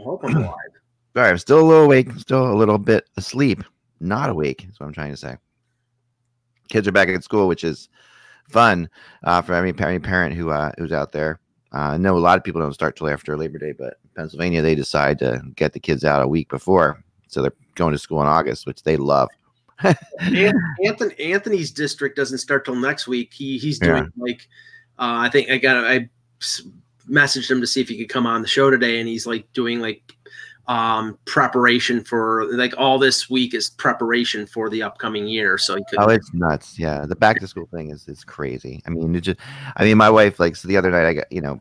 I 0.00 0.04
hope 0.04 0.24
I'm 0.24 0.36
alive. 0.36 0.54
Sorry, 1.14 1.28
I'm 1.28 1.38
still 1.38 1.60
a 1.60 1.66
little 1.66 1.84
awake, 1.84 2.12
still 2.12 2.52
a 2.52 2.54
little 2.54 2.78
bit 2.78 3.08
asleep, 3.16 3.62
not 4.00 4.30
awake. 4.30 4.66
Is 4.68 4.78
what 4.78 4.86
I'm 4.86 4.92
trying 4.92 5.10
to 5.10 5.16
say. 5.16 5.36
Kids 6.68 6.86
are 6.86 6.92
back 6.92 7.08
at 7.08 7.24
school, 7.24 7.48
which 7.48 7.64
is 7.64 7.88
fun 8.48 8.88
uh, 9.24 9.42
for 9.42 9.54
any, 9.54 9.72
any 9.82 9.98
parent 9.98 10.34
who 10.34 10.50
uh, 10.50 10.72
who's 10.78 10.92
out 10.92 11.12
there. 11.12 11.40
Uh, 11.72 11.92
I 11.92 11.96
know 11.96 12.16
a 12.16 12.18
lot 12.18 12.38
of 12.38 12.44
people 12.44 12.60
don't 12.60 12.72
start 12.72 12.96
till 12.96 13.08
after 13.08 13.36
Labor 13.36 13.58
Day, 13.58 13.72
but 13.72 13.98
Pennsylvania 14.16 14.62
they 14.62 14.74
decide 14.74 15.18
to 15.20 15.42
get 15.56 15.72
the 15.72 15.80
kids 15.80 16.04
out 16.04 16.22
a 16.22 16.28
week 16.28 16.48
before, 16.48 17.02
so 17.28 17.42
they're 17.42 17.52
going 17.74 17.92
to 17.92 17.98
school 17.98 18.20
in 18.20 18.28
August, 18.28 18.66
which 18.66 18.82
they 18.82 18.96
love. 18.96 19.28
Anthony, 20.20 21.18
Anthony's 21.18 21.70
district 21.70 22.16
doesn't 22.16 22.38
start 22.38 22.64
till 22.64 22.74
next 22.74 23.06
week. 23.06 23.32
He 23.32 23.58
he's 23.58 23.78
doing 23.78 24.04
yeah. 24.04 24.24
like 24.24 24.48
uh, 24.98 25.18
I 25.24 25.28
think 25.28 25.50
I 25.50 25.58
got 25.58 25.84
I 25.84 26.08
messaged 27.10 27.50
him 27.50 27.60
to 27.60 27.66
see 27.66 27.80
if 27.80 27.88
he 27.88 27.98
could 27.98 28.08
come 28.08 28.26
on 28.26 28.42
the 28.42 28.48
show 28.48 28.70
today, 28.70 29.00
and 29.00 29.08
he's 29.08 29.26
like 29.26 29.50
doing 29.52 29.80
like 29.80 30.14
um 30.70 31.18
preparation 31.24 32.04
for 32.04 32.44
like 32.52 32.72
all 32.78 32.96
this 32.96 33.28
week 33.28 33.54
is 33.54 33.70
preparation 33.70 34.46
for 34.46 34.70
the 34.70 34.82
upcoming 34.82 35.26
year 35.26 35.58
so 35.58 35.74
he 35.74 35.82
could 35.90 35.98
oh 35.98 36.08
it's 36.08 36.32
nuts. 36.32 36.78
Yeah 36.78 37.06
the 37.06 37.16
back 37.16 37.40
to 37.40 37.48
school 37.48 37.66
thing 37.72 37.90
is 37.90 38.06
is 38.06 38.22
crazy. 38.22 38.80
I 38.86 38.90
mean 38.90 39.14
it 39.16 39.22
just 39.22 39.40
i 39.76 39.84
mean 39.84 39.96
my 39.96 40.10
wife 40.10 40.38
like 40.38 40.54
so 40.54 40.68
the 40.68 40.76
other 40.76 40.90
night 40.90 41.06
i 41.06 41.14
got 41.14 41.32
you 41.32 41.40
know 41.40 41.60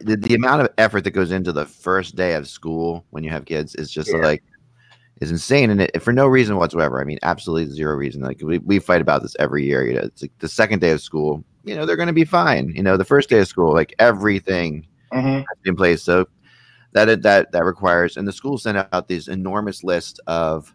the, 0.00 0.16
the 0.16 0.34
amount 0.34 0.62
of 0.62 0.70
effort 0.78 1.04
that 1.04 1.10
goes 1.10 1.30
into 1.30 1.52
the 1.52 1.66
first 1.66 2.16
day 2.16 2.34
of 2.34 2.48
school 2.48 3.04
when 3.10 3.22
you 3.22 3.30
have 3.30 3.44
kids 3.44 3.74
is 3.76 3.90
just 3.90 4.10
yeah. 4.12 4.18
like 4.18 4.42
is 5.20 5.30
insane 5.30 5.70
and 5.70 5.82
it, 5.82 6.02
for 6.02 6.12
no 6.12 6.26
reason 6.26 6.56
whatsoever. 6.56 7.00
I 7.00 7.04
mean 7.04 7.18
absolutely 7.22 7.72
zero 7.72 7.94
reason. 7.94 8.22
Like 8.22 8.40
we, 8.42 8.58
we 8.58 8.78
fight 8.78 9.02
about 9.02 9.22
this 9.22 9.36
every 9.38 9.64
year 9.64 9.86
you 9.86 9.94
know 9.94 10.02
it's 10.02 10.22
like 10.22 10.32
the 10.38 10.48
second 10.48 10.80
day 10.80 10.90
of 10.90 11.00
school 11.00 11.44
you 11.68 11.76
know 11.76 11.84
they're 11.84 11.96
going 11.96 12.08
to 12.08 12.12
be 12.12 12.24
fine 12.24 12.72
you 12.74 12.82
know 12.82 12.96
the 12.96 13.04
first 13.04 13.28
day 13.28 13.40
of 13.40 13.46
school 13.46 13.74
like 13.74 13.94
everything 13.98 14.86
mm-hmm. 15.12 15.42
in 15.66 15.76
place 15.76 16.02
so 16.02 16.26
that 16.92 17.22
that 17.22 17.52
that 17.52 17.64
requires 17.64 18.16
and 18.16 18.26
the 18.26 18.32
school 18.32 18.56
sent 18.56 18.78
out 18.92 19.08
these 19.08 19.28
enormous 19.28 19.84
list 19.84 20.18
of 20.26 20.74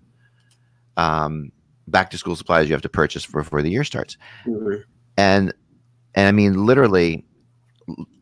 um, 0.95 1.51
back 1.87 2.11
to 2.11 2.17
school 2.17 2.35
supplies 2.35 2.69
you 2.69 2.73
have 2.73 2.81
to 2.83 2.89
purchase 2.89 3.23
for 3.23 3.41
before 3.41 3.63
the 3.63 3.71
year 3.71 3.83
starts 3.83 4.17
mm-hmm. 4.45 4.81
and 5.17 5.53
and 6.13 6.27
i 6.27 6.31
mean 6.31 6.65
literally 6.65 7.25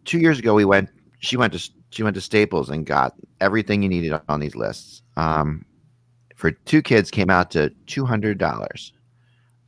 two 0.05 0.19
years 0.19 0.39
ago 0.39 0.53
we 0.53 0.65
went 0.65 0.89
she 1.19 1.35
went 1.35 1.51
to 1.51 1.69
she 1.89 2.03
went 2.03 2.15
to 2.15 2.21
staples 2.21 2.69
and 2.69 2.85
got 2.85 3.13
everything 3.41 3.83
you 3.83 3.89
needed 3.89 4.17
on 4.29 4.39
these 4.39 4.55
lists 4.55 5.01
um, 5.17 5.65
for 6.37 6.51
two 6.51 6.81
kids 6.81 7.11
came 7.11 7.29
out 7.29 7.51
to 7.51 7.69
$200 7.87 8.91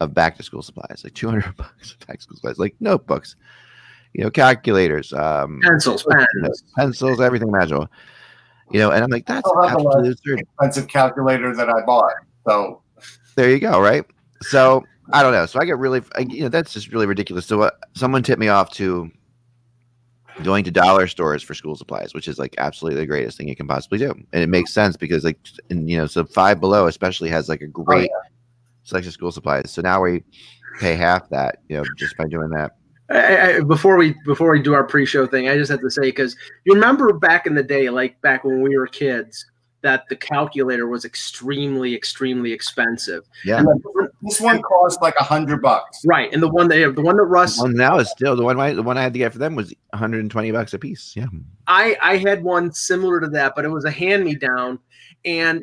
of 0.03 0.13
back 0.13 0.37
to 0.37 0.43
school 0.43 0.61
supplies 0.61 1.01
like 1.03 1.13
200 1.13 1.55
bucks 1.57 1.91
of 1.91 2.07
back 2.07 2.17
to 2.17 2.23
school 2.23 2.37
supplies 2.37 2.59
like 2.59 2.75
notebooks 2.79 3.35
you 4.13 4.23
know, 4.23 4.29
calculators, 4.29 5.11
um, 5.13 5.59
pencils, 5.63 6.05
pens. 6.09 6.63
pencils, 6.75 7.19
everything 7.19 7.51
magical. 7.51 7.87
You 8.71 8.79
know, 8.79 8.91
and 8.91 9.03
I'm 9.03 9.09
like, 9.09 9.25
that's 9.25 9.49
absolutely 9.63 10.11
absurd. 10.11 10.39
expensive 10.39 10.87
calculator 10.87 11.55
that 11.55 11.69
I 11.69 11.85
bought. 11.85 12.13
So 12.47 12.81
there 13.35 13.49
you 13.49 13.59
go, 13.59 13.79
right? 13.81 14.05
So 14.41 14.83
I 15.11 15.21
don't 15.23 15.33
know. 15.33 15.45
So 15.45 15.59
I 15.59 15.65
get 15.65 15.77
really, 15.77 16.01
I, 16.15 16.21
you 16.21 16.43
know, 16.43 16.49
that's 16.49 16.73
just 16.73 16.91
really 16.91 17.05
ridiculous. 17.05 17.45
So 17.45 17.61
uh, 17.61 17.71
someone 17.93 18.23
tipped 18.23 18.39
me 18.39 18.47
off 18.47 18.71
to 18.73 19.11
going 20.43 20.63
to 20.63 20.71
dollar 20.71 21.07
stores 21.07 21.43
for 21.43 21.53
school 21.53 21.75
supplies, 21.75 22.13
which 22.13 22.27
is 22.27 22.39
like 22.39 22.55
absolutely 22.57 22.99
the 22.99 23.05
greatest 23.05 23.38
thing 23.38 23.47
you 23.47 23.55
can 23.55 23.67
possibly 23.67 23.97
do, 23.97 24.11
and 24.11 24.43
it 24.43 24.47
makes 24.47 24.73
sense 24.73 24.95
because 24.95 25.23
like, 25.23 25.39
and 25.69 25.89
you 25.89 25.97
know, 25.97 26.07
so 26.07 26.23
Five 26.23 26.59
Below 26.59 26.88
especially 26.88 27.29
has 27.29 27.49
like 27.49 27.61
a 27.61 27.67
great 27.67 28.09
oh, 28.11 28.19
yeah. 28.23 28.29
Selection 28.83 29.09
of 29.09 29.13
school 29.13 29.31
supplies. 29.31 29.71
So 29.71 29.81
now 29.81 30.01
we 30.01 30.23
pay 30.79 30.95
half 30.95 31.29
that, 31.29 31.59
you 31.69 31.77
know, 31.77 31.85
just 31.97 32.17
by 32.17 32.25
doing 32.25 32.49
that. 32.49 32.71
I, 33.09 33.57
I, 33.57 33.59
before 33.61 33.97
we 33.97 34.15
before 34.25 34.51
we 34.51 34.61
do 34.61 34.73
our 34.73 34.83
pre-show 34.83 35.27
thing, 35.27 35.49
I 35.49 35.57
just 35.57 35.69
have 35.69 35.81
to 35.81 35.91
say 35.91 36.03
because 36.03 36.35
you 36.65 36.73
remember 36.73 37.13
back 37.13 37.45
in 37.45 37.53
the 37.53 37.63
day, 37.63 37.89
like 37.89 38.19
back 38.21 38.43
when 38.43 38.61
we 38.61 38.77
were 38.77 38.87
kids, 38.87 39.45
that 39.83 40.07
the 40.07 40.15
calculator 40.15 40.87
was 40.87 41.03
extremely 41.05 41.93
extremely 41.93 42.51
expensive. 42.51 43.23
Yeah, 43.45 43.63
this 44.21 44.41
one 44.41 44.61
cost 44.61 45.01
like 45.01 45.13
a 45.19 45.23
hundred 45.23 45.61
bucks. 45.61 46.01
Right, 46.05 46.33
and 46.33 46.41
the 46.41 46.47
one 46.47 46.69
that 46.69 46.95
the 46.95 47.01
one 47.01 47.17
that 47.17 47.25
Russ 47.25 47.59
well, 47.59 47.67
now 47.67 47.99
is 47.99 48.09
still 48.09 48.35
the 48.35 48.43
one 48.43 48.59
I, 48.59 48.73
the 48.73 48.81
one 48.81 48.97
I 48.97 49.03
had 49.03 49.13
to 49.13 49.19
get 49.19 49.33
for 49.33 49.39
them 49.39 49.55
was 49.55 49.73
120 49.89 50.51
bucks 50.51 50.73
a 50.73 50.79
piece. 50.79 51.13
Yeah, 51.16 51.27
I 51.67 51.97
I 52.01 52.17
had 52.17 52.43
one 52.43 52.72
similar 52.72 53.19
to 53.19 53.27
that, 53.29 53.53
but 53.55 53.66
it 53.66 53.69
was 53.69 53.85
a 53.85 53.91
hand 53.91 54.23
me 54.23 54.35
down, 54.35 54.79
and 55.25 55.61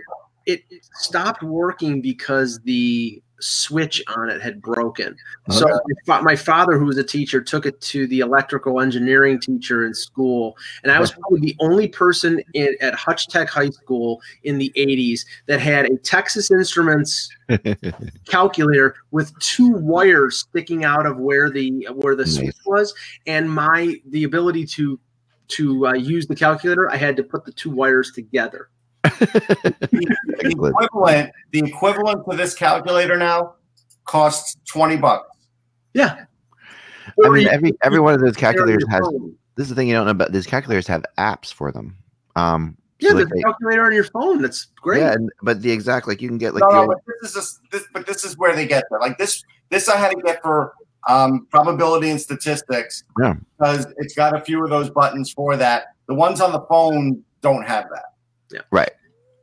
it 0.51 0.85
stopped 0.95 1.43
working 1.43 2.01
because 2.01 2.61
the 2.61 3.23
switch 3.41 4.03
on 4.15 4.29
it 4.29 4.41
had 4.41 4.61
broken. 4.61 5.17
Okay. 5.49 5.59
So 5.59 5.81
my 6.23 6.37
father, 6.37 6.79
who 6.79 6.87
was 6.87 6.99
a 6.99 7.05
teacher, 7.05 7.41
took 7.41 7.67
it 7.67 7.81
to 7.83 8.07
the 8.07 8.21
electrical 8.21 8.81
engineering 8.81 9.41
teacher 9.41 9.85
in 9.87 9.95
school, 9.95 10.57
and 10.83 10.93
I 10.93 11.01
was 11.01 11.13
probably 11.13 11.41
the 11.41 11.57
only 11.61 11.89
person 11.89 12.43
in, 12.55 12.77
at 12.81 12.95
Hutch 12.95 13.29
Tech 13.29 13.49
High 13.49 13.71
School 13.71 14.21
in 14.45 14.59
the 14.59 14.73
'80s 14.77 15.25
that 15.47 15.61
had 15.61 15.87
a 15.87 15.97
Texas 15.99 16.51
Instruments 16.51 17.31
calculator 18.29 18.95
with 19.11 19.37
two 19.39 19.71
wires 19.71 20.39
sticking 20.39 20.85
out 20.85 21.07
of 21.07 21.19
where 21.19 21.51
the 21.51 21.89
where 21.95 22.15
the 22.15 22.25
nice. 22.25 22.37
switch 22.37 22.57
was, 22.67 22.95
and 23.27 23.51
my 23.51 23.97
the 24.07 24.25
ability 24.25 24.67
to 24.67 24.99
to 25.49 25.89
uh, 25.89 25.95
use 25.95 26.27
the 26.27 26.37
calculator, 26.37 26.89
I 26.91 26.97
had 26.97 27.17
to 27.17 27.25
put 27.25 27.45
the 27.45 27.53
two 27.53 27.71
wires 27.71 28.13
together 28.13 28.69
the, 29.03 30.15
equivalent, 30.41 31.33
the 31.53 31.61
equivalent 31.61 32.25
to 32.31 32.37
this 32.37 32.55
calculator 32.55 33.17
now 33.17 33.55
costs 34.05 34.57
20 34.69 34.97
bucks. 34.97 35.29
Yeah. 35.95 36.25
I 37.25 37.29
mean, 37.29 37.49
every 37.49 37.73
every 37.83 38.01
one 38.01 38.15
of 38.15 38.21
those 38.21 38.37
calculators 38.37 38.85
has. 38.89 39.03
This 39.57 39.65
is 39.65 39.69
the 39.71 39.75
thing 39.75 39.89
you 39.89 39.95
don't 39.95 40.05
know 40.05 40.13
about. 40.13 40.33
These 40.33 40.47
calculators 40.47 40.87
have 40.87 41.05
apps 41.19 41.53
for 41.53 41.73
them. 41.73 41.97
Um, 42.37 42.77
yeah, 43.01 43.11
so 43.11 43.17
like 43.17 43.29
the 43.29 43.43
calculator 43.43 43.85
on 43.85 43.93
your 43.93 44.05
phone. 44.05 44.43
That's 44.43 44.69
great. 44.81 45.01
Yeah, 45.01 45.13
and, 45.13 45.31
but 45.43 45.63
the 45.63 45.71
exact 45.71 46.07
like 46.07 46.23
you 46.23 46.29
can 46.29 46.39
get 46.39 46.55
like. 46.55 46.63
No, 46.63 46.83
no 46.83 46.87
but 46.87 46.99
this 47.23 47.37
is 47.37 47.37
a, 47.37 47.77
this, 47.77 47.87
but 47.93 48.07
this 48.07 48.25
is 48.25 48.39
where 48.39 48.55
they 48.55 48.67
get 48.67 48.85
there. 48.91 49.01
Like 49.01 49.19
this, 49.19 49.43
this 49.71 49.89
I 49.89 49.97
had 49.97 50.11
to 50.11 50.23
get 50.23 50.41
for 50.43 50.75
um, 51.09 51.47
probability 51.51 52.11
and 52.11 52.21
statistics. 52.21 53.05
Yeah, 53.19 53.35
because 53.59 53.87
it's 53.97 54.15
got 54.15 54.37
a 54.37 54.41
few 54.41 54.63
of 54.63 54.71
those 54.71 54.91
buttons 54.91 55.33
for 55.33 55.57
that. 55.57 55.95
The 56.07 56.15
ones 56.15 56.41
on 56.41 56.53
the 56.53 56.61
phone 56.63 57.23
don't 57.41 57.67
have 57.67 57.89
that. 57.91 58.05
Yeah. 58.53 58.61
Right. 58.71 58.91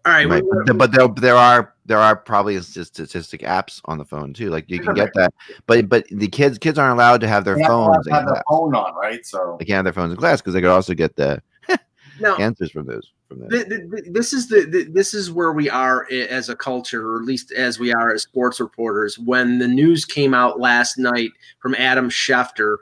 All 0.06 0.14
right. 0.14 0.30
right. 0.30 0.44
But, 0.66 0.78
but 0.78 0.92
there, 0.92 1.08
there 1.10 1.36
are 1.36 1.74
there 1.86 1.98
are 1.98 2.16
probably 2.16 2.62
statistic 2.62 3.42
apps 3.42 3.82
on 3.86 3.98
the 3.98 4.06
phone 4.06 4.34
too. 4.34 4.50
Like 4.50 4.70
you 4.70 4.80
can 4.80 4.94
get 4.94 5.14
that, 5.16 5.34
but 5.66 5.90
but 5.90 6.06
the 6.12 6.28
kids 6.28 6.58
kids 6.58 6.78
aren't 6.78 6.94
allowed 6.94 7.22
to 7.22 7.28
have 7.28 7.46
their 7.46 7.58
phones. 7.60 8.08
Have 8.10 8.26
their 8.26 8.44
phone 8.50 8.76
on, 8.76 8.96
right? 8.96 9.26
So 9.26 9.58
they 9.60 9.66
can't 9.66 9.78
have 9.78 9.86
their 9.86 9.94
phones 9.94 10.14
in 10.14 10.18
class 10.18 10.42
because 10.42 10.54
they 10.54 10.62
could 10.62 10.70
also 10.70 10.94
get 10.94 11.16
the 11.16 11.42
now, 12.20 12.36
answers 12.38 12.72
from 12.72 12.86
those. 12.86 13.12
From 13.28 13.40
the, 13.40 13.48
the, 13.48 14.12
this 14.12 14.34
is 14.34 14.48
the, 14.48 14.66
the 14.66 14.84
this 14.84 15.14
is 15.14 15.32
where 15.32 15.52
we 15.52 15.70
are 15.70 16.08
as 16.12 16.50
a 16.50 16.56
culture, 16.56 17.10
or 17.10 17.18
at 17.18 17.26
least 17.26 17.52
as 17.52 17.80
we 17.80 17.94
are 17.94 18.14
as 18.14 18.24
sports 18.24 18.60
reporters. 18.60 19.18
When 19.20 19.60
the 19.60 19.68
news 19.68 20.06
came 20.06 20.34
out 20.34 20.60
last 20.60 20.98
night 20.98 21.32
from 21.60 21.76
Adam 21.76 22.10
Schefter 22.10 22.78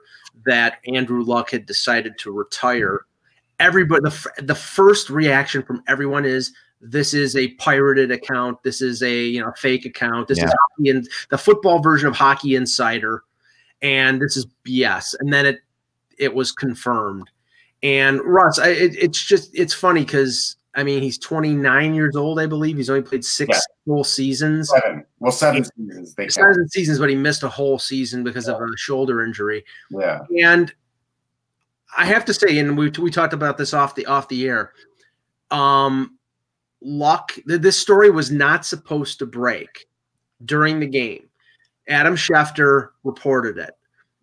that 0.45 0.79
Andrew 0.87 1.23
Luck 1.23 1.51
had 1.51 1.65
decided 1.65 2.17
to 2.19 2.31
retire, 2.31 3.05
everybody 3.59 4.01
the 4.03 4.31
the 4.43 4.55
first 4.55 5.09
reaction 5.09 5.63
from 5.63 5.83
everyone 5.87 6.25
is 6.25 6.53
this 6.81 7.13
is 7.13 7.35
a 7.35 7.49
pirated 7.55 8.11
account. 8.11 8.61
This 8.63 8.81
is 8.81 9.01
a 9.01 9.23
you 9.25 9.41
know 9.41 9.51
fake 9.57 9.85
account. 9.85 10.27
This 10.27 10.37
yeah. 10.37 10.45
is 10.45 10.51
hockey 10.51 10.89
and 10.89 11.07
the 11.29 11.37
football 11.37 11.79
version 11.79 12.07
of 12.07 12.15
Hockey 12.15 12.55
Insider, 12.55 13.23
and 13.81 14.21
this 14.21 14.37
is 14.37 14.45
BS. 14.65 15.15
And 15.19 15.31
then 15.33 15.45
it 15.45 15.59
it 16.17 16.33
was 16.33 16.51
confirmed. 16.51 17.29
And 17.83 18.21
Russ, 18.23 18.59
I, 18.59 18.69
it, 18.69 18.95
it's 18.95 19.23
just 19.23 19.57
it's 19.57 19.73
funny 19.73 20.01
because 20.01 20.57
I 20.75 20.83
mean 20.83 21.01
he's 21.01 21.17
29 21.17 21.93
years 21.93 22.15
old, 22.15 22.39
I 22.39 22.45
believe. 22.45 22.77
He's 22.77 22.89
only 22.89 23.01
played 23.01 23.25
six 23.25 23.57
yeah. 23.57 23.61
full 23.85 24.03
seasons. 24.03 24.69
Seven. 24.69 25.05
Well, 25.19 25.31
seven 25.31 25.63
seasons. 25.63 26.15
They 26.15 26.29
seven 26.29 26.55
count. 26.55 26.71
seasons, 26.71 26.99
but 26.99 27.09
he 27.09 27.15
missed 27.15 27.43
a 27.43 27.49
whole 27.49 27.79
season 27.79 28.23
because 28.23 28.47
yeah. 28.47 28.55
of 28.55 28.61
a 28.61 28.77
shoulder 28.77 29.23
injury. 29.23 29.63
Yeah. 29.89 30.21
And 30.43 30.73
I 31.97 32.05
have 32.05 32.25
to 32.25 32.33
say, 32.33 32.57
and 32.59 32.77
we 32.77 32.89
we 32.89 33.09
talked 33.09 33.33
about 33.33 33.57
this 33.57 33.73
off 33.73 33.95
the 33.95 34.05
off 34.05 34.27
the 34.27 34.47
air. 34.47 34.73
Um, 35.51 36.17
Luck, 36.81 37.31
this 37.45 37.77
story 37.77 38.09
was 38.09 38.31
not 38.31 38.65
supposed 38.65 39.19
to 39.19 39.25
break 39.25 39.87
during 40.43 40.79
the 40.79 40.87
game. 40.87 41.27
Adam 41.87 42.15
Schefter 42.15 42.89
reported 43.03 43.57
it. 43.57 43.71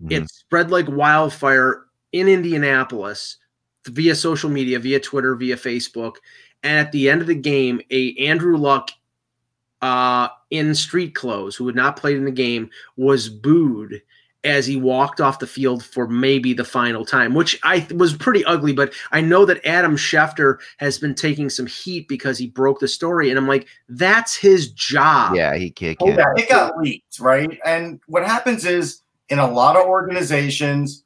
Mm-hmm. 0.03 0.13
It 0.13 0.31
spread 0.31 0.71
like 0.71 0.87
wildfire 0.89 1.87
in 2.13 2.29
Indianapolis 2.29 3.39
via 3.87 4.15
social 4.15 4.51
media, 4.51 4.79
via 4.79 5.01
Twitter, 5.01 5.35
via 5.35 5.57
Facebook. 5.57 6.17
And 6.63 6.79
at 6.79 6.93
the 6.93 7.09
end 7.09 7.21
of 7.21 7.27
the 7.27 7.35
game, 7.35 7.81
a 7.91 8.15
Andrew 8.17 8.57
Luck 8.57 8.91
uh, 9.81 10.29
in 10.51 10.75
street 10.75 11.15
clothes, 11.15 11.57
who 11.57 11.67
had 11.67 11.77
not 11.77 11.97
played 11.97 12.17
in 12.17 12.25
the 12.25 12.31
game, 12.31 12.71
was 12.97 13.29
booed 13.29 14.03
as 14.45 14.67
he 14.67 14.77
walked 14.77 15.21
off 15.21 15.39
the 15.39 15.47
field 15.47 15.85
for 15.85 16.09
maybe 16.09 16.53
the 16.53 16.65
final 16.65 17.05
time, 17.05 17.35
which 17.35 17.59
I 17.63 17.87
was 17.95 18.15
pretty 18.15 18.45
ugly. 18.45 18.73
But 18.73 18.93
I 19.13 19.21
know 19.21 19.45
that 19.45 19.65
Adam 19.67 19.97
Schefter 19.97 20.59
has 20.79 20.99
been 20.99 21.15
taking 21.15 21.49
some 21.49 21.67
heat 21.67 22.09
because 22.09 22.39
he 22.39 22.49
broke 22.49 22.81
the 22.81 22.89
story, 22.89 23.31
and 23.31 23.39
I'm 23.39 23.49
like, 23.49 23.67
that's 23.89 24.37
his 24.37 24.71
job. 24.73 25.37
Yeah, 25.37 25.57
he 25.57 25.71
kicked. 25.71 26.03
Oh, 26.03 26.09
yeah, 26.09 26.25
it 26.37 26.49
got 26.49 26.77
leaked, 26.79 27.21
right? 27.21 27.59
And 27.65 28.01
what 28.07 28.25
happens 28.25 28.65
is 28.65 29.03
in 29.29 29.39
a 29.39 29.51
lot 29.51 29.77
of 29.77 29.87
organizations, 29.87 31.05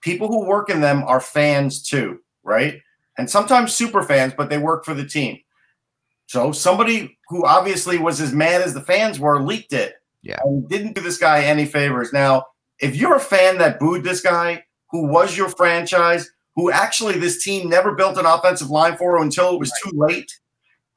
people 0.00 0.28
who 0.28 0.46
work 0.46 0.70
in 0.70 0.80
them 0.80 1.02
are 1.04 1.20
fans 1.20 1.82
too, 1.82 2.20
right? 2.44 2.80
and 3.18 3.30
sometimes 3.30 3.74
super 3.74 4.02
fans, 4.02 4.34
but 4.36 4.50
they 4.50 4.58
work 4.58 4.84
for 4.84 4.94
the 4.94 5.06
team. 5.06 5.38
So 6.26 6.52
somebody 6.52 7.18
who 7.28 7.44
obviously 7.46 7.98
was 7.98 8.20
as 8.20 8.32
mad 8.32 8.62
as 8.62 8.74
the 8.74 8.80
fans 8.80 9.18
were 9.18 9.40
leaked 9.40 9.72
it. 9.72 9.94
Yeah. 10.26 10.40
And 10.42 10.68
didn't 10.68 10.94
do 10.94 11.00
this 11.00 11.18
guy 11.18 11.44
any 11.44 11.66
favors. 11.66 12.12
Now, 12.12 12.44
if 12.80 12.96
you're 12.96 13.14
a 13.14 13.20
fan 13.20 13.58
that 13.58 13.78
booed 13.78 14.02
this 14.02 14.20
guy, 14.20 14.64
who 14.90 15.06
was 15.06 15.36
your 15.36 15.48
franchise, 15.48 16.28
who 16.56 16.70
actually 16.70 17.18
this 17.18 17.44
team 17.44 17.68
never 17.68 17.94
built 17.94 18.18
an 18.18 18.26
offensive 18.26 18.70
line 18.70 18.96
for 18.96 19.22
until 19.22 19.54
it 19.54 19.60
was 19.60 19.72
too 19.84 19.92
late. 19.94 20.32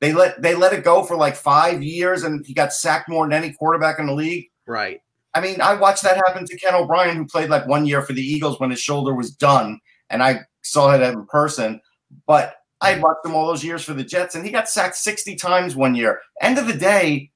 They 0.02 0.14
let 0.14 0.42
they 0.42 0.56
let 0.56 0.74
it 0.74 0.84
go 0.84 1.04
for 1.04 1.18
like 1.18 1.36
five 1.36 1.84
years, 1.84 2.24
and 2.24 2.44
he 2.46 2.54
got 2.54 2.74
sacked 2.74 3.10
more 3.10 3.26
than 3.26 3.34
any 3.34 3.54
quarterback 3.54 4.00
in 4.00 4.08
the 4.08 4.14
league. 4.14 4.46
Right. 4.66 5.02
I 5.36 5.42
mean, 5.42 5.62
I 5.62 5.76
watched 5.76 6.04
that 6.04 6.22
happen 6.26 6.46
to 6.46 6.58
Ken 6.58 6.74
O'Brien, 6.74 7.18
who 7.18 7.26
played 7.26 7.50
like 7.50 7.68
one 7.68 7.86
year 7.86 8.02
for 8.02 8.14
the 8.14 8.22
Eagles 8.22 8.60
when 8.60 8.72
his 8.72 8.80
shoulder 8.80 9.14
was 9.14 9.32
done, 9.32 9.80
and 10.10 10.24
I 10.24 10.40
saw 10.62 10.96
that 10.98 11.14
in 11.14 11.26
person. 11.28 11.82
But 12.26 12.56
I 12.82 12.98
watched 12.98 13.26
him 13.26 13.36
all 13.36 13.48
those 13.48 13.64
years 13.64 13.84
for 13.84 13.94
the 13.94 14.04
Jets, 14.04 14.36
and 14.36 14.46
he 14.46 14.52
got 14.52 14.70
sacked 14.70 14.96
60 14.96 15.36
times 15.36 15.76
one 15.76 15.96
year. 15.96 16.20
End 16.42 16.58
of 16.58 16.66
the 16.66 16.74
day, 16.74 17.30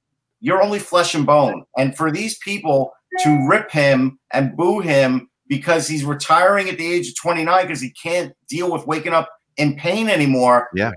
you're 0.44 0.62
only 0.62 0.78
flesh 0.78 1.14
and 1.14 1.24
bone. 1.24 1.64
And 1.78 1.96
for 1.96 2.12
these 2.12 2.36
people 2.36 2.92
to 3.22 3.48
rip 3.48 3.70
him 3.70 4.18
and 4.30 4.54
boo 4.54 4.80
him 4.80 5.30
because 5.48 5.88
he's 5.88 6.04
retiring 6.04 6.68
at 6.68 6.76
the 6.76 6.86
age 6.86 7.08
of 7.08 7.16
29 7.16 7.62
because 7.62 7.80
he 7.80 7.90
can't 7.90 8.34
deal 8.46 8.70
with 8.70 8.86
waking 8.86 9.14
up 9.14 9.30
in 9.56 9.74
pain 9.74 10.10
anymore. 10.10 10.68
Yeah. 10.74 10.92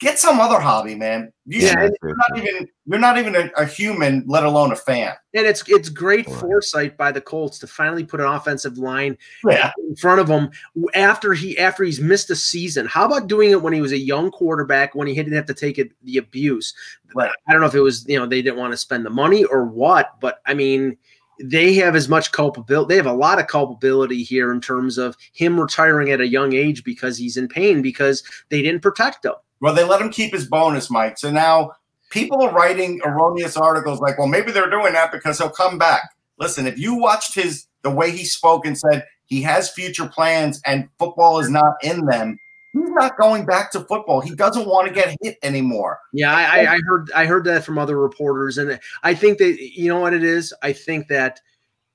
Get 0.00 0.18
some 0.18 0.40
other 0.40 0.58
hobby, 0.58 0.94
man. 0.94 1.30
You, 1.44 1.60
Yeah, 1.66 1.88
you're 2.02 2.16
not 2.16 2.38
even 2.38 2.68
you're 2.86 2.98
not 2.98 3.18
even 3.18 3.36
a, 3.36 3.50
a 3.58 3.66
human, 3.66 4.24
let 4.26 4.44
alone 4.44 4.72
a 4.72 4.76
fan. 4.76 5.12
And 5.34 5.46
it's 5.46 5.62
it's 5.68 5.90
great 5.90 6.26
Right. 6.26 6.40
foresight 6.40 6.96
by 6.96 7.12
the 7.12 7.20
Colts 7.20 7.58
to 7.58 7.66
finally 7.66 8.02
put 8.04 8.18
an 8.18 8.26
offensive 8.26 8.78
line 8.78 9.18
Yeah. 9.44 9.70
in 9.88 9.94
front 9.96 10.18
of 10.20 10.26
him 10.26 10.48
after 10.94 11.34
he 11.34 11.58
after 11.58 11.84
he's 11.84 12.00
missed 12.00 12.30
a 12.30 12.36
season. 12.36 12.86
How 12.86 13.04
about 13.04 13.26
doing 13.28 13.50
it 13.50 13.60
when 13.60 13.74
he 13.74 13.82
was 13.82 13.92
a 13.92 13.98
young 13.98 14.30
quarterback 14.30 14.94
when 14.94 15.06
he 15.06 15.14
didn't 15.14 15.34
have 15.34 15.44
to 15.46 15.54
take 15.54 15.78
it, 15.78 15.90
the 16.02 16.16
abuse? 16.16 16.72
Right. 17.14 17.30
I 17.46 17.52
don't 17.52 17.60
know 17.60 17.66
if 17.66 17.74
it 17.74 17.80
was 17.80 18.06
you 18.08 18.18
know 18.18 18.24
they 18.26 18.40
didn't 18.40 18.58
want 18.58 18.72
to 18.72 18.78
spend 18.78 19.04
the 19.04 19.10
money 19.10 19.44
or 19.44 19.66
what, 19.66 20.18
but 20.18 20.40
I 20.46 20.54
mean 20.54 20.96
they 21.42 21.74
have 21.74 21.94
as 21.94 22.08
much 22.08 22.32
culpability. 22.32 22.88
They 22.88 22.96
have 22.96 23.06
a 23.06 23.12
lot 23.12 23.38
of 23.38 23.48
culpability 23.48 24.22
here 24.22 24.50
in 24.52 24.60
terms 24.62 24.96
of 24.96 25.14
him 25.34 25.60
retiring 25.60 26.10
at 26.10 26.20
a 26.22 26.26
young 26.26 26.54
age 26.54 26.84
because 26.84 27.18
he's 27.18 27.36
in 27.36 27.48
pain 27.48 27.82
because 27.82 28.22
they 28.48 28.62
didn't 28.62 28.80
protect 28.82 29.24
him. 29.26 29.34
Well, 29.60 29.74
they 29.74 29.84
let 29.84 30.00
him 30.00 30.10
keep 30.10 30.32
his 30.32 30.46
bonus, 30.46 30.90
Mike. 30.90 31.18
So 31.18 31.30
now 31.30 31.72
people 32.10 32.42
are 32.42 32.52
writing 32.52 33.00
erroneous 33.04 33.56
articles 33.56 34.00
like, 34.00 34.18
well, 34.18 34.28
maybe 34.28 34.52
they're 34.52 34.70
doing 34.70 34.92
that 34.92 35.12
because 35.12 35.38
he'll 35.38 35.50
come 35.50 35.78
back. 35.78 36.02
Listen, 36.38 36.66
if 36.66 36.78
you 36.78 36.94
watched 36.94 37.34
his 37.34 37.66
the 37.82 37.90
way 37.90 38.10
he 38.10 38.24
spoke 38.24 38.66
and 38.66 38.76
said 38.78 39.04
he 39.26 39.42
has 39.42 39.70
future 39.70 40.06
plans 40.06 40.60
and 40.66 40.88
football 40.98 41.38
is 41.38 41.48
not 41.48 41.74
in 41.82 42.04
them, 42.06 42.38
he's 42.72 42.90
not 42.90 43.18
going 43.18 43.46
back 43.46 43.70
to 43.72 43.80
football. 43.80 44.20
He 44.20 44.34
doesn't 44.34 44.66
want 44.66 44.88
to 44.88 44.94
get 44.94 45.16
hit 45.22 45.36
anymore. 45.42 45.98
Yeah, 46.12 46.34
I, 46.34 46.74
I, 46.74 46.78
heard 46.86 47.10
I 47.14 47.26
heard 47.26 47.44
that 47.44 47.64
from 47.64 47.78
other 47.78 47.98
reporters, 47.98 48.58
and 48.58 48.78
I 49.02 49.14
think 49.14 49.38
that 49.38 49.58
you 49.60 49.88
know 49.88 50.00
what 50.00 50.14
it 50.14 50.24
is. 50.24 50.52
I 50.62 50.72
think 50.72 51.08
that 51.08 51.40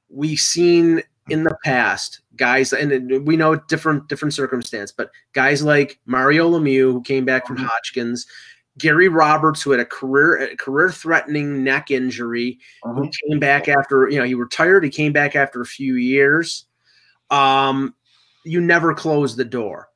we've 0.10 0.40
seen 0.40 1.04
in 1.30 1.44
the 1.44 1.58
past 1.64 2.22
guys, 2.36 2.72
and 2.74 3.26
we 3.26 3.36
know 3.36 3.56
different 3.56 4.08
different 4.08 4.34
circumstance, 4.34 4.92
but 4.92 5.10
guys 5.34 5.64
like 5.64 6.00
Mario 6.06 6.50
Lemieux 6.50 6.92
who 6.92 7.02
came 7.02 7.26
back 7.26 7.48
from 7.48 7.58
Mhm. 7.58 7.66
Hodgkins, 7.66 8.28
Gary 8.78 9.08
Roberts 9.08 9.62
who 9.62 9.72
had 9.72 9.80
a 9.80 9.86
career 9.86 10.38
a 10.38 10.56
career 10.56 10.92
threatening 10.92 11.64
neck 11.64 11.90
injury, 11.92 12.60
who 12.84 13.10
came 13.28 13.40
back 13.40 13.68
after 13.68 14.08
you 14.10 14.20
know 14.20 14.26
he 14.26 14.36
retired. 14.36 14.84
He 14.84 14.90
came 14.90 15.14
back 15.14 15.36
after 15.36 15.62
a 15.62 15.66
few 15.66 15.96
years. 15.96 16.66
Um, 17.32 17.96
you 18.44 18.62
never 18.62 18.94
close 18.94 19.36
the 19.36 19.46
door. 19.46 19.90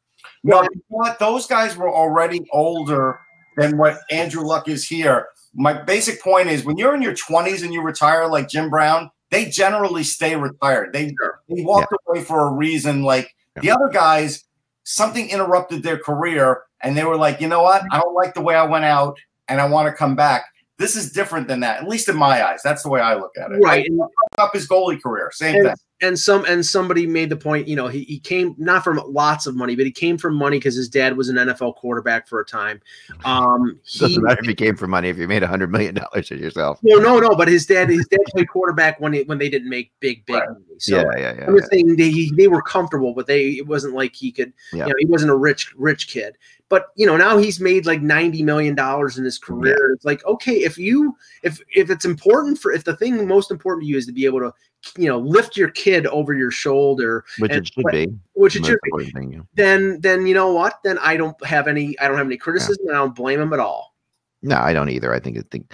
No, 0.43 0.67
what? 0.87 1.19
Those 1.19 1.45
guys 1.45 1.77
were 1.77 1.93
already 1.93 2.41
older 2.51 3.19
than 3.57 3.77
what 3.77 3.99
Andrew 4.09 4.43
Luck 4.43 4.67
is 4.67 4.87
here. 4.87 5.27
My 5.53 5.73
basic 5.73 6.21
point 6.21 6.47
is 6.47 6.63
when 6.63 6.77
you're 6.77 6.95
in 6.95 7.01
your 7.01 7.13
20s 7.13 7.61
and 7.63 7.73
you 7.73 7.81
retire 7.81 8.25
like 8.27 8.47
Jim 8.47 8.69
Brown, 8.69 9.11
they 9.31 9.45
generally 9.45 10.03
stay 10.03 10.35
retired. 10.35 10.93
They, 10.93 11.05
they 11.47 11.63
walked 11.63 11.93
away 12.07 12.21
for 12.23 12.47
a 12.47 12.51
reason. 12.51 13.03
Like 13.03 13.35
the 13.61 13.71
other 13.71 13.89
guys, 13.89 14.45
something 14.83 15.29
interrupted 15.29 15.83
their 15.83 15.97
career 15.97 16.63
and 16.81 16.97
they 16.97 17.03
were 17.03 17.17
like, 17.17 17.41
you 17.41 17.47
know 17.47 17.61
what? 17.61 17.83
I 17.91 17.99
don't 17.99 18.15
like 18.15 18.33
the 18.33 18.41
way 18.41 18.55
I 18.55 18.63
went 18.63 18.85
out 18.85 19.17
and 19.47 19.61
I 19.61 19.67
want 19.67 19.87
to 19.87 19.93
come 19.93 20.15
back. 20.15 20.45
This 20.77 20.95
is 20.95 21.11
different 21.11 21.47
than 21.47 21.59
that, 21.59 21.81
at 21.81 21.89
least 21.89 22.07
in 22.07 22.15
my 22.15 22.47
eyes. 22.47 22.61
That's 22.63 22.83
the 22.83 22.89
way 22.89 23.01
I 23.01 23.15
look 23.15 23.37
at 23.37 23.51
it. 23.51 23.55
Right. 23.57 23.91
Like, 23.91 24.09
up 24.37 24.53
his 24.53 24.67
goalie 24.67 25.01
career, 25.01 25.29
same 25.33 25.55
And- 25.57 25.65
thing. 25.65 25.75
And 26.01 26.17
some 26.17 26.45
and 26.45 26.65
somebody 26.65 27.05
made 27.05 27.29
the 27.29 27.35
point 27.35 27.67
you 27.67 27.75
know 27.75 27.87
he, 27.87 28.03
he 28.05 28.19
came 28.19 28.55
not 28.57 28.83
from 28.83 29.01
lots 29.07 29.45
of 29.47 29.55
money 29.55 29.75
but 29.75 29.85
he 29.85 29.91
came 29.91 30.17
from 30.17 30.35
money 30.35 30.57
because 30.57 30.75
his 30.75 30.87
dad 30.89 31.17
was 31.17 31.29
an 31.29 31.35
nfl 31.35 31.75
quarterback 31.75 32.27
for 32.27 32.39
a 32.39 32.45
time 32.45 32.81
um 33.25 33.79
he 33.85 33.99
Doesn't 33.99 34.23
matter 34.23 34.39
if 34.41 34.47
you 34.47 34.55
came 34.55 34.75
for 34.75 34.87
money 34.87 35.09
if 35.09 35.17
you 35.17 35.27
made 35.27 35.43
a 35.43 35.47
hundred 35.47 35.71
million 35.71 35.95
dollars 35.95 36.31
at 36.31 36.39
yourself. 36.39 36.79
no 36.83 36.97
no 36.97 37.19
no 37.19 37.35
but 37.35 37.47
his 37.47 37.65
dad 37.65 37.89
his 37.89 38.07
dad 38.07 38.19
played 38.29 38.47
quarterback 38.49 38.99
when 38.99 39.13
he, 39.13 39.23
when 39.23 39.37
they 39.37 39.49
didn't 39.49 39.69
make 39.69 39.91
big 39.99 40.25
big 40.25 40.35
Right. 40.35 40.49
money 40.49 40.63
so 40.77 40.95
yeah, 40.95 41.03
yeah, 41.17 41.33
yeah. 41.37 41.45
I'm 41.45 41.57
just 41.57 41.69
saying 41.69 41.97
they, 41.97 42.29
they 42.37 42.47
were 42.47 42.61
comfortable, 42.61 43.13
but 43.13 43.27
they 43.27 43.49
it 43.49 43.67
wasn't 43.67 43.95
like 43.95 44.15
he 44.15 44.31
could, 44.31 44.53
Yeah. 44.71 44.85
you 44.85 44.89
know, 44.91 44.95
he 44.97 45.05
wasn't 45.07 45.31
a 45.31 45.35
rich 45.35 45.73
rich 45.75 46.07
kid. 46.07 46.37
But 46.69 46.87
you 46.95 47.05
know, 47.07 47.17
now 47.17 47.37
he's 47.37 47.59
made 47.59 47.85
like 47.87 48.01
ninety 48.01 48.43
million 48.43 48.75
dollars 48.75 49.17
in 49.17 49.25
his 49.25 49.39
career. 49.39 49.91
It's 49.95 50.05
like 50.05 50.23
okay, 50.25 50.53
if 50.53 50.77
you 50.77 51.15
if 51.43 51.59
if 51.75 51.89
it's 51.89 52.05
important 52.05 52.59
for 52.59 52.71
if 52.71 52.83
the 52.83 52.95
thing 52.95 53.27
most 53.27 53.49
important 53.49 53.83
to 53.83 53.87
you 53.89 53.97
is 53.97 54.05
to 54.05 54.11
be 54.11 54.25
able 54.25 54.39
to, 54.39 54.53
you 54.95 55.07
know, 55.09 55.17
lift 55.17 55.57
your 55.57 55.69
kid 55.69 56.05
over 56.07 56.33
your 56.35 56.51
shoulder, 56.51 57.25
Which 57.39 57.51
and- 57.51 57.61
it 57.65 57.73
should 57.73 57.83
but- 57.83 57.91
be. 57.93 58.07
which 58.33 58.55
it 58.55 58.65
should 58.65 58.77
be, 58.97 59.09
thing, 59.11 59.33
yeah. 59.33 59.39
then 59.55 59.99
then 60.01 60.27
you 60.27 60.35
know 60.35 60.53
what? 60.53 60.79
Then 60.83 60.99
I 60.99 61.17
don't 61.17 61.43
have 61.43 61.67
any 61.67 61.97
I 61.99 62.07
don't 62.07 62.17
have 62.17 62.27
any 62.27 62.37
criticism. 62.37 62.85
and 62.87 62.95
I 62.95 62.99
don't 62.99 63.15
blame 63.15 63.41
him 63.41 63.51
at 63.51 63.59
all. 63.59 63.95
No, 64.43 64.57
I 64.57 64.71
don't 64.71 64.89
either. 64.89 65.13
I 65.13 65.19
think 65.19 65.37
I 65.37 65.41
think. 65.51 65.73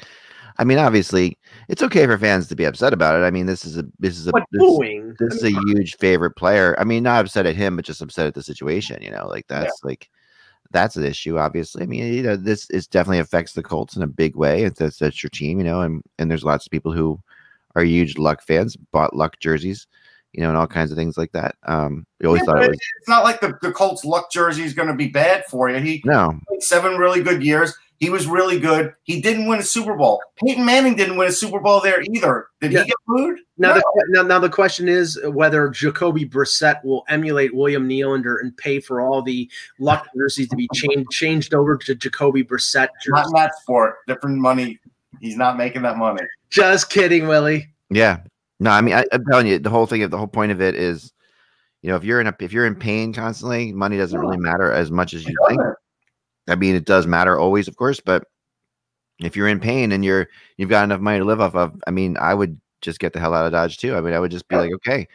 I 0.57 0.63
mean, 0.63 0.77
obviously, 0.77 1.37
it's 1.67 1.83
okay 1.83 2.05
for 2.05 2.17
fans 2.17 2.47
to 2.47 2.55
be 2.55 2.63
upset 2.63 2.93
about 2.93 3.19
it. 3.19 3.25
I 3.25 3.29
mean, 3.31 3.45
this 3.45 3.65
is 3.65 3.77
a 3.77 3.83
this 3.99 4.17
is 4.17 4.27
a 4.27 4.31
But 4.31 4.43
this, 4.53 4.61
this 5.19 5.33
is 5.35 5.43
a 5.43 5.49
huge 5.67 5.97
favorite 5.97 6.37
player. 6.37 6.73
I 6.79 6.85
mean, 6.85 7.03
not 7.03 7.25
upset 7.25 7.45
at 7.45 7.57
him, 7.57 7.75
but 7.75 7.83
just 7.83 8.01
upset 8.01 8.27
at 8.27 8.33
the 8.33 8.41
situation. 8.41 9.01
You 9.01 9.11
know, 9.11 9.27
like 9.27 9.43
Yeah. 9.49 9.59
that's 9.63 9.81
like 9.83 10.09
that's 10.71 10.95
an 10.95 11.05
issue. 11.05 11.37
Obviously, 11.37 11.83
I 11.83 11.85
mean, 11.85 12.13
you 12.13 12.23
know, 12.23 12.35
this 12.35 12.69
is 12.69 12.87
definitely 12.87 13.19
affects 13.19 13.53
the 13.53 13.63
Colts 13.63 13.95
in 13.95 14.01
a 14.01 14.07
big 14.07 14.35
way. 14.35 14.63
It's 14.63 14.79
that's, 14.79 14.97
that's 14.99 15.23
your 15.23 15.29
team, 15.29 15.57
you 15.57 15.63
know, 15.63 15.81
and 15.81 16.03
and 16.19 16.29
there's 16.29 16.43
lots 16.43 16.65
of 16.65 16.71
people 16.71 16.91
who 16.91 17.19
are 17.75 17.83
huge 17.83 18.17
Luck 18.17 18.41
fans, 18.41 18.75
bought 18.75 19.15
Luck 19.15 19.39
jerseys, 19.39 19.87
you 20.33 20.43
know, 20.43 20.49
and 20.49 20.57
all 20.57 20.67
kinds 20.67 20.91
of 20.91 20.97
things 20.97 21.17
like 21.17 21.31
that. 21.31 21.55
Um, 21.63 22.05
we 22.19 22.27
always 22.27 22.41
Yeah, 22.41 22.45
thought 22.45 22.63
it 22.63 22.69
was 22.69 22.77
It's 22.99 23.09
not 23.09 23.23
like 23.23 23.39
the, 23.41 23.57
the 23.61 23.71
Colts 23.71 24.03
luck 24.03 24.31
jersey 24.31 24.63
is 24.63 24.73
going 24.73 24.87
to 24.89 24.93
be 24.93 25.07
bad 25.07 25.45
for 25.45 25.69
you. 25.69 25.79
He 25.79 26.03
no, 26.03 26.39
seven 26.59 26.97
really 26.97 27.23
good 27.23 27.43
years. 27.43 27.73
He 28.05 28.11
was 28.11 28.27
really 28.27 28.59
good. 28.59 28.93
He 29.01 29.19
didn't 29.19 29.47
win 29.47 29.57
a 29.59 29.63
Super 29.63 29.95
Bowl. 29.95 30.21
Peyton 30.35 30.63
Manning 30.63 30.95
didn't 30.95 31.17
win 31.17 31.27
a 31.27 31.31
Super 31.31 31.59
Bowl 31.59 31.81
there 31.81 32.03
either. 32.13 32.49
Did 32.61 32.71
Yeah. 32.71 32.81
he 32.81 32.85
get 32.89 32.95
booed? 33.07 33.39
Now, 33.57 33.69
No. 33.69 33.73
the, 33.79 34.05
now, 34.09 34.21
now 34.21 34.37
the 34.37 34.47
question 34.47 34.87
is 34.87 35.19
whether 35.25 35.69
Jacoby 35.69 36.23
Brissett 36.23 36.85
will 36.85 37.03
emulate 37.09 37.55
William 37.55 37.89
Nylander 37.89 38.39
and 38.41 38.55
pay 38.57 38.79
for 38.79 39.01
all 39.01 39.23
the 39.23 39.49
luck 39.79 40.05
jerseys 40.15 40.49
to 40.49 40.55
be 40.55 40.69
changed 40.75 41.09
changed 41.09 41.55
over 41.55 41.77
to 41.77 41.95
Jacoby 41.95 42.43
Brissett 42.43 42.89
Not 43.07 43.23
jerseys. 43.23 43.25
in 43.25 43.33
that 43.33 43.55
sport. 43.55 43.95
Different 44.07 44.37
money. 44.37 44.79
He's 45.19 45.35
not 45.35 45.57
making 45.57 45.81
that 45.81 45.97
money. 45.97 46.21
Just 46.51 46.91
kidding, 46.91 47.27
Willie. 47.27 47.69
Yeah. 47.89 48.19
No, 48.59 48.69
I 48.69 48.81
mean, 48.81 48.93
I, 48.93 49.05
I'm 49.11 49.25
telling 49.25 49.47
you, 49.47 49.57
the 49.57 49.71
whole 49.71 49.87
thing 49.87 50.07
the 50.07 50.15
whole 50.17 50.27
point 50.27 50.51
of 50.51 50.61
it 50.61 50.75
is, 50.75 51.11
you 51.81 51.89
know, 51.89 51.95
if 51.95 52.03
you're 52.03 52.21
in 52.21 52.27
a 52.27 52.35
if 52.39 52.53
you're 52.53 52.67
in 52.67 52.75
pain 52.75 53.13
constantly, 53.13 53.71
money 53.71 53.97
doesn't 53.97 54.19
really 54.19 54.37
matter 54.37 54.71
as 54.71 54.91
much 54.91 55.15
as 55.15 55.25
you 55.25 55.35
think. 55.47 55.59
I 56.47 56.55
mean, 56.55 56.75
it 56.75 56.85
does 56.85 57.07
matter 57.07 57.37
always, 57.39 57.67
of 57.67 57.75
course, 57.75 57.99
but 57.99 58.25
if 59.19 59.35
you're 59.35 59.47
in 59.47 59.59
pain 59.59 59.91
and 59.91 60.03
you're 60.03 60.27
you've 60.57 60.69
got 60.69 60.83
enough 60.83 60.99
money 61.01 61.19
to 61.19 61.25
live 61.25 61.41
off 61.41 61.55
of, 61.55 61.81
I 61.87 61.91
mean, 61.91 62.17
I 62.17 62.33
would 62.33 62.59
just 62.81 62.99
get 62.99 63.13
the 63.13 63.19
hell 63.19 63.33
out 63.33 63.45
of 63.45 63.51
Dodge 63.51 63.77
too. 63.77 63.95
I 63.95 64.01
mean, 64.01 64.13
I 64.13 64.19
would 64.19 64.31
just 64.31 64.47
be 64.47 64.55
Yeah. 64.55 64.61
like, 64.61 64.73
okay, 64.75 65.07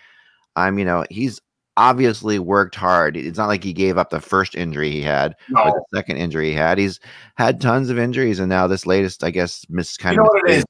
I'm, 0.57 0.79
you 0.79 0.85
know, 0.85 1.05
he's 1.11 1.41
obviously 1.77 2.39
worked 2.39 2.75
hard. 2.75 3.17
It's 3.17 3.39
not 3.39 3.47
like 3.47 3.63
he 3.63 3.73
gave 3.73 3.97
up 3.97 4.11
the 4.11 4.21
first 4.21 4.55
injury 4.55 4.91
he 4.91 5.03
had 5.03 5.35
or 5.65 5.71
the 5.73 5.85
second 5.97 6.17
injury 6.17 6.51
he 6.51 6.55
had. 6.57 6.79
He's 6.79 6.99
had 7.37 7.61
tons 7.61 7.91
of 7.91 7.99
injuries, 7.99 8.39
and 8.39 8.49
now 8.49 8.67
this 8.67 8.87
latest, 8.87 9.23
I 9.23 9.31
guess, 9.31 9.65
miss 9.69 9.97
kind 9.97 10.15
You 10.15 10.23
know 10.23 10.25
of 10.25 10.31
what 10.33 10.51
it 10.51 10.57
is? 10.57 10.65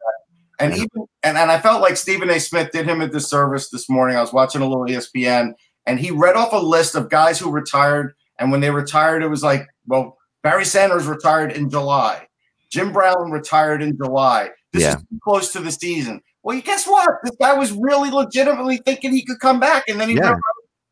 And 0.58 0.74
even 0.74 1.06
and, 1.22 1.38
and 1.38 1.50
I 1.50 1.58
felt 1.58 1.80
like 1.80 1.96
Stephen 1.96 2.28
A. 2.28 2.38
Smith 2.38 2.70
did 2.70 2.86
him 2.86 3.00
a 3.00 3.08
disservice 3.08 3.70
this 3.70 3.88
morning. 3.88 4.16
I 4.16 4.20
was 4.20 4.32
watching 4.32 4.60
a 4.60 4.68
little 4.68 4.84
ESPN 4.84 5.54
and 5.86 5.98
he 5.98 6.10
read 6.10 6.36
off 6.36 6.52
a 6.52 6.58
list 6.58 6.94
of 6.94 7.08
guys 7.08 7.38
who 7.38 7.50
retired. 7.50 8.12
And 8.38 8.50
when 8.52 8.60
they 8.60 8.70
retired, 8.70 9.22
it 9.22 9.28
was 9.28 9.42
like, 9.42 9.66
well, 9.86 10.18
Barry 10.42 10.64
Sanders 10.64 11.06
retired 11.06 11.52
in 11.52 11.68
July. 11.70 12.26
Jim 12.70 12.92
Brown 12.92 13.30
retired 13.30 13.82
in 13.82 13.96
July. 13.96 14.50
This 14.72 14.82
Yeah. 14.82 14.96
is 14.96 15.02
too 15.02 15.18
close 15.22 15.52
to 15.52 15.60
the 15.60 15.72
season. 15.72 16.20
Well, 16.42 16.56
you 16.56 16.62
guess 16.62 16.86
what? 16.86 17.10
This 17.22 17.36
guy 17.40 17.54
was 17.54 17.72
really 17.72 18.10
legitimately 18.10 18.78
thinking 18.78 19.12
he 19.12 19.24
could 19.24 19.40
come 19.40 19.60
back, 19.60 19.84
and 19.88 20.00
then 20.00 20.08
he 20.08 20.14
Yeah. 20.14 20.22
realized 20.22 20.42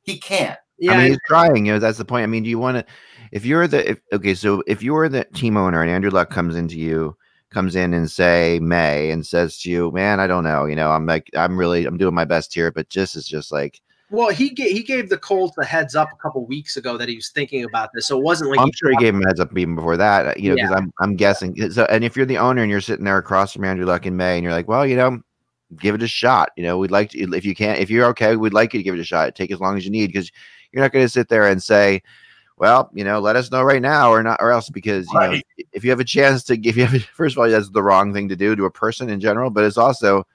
he 0.03 0.19
can't. 0.19 0.59
Yeah, 0.79 0.93
I 0.93 0.97
mean, 0.99 1.07
he's 1.09 1.19
trying. 1.27 1.67
You 1.67 1.73
know, 1.73 1.79
that's 1.79 1.99
the 1.99 2.05
point. 2.05 2.25
I 2.25 2.27
mean, 2.27 2.43
do 2.43 2.51
you 2.51 2.59
want 2.59 2.79
to? 2.79 2.85
If 3.33 3.45
you're 3.45 3.67
the 3.67 3.91
if, 3.91 4.01
okay, 4.13 4.35
so 4.35 4.63
if 4.67 4.83
you're 4.83 5.09
the 5.09 5.25
team 5.35 5.57
owner 5.57 5.83
and 5.83 5.91
Andrew 5.91 6.11
Luck 6.11 6.31
comes 6.31 6.57
into 6.57 6.79
you, 6.79 7.17
comes 7.51 7.75
in 7.77 7.95
and 7.95 8.11
say 8.11 8.59
May 8.61 9.11
and 9.11 9.27
says 9.27 9.59
to 9.61 9.71
you, 9.71 9.91
"Man, 9.91 10.21
I 10.21 10.27
don't 10.27 10.45
know. 10.45 10.67
You 10.67 10.77
know, 10.77 10.91
I'm 10.93 11.07
like, 11.07 11.31
I'm 11.37 11.57
really, 11.57 11.85
I'm 11.87 11.97
doing 11.99 12.15
my 12.15 12.25
best 12.25 12.55
here, 12.55 12.71
but 12.71 12.91
just 12.91 13.17
is 13.17 13.27
just 13.27 13.51
like, 13.51 13.81
Well, 14.11 14.31
he 14.31 14.51
gave 14.51 14.71
he 14.71 14.83
gave 14.83 15.11
the 15.11 15.19
Colts 15.19 15.57
a 15.59 15.65
heads 15.65 15.95
up 15.95 16.11
a 16.13 16.17
couple 16.17 16.45
weeks 16.47 16.79
ago 16.79 16.97
that 16.97 17.09
he 17.09 17.17
was 17.17 17.29
thinking 17.29 17.65
about 17.65 17.91
this, 17.93 18.07
so 18.07 18.19
it 18.19 18.25
wasn't 18.25 18.51
like 18.51 18.59
I'm 18.59 18.67
he 18.67 18.73
sure 18.73 18.91
he 18.91 18.97
gave 18.97 19.15
him 19.15 19.23
a 19.23 19.29
heads 19.29 19.41
up 19.41 19.57
even 19.57 19.75
before 19.75 19.99
that. 19.99 20.27
Uh, 20.27 20.35
you 20.37 20.49
know, 20.49 20.55
because 20.57 20.73
I'm 20.73 20.93
I'm 20.99 21.15
guessing. 21.15 21.55
Uh, 21.63 21.69
so, 21.69 21.85
and 21.91 22.03
if 22.03 22.17
you're 22.17 22.25
the 22.25 22.39
owner 22.39 22.63
and 22.63 22.71
you're 22.71 22.81
sitting 22.81 23.05
there 23.05 23.19
across 23.19 23.53
from 23.53 23.65
Andrew 23.65 23.85
Luck 23.85 24.07
in 24.07 24.17
May, 24.17 24.37
and 24.37 24.45
you're 24.45 24.53
like, 24.53 24.67
well, 24.67 24.87
you 24.87 24.97
know, 24.97 25.21
give 25.77 25.95
it 25.95 26.03
a 26.03 26.09
shot. 26.09 26.51
You 26.57 26.63
know, 26.63 26.79
we'd 26.79 26.91
like 26.91 27.11
to 27.11 27.19
if 27.35 27.45
you 27.45 27.55
can't 27.55 27.81
if 27.81 27.91
you're 27.91 28.07
okay, 28.07 28.37
we'd 28.37 28.55
like 28.55 28.73
you 28.73 28.81
to 28.81 28.85
give 28.85 28.95
it 28.95 29.01
a 29.01 29.05
shot. 29.05 29.35
Take 29.35 29.51
as 29.51 29.61
long 29.61 29.77
as 29.77 29.85
you 29.85 29.91
need 29.91 30.07
because 30.07 30.33
you're 30.73 30.83
not 30.83 30.93
going 30.93 31.05
to 31.05 31.11
sit 31.11 31.29
there 31.29 31.47
and 31.47 31.63
say, 31.63 32.03
well, 32.57 32.91
you 32.95 33.05
know, 33.05 33.21
let 33.21 33.37
us 33.37 33.51
know 33.51 33.63
right 33.63 33.83
now 33.83 34.11
or 34.11 34.23
not 34.23 34.41
or 34.41 34.51
else 34.51 34.71
because 34.71 35.07
you 35.13 35.21
know 35.21 35.41
if 35.73 35.85
you 35.85 35.91
have 35.91 36.01
a 36.01 36.05
chance 36.05 36.45
to 36.45 36.57
give 36.57 36.79
you 36.79 36.87
have 36.87 37.03
first 37.15 37.37
of 37.37 37.41
all 37.41 37.49
that's 37.49 37.71
the 37.71 37.83
wrong 37.83 38.15
thing 38.15 38.29
to 38.31 38.37
do 38.37 38.57
to 38.57 38.65
a 38.65 38.71
person 38.71 39.11
in 39.11 39.21
general, 39.21 39.51
but 39.51 39.65
it's 39.65 39.79
also 39.79 40.27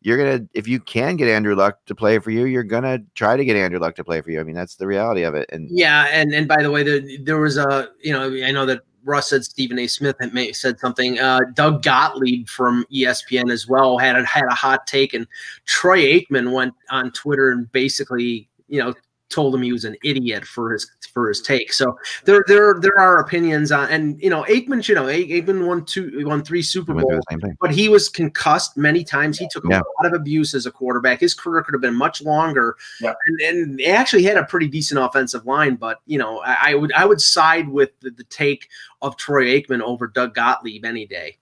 you're 0.00 0.16
gonna 0.16 0.46
if 0.54 0.68
you 0.68 0.80
can 0.80 1.16
get 1.16 1.28
Andrew 1.28 1.54
Luck 1.54 1.78
to 1.86 1.94
play 1.94 2.18
for 2.18 2.30
you, 2.30 2.44
you're 2.44 2.62
gonna 2.62 3.00
try 3.14 3.36
to 3.36 3.44
get 3.44 3.56
Andrew 3.56 3.80
Luck 3.80 3.96
to 3.96 4.04
play 4.04 4.20
for 4.20 4.30
you. 4.30 4.40
I 4.40 4.44
mean, 4.44 4.54
that's 4.54 4.76
the 4.76 4.86
reality 4.86 5.22
of 5.22 5.34
it. 5.34 5.48
And 5.52 5.68
Yeah, 5.70 6.06
and 6.10 6.32
and 6.32 6.46
by 6.46 6.62
the 6.62 6.70
way, 6.70 6.82
there, 6.82 7.00
there 7.22 7.38
was 7.38 7.56
a 7.56 7.88
you 8.00 8.12
know 8.12 8.32
I 8.44 8.52
know 8.52 8.64
that 8.66 8.82
Russ 9.04 9.30
said 9.30 9.44
Stephen 9.44 9.78
A. 9.78 9.86
Smith 9.86 10.16
had 10.20 10.34
may, 10.34 10.52
said 10.52 10.78
something. 10.78 11.18
Uh, 11.18 11.40
Doug 11.54 11.82
Gottlieb 11.82 12.46
from 12.48 12.84
ESPN 12.92 13.50
as 13.50 13.66
well 13.66 13.98
had 13.98 14.16
had 14.24 14.44
a 14.44 14.54
hot 14.54 14.86
take, 14.86 15.14
and 15.14 15.26
Troy 15.64 16.20
Aikman 16.20 16.52
went 16.52 16.74
on 16.90 17.10
Twitter 17.12 17.50
and 17.50 17.70
basically 17.72 18.48
you 18.68 18.78
know 18.78 18.94
told 19.30 19.54
him 19.54 19.62
he 19.62 19.72
was 19.72 19.84
an 19.84 19.96
idiot 20.02 20.44
for 20.44 20.72
his 20.72 20.90
for 21.12 21.28
his 21.28 21.40
take. 21.42 21.72
So 21.72 21.98
there 22.24 22.44
there 22.46 22.76
there 22.80 22.98
are 22.98 23.18
opinions 23.18 23.70
on, 23.70 23.88
and 23.90 24.20
you 24.22 24.30
know 24.30 24.44
Aikman, 24.44 24.86
you 24.88 24.94
know 24.94 25.04
Aikman 25.04 25.66
won 25.66 25.84
two 25.84 26.22
won 26.26 26.42
three 26.42 26.62
Super 26.62 26.92
we 26.92 26.96
went 26.96 27.08
through 27.08 27.16
Bowls. 27.16 27.24
the 27.28 27.32
same 27.32 27.40
thing. 27.40 27.56
But 27.60 27.70
he 27.72 27.88
was 27.88 28.08
concussed 28.08 28.76
many 28.76 29.04
times. 29.04 29.38
He 29.38 29.48
took 29.50 29.64
a 29.64 29.68
Yeah. 29.68 29.80
lot 30.02 30.06
of 30.06 30.12
abuse 30.14 30.54
as 30.54 30.66
a 30.66 30.70
quarterback. 30.70 31.20
His 31.20 31.34
career 31.34 31.62
could 31.62 31.74
have 31.74 31.82
been 31.82 31.94
much 31.94 32.22
longer. 32.22 32.76
Yeah. 33.00 33.14
And, 33.26 33.40
and 33.40 33.80
he 33.80 33.86
actually 33.86 34.22
had 34.22 34.36
a 34.36 34.44
pretty 34.44 34.68
decent 34.68 35.00
offensive 35.00 35.44
line. 35.46 35.76
But 35.76 36.00
you 36.06 36.18
know, 36.18 36.38
I, 36.40 36.70
I 36.70 36.74
would 36.74 36.92
I 36.92 37.04
would 37.04 37.20
side 37.20 37.68
with 37.68 37.90
the, 38.00 38.10
the 38.10 38.24
take 38.24 38.68
of 39.02 39.16
Troy 39.16 39.44
Aikman 39.60 39.80
over 39.80 40.06
Doug 40.06 40.34
Gottlieb 40.34 40.84
any 40.84 41.06
day. 41.06 41.36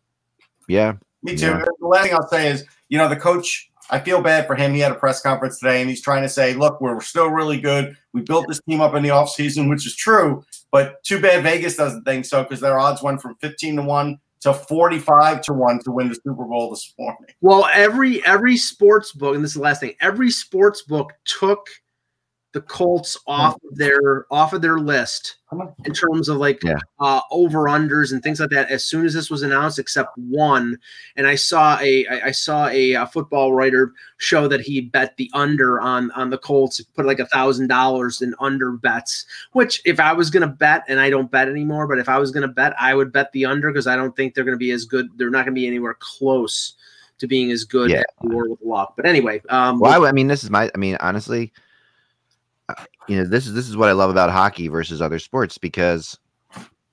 Yeah. 0.68 0.94
Me 1.22 1.36
too. 1.36 1.46
Yeah. 1.46 1.64
The 1.80 1.86
last 1.86 2.04
thing 2.04 2.14
I'll 2.14 2.28
say 2.28 2.48
is, 2.50 2.64
you 2.88 2.98
know, 2.98 3.08
the 3.08 3.16
coach. 3.16 3.70
I 3.90 4.00
feel 4.00 4.20
bad 4.20 4.46
for 4.46 4.54
him. 4.54 4.74
He 4.74 4.80
had 4.80 4.92
a 4.92 4.96
press 4.96 5.20
conference 5.20 5.58
today, 5.58 5.80
and 5.80 5.88
he's 5.88 6.02
trying 6.02 6.22
to 6.22 6.28
say, 6.28 6.54
"Look, 6.54 6.80
we're 6.80 7.00
still 7.00 7.28
really 7.28 7.60
good. 7.60 7.96
We 8.12 8.22
built 8.22 8.48
this 8.48 8.60
team 8.68 8.80
up 8.80 8.94
in 8.94 9.02
the 9.02 9.10
offseason, 9.10 9.68
which 9.68 9.86
is 9.86 9.94
true. 9.94 10.44
But 10.72 11.02
too 11.04 11.20
bad 11.20 11.42
Vegas 11.42 11.76
doesn't 11.76 12.04
think 12.04 12.24
so 12.24 12.42
because 12.42 12.60
their 12.60 12.78
odds 12.78 13.02
went 13.02 13.22
from 13.22 13.36
fifteen 13.36 13.76
to 13.76 13.82
one 13.82 14.18
to 14.40 14.52
forty-five 14.52 15.40
to 15.42 15.52
one 15.52 15.78
to 15.84 15.90
win 15.90 16.08
the 16.08 16.14
Super 16.14 16.44
Bowl 16.44 16.70
this 16.70 16.94
morning. 16.98 17.30
Well, 17.40 17.68
every 17.72 18.24
every 18.26 18.56
sports 18.56 19.12
book, 19.12 19.34
and 19.34 19.44
this 19.44 19.52
is 19.52 19.56
the 19.56 19.62
last 19.62 19.80
thing, 19.80 19.94
every 20.00 20.30
sports 20.30 20.82
book 20.82 21.12
took 21.24 21.68
the 22.52 22.60
Colts 22.62 23.18
off 23.26 23.56
of 23.70 23.76
their 23.76 24.24
off 24.30 24.54
of 24.54 24.62
their 24.62 24.78
list 24.78 25.36
in 25.84 25.92
terms 25.92 26.28
of 26.30 26.38
like 26.38 26.58
Yeah. 26.64 26.78
uh, 27.00 27.20
over 27.30 27.64
unders 27.64 28.12
and 28.12 28.22
things 28.22 28.40
like 28.40 28.48
that 28.50 28.70
as 28.70 28.82
soon 28.82 29.04
as 29.04 29.12
this 29.12 29.28
was 29.30 29.42
announced, 29.42 29.78
except 29.78 30.16
one. 30.16 30.78
And 31.16 31.26
I 31.26 31.34
saw 31.34 31.78
a 31.80 32.06
I 32.06 32.28
I 32.28 32.30
saw 32.30 32.68
a, 32.68 32.94
uh 32.96 33.06
football 33.06 33.52
writer 33.52 33.92
show 34.16 34.48
that 34.48 34.62
he 34.62 34.80
bet 34.80 35.16
the 35.18 35.30
under 35.34 35.80
on 35.80 36.10
on 36.12 36.30
the 36.30 36.38
Colts, 36.38 36.80
put 36.80 37.04
like 37.04 37.18
a 37.20 37.26
thousand 37.26 37.68
dollars 37.68 38.22
in 38.22 38.34
under 38.40 38.72
bets. 38.72 39.26
Which 39.52 39.82
if 39.84 40.00
I 40.00 40.14
was 40.14 40.30
gonna 40.30 40.46
bet, 40.46 40.82
and 40.88 40.98
I 40.98 41.10
don't 41.10 41.30
bet 41.30 41.48
anymore, 41.48 41.86
but 41.86 41.98
if 41.98 42.08
I 42.08 42.18
was 42.18 42.30
gonna 42.30 42.48
bet, 42.48 42.74
I 42.80 42.94
would 42.94 43.12
bet 43.12 43.32
the 43.32 43.44
under 43.44 43.70
because 43.70 43.86
I 43.86 43.96
don't 43.96 44.16
think 44.16 44.34
they're 44.34 44.44
gonna 44.44 44.56
be 44.56 44.70
as 44.70 44.86
good. 44.86 45.10
They're 45.18 45.28
not 45.30 45.44
gonna 45.44 45.54
be 45.54 45.66
anywhere 45.66 45.96
close 46.00 46.72
to 47.18 47.26
being 47.26 47.50
as 47.50 47.64
good 47.64 47.90
Yeah. 47.90 47.98
as 47.98 48.04
they 48.22 48.34
were 48.34 48.48
with 48.48 48.60
Luck. 48.62 48.94
But 48.96 49.04
anyway, 49.04 49.42
um, 49.50 49.78
Well, 49.78 50.04
I, 50.04 50.08
I 50.08 50.12
mean, 50.12 50.28
this 50.28 50.42
is 50.42 50.48
my. 50.50 50.70
I 50.74 50.78
mean, 50.78 50.96
honestly, 51.00 51.52
you 53.08 53.16
know, 53.16 53.24
this 53.24 53.46
is 53.46 53.54
this 53.54 53.68
is 53.68 53.76
what 53.76 53.88
I 53.88 53.92
love 53.92 54.10
about 54.10 54.30
hockey 54.30 54.68
versus 54.68 55.00
other 55.00 55.18
sports 55.18 55.58
because, 55.58 56.18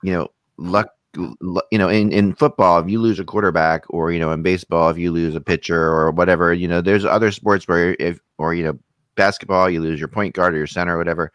you 0.02 0.12
know, 0.12 0.28
luck. 0.56 0.88
You 1.16 1.78
know, 1.78 1.88
in 1.88 2.10
in 2.12 2.34
football, 2.34 2.80
if 2.80 2.88
you 2.88 3.00
lose 3.00 3.20
a 3.20 3.24
quarterback, 3.24 3.84
or 3.88 4.10
you 4.10 4.18
know, 4.18 4.32
in 4.32 4.42
baseball, 4.42 4.90
if 4.90 4.98
you 4.98 5.12
lose 5.12 5.36
a 5.36 5.40
pitcher 5.40 5.80
or 5.80 6.10
whatever, 6.10 6.52
you 6.52 6.66
know, 6.66 6.80
there's 6.80 7.04
other 7.04 7.30
sports 7.30 7.68
where 7.68 7.94
if 8.00 8.18
or 8.36 8.52
you 8.52 8.64
know, 8.64 8.76
basketball, 9.14 9.70
you 9.70 9.80
lose 9.80 10.00
your 10.00 10.08
point 10.08 10.34
guard 10.34 10.54
or 10.54 10.58
your 10.58 10.66
center 10.66 10.96
or 10.96 10.98
whatever. 10.98 11.30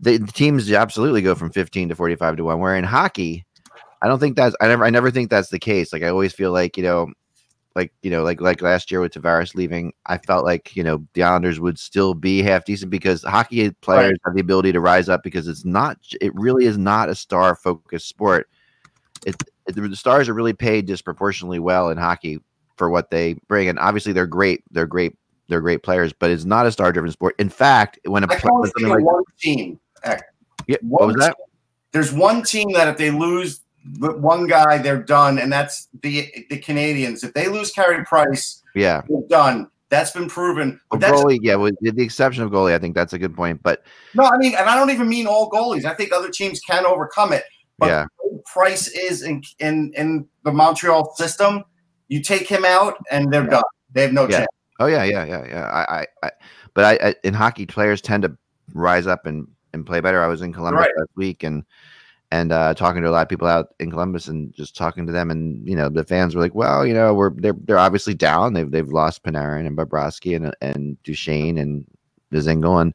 The, 0.00 0.16
the 0.16 0.32
teams 0.32 0.72
absolutely 0.72 1.20
go 1.20 1.34
from 1.34 1.50
15 1.50 1.90
to 1.90 1.94
45 1.96 2.36
to 2.36 2.44
one. 2.44 2.60
Where 2.60 2.76
in 2.76 2.84
hockey, 2.84 3.44
I 4.00 4.08
don't 4.08 4.20
think 4.20 4.36
that's 4.36 4.56
I 4.60 4.68
never 4.68 4.84
I 4.84 4.90
never 4.90 5.10
think 5.10 5.28
that's 5.28 5.50
the 5.50 5.58
case. 5.58 5.92
Like 5.92 6.02
I 6.02 6.08
always 6.08 6.32
feel 6.32 6.52
like 6.52 6.76
you 6.76 6.82
know, 6.82 7.12
like 7.74 7.92
you 8.02 8.10
know, 8.10 8.22
like 8.22 8.40
like 8.40 8.62
last 8.62 8.90
year 8.90 9.00
with 9.00 9.12
Tavares 9.12 9.54
leaving, 9.54 9.92
I 10.06 10.18
felt 10.18 10.44
like 10.44 10.74
you 10.74 10.82
know 10.82 11.06
the 11.14 11.22
Islanders 11.22 11.60
would 11.60 11.78
still 11.78 12.14
be 12.14 12.42
half 12.42 12.64
decent 12.64 12.90
because 12.90 13.22
hockey 13.22 13.70
players 13.82 14.18
have 14.24 14.34
the 14.34 14.40
ability 14.40 14.72
to 14.72 14.80
rise 14.80 15.08
up 15.08 15.22
because 15.22 15.46
it's 15.48 15.64
not 15.64 15.98
it 16.20 16.34
really 16.34 16.64
is 16.64 16.78
not 16.78 17.08
a 17.08 17.14
star 17.14 17.54
focused 17.54 18.08
sport. 18.08 18.48
It, 19.26 19.36
it 19.66 19.74
the 19.76 19.96
stars 19.96 20.28
are 20.28 20.34
really 20.34 20.54
paid 20.54 20.86
disproportionately 20.86 21.58
well 21.58 21.90
in 21.90 21.98
hockey 21.98 22.40
for 22.76 22.90
what 22.90 23.10
they 23.10 23.34
bring, 23.48 23.68
and 23.68 23.78
obviously 23.78 24.12
they're 24.12 24.26
great. 24.26 24.62
They're 24.70 24.86
great. 24.86 25.16
They're 25.48 25.60
great 25.60 25.82
players, 25.82 26.12
but 26.12 26.30
it's 26.30 26.44
not 26.44 26.66
a 26.66 26.72
star 26.72 26.92
driven 26.92 27.10
sport. 27.10 27.34
In 27.38 27.48
fact, 27.48 27.98
when 28.04 28.22
a 28.24 28.26
I 28.26 28.36
pla- 28.36 28.40
can 28.40 28.50
only 28.50 28.60
when 28.60 28.70
think 28.70 28.74
something 28.78 28.92
of 28.92 28.96
like 28.98 29.14
one 29.14 29.24
team. 29.38 29.80
Yeah, 30.66 30.76
what 30.82 31.06
was 31.06 31.16
that? 31.16 31.36
team- 31.36 31.46
There's 31.92 32.12
one 32.12 32.42
team 32.42 32.72
that 32.72 32.88
if 32.88 32.98
they 32.98 33.10
lose 33.10 33.60
the 33.94 34.12
one 34.12 34.46
guy, 34.46 34.78
they're 34.78 35.02
done, 35.02 35.38
and 35.38 35.52
that's 35.52 35.88
the 36.02 36.28
the 36.50 36.58
Canadiens. 36.60 37.24
If 37.24 37.34
they 37.34 37.48
lose 37.48 37.70
Carey 37.70 38.04
Price, 38.04 38.62
Yeah, 38.74 39.02
they're 39.08 39.28
done. 39.28 39.70
That's 39.90 40.10
been 40.10 40.28
proven. 40.28 40.78
But 40.90 41.00
Well, 41.00 41.24
goalie. 41.24 41.38
Yeah, 41.40 41.54
with 41.56 41.74
the 41.80 42.02
exception 42.02 42.42
of 42.42 42.50
goalie, 42.50 42.74
I 42.74 42.78
think 42.78 42.94
that's 42.94 43.14
a 43.14 43.18
good 43.18 43.34
point. 43.34 43.62
But 43.62 43.84
no, 44.14 44.24
I 44.24 44.36
mean, 44.36 44.54
and 44.54 44.68
I 44.68 44.74
don't 44.76 44.90
even 44.90 45.08
mean 45.08 45.26
all 45.26 45.50
goalies. 45.50 45.84
I 45.84 45.94
think 45.94 46.12
other 46.12 46.28
teams 46.30 46.60
can 46.60 46.84
overcome 46.84 47.32
it. 47.32 47.44
But 47.78 47.86
yeah, 47.86 48.06
Price 48.52 48.88
is 48.88 49.22
in 49.22 49.42
in 49.60 49.92
in 49.96 50.26
the 50.44 50.52
Montreal 50.52 51.14
system. 51.16 51.64
You 52.08 52.22
take 52.22 52.48
him 52.48 52.64
out, 52.64 52.96
and 53.10 53.32
they're 53.32 53.44
Yeah. 53.44 53.50
done. 53.50 53.62
They 53.92 54.02
have 54.02 54.12
no 54.12 54.28
Yeah. 54.28 54.38
chance. 54.38 54.48
Oh 54.80 54.86
yeah, 54.86 55.04
yeah, 55.04 55.24
yeah, 55.24 55.46
yeah. 55.46 55.64
I, 55.66 56.00
I, 56.00 56.06
I 56.22 56.30
but 56.74 56.84
I, 56.84 57.08
I 57.08 57.14
in 57.24 57.34
hockey, 57.34 57.66
players 57.66 58.00
tend 58.00 58.22
to 58.24 58.36
rise 58.74 59.06
up 59.06 59.26
and 59.26 59.46
and 59.72 59.86
play 59.86 60.00
better. 60.00 60.22
I 60.22 60.26
was 60.28 60.42
in 60.42 60.52
Columbus 60.52 60.80
Right. 60.80 60.90
last 60.98 61.10
week 61.16 61.42
and 61.42 61.64
and 62.30 62.52
uh, 62.52 62.74
talking 62.74 63.02
to 63.02 63.08
a 63.08 63.10
lot 63.10 63.22
of 63.22 63.28
people 63.28 63.48
out 63.48 63.74
in 63.80 63.90
Columbus 63.90 64.28
and 64.28 64.52
just 64.54 64.76
talking 64.76 65.06
to 65.06 65.12
them, 65.12 65.30
and 65.30 65.66
you 65.66 65.74
know 65.74 65.88
the 65.88 66.04
fans 66.04 66.34
were 66.34 66.42
like, 66.42 66.54
well, 66.54 66.86
you 66.86 66.94
know, 66.94 67.14
we're 67.14 67.30
they're 67.30 67.56
they're 67.64 67.78
obviously 67.78 68.14
down. 68.14 68.52
They've 68.52 68.70
they've 68.70 68.88
lost 68.88 69.22
Panarin 69.22 69.66
and 69.66 69.76
Bobrovsky 69.76 70.36
and 70.36 70.54
and 70.60 71.02
Duchene 71.02 71.58
and 71.58 71.86
Dzingel 72.32 72.80
and 72.80 72.94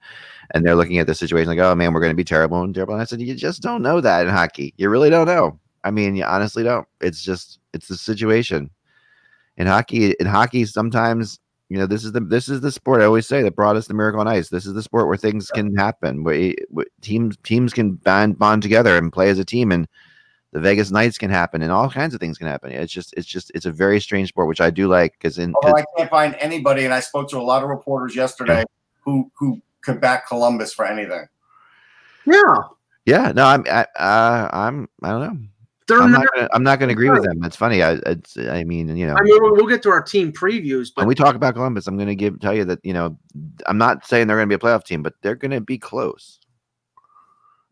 and 0.51 0.65
they're 0.65 0.75
looking 0.75 0.99
at 0.99 1.07
the 1.07 1.15
situation 1.15 1.49
like, 1.49 1.59
oh 1.59 1.73
man, 1.75 1.93
we're 1.93 1.99
going 1.99 2.11
to 2.11 2.15
be 2.15 2.23
terrible 2.23 2.61
and 2.61 2.73
terrible. 2.73 2.93
And 2.93 3.01
I 3.01 3.05
said, 3.05 3.21
you 3.21 3.33
just 3.33 3.61
don't 3.61 3.81
know 3.81 4.01
that 4.01 4.27
in 4.27 4.31
hockey. 4.31 4.73
You 4.77 4.89
really 4.89 5.09
don't 5.09 5.27
know. 5.27 5.59
I 5.83 5.91
mean, 5.91 6.15
you 6.15 6.23
honestly 6.23 6.63
don't. 6.63 6.87
It's 7.01 7.23
just 7.23 7.59
it's 7.73 7.87
the 7.87 7.97
situation 7.97 8.69
in 9.57 9.67
hockey. 9.67 10.11
In 10.19 10.27
hockey, 10.27 10.65
sometimes 10.65 11.39
you 11.69 11.77
know 11.77 11.85
this 11.85 12.03
is 12.03 12.11
the 12.11 12.19
this 12.19 12.49
is 12.49 12.61
the 12.61 12.71
sport 12.71 13.01
I 13.01 13.05
always 13.05 13.27
say 13.27 13.41
that 13.41 13.55
brought 13.55 13.75
us 13.75 13.87
the 13.87 13.93
miracle 13.93 14.19
on 14.19 14.27
ice. 14.27 14.49
This 14.49 14.65
is 14.65 14.73
the 14.73 14.83
sport 14.83 15.07
where 15.07 15.17
things 15.17 15.49
can 15.49 15.75
happen, 15.75 16.23
where, 16.23 16.53
where 16.69 16.85
teams 17.01 17.37
teams 17.43 17.73
can 17.73 17.93
bond 17.93 18.37
bond 18.37 18.61
together 18.61 18.97
and 18.97 19.11
play 19.11 19.29
as 19.29 19.39
a 19.39 19.45
team, 19.45 19.71
and 19.71 19.87
the 20.51 20.59
Vegas 20.59 20.91
Knights 20.91 21.17
can 21.17 21.31
happen, 21.31 21.61
and 21.61 21.71
all 21.71 21.89
kinds 21.89 22.13
of 22.13 22.19
things 22.19 22.37
can 22.37 22.47
happen. 22.47 22.71
It's 22.71 22.93
just 22.93 23.13
it's 23.17 23.27
just 23.27 23.51
it's 23.55 23.65
a 23.65 23.71
very 23.71 23.99
strange 23.99 24.29
sport, 24.29 24.47
which 24.47 24.61
I 24.61 24.69
do 24.69 24.87
like 24.87 25.13
because 25.13 25.39
in 25.39 25.53
Although 25.55 25.77
I 25.77 25.85
can't 25.97 26.09
find 26.09 26.35
anybody, 26.35 26.85
and 26.85 26.93
I 26.93 26.99
spoke 26.99 27.29
to 27.29 27.37
a 27.37 27.41
lot 27.41 27.63
of 27.63 27.69
reporters 27.69 28.15
yesterday 28.15 28.63
who 29.01 29.31
who 29.35 29.61
could 29.81 29.99
back 29.99 30.27
Columbus 30.27 30.73
for 30.73 30.85
anything. 30.85 31.27
yeah, 32.25 32.55
yeah, 33.05 33.31
no, 33.33 33.45
I'm 33.45 33.65
I, 33.67 33.87
uh, 33.97 34.49
I'm 34.53 34.89
I 35.01 35.09
don't 35.09 35.21
know. 35.21 35.47
They're 35.87 36.01
I'm 36.01 36.11
not. 36.11 36.21
not 36.21 36.33
gonna, 36.35 36.49
I'm 36.53 36.63
not 36.63 36.79
going 36.79 36.89
to 36.89 36.93
agree 36.93 37.09
with 37.09 37.23
them. 37.23 37.43
It's 37.43 37.55
funny. 37.55 37.83
I 37.83 37.93
it's 38.05 38.37
I 38.37 38.63
mean 38.63 38.95
you 38.95 39.07
know. 39.07 39.15
I 39.15 39.21
mean, 39.21 39.37
we'll, 39.41 39.53
we'll 39.55 39.67
get 39.67 39.81
to 39.83 39.89
our 39.89 40.01
team 40.01 40.31
previews, 40.31 40.89
but 40.95 41.01
when 41.01 41.07
we 41.07 41.15
talk 41.15 41.35
about 41.35 41.55
Columbus, 41.55 41.87
I'm 41.87 41.97
going 41.97 42.07
to 42.07 42.15
give 42.15 42.39
tell 42.39 42.53
you 42.53 42.65
that 42.65 42.79
you 42.83 42.93
know 42.93 43.17
I'm 43.65 43.77
not 43.77 44.05
saying 44.05 44.27
they're 44.27 44.37
going 44.37 44.49
to 44.49 44.57
be 44.57 44.65
a 44.65 44.69
playoff 44.69 44.83
team, 44.85 45.03
but 45.03 45.13
they're 45.21 45.35
going 45.35 45.51
to 45.51 45.61
be 45.61 45.77
close. 45.77 46.39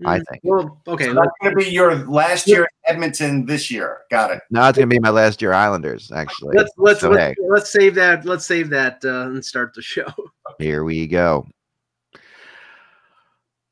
I 0.03 0.19
Mm, 0.19 0.23
think. 0.29 0.41
Well, 0.43 0.81
okay. 0.87 1.05
So 1.05 1.13
that's 1.13 1.27
going 1.41 1.55
to 1.55 1.63
be 1.63 1.69
your 1.69 1.95
last 2.07 2.47
year 2.47 2.63
in 2.63 2.95
Edmonton 2.95 3.45
this 3.45 3.69
year. 3.69 3.99
Got 4.09 4.31
it. 4.31 4.41
No, 4.49 4.67
it's 4.67 4.77
going 4.77 4.89
to 4.89 4.93
be 4.95 4.99
my 4.99 5.09
last 5.11 5.41
year 5.41 5.53
Islanders. 5.53 6.11
Actually, 6.11 6.57
Let's 6.57 6.71
let's 6.77 7.01
So, 7.01 7.09
let's, 7.09 7.37
hey. 7.39 7.45
let's 7.47 7.71
save 7.71 7.95
that. 7.95 8.25
Let's 8.25 8.45
save 8.45 8.69
that 8.71 9.03
uh, 9.05 9.27
and 9.27 9.45
start 9.45 9.73
the 9.75 9.81
show. 9.81 10.11
here 10.59 10.83
we 10.83 11.05
go. 11.07 11.47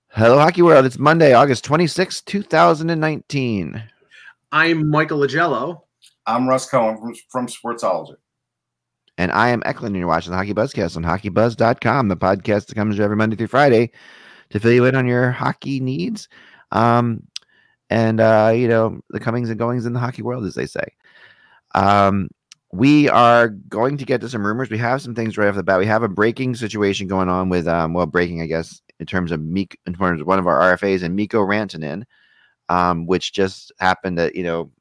Hello, 0.10 0.38
Hockey 0.40 0.62
World. 0.62 0.86
It's 0.86 0.98
Monday, 0.98 1.34
August 1.34 1.64
26, 1.64 2.22
2019. 2.22 3.84
I'm 4.52 4.90
Michael 4.90 5.20
Augello. 5.20 5.82
I'm 6.26 6.48
Russ 6.48 6.68
Cohen 6.68 6.98
from, 6.98 7.14
from 7.30 7.48
Sportsology. 7.48 8.16
And 9.18 9.32
I 9.32 9.50
am 9.50 9.62
Eklund, 9.66 9.94
and 9.94 10.00
you're 10.00 10.08
watching 10.08 10.32
the 10.32 10.38
Hockey 10.38 10.54
Buzzcast 10.54 10.96
on 10.96 11.04
hockeybuzz.com, 11.04 12.08
the 12.08 12.18
podcast 12.18 12.68
that 12.68 12.76
comes 12.76 13.00
every 13.00 13.16
Monday 13.16 13.36
through 13.36 13.48
Friday 13.48 13.92
to 14.50 14.60
fill 14.60 14.72
you 14.72 14.86
in 14.86 14.96
on 14.96 15.06
your 15.06 15.32
hockey 15.32 15.80
needs. 15.80 16.30
Um, 16.72 17.28
and, 17.92 18.20
uh, 18.20 18.52
you 18.56 18.68
know, 18.68 19.02
the 19.10 19.20
comings 19.20 19.50
and 19.50 19.60
goings 19.60 19.86
in 19.86 19.94
the 19.94 20.00
hockey 20.00 20.24
world, 20.24 20.46
as 20.46 20.56
they 20.56 20.66
say. 20.66 20.86
Um, 21.76 22.30
we 22.72 23.10
are 23.10 23.50
going 23.50 23.98
to 23.98 24.06
get 24.06 24.22
to 24.22 24.30
some 24.30 24.46
rumors. 24.46 24.70
We 24.70 24.78
have 24.80 25.02
some 25.02 25.14
things 25.14 25.38
right 25.38 25.50
off 25.50 25.56
the 25.56 25.64
bat. 25.64 25.80
We 25.80 25.86
have 25.86 26.04
a 26.04 26.10
breaking 26.10 26.56
situation 26.56 27.08
going 27.08 27.30
on 27.30 27.50
with, 27.50 27.68
um, 27.68 27.94
well, 27.94 28.06
breaking, 28.08 28.42
I 28.42 28.48
guess, 28.48 28.82
in 29.00 29.06
terms 29.06 29.32
of 29.32 29.42
Meek, 29.42 29.78
in 29.86 29.94
terms 29.94 30.22
of 30.22 30.28
one 30.28 30.40
of 30.40 30.48
our 30.48 30.76
RFAs 30.76 31.04
and 31.04 31.16
Mikko 31.16 31.42
Rantanen, 31.42 32.04
um, 32.70 33.06
which 33.06 33.34
just 33.34 33.72
happened 33.80 34.20
at 34.20 34.36
you 34.36 34.44
know 34.44 34.72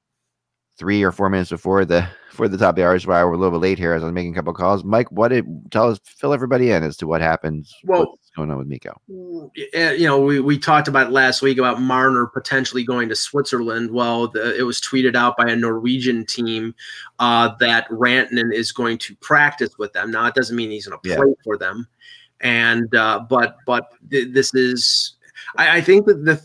three 0.78 1.02
or 1.02 1.10
four 1.10 1.28
minutes 1.28 1.50
before 1.50 1.84
the 1.84 2.08
for 2.30 2.48
the 2.48 2.56
top 2.56 2.70
of 2.70 2.76
the 2.76 2.84
hour. 2.84 2.96
Why 2.98 3.24
we're 3.24 3.32
a 3.32 3.36
little 3.36 3.58
bit 3.58 3.62
late 3.66 3.78
here 3.78 3.94
as 3.94 4.04
I'm 4.04 4.14
making 4.14 4.32
a 4.32 4.36
couple 4.36 4.54
calls. 4.54 4.84
Mike, 4.84 5.10
what 5.10 5.28
did 5.28 5.44
tell 5.72 5.90
us? 5.90 5.98
Fill 6.04 6.32
everybody 6.32 6.70
in 6.70 6.84
as 6.84 6.96
to 6.98 7.06
what 7.06 7.20
happens. 7.20 7.74
Well, 7.84 8.06
what's 8.06 8.30
going 8.36 8.50
on 8.50 8.58
with 8.58 8.68
Mikko? 8.68 9.00
You 9.08 10.06
know, 10.06 10.20
we, 10.20 10.38
we 10.38 10.56
talked 10.56 10.86
about 10.86 11.10
last 11.10 11.42
week 11.42 11.58
about 11.58 11.80
Marner 11.80 12.26
potentially 12.26 12.84
going 12.84 13.08
to 13.08 13.16
Switzerland. 13.16 13.90
Well, 13.90 14.28
the, 14.28 14.56
it 14.56 14.62
was 14.62 14.80
tweeted 14.80 15.16
out 15.16 15.36
by 15.36 15.46
a 15.48 15.56
Norwegian 15.56 16.24
team 16.24 16.74
uh, 17.18 17.50
that 17.58 17.88
Rantanen 17.88 18.54
is 18.54 18.70
going 18.70 18.98
to 18.98 19.16
practice 19.16 19.76
with 19.78 19.92
them. 19.92 20.12
Now, 20.12 20.26
it 20.26 20.34
doesn't 20.34 20.54
mean 20.54 20.70
he's 20.70 20.86
going 20.86 21.00
to 21.02 21.16
play 21.16 21.26
yeah. 21.26 21.34
for 21.42 21.56
them, 21.56 21.88
and 22.40 22.94
uh, 22.94 23.20
but 23.28 23.56
but 23.66 23.88
th- 24.10 24.32
this 24.32 24.54
is 24.54 25.16
I, 25.56 25.78
I 25.78 25.80
think 25.80 26.06
that 26.06 26.24
the 26.24 26.40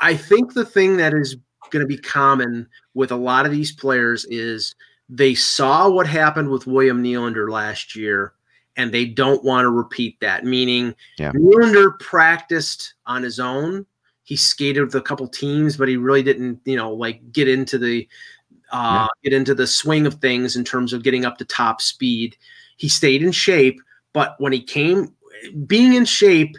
I 0.00 0.16
think 0.16 0.54
the 0.54 0.64
thing 0.64 0.96
that 0.98 1.14
is 1.14 1.36
going 1.70 1.82
to 1.82 1.86
be 1.86 1.98
common 1.98 2.68
with 2.94 3.10
a 3.10 3.16
lot 3.16 3.46
of 3.46 3.52
these 3.52 3.72
players 3.72 4.24
is 4.26 4.74
they 5.08 5.34
saw 5.34 5.88
what 5.88 6.06
happened 6.06 6.50
with 6.50 6.66
William 6.66 7.02
Nylander 7.02 7.50
last 7.50 7.96
year 7.96 8.32
and 8.76 8.92
they 8.92 9.04
don't 9.04 9.44
want 9.44 9.64
to 9.64 9.70
repeat 9.70 10.18
that. 10.20 10.44
Meaning, 10.44 10.94
yeah. 11.18 11.32
Nylander 11.32 11.98
practiced 11.98 12.94
on 13.06 13.22
his 13.22 13.40
own. 13.40 13.84
He 14.22 14.36
skated 14.36 14.84
with 14.84 14.94
a 14.94 15.00
couple 15.00 15.26
teams, 15.26 15.76
but 15.76 15.88
he 15.88 15.96
really 15.96 16.22
didn't, 16.22 16.60
you 16.64 16.76
know, 16.76 16.92
like 16.92 17.32
get 17.32 17.48
into 17.48 17.78
the 17.78 18.06
uh, 18.70 19.08
yeah. 19.24 19.30
get 19.30 19.36
into 19.36 19.54
the 19.54 19.66
swing 19.66 20.06
of 20.06 20.14
things 20.14 20.54
in 20.54 20.64
terms 20.64 20.92
of 20.92 21.02
getting 21.02 21.24
up 21.24 21.38
to 21.38 21.44
top 21.44 21.80
speed. 21.80 22.36
He 22.76 22.88
stayed 22.88 23.22
in 23.22 23.32
shape, 23.32 23.80
but 24.12 24.36
when 24.38 24.52
he 24.52 24.62
came, 24.62 25.14
being 25.66 25.94
in 25.94 26.04
shape 26.04 26.56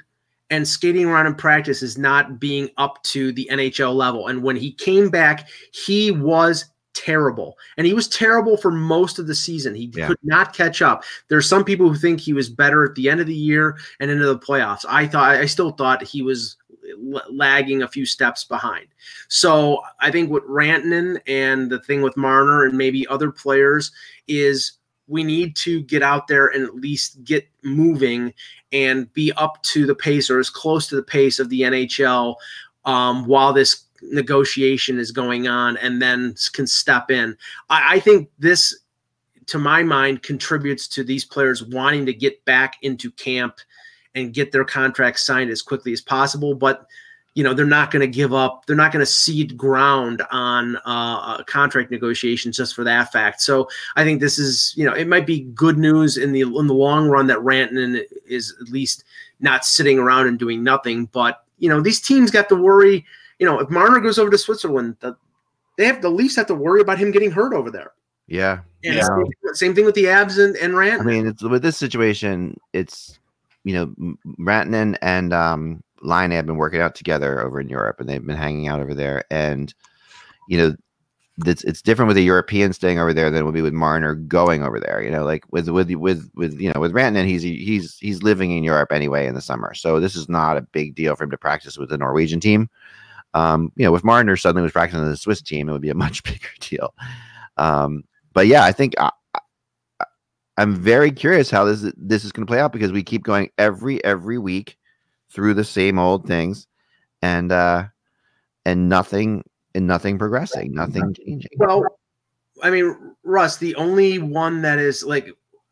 and 0.50 0.68
skating 0.68 1.06
around 1.06 1.28
in 1.28 1.36
practice 1.36 1.84
is 1.84 1.98
not 1.98 2.40
being 2.40 2.70
up 2.78 3.02
to 3.04 3.32
the 3.32 3.48
NHL 3.52 3.94
level. 3.94 4.28
And 4.28 4.44
when 4.44 4.56
he 4.56 4.72
came 4.72 5.10
back, 5.10 5.48
he 5.72 6.12
was 6.12 6.66
terrible. 6.94 7.58
And 7.78 7.86
he 7.86 7.94
was 7.94 8.08
terrible 8.08 8.58
for 8.58 8.72
most 8.72 9.20
of 9.20 9.28
the 9.28 9.36
season. 9.36 9.76
He 9.76 9.92
yeah. 9.94 10.08
could 10.08 10.20
not 10.24 10.54
catch 10.54 10.82
up. 10.82 11.04
There's 11.28 11.48
some 11.48 11.64
people 11.64 11.88
who 11.90 11.96
think 11.96 12.20
he 12.20 12.34
was 12.34 12.50
better 12.50 12.84
at 12.84 12.96
the 12.96 13.10
end 13.10 13.22
of 13.22 13.28
the 13.28 13.34
year 13.34 13.78
and 14.00 14.10
into 14.12 14.26
the 14.26 14.40
playoffs. 14.40 14.86
I 14.88 15.08
thought 15.08 15.36
I 15.36 15.46
still 15.46 15.72
thought 15.72 16.04
he 16.04 16.22
was 16.22 16.58
lagging 17.30 17.84
a 17.84 17.88
few 17.88 18.06
steps 18.06 18.44
behind. 18.44 18.88
So 19.28 19.82
I 20.00 20.12
think 20.12 20.30
with 20.30 20.44
Rantanen 20.44 21.20
and 21.28 21.70
the 21.70 21.80
thing 21.82 22.02
with 22.02 22.18
Marner 22.18 22.66
and 22.66 22.78
maybe 22.78 23.08
other 23.08 23.32
players 23.32 23.92
is 24.28 24.79
we 25.10 25.24
need 25.24 25.56
to 25.58 25.82
get 25.82 26.04
out 26.04 26.28
there 26.28 26.48
and 26.48 26.64
at 26.64 26.76
least 26.76 27.24
get 27.24 27.48
moving 27.64 28.34
and 28.72 29.12
be 29.14 29.34
up 29.34 29.62
to 29.64 29.86
the 29.86 29.96
pace 29.96 30.30
or 30.30 30.40
as 30.40 30.50
close 30.50 30.88
to 30.88 30.96
the 30.96 31.04
pace 31.04 31.40
of 31.40 31.50
the 31.50 31.62
NHL 31.62 32.36
um, 32.86 33.26
while 33.26 33.52
this 33.52 33.86
negotiation 34.02 35.00
is 35.00 35.12
going 35.12 35.48
on 35.48 35.78
and 35.78 36.02
then 36.02 36.36
can 36.54 36.68
step 36.68 37.12
in. 37.12 37.36
I, 37.70 37.96
I 37.96 38.00
think 38.00 38.30
this, 38.38 38.80
to 39.48 39.58
my 39.58 39.84
mind, 39.84 40.22
contributes 40.22 40.88
to 40.90 41.04
these 41.04 41.26
players 41.26 41.64
wanting 41.64 42.06
to 42.06 42.14
get 42.14 42.46
back 42.46 42.76
into 42.84 43.12
camp 43.12 43.58
and 44.16 44.34
get 44.34 44.52
their 44.52 44.66
contracts 44.66 45.26
signed 45.26 45.50
as 45.50 45.62
quickly 45.62 45.92
as 45.92 46.02
possible. 46.02 46.54
But 46.54 46.86
you 47.40 47.46
know 47.46 47.54
they're 47.54 47.66
not 47.66 47.90
going 47.90 48.02
to 48.02 48.08
give 48.08 48.34
up 48.34 48.66
they're 48.66 48.76
not 48.76 48.92
going 48.92 49.00
to 49.00 49.06
cede 49.10 49.56
ground 49.56 50.22
on 50.30 50.76
uh, 50.84 51.42
contract 51.44 51.90
negotiations 51.90 52.58
just 52.58 52.76
for 52.76 52.84
that 52.84 53.14
fact. 53.14 53.40
So 53.42 53.70
i 53.96 54.04
think 54.04 54.20
this 54.20 54.38
is 54.38 54.74
you 54.76 54.86
know 54.86 54.92
it 54.92 55.08
might 55.08 55.26
be 55.26 55.42
good 55.56 55.78
news 55.78 56.18
in 56.18 56.34
the 56.34 56.42
in 56.42 56.68
the 56.68 56.74
long 56.74 57.08
run 57.08 57.28
that 57.28 57.38
rantanen 57.38 58.04
is 58.28 58.54
at 58.60 58.68
least 58.68 59.06
not 59.40 59.64
sitting 59.64 59.98
around 59.98 60.28
and 60.28 60.38
doing 60.38 60.62
nothing 60.66 61.06
but 61.14 61.46
you 61.60 61.70
know 61.70 61.80
these 61.80 62.02
teams 62.02 62.30
got 62.30 62.50
to 62.50 62.56
worry 62.56 63.06
you 63.40 63.46
know 63.46 63.58
if 63.60 63.70
marner 63.70 64.02
goes 64.02 64.20
over 64.20 64.30
to 64.30 64.38
switzerland 64.38 64.98
the, 65.00 65.16
they 65.80 65.86
have 65.86 66.02
the 66.02 66.10
least 66.10 66.36
have 66.36 66.48
to 66.48 66.56
worry 66.56 66.82
about 66.82 67.00
him 67.00 67.10
getting 67.10 67.32
hurt 67.32 67.54
over 67.54 67.72
there. 67.72 67.94
Yeah. 68.28 68.60
And 68.84 68.96
yeah. 68.96 69.04
Same, 69.04 69.54
same, 69.54 69.76
thing 69.76 69.86
with 69.86 69.96
the 69.96 70.06
Avs 70.06 70.44
and, 70.44 70.58
and 70.58 70.76
rant 70.76 71.02
i 71.02 71.06
mean 71.06 71.26
it's 71.26 71.42
with 71.42 71.62
this 71.62 71.78
situation 71.78 72.58
it's 72.74 73.18
you 73.64 73.74
know 73.74 74.16
rantanen 74.40 74.98
and 75.02 75.34
um 75.34 75.84
Laine 76.02 76.32
have 76.32 76.46
been 76.46 76.58
working 76.58 76.82
out 76.82 76.96
together 76.96 77.42
over 77.42 77.60
in 77.60 77.70
Europe, 77.70 78.00
and 78.00 78.10
they've 78.10 78.26
been 78.26 78.38
hanging 78.38 78.68
out 78.68 78.80
over 78.80 78.94
there. 78.94 79.24
And 79.30 79.74
you 80.48 80.58
know, 80.58 80.76
it's 81.46 81.64
it's 81.64 81.82
different 81.82 82.08
with 82.08 82.18
a 82.18 82.22
European 82.22 82.74
staying 82.74 83.00
over 83.00 83.14
there 83.14 83.30
than 83.30 83.42
it 83.42 83.46
would 83.46 83.54
be 83.54 83.62
with 83.62 83.74
Marner 83.74 84.16
going 84.16 84.64
over 84.64 84.80
there. 84.80 85.02
You 85.02 85.12
know, 85.12 85.24
like 85.24 85.44
with 85.52 85.70
with 85.70 85.90
with 85.92 86.30
with 86.36 86.60
you 86.60 86.72
know 86.74 86.80
with 86.80 86.94
Rantanen, 86.94 87.28
he's 87.28 87.44
he's 87.44 87.98
he's 88.00 88.24
living 88.24 88.52
in 88.52 88.64
Europe 88.64 88.92
anyway 88.92 89.28
in 89.28 89.36
the 89.36 89.42
summer, 89.42 89.74
so 89.74 90.00
this 90.00 90.16
is 90.16 90.28
not 90.28 90.58
a 90.58 90.62
big 90.62 90.96
deal 90.96 91.16
for 91.16 91.24
him 91.24 91.32
to 91.32 91.38
practice 91.38 91.78
with 91.78 91.90
the 91.90 91.98
Norwegian 91.98 92.40
team. 92.40 92.70
Um, 93.34 93.72
you 93.76 93.86
know, 93.86 93.92
with 93.92 94.04
Marner 94.04 94.36
suddenly 94.36 94.64
was 94.64 94.72
practicing 94.72 95.02
with 95.02 95.12
the 95.12 95.18
Swiss 95.18 95.42
team, 95.42 95.70
it 95.70 95.72
would 95.72 95.82
be 95.82 95.90
a 95.90 95.96
much 95.96 96.24
bigger 96.24 96.50
deal. 96.60 96.94
Um, 97.58 98.04
but 98.34 98.48
yeah, 98.48 98.64
I 98.64 98.72
think 98.72 98.96
I, 98.98 99.12
I'm 100.58 100.76
very 100.76 101.12
curious 101.12 101.50
how 101.50 101.64
this 101.64 101.90
this 101.96 102.26
is 102.26 102.32
going 102.32 102.46
to 102.46 102.50
play 102.50 102.60
out 102.60 102.74
because 102.74 102.92
we 102.92 103.04
keep 103.04 103.24
going 103.24 103.50
every 103.58 104.04
every 104.04 104.38
week 104.38 104.78
through 105.32 105.54
the 105.54 105.64
same 105.64 106.00
old 106.00 106.26
things 106.26 106.68
and 107.22 107.52
uh 107.52 107.84
and 108.66 108.90
nothing 108.90 109.44
and 109.76 109.88
nothing 109.88 110.18
progressing 110.18 110.74
nothing 110.74 111.14
changing 111.14 111.52
well 111.58 111.84
i 112.64 112.70
mean 112.70 112.96
russ 113.24 113.58
the 113.58 113.76
only 113.76 114.20
one 114.20 114.62
that 114.62 114.80
is 114.80 115.04
like 115.04 115.30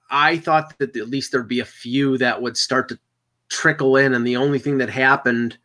i 0.09 0.37
thought 0.37 0.77
that 0.79 0.95
at 0.95 1.09
least 1.09 1.31
there'd 1.31 1.47
be 1.47 1.59
a 1.59 1.65
few 1.65 2.17
that 2.17 2.41
would 2.41 2.57
start 2.57 2.87
to 2.89 2.99
trickle 3.49 3.97
in 3.97 4.13
and 4.13 4.25
the 4.25 4.37
only 4.37 4.59
thing 4.59 4.77
that 4.77 4.89
happened 4.89 5.57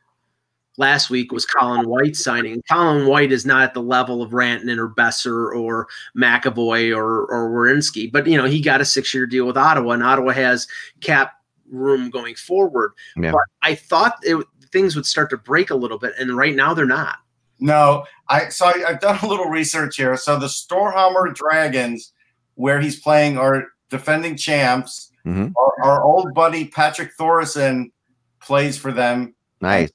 last 0.78 1.10
week 1.10 1.32
was 1.32 1.44
Colin 1.44 1.88
White 1.88 2.16
signing. 2.16 2.62
Colin 2.70 3.06
White 3.06 3.32
is 3.32 3.44
not 3.44 3.62
at 3.62 3.74
the 3.74 3.82
level 3.82 4.22
of 4.22 4.30
Rantanen 4.30 4.78
or 4.78 4.88
Boeser 4.88 5.54
or 5.54 5.88
McAvoy 6.16 6.96
or 6.96 7.26
or 7.26 7.50
Werenski, 7.50 8.10
but 8.10 8.26
you 8.26 8.36
know 8.36 8.46
he 8.46 8.60
got 8.60 8.80
a 8.80 8.84
six 8.84 9.12
year 9.12 9.26
deal 9.26 9.46
with 9.46 9.56
Ottawa, 9.56 9.92
and 9.92 10.02
Ottawa 10.02 10.32
has 10.32 10.66
cap 11.00 11.34
room 11.72 12.10
going 12.10 12.36
forward. 12.36 12.92
Yeah. 13.16 13.32
But 13.32 13.42
I 13.62 13.74
thought 13.74 14.18
it, 14.22 14.44
things 14.70 14.94
would 14.94 15.06
start 15.06 15.30
to 15.30 15.36
break 15.36 15.70
a 15.70 15.74
little 15.74 15.98
bit, 15.98 16.12
and 16.18 16.36
right 16.36 16.54
now 16.54 16.74
they're 16.74 16.86
not. 16.86 17.16
No, 17.58 18.04
I 18.28 18.48
so 18.48 18.66
I, 18.66 18.78
have 18.88 19.00
done 19.00 19.18
a 19.22 19.26
little 19.26 19.46
research 19.46 19.96
here. 19.96 20.16
So 20.16 20.38
the 20.38 20.46
Storhamar 20.46 21.34
Dragons, 21.34 22.12
where 22.54 22.80
he's 22.80 22.98
playing, 22.98 23.38
are 23.38 23.68
defending 23.88 24.36
champs. 24.36 25.12
Mm-hmm. 25.24 25.52
Our, 25.56 25.84
our, 25.84 26.02
old 26.02 26.34
buddy 26.34 26.64
Patrick 26.64 27.12
Thoresen 27.18 27.92
plays 28.40 28.76
for 28.76 28.90
them. 28.90 29.34
Nice. 29.60 29.92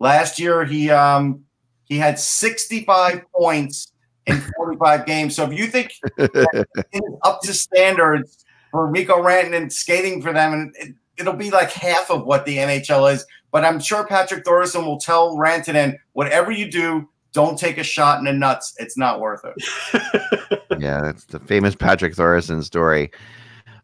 Last 0.00 0.40
year 0.40 0.64
he 0.64 0.90
um 0.90 1.44
he 1.84 1.98
had 1.98 2.18
65 2.18 3.22
points 3.32 3.92
in 4.26 4.40
45 4.56 5.06
games. 5.06 5.36
So 5.36 5.48
if 5.48 5.56
you 5.56 5.68
think 5.68 5.92
up 7.22 7.40
to 7.42 7.54
standards 7.54 8.44
for 8.70 8.90
Mikko 8.90 9.16
Rantanen 9.16 9.72
skating 9.72 10.22
for 10.22 10.32
them, 10.32 10.52
and 10.52 10.74
it, 10.78 10.94
it'll 11.18 11.34
be 11.34 11.50
like 11.50 11.70
half 11.70 12.10
of 12.10 12.24
what 12.24 12.46
the 12.46 12.56
NHL 12.58 13.12
is. 13.12 13.24
But 13.52 13.64
I'm 13.64 13.80
sure 13.80 14.06
Patrick 14.06 14.44
Thoresen 14.44 14.86
will 14.86 14.98
tell 14.98 15.36
Rantanen, 15.36 15.96
whatever 16.12 16.50
you 16.52 16.70
do, 16.70 17.08
don't 17.32 17.58
take 17.58 17.78
a 17.78 17.84
shot 17.84 18.18
in 18.18 18.24
the 18.24 18.32
nuts. 18.32 18.74
It's 18.78 18.96
not 18.96 19.20
worth 19.20 19.44
it. 19.44 20.62
yeah, 20.78 21.00
that's 21.02 21.24
the 21.24 21.40
famous 21.40 21.74
Patrick 21.74 22.14
Thoresen 22.14 22.62
story. 22.62 23.10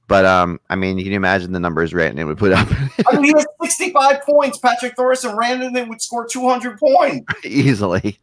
But 0.09 0.25
um, 0.25 0.61
I 0.71 0.77
mean, 0.77 0.99
you 0.99 1.05
can 1.05 1.13
you 1.13 1.17
imagine 1.17 1.53
the 1.53 1.61
numbers 1.61 1.93
Rantanen 1.93 2.27
would 2.27 2.39
put 2.39 2.53
up? 2.53 2.69
I 3.07 3.17
mean, 3.17 3.25
he 3.25 3.33
has 3.33 3.47
65 3.63 4.23
points. 4.23 4.59
Patrick 4.59 4.97
Thoresen 4.97 5.37
Rantanen 5.37 5.89
would 5.89 6.01
score 6.01 6.27
200 6.27 6.79
points 6.79 7.33
easily. 7.45 8.19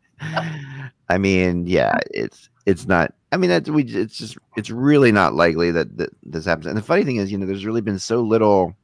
I 1.09 1.17
mean, 1.17 1.67
yeah, 1.67 1.97
it's 2.11 2.49
it's 2.65 2.87
not. 2.87 3.13
I 3.33 3.37
mean, 3.37 3.49
that 3.49 3.67
we 3.67 3.83
it's 3.83 4.15
just 4.15 4.37
it's 4.55 4.69
really 4.69 5.11
not 5.11 5.33
likely 5.33 5.71
that, 5.71 5.97
that 5.97 6.11
this 6.21 6.45
happens. 6.45 6.67
And 6.67 6.77
the 6.77 6.83
funny 6.83 7.03
thing 7.03 7.15
is, 7.15 7.31
you 7.31 7.37
know, 7.39 7.47
there's 7.47 7.65
really 7.65 7.81
been 7.81 7.97
so 7.97 8.21
little 8.21 8.75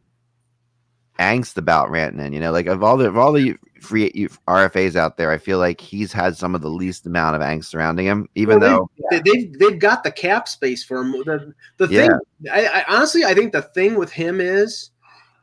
angst 1.19 1.55
about 1.57 1.89
Rantanen. 1.89 2.33
You 2.33 2.39
know, 2.39 2.51
like 2.51 2.65
of 2.65 2.81
all 2.83 2.97
the 2.97 3.05
of 3.05 3.15
all 3.15 3.31
the 3.31 3.55
free 3.79 4.11
RFAs 4.47 4.95
out 4.95 5.17
there, 5.17 5.29
I 5.29 5.37
feel 5.37 5.59
like 5.59 5.79
he's 5.79 6.11
had 6.11 6.35
some 6.35 6.55
of 6.55 6.61
the 6.61 6.69
least 6.69 7.05
amount 7.05 7.35
of 7.35 7.43
angst 7.43 7.65
surrounding 7.65 8.07
him. 8.07 8.27
Even 8.33 8.59
well, 8.59 8.89
though 8.99 9.07
they, 9.11 9.19
they've 9.19 9.59
they've 9.59 9.79
got 9.79 10.03
the 10.03 10.11
cap 10.11 10.47
space 10.47 10.83
for 10.83 11.01
him. 11.01 11.11
The 11.11 11.53
the 11.77 11.87
thing, 11.87 12.09
yeah. 12.41 12.51
I, 12.51 12.81
I 12.81 12.95
honestly, 12.95 13.25
I 13.25 13.35
think 13.35 13.51
the 13.51 13.61
thing 13.61 13.99
with 13.99 14.11
him 14.11 14.41
is 14.41 14.89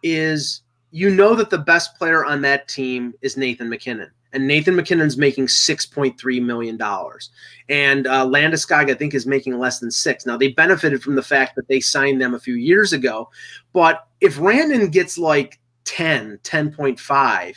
is 0.03 0.62
you 0.90 1.11
know 1.11 1.37
that 1.37 1.51
the 1.51 1.59
best 1.59 1.97
player 1.97 2.25
on 2.25 2.42
that 2.42 2.66
team 2.66 3.14
is 3.23 3.37
Nathan 3.37 3.69
MacKinnon 3.69 4.11
and 4.37 4.46
Nathan 4.46 4.77
MacKinnon's 4.77 5.16
making 5.16 5.49
six 5.49 5.87
point 5.87 6.20
three 6.20 6.38
million 6.38 6.77
dollars, 6.77 7.31
and 7.68 8.07
uh, 8.07 8.25
Landeskog 8.27 8.90
I 8.90 8.94
think 8.94 9.14
is 9.14 9.27
making 9.27 9.59
less 9.59 9.81
than 9.81 9.90
six. 9.90 10.27
Now 10.27 10.37
they 10.37 10.49
benefited 10.49 11.03
from 11.03 11.16
the 11.16 11.22
fact 11.22 11.57
that 11.57 11.68
they 11.68 11.81
signed 11.81 12.20
them 12.20 12.35
a 12.35 12.40
few 12.40 12.55
years 12.55 12.92
ago, 12.92 13.31
but 13.72 14.07
if 14.20 14.38
Randon 14.38 14.88
gets 14.90 15.18
like 15.18 15.59
10, 15.85 16.38
10.5, 16.42 17.57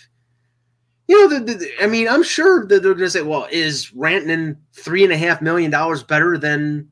you 1.08 1.20
know, 1.20 1.40
the, 1.40 1.54
the, 1.54 1.72
I 1.82 1.88
mean, 1.88 2.08
I'm 2.08 2.24
sure 2.24 2.66
that 2.68 2.84
they're 2.84 2.94
going 2.94 3.06
to 3.06 3.10
say, 3.10 3.22
well, 3.22 3.48
is 3.52 3.90
Rantanen 3.92 4.58
three 4.74 5.04
and 5.04 5.14
a 5.14 5.18
half 5.18 5.42
million 5.42 5.72
dollars 5.72 6.04
better 6.04 6.38
than 6.38 6.89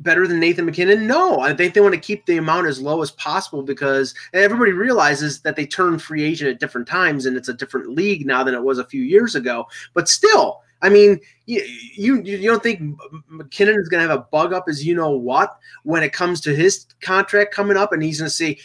better 0.00 0.26
than 0.26 0.40
Nathan 0.40 0.66
MacKinnon? 0.66 1.06
No, 1.06 1.40
I 1.40 1.54
think 1.54 1.74
they 1.74 1.80
want 1.80 1.94
to 1.94 2.00
keep 2.00 2.26
the 2.26 2.38
amount 2.38 2.66
as 2.66 2.80
low 2.80 3.02
as 3.02 3.10
possible 3.12 3.62
because 3.62 4.14
everybody 4.32 4.72
realizes 4.72 5.40
that 5.42 5.56
they 5.56 5.66
turn 5.66 5.98
free 5.98 6.24
agent 6.24 6.50
at 6.50 6.60
different 6.60 6.88
times 6.88 7.26
and 7.26 7.36
it's 7.36 7.48
a 7.48 7.54
different 7.54 7.90
league 7.90 8.26
now 8.26 8.42
than 8.42 8.54
it 8.54 8.62
was 8.62 8.78
a 8.78 8.86
few 8.86 9.02
years 9.02 9.34
ago. 9.34 9.66
But 9.94 10.08
still, 10.08 10.62
I 10.82 10.88
mean, 10.88 11.20
you 11.46 11.62
you, 11.94 12.22
you 12.22 12.50
don't 12.50 12.62
think 12.62 12.80
MacKinnon 13.28 13.78
is 13.78 13.88
going 13.88 14.02
to 14.02 14.08
have 14.08 14.18
a 14.18 14.24
bug 14.30 14.52
up 14.52 14.64
as 14.68 14.84
you 14.84 14.94
know 14.94 15.10
what 15.10 15.58
when 15.84 16.02
it 16.02 16.12
comes 16.12 16.40
to 16.42 16.54
his 16.54 16.86
contract 17.00 17.54
coming 17.54 17.76
up, 17.76 17.92
and 17.92 18.02
he's 18.02 18.18
going 18.18 18.28
to 18.28 18.34
see 18.34 18.58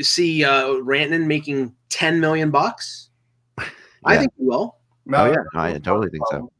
see 0.00 0.44
uh, 0.44 0.66
Rantanen 0.66 1.26
making 1.26 1.74
ten 1.88 2.20
million 2.20 2.50
bucks? 2.50 3.10
Yeah. 3.58 3.64
I 4.04 4.18
think 4.18 4.32
he 4.38 4.44
will. 4.44 4.76
No, 5.06 5.26
oh 5.26 5.30
yeah, 5.32 5.60
I 5.60 5.72
totally 5.78 6.10
think 6.10 6.22
so. 6.30 6.50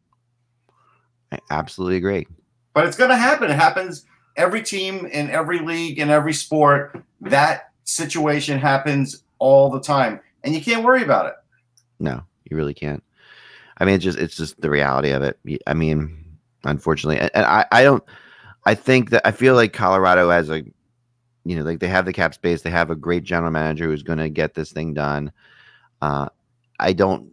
I 1.30 1.38
absolutely 1.50 1.96
agree. 1.96 2.26
But 2.74 2.86
it's 2.86 2.96
going 2.96 3.10
to 3.10 3.16
happen. 3.16 3.50
It 3.50 3.54
happens 3.54 4.04
every 4.36 4.62
team 4.62 5.06
in 5.06 5.30
every 5.30 5.58
league 5.58 5.98
in 5.98 6.10
every 6.10 6.32
sport. 6.32 7.02
That 7.20 7.70
situation 7.84 8.58
happens 8.58 9.22
all 9.38 9.70
the 9.70 9.80
time, 9.80 10.20
and 10.44 10.54
you 10.54 10.60
can't 10.60 10.84
worry 10.84 11.02
about 11.02 11.26
it. 11.26 11.34
No, 11.98 12.22
you 12.44 12.56
really 12.56 12.74
can't. 12.74 13.02
I 13.78 13.84
mean, 13.84 13.94
it's 13.94 14.04
just 14.04 14.18
it's 14.18 14.36
just 14.36 14.60
the 14.60 14.70
reality 14.70 15.10
of 15.10 15.22
it. 15.22 15.38
I 15.66 15.74
mean, 15.74 16.24
unfortunately, 16.64 17.18
and, 17.18 17.30
I 17.34 17.66
I 17.72 17.82
don't. 17.82 18.04
I 18.64 18.74
think 18.74 19.10
that 19.10 19.22
I 19.24 19.30
feel 19.30 19.54
like 19.54 19.72
Colorado 19.72 20.28
has 20.30 20.50
a, 20.50 20.64
you 21.44 21.56
know, 21.56 21.62
like 21.62 21.78
they 21.78 21.86
have 21.86 22.04
the 22.04 22.12
cap 22.12 22.34
space. 22.34 22.62
They 22.62 22.70
have 22.70 22.90
a 22.90 22.96
great 22.96 23.22
general 23.22 23.52
manager 23.52 23.84
who's 23.84 24.02
going 24.02 24.18
to 24.18 24.28
get 24.28 24.54
this 24.54 24.72
thing 24.72 24.92
done. 24.92 25.30
Uh, 26.02 26.28
I 26.80 26.92
don't, 26.92 27.30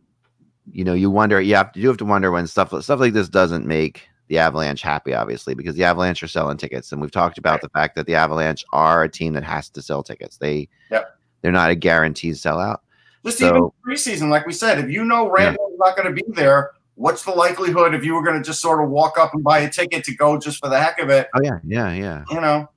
you 0.71 0.83
know, 0.83 0.93
you 0.93 1.09
wonder. 1.09 1.41
You 1.41 1.55
have 1.55 1.71
to 1.73 1.79
you 1.79 1.87
have 1.87 1.97
to 1.97 2.05
wonder 2.05 2.31
when 2.31 2.45
stuff 2.47 2.69
stuff 2.83 2.99
like 2.99 3.13
this 3.13 3.29
doesn't 3.29 3.65
make 3.65 4.07
the 4.27 4.37
Avalanche 4.37 4.81
happy, 4.81 5.13
obviously, 5.13 5.53
because 5.53 5.75
the 5.75 5.83
Avalanche 5.83 6.23
are 6.23 6.27
selling 6.27 6.57
tickets, 6.57 6.91
and 6.91 7.01
we've 7.01 7.11
talked 7.11 7.37
about 7.37 7.53
right. 7.53 7.61
the 7.61 7.69
fact 7.69 7.95
that 7.95 8.05
the 8.05 8.15
Avalanche 8.15 8.63
are 8.73 9.03
a 9.03 9.09
team 9.09 9.33
that 9.33 9.43
has 9.43 9.69
to 9.69 9.81
sell 9.81 10.03
tickets. 10.03 10.37
They, 10.37 10.69
yep. 10.89 11.17
they're 11.41 11.51
not 11.51 11.71
a 11.71 11.75
guaranteed 11.75 12.35
sellout. 12.35 12.79
Just 13.25 13.39
so, 13.39 13.49
even 13.49 13.69
preseason, 13.87 14.29
like 14.29 14.45
we 14.45 14.53
said, 14.53 14.79
if 14.79 14.89
you 14.89 15.05
know 15.05 15.29
Randall 15.29 15.69
yeah. 15.71 15.77
not 15.79 15.95
going 15.95 16.13
to 16.13 16.13
be 16.13 16.23
there, 16.33 16.71
what's 16.95 17.23
the 17.23 17.31
likelihood 17.31 17.93
if 17.93 18.03
you 18.03 18.13
were 18.15 18.23
going 18.23 18.37
to 18.37 18.43
just 18.43 18.61
sort 18.61 18.83
of 18.83 18.89
walk 18.89 19.17
up 19.17 19.33
and 19.33 19.43
buy 19.43 19.59
a 19.59 19.69
ticket 19.69 20.03
to 20.05 20.15
go 20.15 20.37
just 20.37 20.59
for 20.59 20.69
the 20.69 20.79
heck 20.79 20.99
of 20.99 21.09
it? 21.09 21.27
Oh 21.35 21.39
yeah, 21.41 21.59
yeah, 21.65 21.93
yeah. 21.93 22.23
You 22.29 22.41
know, 22.41 22.69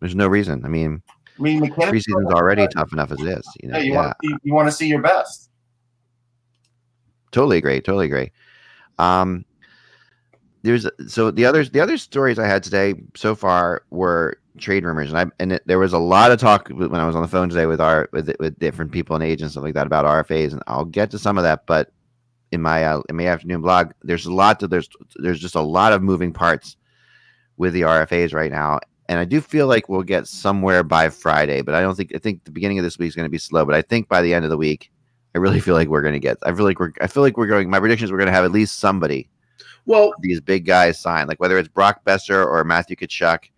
there's 0.00 0.16
no 0.16 0.26
reason. 0.26 0.64
I 0.64 0.68
mean, 0.68 1.02
I 1.38 1.42
mean, 1.42 1.72
preseason's 1.72 2.32
already 2.32 2.66
tough 2.68 2.92
enough 2.92 3.10
as 3.12 3.20
it 3.20 3.28
is. 3.28 3.48
You 3.62 3.68
know, 3.68 3.78
yeah, 3.78 3.84
you, 3.84 3.92
yeah. 3.92 4.00
Want, 4.00 4.16
to 4.20 4.28
see, 4.28 4.36
you 4.42 4.54
want 4.54 4.68
to 4.68 4.72
see 4.72 4.88
your 4.88 5.02
best. 5.02 5.50
Totally 7.30 7.58
agree. 7.58 7.80
Totally 7.80 8.06
agree. 8.06 8.30
Um, 8.98 9.44
there's 10.64 10.88
so 11.06 11.30
the 11.30 11.44
others 11.44 11.70
the 11.70 11.80
other 11.80 11.98
stories 11.98 12.38
I 12.38 12.46
had 12.46 12.62
today 12.62 12.94
so 13.14 13.34
far 13.34 13.82
were 13.90 14.38
trade 14.58 14.84
rumors, 14.84 15.12
and 15.12 15.18
I 15.18 15.26
and 15.38 15.52
it, 15.52 15.62
there 15.66 15.78
was 15.78 15.92
a 15.92 15.98
lot 15.98 16.32
of 16.32 16.40
talk 16.40 16.68
when 16.68 16.94
I 16.94 17.06
was 17.06 17.14
on 17.14 17.20
the 17.20 17.28
phone 17.28 17.50
today 17.50 17.66
with 17.66 17.82
our 17.82 18.08
with 18.12 18.34
with 18.40 18.58
different 18.58 18.90
people 18.90 19.14
and 19.14 19.22
agents 19.22 19.42
and 19.42 19.50
stuff 19.52 19.64
like 19.64 19.74
that 19.74 19.86
about 19.86 20.06
RFAs, 20.06 20.52
and 20.52 20.62
I'll 20.66 20.86
get 20.86 21.10
to 21.10 21.18
some 21.18 21.36
of 21.36 21.44
that. 21.44 21.66
But 21.66 21.92
in 22.50 22.62
my 22.62 22.82
uh, 22.82 23.02
in 23.10 23.16
my 23.16 23.26
afternoon 23.26 23.60
blog, 23.60 23.92
there's 24.02 24.24
a 24.24 24.32
lot 24.32 24.58
to 24.60 24.66
there's 24.66 24.88
there's 25.16 25.38
just 25.38 25.54
a 25.54 25.60
lot 25.60 25.92
of 25.92 26.02
moving 26.02 26.32
parts 26.32 26.76
with 27.58 27.74
the 27.74 27.82
RFAs 27.82 28.32
right 28.32 28.50
now, 28.50 28.80
and 29.10 29.18
I 29.18 29.26
do 29.26 29.42
feel 29.42 29.66
like 29.66 29.90
we'll 29.90 30.02
get 30.02 30.26
somewhere 30.26 30.82
by 30.82 31.10
Friday. 31.10 31.60
But 31.60 31.74
I 31.74 31.82
don't 31.82 31.94
think 31.94 32.14
I 32.14 32.18
think 32.18 32.42
the 32.44 32.50
beginning 32.50 32.78
of 32.78 32.84
this 32.84 32.98
week 32.98 33.08
is 33.08 33.14
going 33.14 33.26
to 33.26 33.30
be 33.30 33.36
slow. 33.36 33.66
But 33.66 33.74
I 33.74 33.82
think 33.82 34.08
by 34.08 34.22
the 34.22 34.32
end 34.32 34.46
of 34.46 34.50
the 34.50 34.56
week, 34.56 34.90
I 35.34 35.38
really 35.38 35.60
feel 35.60 35.74
like 35.74 35.88
we're 35.88 36.00
going 36.00 36.14
to 36.14 36.20
get. 36.20 36.38
I 36.42 36.54
feel 36.54 36.64
like 36.64 36.80
we're 36.80 36.92
I 37.02 37.06
feel 37.06 37.22
like 37.22 37.36
we're 37.36 37.48
going. 37.48 37.68
My 37.68 37.80
prediction 37.80 38.06
is 38.06 38.12
we're 38.12 38.18
going 38.18 38.28
to 38.28 38.32
have 38.32 38.46
at 38.46 38.52
least 38.52 38.78
somebody. 38.78 39.28
Well, 39.86 40.12
these 40.20 40.40
big 40.40 40.64
guys 40.64 40.98
sign, 40.98 41.26
like 41.26 41.40
whether 41.40 41.58
it's 41.58 41.68
Brock 41.68 42.04
Boeser 42.04 42.46
or 42.46 42.64
Matthew 42.64 42.96
Tkachuk 42.96 43.50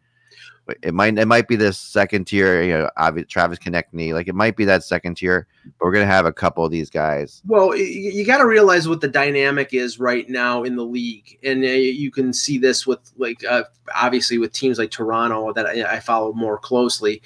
it 0.82 0.94
might 0.94 1.16
it 1.16 1.26
might 1.26 1.46
be 1.46 1.56
this 1.56 1.78
second 1.78 2.26
tier, 2.26 2.62
you 2.62 2.72
know, 2.72 2.90
Travis 3.28 3.58
Konecny, 3.58 4.12
like 4.12 4.28
it 4.28 4.34
might 4.34 4.56
be 4.56 4.64
that 4.64 4.82
second 4.82 5.16
tier, 5.16 5.46
but 5.64 5.86
we're 5.86 5.92
gonna 5.92 6.06
have 6.06 6.26
a 6.26 6.32
couple 6.32 6.64
of 6.64 6.70
these 6.70 6.90
guys. 6.90 7.42
Well, 7.46 7.76
you 7.76 8.24
got 8.24 8.38
to 8.38 8.46
realize 8.46 8.88
what 8.88 9.00
the 9.00 9.08
dynamic 9.08 9.74
is 9.74 10.00
right 10.00 10.28
now 10.28 10.64
in 10.64 10.76
the 10.76 10.84
league, 10.84 11.38
and 11.44 11.62
uh, 11.64 11.68
you 11.68 12.10
can 12.10 12.32
see 12.32 12.58
this 12.58 12.86
with 12.86 13.12
like 13.16 13.44
uh, 13.44 13.64
obviously 13.94 14.38
with 14.38 14.52
teams 14.52 14.78
like 14.78 14.90
Toronto 14.90 15.52
that 15.52 15.66
I 15.66 16.00
follow 16.00 16.32
more 16.32 16.58
closely 16.58 17.22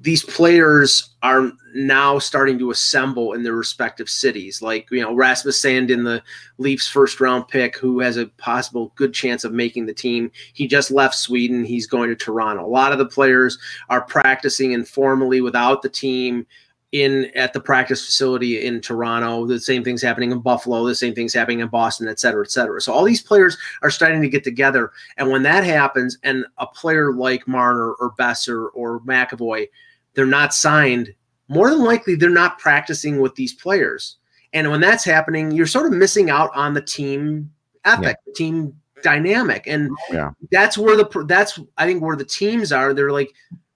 these 0.00 0.24
players 0.24 1.14
are 1.22 1.50
now 1.74 2.18
starting 2.18 2.58
to 2.58 2.70
assemble 2.70 3.32
in 3.32 3.42
their 3.42 3.54
respective 3.54 4.10
cities. 4.10 4.60
Like, 4.60 4.86
you 4.90 5.00
know, 5.00 5.14
Rasmus 5.14 5.60
Sandin, 5.60 6.04
the 6.04 6.22
Leafs 6.58 6.86
first 6.86 7.18
round 7.18 7.48
pick, 7.48 7.76
who 7.78 8.00
has 8.00 8.18
a 8.18 8.26
possible 8.36 8.92
good 8.96 9.14
chance 9.14 9.42
of 9.42 9.52
making 9.52 9.86
the 9.86 9.94
team. 9.94 10.30
He 10.52 10.68
just 10.68 10.90
left 10.90 11.14
Sweden. 11.14 11.64
He's 11.64 11.86
going 11.86 12.10
to 12.10 12.14
Toronto. 12.14 12.64
A 12.64 12.68
lot 12.68 12.92
of 12.92 12.98
the 12.98 13.06
players 13.06 13.58
are 13.88 14.02
practicing 14.02 14.72
informally 14.72 15.40
without 15.40 15.80
the 15.80 15.88
team 15.88 16.46
in 16.92 17.30
at 17.34 17.52
the 17.52 17.60
practice 17.60 18.04
facility 18.04 18.64
in 18.66 18.82
Toronto. 18.82 19.46
The 19.46 19.58
same 19.58 19.82
thing's 19.82 20.02
happening 20.02 20.30
in 20.30 20.40
Buffalo. 20.40 20.86
The 20.86 20.94
same 20.94 21.14
thing's 21.14 21.34
happening 21.34 21.60
in 21.60 21.68
Boston, 21.68 22.06
et 22.06 22.20
cetera, 22.20 22.44
et 22.44 22.50
cetera. 22.50 22.82
So 22.82 22.92
all 22.92 23.02
these 23.02 23.22
players 23.22 23.56
are 23.82 23.90
starting 23.90 24.20
to 24.20 24.28
get 24.28 24.44
together. 24.44 24.92
And 25.16 25.30
when 25.30 25.42
that 25.44 25.64
happens, 25.64 26.18
and 26.22 26.44
a 26.58 26.66
player 26.66 27.12
like 27.12 27.48
Marner 27.48 27.92
or 27.94 28.12
Boeser 28.18 28.68
or 28.74 29.00
McAvoy– 29.00 29.68
they're 30.16 30.26
not 30.26 30.52
signed, 30.52 31.14
more 31.48 31.70
than 31.70 31.84
likely 31.84 32.16
they're 32.16 32.30
not 32.30 32.58
practicing 32.58 33.20
with 33.20 33.36
these 33.36 33.54
players. 33.54 34.16
And 34.52 34.70
when 34.70 34.80
that's 34.80 35.04
happening, 35.04 35.52
you're 35.52 35.66
sort 35.66 35.86
of 35.86 35.92
missing 35.92 36.30
out 36.30 36.50
on 36.54 36.74
the 36.74 36.80
team 36.80 37.52
ethic, 37.84 38.16
yeah. 38.26 38.32
team 38.34 38.74
dynamic. 39.02 39.66
And 39.66 39.90
yeah. 40.10 40.30
that's 40.50 40.76
where 40.78 40.96
the 40.96 41.24
that's 41.28 41.60
I 41.76 41.86
think 41.86 42.02
where 42.02 42.16
the 42.16 42.24
teams 42.24 42.72
are. 42.72 42.94
They're 42.94 43.12
like 43.12 43.32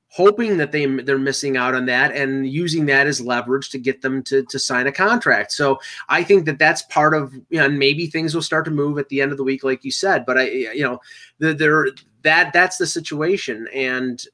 hoping 0.08 0.56
that 0.56 0.72
they 0.72 0.86
they're 0.86 1.18
missing 1.18 1.56
out 1.56 1.74
on 1.74 1.86
that 1.86 2.16
and 2.16 2.48
using 2.48 2.86
that 2.86 3.06
as 3.06 3.20
leverage 3.20 3.70
to 3.70 3.78
get 3.78 4.02
them 4.02 4.22
to 4.24 4.42
to 4.44 4.58
sign 4.58 4.86
a 4.86 4.92
contract. 4.92 5.52
So 5.52 5.78
I 6.08 6.24
think 6.24 6.46
that 6.46 6.58
that's 6.58 6.82
part 6.82 7.14
of 7.14 7.34
you 7.50 7.58
know, 7.58 7.66
and 7.66 7.78
maybe 7.78 8.06
things 8.06 8.34
will 8.34 8.42
start 8.42 8.64
to 8.64 8.70
move 8.70 8.98
at 8.98 9.08
the 9.08 9.20
end 9.20 9.32
of 9.32 9.38
the 9.38 9.44
week, 9.44 9.62
like 9.62 9.84
you 9.84 9.90
said. 9.90 10.24
But 10.24 10.38
I 10.38 10.48
you 10.48 10.82
know 10.82 11.00
the, 11.38 11.52
there 11.52 11.88
that 12.22 12.52
that's 12.52 12.78
the 12.78 12.86
situation. 12.86 13.68
And 13.74 14.24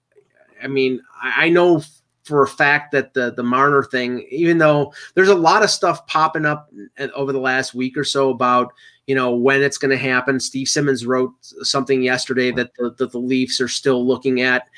I 0.62 0.66
mean 0.66 1.00
I, 1.22 1.46
I 1.46 1.48
know 1.48 1.82
for 2.26 2.42
a 2.42 2.48
fact 2.48 2.90
that 2.90 3.14
the 3.14 3.32
the 3.32 3.42
Marner 3.42 3.84
thing, 3.84 4.26
even 4.30 4.58
though 4.58 4.92
there's 5.14 5.28
a 5.28 5.34
lot 5.34 5.62
of 5.62 5.70
stuff 5.70 6.06
popping 6.08 6.44
up 6.44 6.70
over 7.14 7.32
the 7.32 7.38
last 7.38 7.72
week 7.72 7.96
or 7.96 8.04
so 8.04 8.30
about 8.30 8.72
you 9.06 9.14
know 9.14 9.34
when 9.34 9.62
it's 9.62 9.78
going 9.78 9.96
to 9.96 9.96
happen. 9.96 10.40
Steve 10.40 10.68
Simmons 10.68 11.06
wrote 11.06 11.32
something 11.40 12.02
yesterday 12.02 12.50
that 12.50 12.74
the, 12.76 12.90
that 12.98 13.12
the 13.12 13.18
Leafs 13.18 13.60
are 13.60 13.68
still 13.68 14.04
looking 14.04 14.40
at 14.40 14.68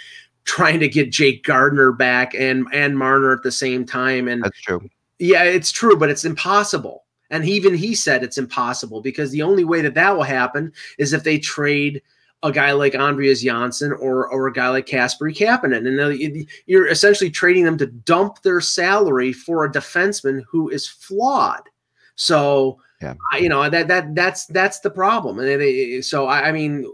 trying 0.45 0.81
to 0.81 0.89
get 0.89 1.11
Jake 1.11 1.43
Gardiner 1.45 1.93
back 1.93 2.35
and 2.35 2.67
and 2.73 2.99
Marner 2.99 3.33
at 3.33 3.43
the 3.43 3.53
same 3.53 3.87
time. 3.87 4.29
And 4.29 4.43
that's 4.43 4.61
true. 4.61 4.89
Yeah, 5.19 5.43
it's 5.45 5.73
true, 5.73 5.97
but 5.97 6.11
it's 6.11 6.25
impossible. 6.25 7.05
And 7.31 7.45
even 7.45 7.75
he 7.75 7.95
said 7.95 8.23
it's 8.23 8.39
impossible 8.39 9.03
because 9.03 9.31
the 9.31 9.43
only 9.43 9.65
way 9.65 9.83
that 9.83 9.95
that 9.95 10.17
will 10.17 10.23
happen 10.23 10.73
is 10.97 11.13
if 11.13 11.25
they 11.25 11.39
trade 11.39 12.03
a 12.43 12.53
guy 12.53 12.73
like 12.73 12.95
Andreas 12.95 13.43
Johnsson 13.43 13.93
or 13.93 14.29
or 14.29 14.47
a 14.47 14.53
guy 14.53 14.69
like 14.69 14.87
Kasperi 14.87 15.37
Kapanen, 15.37 15.87
and 15.87 16.49
you're 16.67 16.87
essentially 16.87 17.31
trading 17.31 17.65
them 17.65 17.79
to 17.79 17.87
dump 17.87 18.43
their 18.43 18.61
salary 18.61 19.33
for 19.33 19.65
a 19.65 19.73
defenseman 19.73 20.43
who 20.49 20.69
is 20.69 20.87
flawed. 20.87 21.69
So, 22.15 22.81
yeah. 23.01 23.15
you 23.39 23.49
know 23.49 23.69
that 23.69 23.89
that 23.89 24.15
that's 24.15 24.47
that's 24.47 24.81
the 24.81 24.91
problem. 24.91 25.39
And 25.39 25.61
they, 25.61 26.01
so 26.01 26.27
I, 26.27 26.49
I 26.49 26.53
mean, 26.53 26.91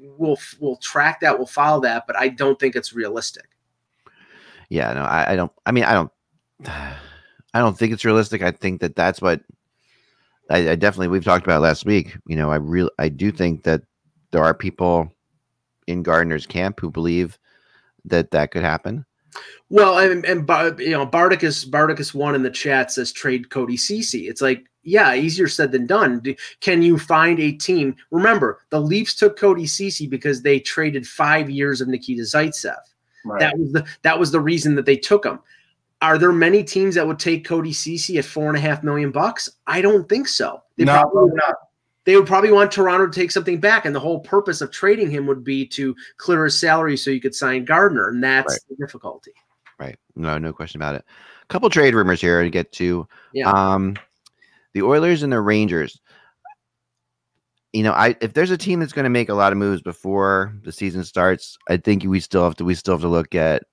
we'll 0.00 0.38
we'll 0.58 0.76
track 0.76 1.20
that, 1.20 1.36
we'll 1.36 1.46
follow 1.46 1.80
that, 1.82 2.06
but 2.06 2.16
I 2.16 2.28
don't 2.28 2.58
think 2.58 2.74
it's 2.74 2.92
realistic. 2.92 3.48
Yeah, 4.68 4.92
no, 4.92 5.02
I, 5.02 5.32
I 5.32 5.36
don't. 5.36 5.52
I 5.64 5.72
mean, 5.72 5.84
I 5.84 5.92
don't. 5.92 6.12
I 7.54 7.60
don't 7.60 7.78
think 7.78 7.94
it's 7.94 8.04
realistic. 8.04 8.42
I 8.42 8.50
think 8.50 8.80
that 8.82 8.94
that's 8.94 9.22
what 9.22 9.40
I, 10.50 10.70
I, 10.70 10.74
definitely 10.74 11.08
we've 11.08 11.24
talked 11.24 11.46
about 11.46 11.62
last 11.62 11.86
week. 11.86 12.16
You 12.26 12.36
know, 12.36 12.50
I 12.50 12.56
really 12.56 12.90
I 12.98 13.08
do 13.08 13.32
think 13.32 13.62
that 13.62 13.82
there 14.30 14.44
are 14.44 14.54
people 14.54 15.12
in 15.86 16.02
Gardiner's 16.02 16.46
camp 16.46 16.80
who 16.80 16.90
believe 16.90 17.38
that 18.04 18.30
that 18.30 18.50
could 18.50 18.62
happen. 18.62 19.04
Well, 19.70 19.98
and, 19.98 20.24
and 20.24 20.48
you 20.78 20.90
know, 20.90 21.06
Bardicus 21.06 21.68
Bardicus 21.68 22.14
one 22.14 22.34
in 22.34 22.42
the 22.42 22.50
chat 22.50 22.90
says 22.90 23.12
trade 23.12 23.50
Cody 23.50 23.76
Ceci. 23.76 24.26
It's 24.26 24.40
like, 24.40 24.64
yeah, 24.82 25.14
easier 25.14 25.48
said 25.48 25.72
than 25.72 25.86
done. 25.86 26.22
Can 26.60 26.82
you 26.82 26.98
find 26.98 27.38
a 27.38 27.52
team? 27.52 27.94
Remember, 28.10 28.62
the 28.70 28.80
Leafs 28.80 29.14
took 29.14 29.38
Cody 29.38 29.66
Ceci 29.66 30.06
because 30.06 30.42
they 30.42 30.60
traded 30.60 31.06
five 31.06 31.50
years 31.50 31.80
of 31.80 31.88
Nikita 31.88 32.22
Zaitsev. 32.22 32.78
Right. 33.24 33.40
That 33.40 33.58
was 33.58 33.72
the 33.72 33.86
that 34.02 34.18
was 34.18 34.30
the 34.30 34.40
reason 34.40 34.74
that 34.76 34.86
they 34.86 34.96
took 34.96 35.24
him. 35.24 35.40
Are 36.00 36.16
there 36.16 36.32
many 36.32 36.62
teams 36.62 36.94
that 36.94 37.06
would 37.06 37.18
take 37.18 37.44
Cody 37.44 37.72
Ceci 37.72 38.18
at 38.18 38.24
four 38.24 38.48
and 38.48 38.56
a 38.56 38.60
half 38.60 38.82
million 38.82 39.10
bucks? 39.10 39.48
I 39.66 39.80
don't 39.80 40.08
think 40.08 40.28
so. 40.28 40.62
They 40.76 40.84
no, 40.84 40.92
probably, 40.92 41.32
not 41.34 41.54
they 42.08 42.16
would 42.16 42.26
probably 42.26 42.50
want 42.50 42.72
Toronto 42.72 43.06
to 43.06 43.12
take 43.12 43.30
something 43.30 43.60
back. 43.60 43.84
And 43.84 43.94
the 43.94 44.00
whole 44.00 44.20
purpose 44.20 44.62
of 44.62 44.70
trading 44.70 45.10
him 45.10 45.26
would 45.26 45.44
be 45.44 45.66
to 45.66 45.94
clear 46.16 46.44
his 46.44 46.58
salary 46.58 46.96
so 46.96 47.10
you 47.10 47.20
could 47.20 47.34
sign 47.34 47.66
Gardiner. 47.66 48.08
And 48.08 48.24
that's 48.24 48.54
right. 48.54 48.60
the 48.70 48.76
difficulty. 48.76 49.32
Right. 49.78 49.98
No, 50.16 50.38
no 50.38 50.54
question 50.54 50.80
about 50.80 50.94
it. 50.94 51.04
A 51.42 51.46
couple 51.48 51.68
trade 51.68 51.94
rumors 51.94 52.18
here 52.18 52.42
to 52.42 52.48
get 52.48 52.72
to. 52.72 53.06
Yeah. 53.34 53.50
Um, 53.50 53.94
the 54.72 54.84
Oilers 54.84 55.22
and 55.22 55.30
the 55.30 55.38
Rangers. 55.42 56.00
you 57.74 57.82
know, 57.82 57.92
I 57.92 58.16
if 58.22 58.32
there's 58.32 58.52
a 58.52 58.56
team 58.56 58.80
that's 58.80 58.94
going 58.94 59.04
to 59.04 59.10
make 59.10 59.28
a 59.28 59.34
lot 59.34 59.52
of 59.52 59.58
moves 59.58 59.82
before 59.82 60.54
the 60.64 60.72
season 60.72 61.04
starts, 61.04 61.58
I 61.68 61.76
think 61.76 62.04
we 62.04 62.20
still 62.20 62.44
have 62.44 62.56
to 62.56 62.64
we 62.64 62.74
still 62.74 62.94
have 62.94 63.02
to 63.02 63.08
look 63.08 63.34
at 63.34 63.64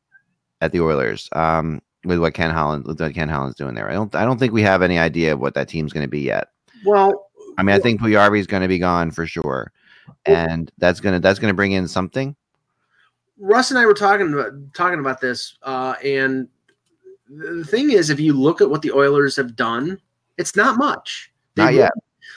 at 0.60 0.74
the 0.74 0.82
Oilers. 0.82 1.30
Um, 1.32 1.82
with 2.04 2.20
what 2.20 2.34
Ken 2.34 2.52
Holland 2.52 2.86
with 2.86 3.00
what 3.00 3.14
Ken 3.14 3.30
Holland's 3.30 3.56
doing 3.56 3.76
there. 3.76 3.90
I 3.90 3.94
don't 3.94 4.14
I 4.14 4.26
don't 4.26 4.40
think 4.40 4.52
we 4.52 4.62
have 4.64 4.82
any 4.82 5.00
idea 5.00 5.32
of 5.32 5.40
what 5.40 5.54
that 5.54 5.70
team's 5.70 5.94
going 5.94 6.06
to 6.06 6.10
be 6.10 6.20
yet. 6.20 6.50
Well, 6.86 7.30
I 7.58 7.64
mean, 7.64 7.76
I 7.76 7.80
think 7.80 8.02
Puljujarvi 8.02 8.40
is 8.40 8.48
going 8.48 8.62
to 8.62 8.68
be 8.68 8.80
gone 8.80 9.12
for 9.12 9.26
sure, 9.26 9.72
and 10.26 10.72
that's 10.78 11.00
gonna 11.00 11.20
that's 11.20 11.40
gonna 11.40 11.54
bring 11.54 11.72
in 11.72 11.88
something. 11.88 12.36
Russ 13.38 13.72
and 13.72 13.80
I 13.80 13.86
were 13.86 13.94
talking 13.94 14.34
about 14.34 14.52
talking 14.74 15.00
about 15.00 15.22
this, 15.22 15.58
uh, 15.64 15.96
and 16.04 16.48
the 17.30 17.66
thing 17.66 17.92
is, 17.92 18.10
if 18.10 18.20
you 18.20 18.34
look 18.34 18.62
at 18.62 18.70
what 18.70 18.82
the 18.82 18.92
Oilers 18.92 19.36
have 19.36 19.56
done, 19.56 20.00
it's 20.38 20.56
not 20.56 20.78
much. 20.78 21.32
They 21.56 21.64
Not 21.64 21.74
yet. 21.74 21.92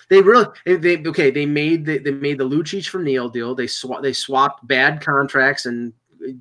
They 0.09 0.23
really 0.23 0.47
they, 0.65 1.05
okay. 1.05 1.31
They 1.31 1.47
made 1.47 1.85
the, 1.85 1.99
they 1.99 2.13
made 2.13 2.39
the 2.39 2.49
Lucic 2.49 2.89
for 2.89 3.03
Neal 3.03 3.29
deal. 3.29 3.55
They 3.55 3.67
swap 3.67 4.03
they 4.03 4.13
swapped 4.13 4.67
bad 4.67 5.01
contracts 5.01 5.67
and 5.67 5.93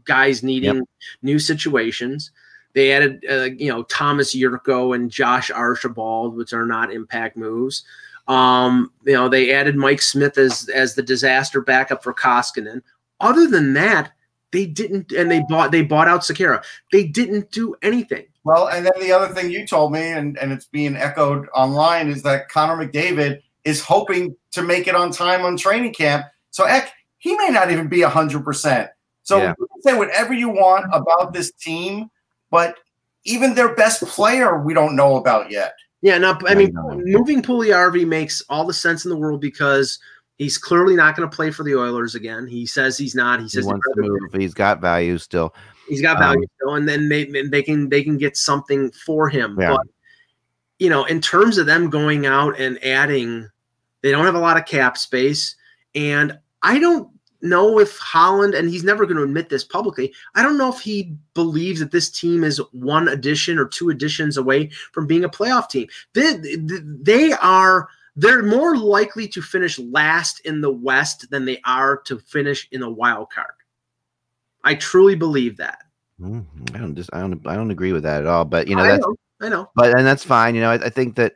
guys 0.05 0.43
needing 0.43 0.85
new 1.21 1.39
situations. 1.39 2.31
They 2.73 2.93
added 2.93 3.25
uh, 3.29 3.49
you 3.57 3.69
know 3.69 3.83
Thomas 3.83 4.33
Jurco 4.33 4.95
and 4.95 5.11
Josh 5.11 5.51
Archibald, 5.51 6.35
which 6.35 6.53
are 6.53 6.65
not 6.65 6.93
impact 6.93 7.35
moves. 7.35 7.83
Um, 8.27 8.91
you 9.05 9.13
know 9.13 9.29
they 9.29 9.53
added 9.53 9.75
Mike 9.75 10.01
Smith 10.01 10.37
as 10.37 10.69
as 10.69 10.95
the 10.95 11.03
disaster 11.03 11.61
backup 11.61 12.03
for 12.03 12.13
Koskinen. 12.13 12.81
Other 13.19 13.47
than 13.47 13.73
that, 13.73 14.11
they 14.51 14.65
didn't, 14.65 15.11
and 15.11 15.29
they 15.31 15.43
bought 15.47 15.71
they 15.71 15.81
bought 15.81 16.07
out 16.07 16.21
Sekera. 16.21 16.63
They 16.91 17.05
didn't 17.05 17.51
do 17.51 17.75
anything. 17.81 18.25
Well, 18.43 18.67
and 18.69 18.85
then 18.85 18.93
the 19.01 19.11
other 19.11 19.33
thing 19.33 19.51
you 19.51 19.67
told 19.67 19.91
me, 19.91 20.11
and, 20.11 20.37
and 20.37 20.53
it's 20.53 20.67
being 20.67 20.95
echoed 20.95 21.49
online, 21.53 22.07
is 22.07 22.23
that 22.23 22.47
Connor 22.47 22.87
McDavid 22.87 23.41
is 23.65 23.81
hoping 23.81 24.37
to 24.51 24.61
make 24.63 24.87
it 24.87 24.95
on 24.95 25.11
time 25.11 25.43
on 25.43 25.57
training 25.57 25.93
camp. 25.93 26.27
So, 26.51 26.65
heck, 26.65 26.93
he 27.17 27.35
may 27.35 27.49
not 27.49 27.71
even 27.71 27.89
be 27.89 27.99
100%. 28.03 28.87
So, 29.23 29.37
Yeah. 29.37 29.53
you 29.59 29.67
can 29.67 29.81
say 29.81 29.97
whatever 29.97 30.33
you 30.33 30.47
want 30.47 30.85
about 30.93 31.33
this 31.33 31.51
team, 31.51 32.09
but 32.49 32.77
even 33.25 33.53
their 33.53 33.75
best 33.75 34.01
player, 34.03 34.57
we 34.63 34.73
don't 34.73 34.95
know 34.95 35.17
about 35.17 35.51
yet. 35.51 35.73
Yeah, 36.01 36.17
no, 36.19 36.37
I 36.47 36.53
mean, 36.55 36.71
moving 37.05 37.41
Puljujarvi 37.41 38.05
makes 38.07 38.41
all 38.49 38.65
the 38.65 38.73
sense 38.73 39.03
in 39.03 39.09
the 39.09 39.17
world 39.17 39.41
because 39.41 39.97
he's 40.37 40.57
clearly 40.57 40.95
not 40.95 41.15
going 41.15 41.27
to 41.27 41.35
play 41.35 41.49
for 41.49 41.63
the 41.63 41.75
Oilers 41.75 42.13
again. 42.13 42.45
He 42.45 42.65
says 42.67 42.97
he's 42.97 43.15
not. 43.15 43.39
He 43.39 43.45
He 43.45 43.49
says 43.49 43.65
wants 43.65 43.87
to 43.95 44.01
move. 44.01 44.33
He's 44.33 44.53
got 44.53 44.79
value 44.79 45.17
still. 45.17 45.55
he's 45.89 46.01
got 46.01 46.17
Um, 46.17 46.23
value 46.23 46.47
still, 46.55 46.75
and 46.75 46.87
then 46.87 47.09
they 47.09 47.25
they 47.25 47.63
can 47.63 47.89
they 47.89 48.03
can 48.03 48.17
get 48.17 48.37
something 48.37 48.91
for 48.91 49.27
him. 49.27 49.57
Yeah. 49.59 49.69
But 49.71 49.87
you 50.79 50.89
know, 50.89 51.05
in 51.05 51.19
terms 51.19 51.57
of 51.57 51.65
them 51.65 51.89
going 51.89 52.27
out 52.27 52.59
and 52.59 52.83
adding, 52.85 53.49
they 54.03 54.11
don't 54.11 54.25
have 54.25 54.35
a 54.35 54.39
lot 54.39 54.57
of 54.57 54.65
cap 54.65 54.97
space, 54.97 55.55
and 55.95 56.37
I 56.61 56.77
don't 56.77 57.09
know 57.41 57.79
if 57.79 57.97
Holland 57.97 58.53
and 58.53 58.69
he's 58.69 58.83
never 58.83 59.05
going 59.05 59.17
to 59.17 59.23
admit 59.23 59.49
this 59.49 59.63
publicly. 59.63 60.13
I 60.35 60.41
don't 60.41 60.57
know 60.57 60.69
if 60.69 60.79
he 60.79 61.15
believes 61.33 61.79
that 61.79 61.91
this 61.91 62.09
team 62.09 62.43
is 62.43 62.61
one 62.71 63.07
addition 63.07 63.57
or 63.57 63.65
two 63.65 63.89
additions 63.89 64.37
away 64.37 64.69
from 64.91 65.07
being 65.07 65.23
a 65.23 65.29
playoff 65.29 65.69
team. 65.69 65.87
They, 66.13 66.37
they 66.59 67.33
are 67.33 67.89
they're 68.15 68.43
more 68.43 68.75
likely 68.75 69.27
to 69.27 69.41
finish 69.41 69.77
last 69.77 70.39
in 70.41 70.61
the 70.61 70.71
West 70.71 71.29
than 71.29 71.45
they 71.45 71.61
are 71.65 71.97
to 72.05 72.17
finish 72.17 72.67
in 72.71 72.81
a 72.81 72.89
wild 72.89 73.29
card. 73.29 73.53
I 74.63 74.73
truly 74.75 75.15
believe 75.15 75.57
that. 75.57 75.83
Mm, 76.19 76.45
I 76.73 76.79
don't 76.79 76.95
just 76.95 77.11
I 77.13 77.19
don't 77.21 77.45
I 77.47 77.55
don't 77.55 77.71
agree 77.71 77.93
with 77.93 78.03
that 78.03 78.21
at 78.21 78.27
all. 78.27 78.43
But 78.43 78.67
you 78.67 78.75
know 78.75 78.81
I 78.81 78.87
that's 78.87 79.05
know, 79.05 79.15
I 79.39 79.49
know. 79.49 79.69
but 79.75 79.95
and 79.95 80.05
that's 80.05 80.23
fine. 80.23 80.55
You 80.55 80.61
know, 80.61 80.71
I, 80.71 80.85
I 80.85 80.89
think 80.89 81.15
that 81.15 81.35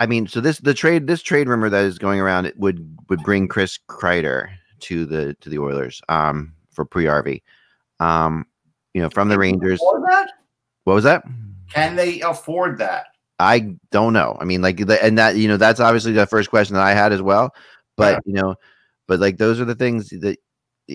I 0.00 0.06
mean, 0.06 0.26
so 0.26 0.40
this 0.40 0.58
the 0.58 0.74
trade 0.74 1.06
this 1.06 1.22
trade 1.22 1.48
rumor 1.48 1.68
that 1.68 1.84
is 1.84 1.98
going 1.98 2.18
around 2.18 2.46
it 2.46 2.58
would 2.58 2.98
would 3.08 3.22
bring 3.22 3.46
Chris 3.46 3.78
Kreider 3.88 4.48
to 4.80 5.06
the 5.06 5.34
to 5.40 5.48
the 5.48 5.58
Oilers 5.58 6.00
um 6.08 6.52
for 6.70 6.84
Puljujarvi. 6.84 7.42
Um, 7.98 8.46
you 8.94 9.02
know, 9.02 9.10
from 9.10 9.28
the 9.28 9.38
Rangers. 9.38 9.78
That? 9.78 10.30
What 10.84 10.94
was 10.94 11.04
that? 11.04 11.24
Can 11.72 11.96
they 11.96 12.20
afford 12.20 12.78
that? 12.78 13.06
I 13.38 13.74
don't 13.90 14.12
know. 14.12 14.36
I 14.40 14.44
mean, 14.44 14.60
like, 14.60 14.86
the, 14.86 15.02
and 15.02 15.16
that 15.18 15.36
you 15.36 15.48
know, 15.48 15.56
that's 15.56 15.80
obviously 15.80 16.12
the 16.12 16.26
first 16.26 16.50
question 16.50 16.74
that 16.74 16.84
I 16.84 16.92
had 16.92 17.12
as 17.12 17.22
well. 17.22 17.54
But 17.96 18.22
you 18.24 18.34
know, 18.34 18.56
but 19.06 19.20
like 19.20 19.38
those 19.38 19.60
are 19.60 19.64
the 19.64 19.74
things 19.74 20.10
that 20.10 20.38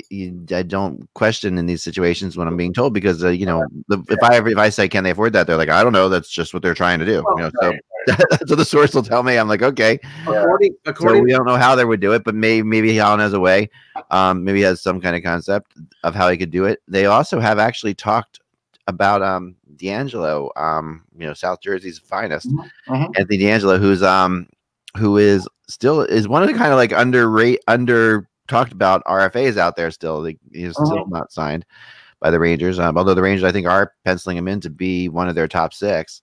you, 0.09 0.45
I 0.51 0.63
don't 0.63 1.07
question 1.13 1.57
in 1.57 1.65
these 1.65 1.83
situations 1.83 2.35
when 2.35 2.47
I'm 2.47 2.57
being 2.57 2.73
told 2.73 2.93
because 2.93 3.23
uh, 3.23 3.29
you 3.29 3.45
know, 3.45 3.65
the, 3.87 4.03
if 4.09 4.21
I 4.23 4.37
if 4.37 4.57
I 4.57 4.69
say 4.69 4.87
can 4.87 5.03
they 5.03 5.11
afford 5.11 5.33
that, 5.33 5.47
they're 5.47 5.57
like, 5.57 5.69
I 5.69 5.83
don't 5.83 5.93
know. 5.93 6.09
That's 6.09 6.29
just 6.29 6.53
what 6.53 6.63
they're 6.63 6.73
trying 6.73 6.99
to 6.99 7.05
do. 7.05 7.23
you 7.35 7.35
know, 7.37 7.51
so 7.61 7.73
so 8.47 8.55
the 8.55 8.65
source 8.65 8.93
will 8.93 9.03
tell 9.03 9.23
me. 9.23 9.37
I'm 9.37 9.47
like, 9.47 9.61
okay. 9.61 9.99
According, 10.85 11.21
So 11.21 11.23
we 11.23 11.31
don't 11.31 11.45
know 11.45 11.57
how 11.57 11.75
they 11.75 11.85
would 11.85 11.99
do 11.99 12.13
it, 12.13 12.23
but 12.23 12.35
maybe 12.35 12.63
maybe 12.63 12.99
Allen 12.99 13.19
has 13.19 13.33
a 13.33 13.39
way. 13.39 13.69
Um, 14.11 14.43
maybe 14.43 14.59
he 14.59 14.63
has 14.63 14.81
some 14.81 15.01
kind 15.01 15.15
of 15.15 15.23
concept 15.23 15.73
of 16.03 16.15
how 16.15 16.29
he 16.29 16.37
could 16.37 16.51
do 16.51 16.65
it. 16.65 16.81
They 16.87 17.05
also 17.05 17.39
have 17.39 17.59
actually 17.59 17.93
talked 17.93 18.39
about 18.87 19.21
um 19.21 19.55
DeAngelo, 19.77 20.49
um, 20.55 21.03
you 21.17 21.25
know, 21.25 21.33
South 21.33 21.61
Jersey's 21.61 21.99
finest, 21.99 22.47
mhm. 22.49 23.11
Anthony 23.17 23.37
DeAngelo, 23.37 23.79
who's 23.79 24.03
um 24.03 24.47
who 24.97 25.17
is 25.17 25.47
still 25.67 26.01
is 26.01 26.27
one 26.27 26.43
of 26.43 26.47
the 26.47 26.55
kind 26.55 26.71
of 26.71 26.77
like 26.77 26.91
underrate 26.91 27.59
under 27.67 28.29
talked 28.47 28.71
about 28.71 29.03
RFAs 29.05 29.57
out 29.57 29.75
there 29.75 29.91
still. 29.91 30.21
Like, 30.21 30.39
he's 30.51 30.73
still 30.73 31.05
not 31.07 31.31
signed 31.31 31.65
by 32.19 32.31
the 32.31 32.39
Rangers. 32.39 32.79
Um, 32.79 32.97
although 32.97 33.13
the 33.13 33.21
Rangers 33.21 33.43
I 33.43 33.51
think 33.51 33.67
are 33.67 33.93
penciling 34.03 34.37
him 34.37 34.47
in 34.47 34.61
to 34.61 34.69
be 34.69 35.09
one 35.09 35.27
of 35.27 35.35
their 35.35 35.47
top 35.47 35.73
six. 35.73 36.21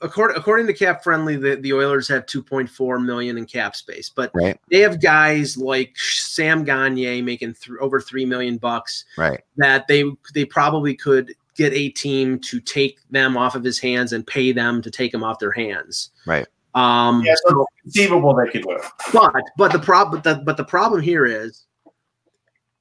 According 0.00 0.36
according 0.36 0.66
to 0.68 0.72
Cap 0.72 1.02
Friendly, 1.02 1.36
the, 1.36 1.56
the 1.56 1.72
Oilers 1.72 2.06
have 2.08 2.24
2.4 2.26 3.04
million 3.04 3.36
in 3.36 3.46
cap 3.46 3.74
space, 3.74 4.08
but 4.08 4.30
Right. 4.34 4.58
they 4.70 4.78
have 4.80 5.02
guys 5.02 5.56
like 5.56 5.96
Sam 5.98 6.62
Gagner 6.64 7.20
making 7.22 7.54
th- 7.54 7.76
over 7.80 8.00
three 8.00 8.24
million 8.24 8.58
bucks 8.58 9.04
Right. 9.16 9.40
that 9.56 9.88
they 9.88 10.04
they 10.34 10.44
probably 10.44 10.94
could 10.94 11.34
get 11.56 11.72
a 11.72 11.88
team 11.90 12.38
to 12.38 12.60
take 12.60 13.00
them 13.10 13.36
off 13.36 13.56
of 13.56 13.64
his 13.64 13.80
hands 13.80 14.12
and 14.12 14.24
pay 14.24 14.52
them 14.52 14.80
to 14.82 14.90
take 14.92 15.10
them 15.10 15.24
off 15.24 15.40
their 15.40 15.50
hands. 15.50 16.10
Right. 16.26 16.46
Um, 16.76 17.24
Yeah, 17.24 17.34
so 17.48 17.66
conceivable 17.82 18.34
they 18.36 18.48
could 18.52 18.62
do 18.62 18.70
it. 18.70 18.82
but 19.12 19.32
but 19.56 19.72
the 19.72 19.80
problem 19.80 20.20
but 20.22 20.36
the, 20.38 20.42
but 20.44 20.56
the 20.56 20.64
problem 20.64 21.00
here 21.02 21.26
is 21.26 21.66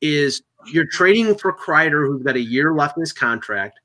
is 0.01 0.41
you're 0.67 0.85
trading 0.91 1.33
for 1.35 1.51
Kreider 1.51 2.05
who's 2.05 2.21
got 2.21 2.35
a 2.35 2.39
year 2.41 2.73
left 2.73 2.97
in 2.97 3.01
his 3.01 3.13
contract. 3.13 3.79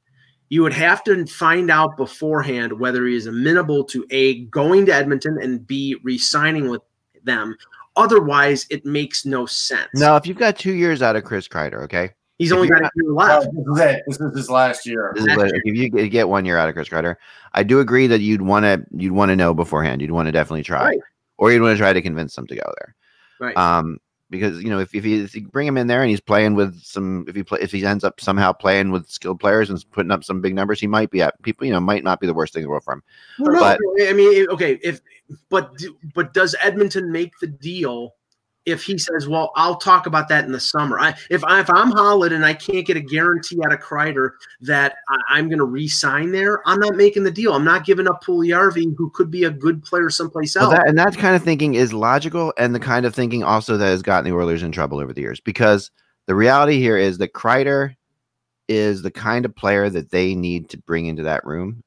You 0.52 0.62
would 0.64 0.74
have 0.74 1.02
to 1.04 1.24
find 1.24 1.70
out 1.70 1.96
beforehand 1.96 2.78
whether 2.78 3.06
he 3.06 3.16
is 3.16 3.26
amenable 3.26 3.84
to 3.84 4.04
a 4.10 4.40
going 4.44 4.84
to 4.84 4.94
Edmonton 4.94 5.38
and 5.40 5.66
b 5.66 5.96
re-signing 6.02 6.68
with 6.68 6.82
them. 7.24 7.56
Otherwise, 7.96 8.66
it 8.68 8.84
makes 8.84 9.24
no 9.24 9.46
sense. 9.46 9.88
No, 9.94 10.14
if 10.16 10.26
you've 10.26 10.36
got 10.36 10.58
two 10.58 10.74
years 10.74 11.00
out 11.00 11.16
of 11.16 11.24
Chris 11.24 11.48
Kreider, 11.48 11.82
okay. 11.84 12.10
he's 12.36 12.50
if 12.50 12.56
only 12.56 12.68
got 12.68 12.82
a 12.82 12.90
year 12.96 13.14
Well, 13.14 13.40
left. 13.40 13.48
this 13.54 13.66
is 13.66 13.80
it. 13.80 14.02
This 14.06 14.20
is 14.20 14.36
his 14.36 14.50
last 14.50 14.86
year. 14.86 15.12
This 15.14 15.24
is 15.24 15.36
what, 15.38 15.52
if 15.54 15.74
you 15.74 15.88
get- 15.88 16.10
get 16.10 16.28
one 16.28 16.44
year 16.44 16.58
out 16.58 16.68
of 16.68 16.74
Chris 16.74 16.90
Kreider, 16.90 17.16
I 17.54 17.62
do 17.62 17.80
agree 17.80 18.06
that 18.08 18.20
you'd 18.20 18.42
want 18.42 18.64
to 18.64 18.84
you'd 18.94 19.12
want 19.12 19.30
to 19.30 19.36
know 19.36 19.54
beforehand. 19.54 20.02
You'd 20.02 20.10
want 20.10 20.26
to 20.26 20.32
definitely 20.32 20.64
try, 20.64 20.84
Right. 20.84 20.98
or 21.38 21.50
you'd 21.50 21.62
want 21.62 21.72
to 21.76 21.78
try 21.78 21.94
to 21.94 22.02
convince 22.02 22.36
them 22.36 22.46
to 22.48 22.56
go 22.56 22.74
there. 22.78 22.94
Right. 23.40 23.56
Um, 23.56 24.00
because 24.32 24.62
you 24.62 24.70
know 24.70 24.80
if 24.80 24.92
if 24.94 25.04
you, 25.04 25.22
if 25.22 25.34
you 25.36 25.46
bring 25.46 25.68
him 25.68 25.76
in 25.76 25.86
there 25.86 26.00
and 26.00 26.10
he's 26.10 26.20
playing 26.20 26.54
with 26.54 26.82
some 26.82 27.24
if 27.28 27.36
he 27.36 27.44
play 27.44 27.60
if 27.60 27.70
he 27.70 27.86
ends 27.86 28.02
up 28.02 28.20
somehow 28.20 28.50
playing 28.50 28.90
with 28.90 29.08
skilled 29.08 29.38
players 29.38 29.70
and 29.70 29.84
putting 29.92 30.10
up 30.10 30.24
some 30.24 30.40
big 30.40 30.54
numbers, 30.54 30.80
he 30.80 30.88
might 30.88 31.10
be 31.10 31.22
at 31.22 31.40
people 31.42 31.66
you 31.66 31.72
know 31.72 31.78
might 31.78 32.02
not 32.02 32.18
be 32.18 32.26
the 32.26 32.34
worst 32.34 32.54
thing 32.54 32.62
in 32.62 32.64
the 32.64 32.70
world 32.70 32.82
for 32.82 32.94
him. 32.94 33.02
Well, 33.38 33.52
no, 33.52 34.08
I 34.08 34.12
mean, 34.14 34.48
okay, 34.48 34.80
if 34.82 35.00
but 35.50 35.80
but 36.14 36.34
does 36.34 36.56
Edmonton 36.60 37.12
make 37.12 37.38
the 37.40 37.46
deal 37.46 38.14
if 38.64 38.82
he 38.82 38.96
says, 38.98 39.28
"Well, 39.28 39.52
I'll 39.56 39.76
talk 39.76 40.06
about 40.06 40.28
that 40.28 40.44
in 40.44 40.52
the 40.52 40.60
summer"? 40.60 40.98
I, 41.00 41.14
if 41.30 41.42
I, 41.44 41.60
if 41.60 41.70
I'm 41.70 41.90
Holland 41.90 42.32
and 42.32 42.44
I 42.44 42.54
can't 42.54 42.86
get 42.86 42.96
a 42.96 43.00
guarantee 43.00 43.60
out 43.64 43.72
of 43.72 43.80
Kreider 43.80 44.30
that 44.60 44.96
I, 45.08 45.38
I'm 45.38 45.48
going 45.48 45.58
to 45.58 45.64
re-sign 45.64 46.32
there, 46.32 46.66
I'm 46.66 46.78
not 46.78 46.96
making 46.96 47.24
the 47.24 47.30
deal. 47.30 47.54
I'm 47.54 47.64
not 47.64 47.84
giving 47.84 48.08
up 48.08 48.22
Puljujarvi, 48.24 48.94
who 48.96 49.10
could 49.10 49.30
be 49.30 49.44
a 49.44 49.50
good 49.50 49.82
player 49.82 50.10
someplace 50.10 50.54
Well, 50.54 50.66
else. 50.66 50.74
that, 50.74 50.88
and 50.88 50.98
that 50.98 51.16
kind 51.16 51.34
of 51.34 51.42
thinking 51.42 51.74
is 51.74 51.92
logical, 51.92 52.52
and 52.58 52.74
the 52.74 52.80
kind 52.80 53.06
of 53.06 53.14
thinking 53.14 53.42
also 53.42 53.76
that 53.76 53.86
has 53.86 54.02
gotten 54.02 54.30
the 54.30 54.36
Oilers 54.36 54.62
in 54.62 54.72
trouble 54.72 54.98
over 54.98 55.12
the 55.12 55.22
years. 55.22 55.40
Because 55.40 55.90
the 56.26 56.34
reality 56.34 56.78
here 56.78 56.96
is 56.96 57.18
that 57.18 57.32
Kreider 57.32 57.96
is 58.68 59.02
the 59.02 59.10
kind 59.10 59.44
of 59.44 59.54
player 59.56 59.90
that 59.90 60.10
they 60.10 60.34
need 60.34 60.68
to 60.70 60.78
bring 60.78 61.06
into 61.06 61.24
that 61.24 61.44
room. 61.44 61.82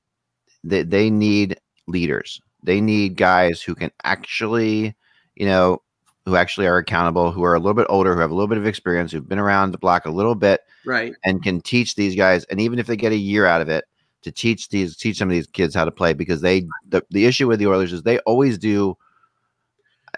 They, 0.64 0.84
they 0.84 1.10
need 1.10 1.58
leaders. 1.88 2.42
They 2.64 2.82
need 2.82 3.16
guys 3.16 3.62
who 3.62 3.76
can 3.76 3.92
actually, 4.04 4.96
you 5.36 5.46
know, 5.46 5.82
who 6.26 6.36
actually 6.36 6.68
are 6.68 6.78
accountable, 6.78 7.32
who 7.32 7.44
are 7.44 7.56
a 7.56 7.60
little 7.60 7.76
bit 7.76 7.88
older, 7.90 8.16
who 8.16 8.22
have 8.22 8.32
a 8.32 8.34
little 8.34 8.48
bit 8.48 8.58
of 8.58 8.66
experience, 8.66 9.12
who've 9.12 9.28
been 9.28 9.40
around 9.40 9.72
the 9.72 9.78
block 9.78 10.06
a 10.06 10.12
little 10.12 10.36
bit, 10.36 10.62
right. 10.86 11.14
and 11.24 11.44
can 11.44 11.62
teach 11.62 11.96
these 11.96 12.16
guys. 12.16 12.46
And 12.46 12.60
even 12.60 12.80
if 12.80 12.88
they 12.88 12.96
get 12.96 13.12
a 13.12 13.18
year 13.18 13.46
out 13.46 13.62
of 13.62 13.70
it, 13.70 13.86
to 14.26 14.32
teach 14.32 14.70
these 14.70 14.98
teach 14.98 15.18
some 15.18 15.30
of 15.30 15.34
these 15.34 15.46
kids 15.46 15.76
how 15.76 15.86
to 15.86 15.92
play 15.92 16.12
because 16.12 16.42
they 16.42 16.66
the, 16.90 17.04
the 17.12 17.26
issue 17.26 17.48
with 17.48 17.60
the 17.60 17.68
Oilers 17.68 17.94
is 17.94 18.02
they 18.02 18.18
always 18.20 18.58
do 18.58 18.98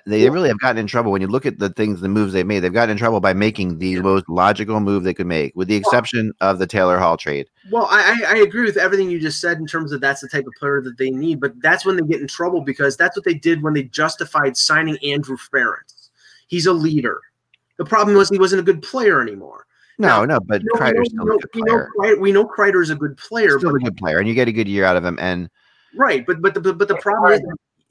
they 0.06 0.30
really 0.30 0.48
have 0.48 0.60
gotten 0.60 0.78
in 0.78 0.88
trouble 0.88 1.12
when 1.12 1.22
you 1.22 1.28
look 1.28 1.46
at 1.46 1.60
the 1.60 1.70
things 1.72 2.00
the 2.00 2.08
moves 2.08 2.32
they've 2.32 2.48
made 2.48 2.62
they've 2.62 2.72
gotten 2.72 2.91
in 2.91 2.98
trouble 2.98 3.20
by 3.20 3.34
making 3.34 3.80
the 3.80 4.00
most 4.00 4.24
logical 4.30 4.80
move 4.80 5.04
they 5.04 5.13
could 5.13 5.28
make 5.28 5.54
with 5.58 5.67
the 5.67 5.76
exception 5.76 6.32
of 6.39 6.58
the 6.58 6.65
Taylor 6.65 6.98
Hall 6.98 7.17
trade 7.17 7.48
Well, 7.70 7.88
I, 7.91 8.24
I 8.24 8.36
I 8.36 8.38
agree 8.38 8.63
with 8.63 8.78
everything 8.78 9.10
you 9.10 9.20
just 9.20 9.41
said 9.41 9.58
in 9.58 9.67
terms 9.67 9.91
of 9.91 10.00
that's 10.00 10.22
the 10.22 10.30
type 10.30 10.48
of 10.48 10.54
player 10.58 10.82
that 10.84 10.98
they 10.98 11.10
need, 11.10 11.41
but 11.41 11.52
that's 11.62 11.86
when 11.86 11.98
they 11.98 12.04
get 12.04 12.22
in 12.22 12.28
trouble 12.28 12.62
because 12.62 12.96
that's 12.96 13.17
what 13.17 13.26
they 13.26 13.34
did 13.34 13.62
when 13.62 13.74
they 13.74 13.84
justified 13.84 14.56
signing 14.56 14.98
Andrew 15.04 15.36
Ference. 15.36 15.96
He's 16.47 16.65
a 16.65 16.73
leader. 16.73 17.21
The 17.77 17.86
problem 17.86 18.17
was 18.17 18.29
he 18.29 18.39
wasn't 18.39 18.62
a 18.62 18.63
good 18.63 18.81
player 18.81 19.21
anymore. 19.21 19.65
No, 19.99 20.25
no, 20.25 20.39
but 20.39 20.62
You 20.62 20.69
know, 20.73 20.79
Kreider's 20.79 20.99
we 20.99 21.05
still 21.05 21.25
know, 21.25 21.36
a 21.36 21.39
good 21.39 21.49
we 21.55 21.62
know. 21.62 21.88
Kreider- 21.97 22.19
we 22.19 22.31
know 22.31 22.45
Kreider's 22.45 22.89
a 22.89 22.95
good 22.95 23.17
player, 23.17 23.57
Still 23.57 23.71
but 23.71 23.81
a 23.81 23.86
good 23.86 23.97
player, 23.97 24.19
and 24.19 24.27
you 24.27 24.33
get 24.33 24.47
a 24.47 24.51
good 24.51 24.67
year 24.67 24.86
out 24.86 24.95
of 24.95 25.03
him. 25.03 25.17
And 25.19 25.49
right, 25.95 26.25
but 26.25 26.41
but 26.41 26.53
the 26.53 26.62
but, 26.62 26.77
but 26.77 26.88
the 26.88 26.97
problem 26.97 27.33
is 27.33 27.41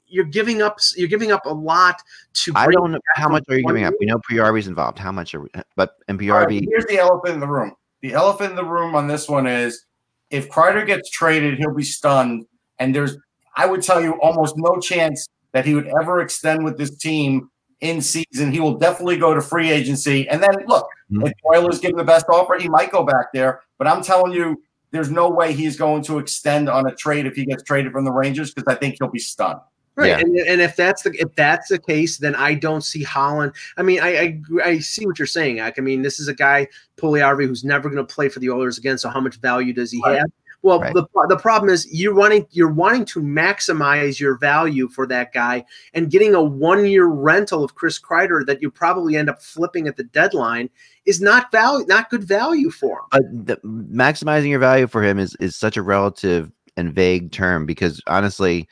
you're 0.07 0.25
giving 0.25 0.61
up 0.61 0.79
you're 0.95 1.09
giving 1.09 1.31
up 1.31 1.45
a 1.45 1.53
lot 1.53 2.01
to. 2.33 2.53
I 2.55 2.67
don't 2.67 2.93
know 2.93 2.99
how 3.15 3.27
much 3.27 3.43
are 3.49 3.57
you 3.57 3.65
giving 3.65 3.83
up. 3.83 3.93
We 3.99 4.05
know 4.05 4.19
PRV's 4.19 4.67
involved. 4.67 4.97
How 4.97 5.11
much 5.11 5.35
are 5.35 5.41
we? 5.41 5.49
But 5.75 5.97
and 6.07 6.21
All 6.21 6.37
right, 6.37 6.47
PRV, 6.47 6.65
here's 6.69 6.85
the 6.85 6.97
elephant 6.97 7.33
in 7.33 7.39
the 7.41 7.47
room. 7.47 7.75
The 8.01 8.13
elephant 8.13 8.51
in 8.51 8.55
the 8.55 8.63
room 8.63 8.95
on 8.95 9.07
this 9.07 9.27
one 9.27 9.47
is 9.47 9.85
if 10.29 10.49
Kreider 10.49 10.85
gets 10.85 11.09
traded, 11.09 11.57
he'll 11.57 11.73
be 11.73 11.83
stunned. 11.83 12.45
And 12.79 12.93
there's, 12.93 13.17
I 13.55 13.65
would 13.65 13.81
tell 13.81 14.01
you, 14.01 14.13
almost 14.21 14.55
no 14.57 14.79
chance 14.79 15.27
that 15.51 15.65
he 15.65 15.73
would 15.73 15.87
ever 15.99 16.21
extend 16.21 16.63
with 16.63 16.77
this 16.77 16.95
team 16.97 17.49
in 17.81 18.01
season. 18.01 18.51
He 18.51 18.59
will 18.59 18.75
definitely 18.77 19.17
go 19.17 19.33
to 19.33 19.41
free 19.41 19.69
agency. 19.71 20.27
And 20.29 20.41
then 20.41 20.51
look, 20.67 20.87
Mhm. 21.11 21.27
if 21.27 21.33
Oilers 21.45 21.79
give 21.79 21.91
him 21.91 21.97
the 21.97 22.03
best 22.03 22.25
offer, 22.29 22.55
he 22.59 22.67
might 22.69 22.91
go 22.91 23.03
back 23.03 23.27
there. 23.33 23.61
But 23.77 23.87
I'm 23.87 24.01
telling 24.01 24.31
you, 24.33 24.61
there's 24.91 25.11
no 25.11 25.29
way 25.29 25.53
he's 25.53 25.77
going 25.77 26.01
to 26.03 26.17
extend 26.17 26.69
on 26.69 26.87
a 26.87 26.95
trade 26.95 27.25
if 27.25 27.35
he 27.35 27.45
gets 27.45 27.63
traded 27.63 27.91
from 27.91 28.05
the 28.05 28.11
Rangers 28.11 28.53
because 28.53 28.73
I 28.73 28.77
think 28.77 28.95
he'll 28.99 29.09
be 29.11 29.19
stunned. 29.19 29.59
Right, 29.95 30.09
Yeah. 30.09 30.19
and, 30.19 30.37
and 30.37 30.61
if 30.61 30.75
that's 30.75 31.01
the 31.01 31.11
if 31.19 31.33
that's 31.35 31.69
the 31.69 31.79
case, 31.79 32.17
then 32.19 32.35
I 32.35 32.53
don't 32.53 32.81
see 32.83 33.01
Holland. 33.03 33.53
I 33.77 33.81
mean, 33.83 33.99
I 33.99 34.09
I, 34.17 34.41
I 34.63 34.79
see 34.79 35.05
what 35.07 35.17
you're 35.17 35.25
saying. 35.25 35.59
Ike. 35.59 35.79
I 35.79 35.81
mean, 35.81 36.03
this 36.03 36.19
is 36.19 36.27
a 36.27 36.35
guy 36.35 36.67
Puljujarvi 36.97 37.47
who's 37.47 37.63
never 37.63 37.89
going 37.89 38.05
to 38.05 38.13
play 38.13 38.29
for 38.29 38.39
the 38.39 38.49
Oilers 38.51 38.77
again. 38.77 38.97
So 38.99 39.09
how 39.09 39.19
much 39.19 39.37
value 39.37 39.73
does 39.73 39.91
he 39.91 39.99
Right. 40.05 40.19
have? 40.19 40.29
Well, 40.63 40.79
Right. 40.81 40.93
the 40.93 41.05
the 41.29 41.37
problem 41.37 41.69
is 41.69 41.87
you're 41.91 42.15
wanting 42.15 42.47
you're 42.51 42.71
wanting 42.71 43.05
to 43.05 43.21
maximize 43.21 44.19
your 44.19 44.37
value 44.37 44.87
for 44.89 45.05
that 45.07 45.31
guy, 45.31 45.63
and 45.93 46.09
getting 46.09 46.33
a 46.33 46.41
one 46.41 46.85
year 46.85 47.05
rental 47.05 47.63
of 47.63 47.75
Chris 47.75 47.99
Kreider 47.99 48.45
that 48.45 48.61
you 48.61 48.71
probably 48.71 49.15
end 49.15 49.29
up 49.29 49.41
flipping 49.41 49.87
at 49.87 49.97
the 49.97 50.03
deadline 50.03 50.69
is 51.05 51.21
not 51.21 51.51
value 51.51 51.85
not 51.87 52.09
good 52.09 52.23
value 52.23 52.71
for 52.71 52.99
him. 52.99 53.05
but 53.11 53.61
the, 53.61 53.67
maximizing 53.67 54.49
your 54.49 54.59
value 54.59 54.87
for 54.87 55.03
him 55.03 55.19
is 55.19 55.35
is 55.39 55.55
such 55.55 55.77
a 55.77 55.81
relative 55.81 56.51
and 56.75 56.93
vague 56.93 57.31
term 57.31 57.65
because 57.65 58.01
honestly, 58.07 58.67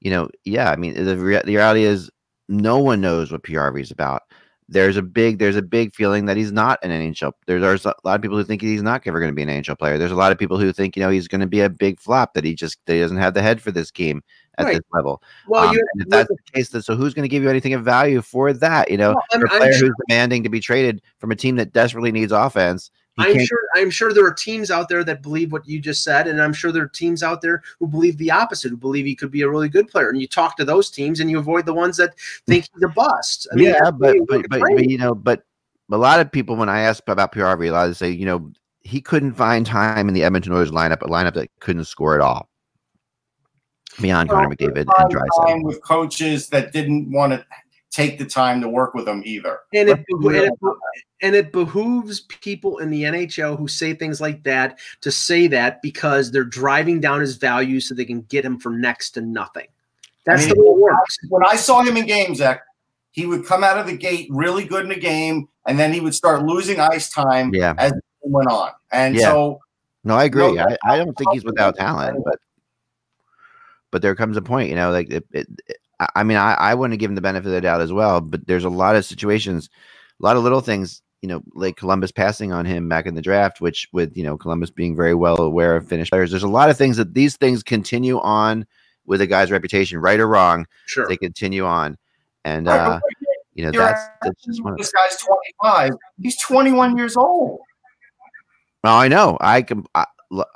you 0.00 0.10
know, 0.10 0.28
yeah, 0.44 0.70
I 0.70 0.76
mean, 0.76 0.94
the, 1.04 1.16
rea- 1.16 1.42
the 1.44 1.56
reality 1.56 1.84
is 1.84 2.10
no 2.48 2.78
one 2.78 3.00
knows 3.00 3.32
what 3.32 3.42
PRV 3.42 3.80
is 3.80 3.90
about. 3.90 4.22
There's 4.68 4.96
a 4.96 5.02
big 5.02 5.38
there's 5.38 5.56
a 5.56 5.62
big 5.62 5.94
feeling 5.94 6.24
that 6.26 6.36
he's 6.36 6.50
not 6.52 6.78
an 6.82 6.90
NHL. 6.90 7.32
There's, 7.46 7.60
there's 7.60 7.84
a 7.84 7.94
lot 8.02 8.16
of 8.16 8.22
people 8.22 8.38
who 8.38 8.44
think 8.44 8.62
he's 8.62 8.82
not 8.82 9.02
ever 9.06 9.20
going 9.20 9.30
to 9.30 9.34
be 9.34 9.42
an 9.42 9.48
NHL 9.62 9.78
player. 9.78 9.98
There's 9.98 10.10
a 10.10 10.16
lot 10.16 10.32
of 10.32 10.38
people 10.38 10.58
who 10.58 10.72
think 10.72 10.96
you 10.96 11.02
know 11.02 11.10
he's 11.10 11.28
going 11.28 11.42
to 11.42 11.46
be 11.46 11.60
a 11.60 11.68
big 11.68 12.00
flop 12.00 12.32
that 12.34 12.44
he 12.44 12.54
just 12.54 12.78
that 12.86 12.94
he 12.94 13.00
doesn't 13.00 13.18
have 13.18 13.34
the 13.34 13.42
head 13.42 13.60
for 13.60 13.70
this 13.70 13.90
game 13.90 14.22
at 14.56 14.64
Right. 14.66 14.76
this 14.76 14.84
level. 14.92 15.22
Well, 15.46 15.68
Um, 15.68 15.76
if 15.96 16.08
that's 16.08 16.28
the 16.28 16.36
case, 16.52 16.70
then 16.70 16.80
so 16.80 16.94
who's 16.96 17.12
going 17.12 17.24
to 17.24 17.28
give 17.28 17.42
you 17.42 17.50
anything 17.50 17.74
of 17.74 17.84
value 17.84 18.22
for 18.22 18.52
that? 18.54 18.90
You 18.90 18.96
know, 18.96 19.10
well, 19.10 19.22
I'm, 19.32 19.42
a 19.42 19.44
I'm 19.50 19.58
player 19.58 19.72
who's 19.72 19.92
demanding 20.08 20.42
to 20.44 20.48
be 20.48 20.60
traded 20.60 21.02
from 21.18 21.30
a 21.30 21.36
team 21.36 21.56
that 21.56 21.72
desperately 21.72 22.12
needs 22.12 22.32
offense. 22.32 22.90
He 23.16 23.22
I'm 23.22 23.44
sure 23.44 23.58
I'm 23.76 23.90
sure 23.90 24.12
there 24.12 24.26
are 24.26 24.34
teams 24.34 24.72
out 24.72 24.88
there 24.88 25.04
that 25.04 25.22
believe 25.22 25.52
what 25.52 25.68
you 25.68 25.78
just 25.78 26.02
said, 26.02 26.26
and 26.26 26.42
I'm 26.42 26.52
sure 26.52 26.72
there 26.72 26.82
are 26.82 26.88
teams 26.88 27.22
out 27.22 27.42
there 27.42 27.62
who 27.78 27.86
believe 27.86 28.18
the 28.18 28.32
opposite, 28.32 28.70
who 28.70 28.76
believe 28.76 29.06
he 29.06 29.14
could 29.14 29.30
be 29.30 29.42
a 29.42 29.48
really 29.48 29.68
good 29.68 29.86
player. 29.86 30.08
And 30.08 30.20
you 30.20 30.26
talk 30.26 30.56
to 30.56 30.64
those 30.64 30.90
teams, 30.90 31.20
and 31.20 31.30
you 31.30 31.38
avoid 31.38 31.64
the 31.64 31.74
ones 31.74 31.96
that 31.98 32.14
think 32.46 32.68
he's 32.74 32.82
a 32.82 32.88
bust. 32.88 33.46
I 33.52 33.54
mean, 33.54 33.66
yeah, 33.66 33.78
that's 33.84 33.96
the 33.98 34.04
way 34.04 34.20
but 34.26 34.36
you 34.36 34.42
but, 34.48 34.50
but 34.50 34.60
but 34.74 34.90
you 34.90 34.98
know, 34.98 35.14
but 35.14 35.44
a 35.92 35.96
lot 35.96 36.18
of 36.18 36.32
people 36.32 36.56
when 36.56 36.68
I 36.68 36.80
ask 36.80 37.04
about 37.06 37.30
Pierre 37.30 37.56
PRV, 37.56 37.68
a 37.68 37.72
lot 37.72 37.88
of 37.88 37.96
say, 37.96 38.10
you 38.10 38.26
know, 38.26 38.50
he 38.80 39.00
couldn't 39.00 39.34
find 39.34 39.64
time 39.64 40.08
in 40.08 40.14
the 40.14 40.24
Edmonton 40.24 40.52
Oilers 40.52 40.72
lineup, 40.72 41.02
a 41.02 41.06
lineup 41.06 41.34
that 41.34 41.50
couldn't 41.60 41.84
score 41.84 42.14
at 42.14 42.20
all. 42.20 42.48
Beyond 44.00 44.28
Connor 44.28 44.48
McDavid 44.48 44.78
and 44.78 44.90
Time 44.96 45.08
Draisaitl. 45.08 45.62
with 45.62 45.80
coaches 45.84 46.48
that 46.48 46.72
didn't 46.72 47.12
want 47.12 47.32
to 47.32 47.46
take 47.94 48.18
the 48.18 48.24
time 48.24 48.60
to 48.60 48.68
work 48.68 48.92
with 48.92 49.04
them 49.04 49.22
either. 49.24 49.60
and 49.72 49.88
it, 49.88 49.98
beho- 50.10 50.46
and, 50.46 50.56
real 50.60 50.72
it, 50.72 51.04
and 51.22 51.34
it 51.36 51.52
behooves 51.52 52.20
people 52.22 52.78
in 52.78 52.90
the 52.90 53.04
NHL 53.04 53.56
who 53.56 53.68
say 53.68 53.94
things 53.94 54.20
like 54.20 54.42
that 54.42 54.78
to 55.00 55.12
say 55.12 55.46
that 55.46 55.80
because 55.80 56.32
they're 56.32 56.42
driving 56.42 57.00
down 57.00 57.20
his 57.20 57.36
value 57.36 57.78
so 57.78 57.94
they 57.94 58.04
can 58.04 58.22
get 58.22 58.44
him 58.44 58.58
for 58.58 58.70
next 58.70 59.10
to 59.12 59.20
nothing. 59.20 59.68
That's 60.24 60.44
I 60.44 60.48
the 60.48 60.54
way 60.60 60.66
it 60.66 60.78
works. 60.78 61.18
when 61.28 61.44
I 61.46 61.54
saw 61.54 61.82
him 61.82 61.96
in 61.96 62.06
games, 62.06 62.38
Zach, 62.38 62.62
he 63.12 63.26
would 63.26 63.46
come 63.46 63.62
out 63.62 63.78
of 63.78 63.86
the 63.86 63.96
gate 63.96 64.26
really 64.30 64.64
good 64.64 64.84
in 64.84 64.90
a 64.90 64.98
game, 64.98 65.48
and 65.66 65.78
then 65.78 65.92
he 65.92 66.00
would 66.00 66.14
start 66.14 66.44
losing 66.44 66.80
ice 66.80 67.08
time 67.10 67.54
Yeah, 67.54 67.74
as 67.78 67.92
it 67.92 68.02
went 68.22 68.50
on. 68.50 68.70
And 68.90 69.14
Yeah. 69.14 69.26
so, 69.30 69.60
no, 70.02 70.16
I 70.16 70.24
agree. 70.24 70.52
No, 70.54 70.66
I, 70.82 70.94
I 70.94 70.96
don't 70.96 71.16
think 71.16 71.30
he's 71.32 71.44
without 71.44 71.76
talent, 71.76 72.22
but 72.24 72.40
but 73.92 74.02
there 74.02 74.16
comes 74.16 74.36
a 74.36 74.42
point, 74.42 74.68
you 74.68 74.74
know, 74.74 74.90
like 74.90 75.10
it, 75.10 75.24
it, 75.30 75.46
it- 75.68 75.76
I- 76.00 76.24
mean, 76.24 76.36
I, 76.36 76.54
I 76.54 76.74
want 76.74 76.92
to 76.92 76.96
give 76.96 77.10
him 77.10 77.14
the 77.14 77.20
benefit 77.20 77.46
of 77.48 77.52
the 77.52 77.60
doubt 77.60 77.80
as 77.80 77.92
well, 77.92 78.20
but 78.20 78.46
there's 78.46 78.64
a 78.64 78.68
lot 78.70 78.96
of 78.96 79.04
situations, 79.04 79.68
a 80.20 80.24
lot 80.24 80.36
of 80.36 80.42
little 80.42 80.60
things, 80.60 81.02
you 81.22 81.28
know, 81.28 81.42
like 81.54 81.76
Columbus 81.76 82.12
passing 82.12 82.52
on 82.52 82.64
him 82.66 82.88
back 82.88 83.06
in 83.06 83.14
the 83.14 83.22
draft, 83.22 83.60
which 83.60 83.88
with 83.92 84.16
you 84.16 84.22
know 84.24 84.36
Columbus 84.36 84.70
being 84.70 84.94
very 84.96 85.14
well 85.14 85.40
aware 85.40 85.76
of 85.76 85.88
Finnish 85.88 86.10
players, 86.10 86.30
there's 86.30 86.42
a 86.42 86.48
lot 86.48 86.68
of 86.70 86.76
things 86.76 86.96
that 86.98 87.14
these 87.14 87.36
things 87.36 87.62
continue 87.62 88.18
on 88.20 88.66
with 89.06 89.20
a 89.20 89.26
guy's 89.26 89.50
reputation, 89.50 89.98
right 89.98 90.18
or 90.20 90.26
wrong, 90.28 90.66
Sure. 90.86 91.06
they 91.08 91.16
continue 91.16 91.64
on, 91.64 91.96
and 92.44 92.66
Right, 92.66 92.78
uh, 92.78 93.00
you 93.54 93.64
know 93.64 93.70
that's 93.72 94.02
that's 94.22 94.44
just 94.44 94.62
one. 94.64 94.74
This 94.76 94.92
guy's 94.92 95.16
25. 95.62 95.92
He's 96.20 96.40
21 96.42 96.96
years 96.96 97.16
old. 97.16 97.60
oh, 98.84 98.96
I 98.96 99.08
know. 99.08 99.36
I 99.40 99.62
can. 99.62 99.84
I, 99.94 100.06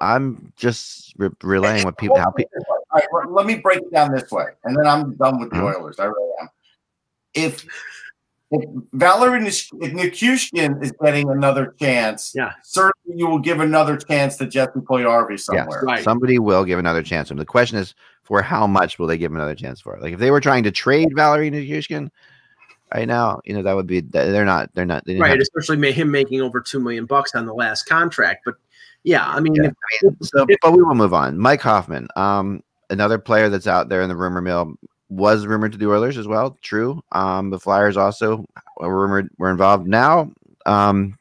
I'm 0.00 0.52
just 0.56 1.14
re- 1.18 1.28
relaying 1.42 1.84
what 1.84 1.96
people 1.98 2.18
how 2.18 2.30
people. 2.30 2.50
All 3.12 3.18
right, 3.20 3.26
let- 3.28 3.32
let 3.34 3.46
me 3.46 3.56
break 3.56 3.78
it 3.78 3.92
down 3.92 4.12
this 4.12 4.30
way, 4.30 4.46
and 4.64 4.76
then 4.76 4.86
I'm 4.86 5.14
done 5.14 5.38
with 5.40 5.50
the 5.50 5.56
Mhm. 5.56 5.74
Oilers. 5.76 5.98
I 5.98 6.04
really 6.04 6.30
am. 6.40 6.48
If 7.34 7.66
if 8.50 8.64
Valerie 8.94 9.40
Nis- 9.42 9.68
if 9.78 9.92
Nichushkin 9.92 10.82
is 10.82 10.90
getting 11.04 11.28
another 11.28 11.74
chance, 11.78 12.32
Yeah. 12.34 12.52
certainly 12.62 13.18
you 13.18 13.26
will 13.26 13.40
give 13.40 13.60
another 13.60 13.94
chance 13.98 14.38
to 14.38 14.46
Jesse 14.46 14.70
Puljujarvi 14.80 15.32
Yes, 15.32 15.44
somewhere. 15.44 15.82
Right. 15.82 16.02
somebody 16.02 16.38
will 16.38 16.64
give 16.64 16.78
another 16.78 17.02
chance 17.02 17.28
to 17.28 17.34
him. 17.34 17.38
The 17.38 17.44
question 17.44 17.76
is, 17.76 17.94
for 18.24 18.40
how 18.40 18.66
much 18.66 18.98
will 18.98 19.06
they 19.06 19.18
give 19.18 19.30
him 19.32 19.36
another 19.36 19.54
chance 19.54 19.82
for? 19.82 19.98
Like, 20.00 20.14
if 20.14 20.18
they 20.18 20.30
were 20.30 20.40
trying 20.40 20.62
to 20.62 20.70
trade 20.70 21.10
Valeri 21.14 21.50
Nichushkin 21.50 22.08
right 22.94 23.06
now, 23.06 23.42
you 23.44 23.52
know, 23.52 23.62
that 23.62 23.76
would 23.76 23.86
be. 23.86 24.00
They're 24.00 24.46
not. 24.46 24.70
They're 24.74 24.86
not. 24.86 25.04
They 25.04 25.12
didn't 25.12 25.24
Right, 25.24 25.32
have- 25.32 25.40
especially 25.40 25.76
ma- 25.76 25.88
him 25.92 26.10
making 26.10 26.40
over 26.40 26.58
two 26.58 26.80
million 26.80 27.04
bucks 27.04 27.34
on 27.34 27.44
the 27.44 27.52
last 27.52 27.82
contract. 27.82 28.46
But 28.46 28.54
yeah, 29.04 29.28
I 29.28 29.40
mean, 29.40 29.56
Yeah. 29.56 29.70
if- 30.00 30.14
so, 30.22 30.46
but 30.62 30.72
we 30.72 30.82
will 30.82 30.94
move 30.94 31.12
on. 31.12 31.36
Mike 31.36 31.60
Hoffman, 31.60 32.08
um, 32.16 32.62
another 32.90 33.18
player 33.18 33.48
that's 33.48 33.66
out 33.66 33.88
there 33.88 34.02
in 34.02 34.08
the 34.08 34.16
rumor 34.16 34.40
mill, 34.40 34.74
was 35.08 35.46
rumored 35.46 35.72
to 35.72 35.78
the 35.78 35.88
Oilers 35.88 36.18
as 36.18 36.26
well. 36.26 36.58
True. 36.62 37.02
Um, 37.12 37.50
the 37.50 37.58
Flyers 37.58 37.96
also 37.96 38.44
were 38.78 39.02
rumored 39.02 39.30
were 39.38 39.50
involved. 39.50 39.86
Now, 39.86 40.30
um, 40.66 41.18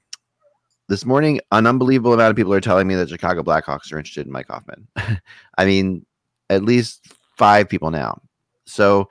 this 0.90 1.06
morning, 1.06 1.40
an 1.52 1.68
unbelievable 1.68 2.14
amount 2.14 2.32
of 2.32 2.36
people 2.36 2.54
are 2.54 2.62
telling 2.62 2.88
me 2.88 2.96
that 2.96 3.10
Chicago 3.10 3.44
Blackhawks 3.44 3.92
are 3.92 3.98
interested 3.98 4.26
in 4.26 4.32
Mike 4.32 4.48
Hoffman. 4.48 4.88
I 5.58 5.66
mean, 5.66 6.06
at 6.50 6.64
least 6.64 7.14
five 7.38 7.68
people 7.68 7.92
now. 7.92 8.22
So, 8.66 9.10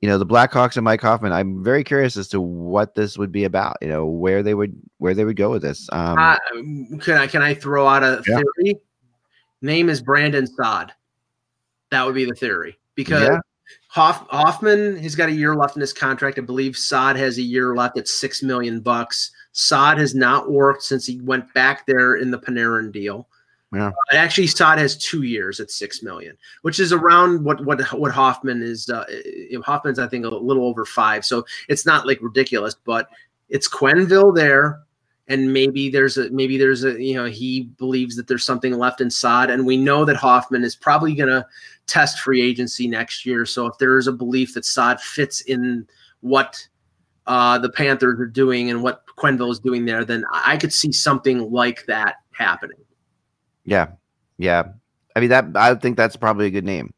you 0.00 0.08
know, 0.08 0.18
the 0.18 0.26
Blackhawks 0.26 0.76
and 0.76 0.84
Mike 0.84 1.00
Hoffman. 1.00 1.32
I'm 1.32 1.62
very 1.62 1.84
curious 1.84 2.16
as 2.16 2.28
to 2.28 2.40
what 2.40 2.94
this 2.94 3.16
would 3.16 3.30
be 3.30 3.44
about. 3.44 3.76
You 3.80 3.88
know, 3.88 4.06
where 4.06 4.42
they 4.42 4.54
would 4.54 4.76
where 4.98 5.14
they 5.14 5.24
would 5.24 5.36
go 5.36 5.50
with 5.50 5.62
this. 5.62 5.88
Um, 5.92 6.18
uh, 6.18 6.36
can 7.00 7.18
I 7.18 7.26
can 7.26 7.42
I 7.42 7.54
throw 7.54 7.86
out 7.86 8.02
a 8.02 8.22
Yeah. 8.26 8.40
theory? 8.58 8.76
Name 9.60 9.88
is 9.88 10.02
Brandon 10.02 10.46
Saad. 10.46 10.92
That 11.92 12.06
would 12.06 12.14
be 12.14 12.24
the 12.24 12.34
theory 12.34 12.78
because 12.94 13.28
Yeah. 13.28 13.38
Hoff, 13.88 14.26
Hoffman 14.30 14.96
has 14.96 15.14
got 15.14 15.28
a 15.28 15.32
year 15.32 15.54
left 15.54 15.76
in 15.76 15.82
his 15.82 15.92
contract. 15.92 16.38
I 16.38 16.40
believe 16.42 16.74
Saad 16.74 17.16
has 17.16 17.36
a 17.36 17.42
year 17.42 17.76
left 17.76 17.98
at 17.98 18.08
six 18.08 18.42
million 18.42 18.80
bucks. 18.80 19.30
Saad 19.52 19.98
has 19.98 20.14
not 20.14 20.50
worked 20.50 20.82
since 20.82 21.04
he 21.04 21.20
went 21.20 21.52
back 21.52 21.86
there 21.86 22.16
in 22.16 22.30
the 22.30 22.38
Panarin 22.38 22.90
deal. 22.90 23.28
Yeah. 23.74 23.88
Uh, 23.88 24.16
actually, 24.16 24.46
Saad 24.46 24.78
has 24.78 24.96
two 24.96 25.22
years 25.22 25.60
at 25.60 25.70
six 25.70 26.02
million, 26.02 26.36
which 26.62 26.80
is 26.80 26.92
around 26.92 27.44
what 27.44 27.62
what 27.66 27.82
what 27.92 28.10
Hoffman 28.10 28.62
is. 28.62 28.88
Uh, 28.88 29.04
Hoffman's 29.62 29.98
I 29.98 30.08
think 30.08 30.24
a 30.24 30.28
little 30.28 30.64
over 30.64 30.86
five, 30.86 31.26
so 31.26 31.44
it's 31.68 31.84
not 31.84 32.06
like 32.06 32.22
ridiculous, 32.22 32.74
but 32.74 33.10
it's 33.50 33.68
Quenneville 33.68 34.34
there, 34.34 34.80
and 35.28 35.52
maybe 35.52 35.88
there's 35.88 36.18
a 36.18 36.30
maybe 36.30 36.58
there's 36.58 36.84
a 36.84 37.00
you 37.02 37.14
know 37.14 37.26
he 37.26 37.62
believes 37.78 38.16
that 38.16 38.26
there's 38.26 38.44
something 38.44 38.76
left 38.76 39.00
in 39.00 39.10
Saad, 39.10 39.50
and 39.50 39.66
we 39.66 39.76
know 39.76 40.04
that 40.04 40.16
Hoffman 40.16 40.64
is 40.64 40.74
probably 40.74 41.14
going 41.14 41.28
to 41.28 41.46
test 41.86 42.20
free 42.20 42.42
agency 42.42 42.88
next 42.88 43.24
year. 43.24 43.46
So 43.46 43.66
if 43.66 43.78
there 43.78 43.98
is 43.98 44.06
a 44.06 44.12
belief 44.12 44.54
that 44.54 44.64
Saad 44.64 45.00
fits 45.00 45.42
in 45.42 45.86
what 46.20 46.66
uh, 47.26 47.58
the 47.58 47.70
Panthers 47.70 48.20
are 48.20 48.26
doing 48.26 48.70
and 48.70 48.82
what 48.82 49.04
Quenneville 49.16 49.52
is 49.52 49.60
doing 49.60 49.84
there, 49.84 50.04
then 50.04 50.24
I 50.32 50.56
could 50.56 50.72
see 50.72 50.92
something 50.92 51.50
like 51.50 51.86
that 51.86 52.16
happening. 52.32 52.78
Yeah, 53.64 53.88
yeah. 54.38 54.64
I 55.14 55.20
mean 55.20 55.30
that. 55.30 55.46
I 55.54 55.74
think 55.74 55.96
that's 55.96 56.16
probably 56.16 56.46
a 56.46 56.50
good 56.50 56.64
name. 56.64 56.92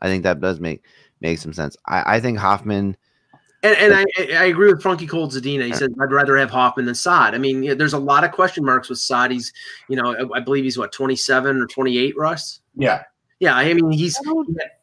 I 0.00 0.06
think 0.06 0.22
that 0.22 0.40
does 0.40 0.60
make 0.60 0.84
make 1.20 1.38
some 1.38 1.52
sense. 1.52 1.76
I, 1.86 2.16
I 2.16 2.20
think 2.20 2.38
Hoffman. 2.38 2.96
And, 3.64 3.76
and 3.78 3.94
I, 3.94 4.04
I 4.18 4.44
agree 4.44 4.70
with 4.70 4.82
Funky 4.82 5.06
Cold 5.06 5.32
Zadina. 5.32 5.64
He 5.64 5.72
said 5.72 5.94
I'd 5.98 6.12
rather 6.12 6.36
have 6.36 6.50
Hoffman 6.50 6.84
than 6.84 6.94
Saad. 6.94 7.34
I 7.34 7.38
mean, 7.38 7.62
yeah, 7.62 7.72
there's 7.72 7.94
a 7.94 7.98
lot 7.98 8.22
of 8.22 8.30
question 8.30 8.62
marks 8.62 8.90
with 8.90 8.98
Saad. 8.98 9.30
He's, 9.30 9.54
you 9.88 9.96
know, 9.96 10.14
I, 10.14 10.36
I 10.36 10.40
believe 10.40 10.64
he's 10.64 10.76
what 10.76 10.92
27 10.92 11.62
or 11.62 11.66
28, 11.66 12.14
Russ. 12.14 12.60
Yeah. 12.76 13.04
Yeah, 13.40 13.56
I 13.56 13.72
mean 13.72 13.90
he's 13.90 14.18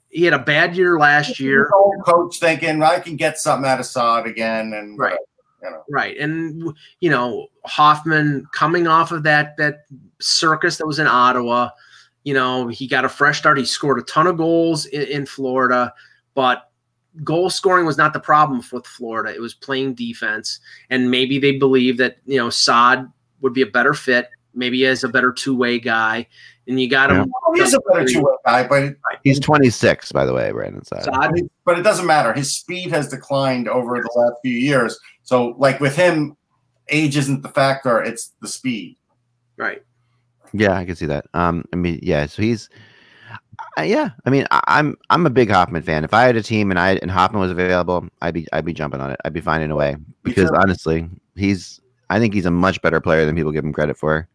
he 0.09 0.25
had 0.25 0.33
a 0.33 0.39
bad 0.39 0.75
year 0.75 0.99
last 0.99 1.39
year. 1.39 1.69
Old 1.73 2.03
coach 2.03 2.39
thinking 2.39 2.81
I 2.83 2.99
can 2.99 3.15
get 3.15 3.37
something 3.39 3.69
out 3.69 3.79
of 3.79 3.85
Saad 3.85 4.27
again, 4.27 4.73
and 4.73 4.99
uh, 4.99 5.03
Right. 5.03 5.17
You 5.63 5.69
know, 5.69 5.83
Right. 5.89 6.17
And 6.17 6.73
you 6.99 7.09
know, 7.11 7.47
Hoffman 7.65 8.47
coming 8.51 8.87
off 8.87 9.11
of 9.11 9.23
that 9.23 9.57
that 9.57 9.85
circus 10.19 10.77
that 10.77 10.87
was 10.87 10.97
in 10.97 11.07
Ottawa, 11.07 11.69
you 12.23 12.33
know, 12.33 12.67
he 12.67 12.87
got 12.87 13.05
a 13.05 13.09
fresh 13.09 13.37
start. 13.37 13.59
He 13.59 13.65
scored 13.65 13.99
a 13.99 14.03
ton 14.03 14.25
of 14.25 14.37
goals 14.37 14.87
in, 14.87 15.03
in 15.03 15.25
Florida, 15.27 15.93
but 16.33 16.70
goal 17.23 17.49
scoring 17.49 17.85
was 17.85 17.97
not 17.97 18.13
the 18.13 18.19
problem 18.19 18.63
with 18.71 18.85
Florida. 18.85 19.33
It 19.33 19.41
was 19.41 19.53
playing 19.53 19.95
defense. 19.95 20.59
And 20.89 21.11
maybe 21.11 21.39
they 21.39 21.57
believe 21.57 21.97
that, 21.97 22.17
you 22.25 22.37
know, 22.37 22.49
Saad 22.49 23.11
would 23.41 23.53
be 23.53 23.61
a 23.61 23.67
better 23.67 23.93
fit, 23.93 24.29
maybe 24.53 24.85
as 24.85 25.03
a 25.03 25.09
better 25.09 25.31
two-way 25.31 25.79
guy. 25.79 26.27
And 26.67 26.79
you 26.79 26.89
got 26.89 27.11
him 27.11 27.17
Well, 27.47 27.55
he's 27.55 27.73
a 27.73 27.79
better 27.81 28.05
two-way 28.05 28.33
guy, 28.45 28.67
but 28.67 28.95
He's 29.23 29.39
26, 29.39 30.11
by 30.11 30.25
the 30.25 30.33
way, 30.33 30.51
Brandon 30.51 30.83
Saad. 30.83 31.03
Sod, 31.03 31.33
but 31.65 31.77
it 31.77 31.83
doesn't 31.83 32.05
matter. 32.05 32.33
His 32.33 32.53
speed 32.53 32.89
has 32.91 33.07
declined 33.07 33.67
over 33.67 34.01
the 34.01 34.09
last 34.15 34.35
few 34.41 34.55
years. 34.55 34.99
So, 35.23 35.55
like 35.57 35.79
with 35.79 35.95
him, 35.95 36.35
age 36.89 37.17
isn't 37.17 37.43
the 37.43 37.49
factor; 37.49 38.01
it's 38.01 38.33
the 38.41 38.47
speed. 38.47 38.97
right. 39.57 39.83
Yeah, 40.53 40.73
I 40.73 40.85
can 40.85 40.95
see 40.95 41.05
that. 41.05 41.27
Um, 41.33 41.63
I 41.71 41.77
mean, 41.77 41.99
yeah. 42.03 42.25
So 42.25 42.41
he's, 42.41 42.69
uh, 43.77 43.81
yeah. 43.83 44.09
I 44.25 44.29
mean, 44.29 44.45
I, 44.51 44.61
I'm 44.67 44.97
I'm 45.09 45.25
a 45.25 45.29
big 45.29 45.49
Hoffman 45.49 45.81
fan. 45.83 46.03
If 46.03 46.13
I 46.13 46.23
had 46.23 46.35
a 46.35 46.43
team 46.43 46.71
and 46.71 46.79
I 46.79 46.95
and 46.95 47.11
Hoffman 47.11 47.41
was 47.41 47.51
available, 47.51 48.07
I'd 48.21 48.33
be 48.33 48.47
I'd 48.53 48.65
be 48.65 48.73
jumping 48.73 49.01
on 49.01 49.11
it. 49.11 49.19
I'd 49.25 49.33
be 49.33 49.41
finding 49.41 49.71
a 49.71 49.75
way 49.75 49.95
because 50.23 50.49
too. 50.49 50.55
honestly, 50.55 51.09
he's 51.35 51.79
I 52.09 52.19
think 52.19 52.33
he's 52.33 52.45
a 52.45 52.51
much 52.51 52.81
better 52.81 52.99
player 52.99 53.25
than 53.25 53.35
people 53.35 53.51
give 53.51 53.63
him 53.63 53.73
credit 53.73 53.97
for. 53.97 54.27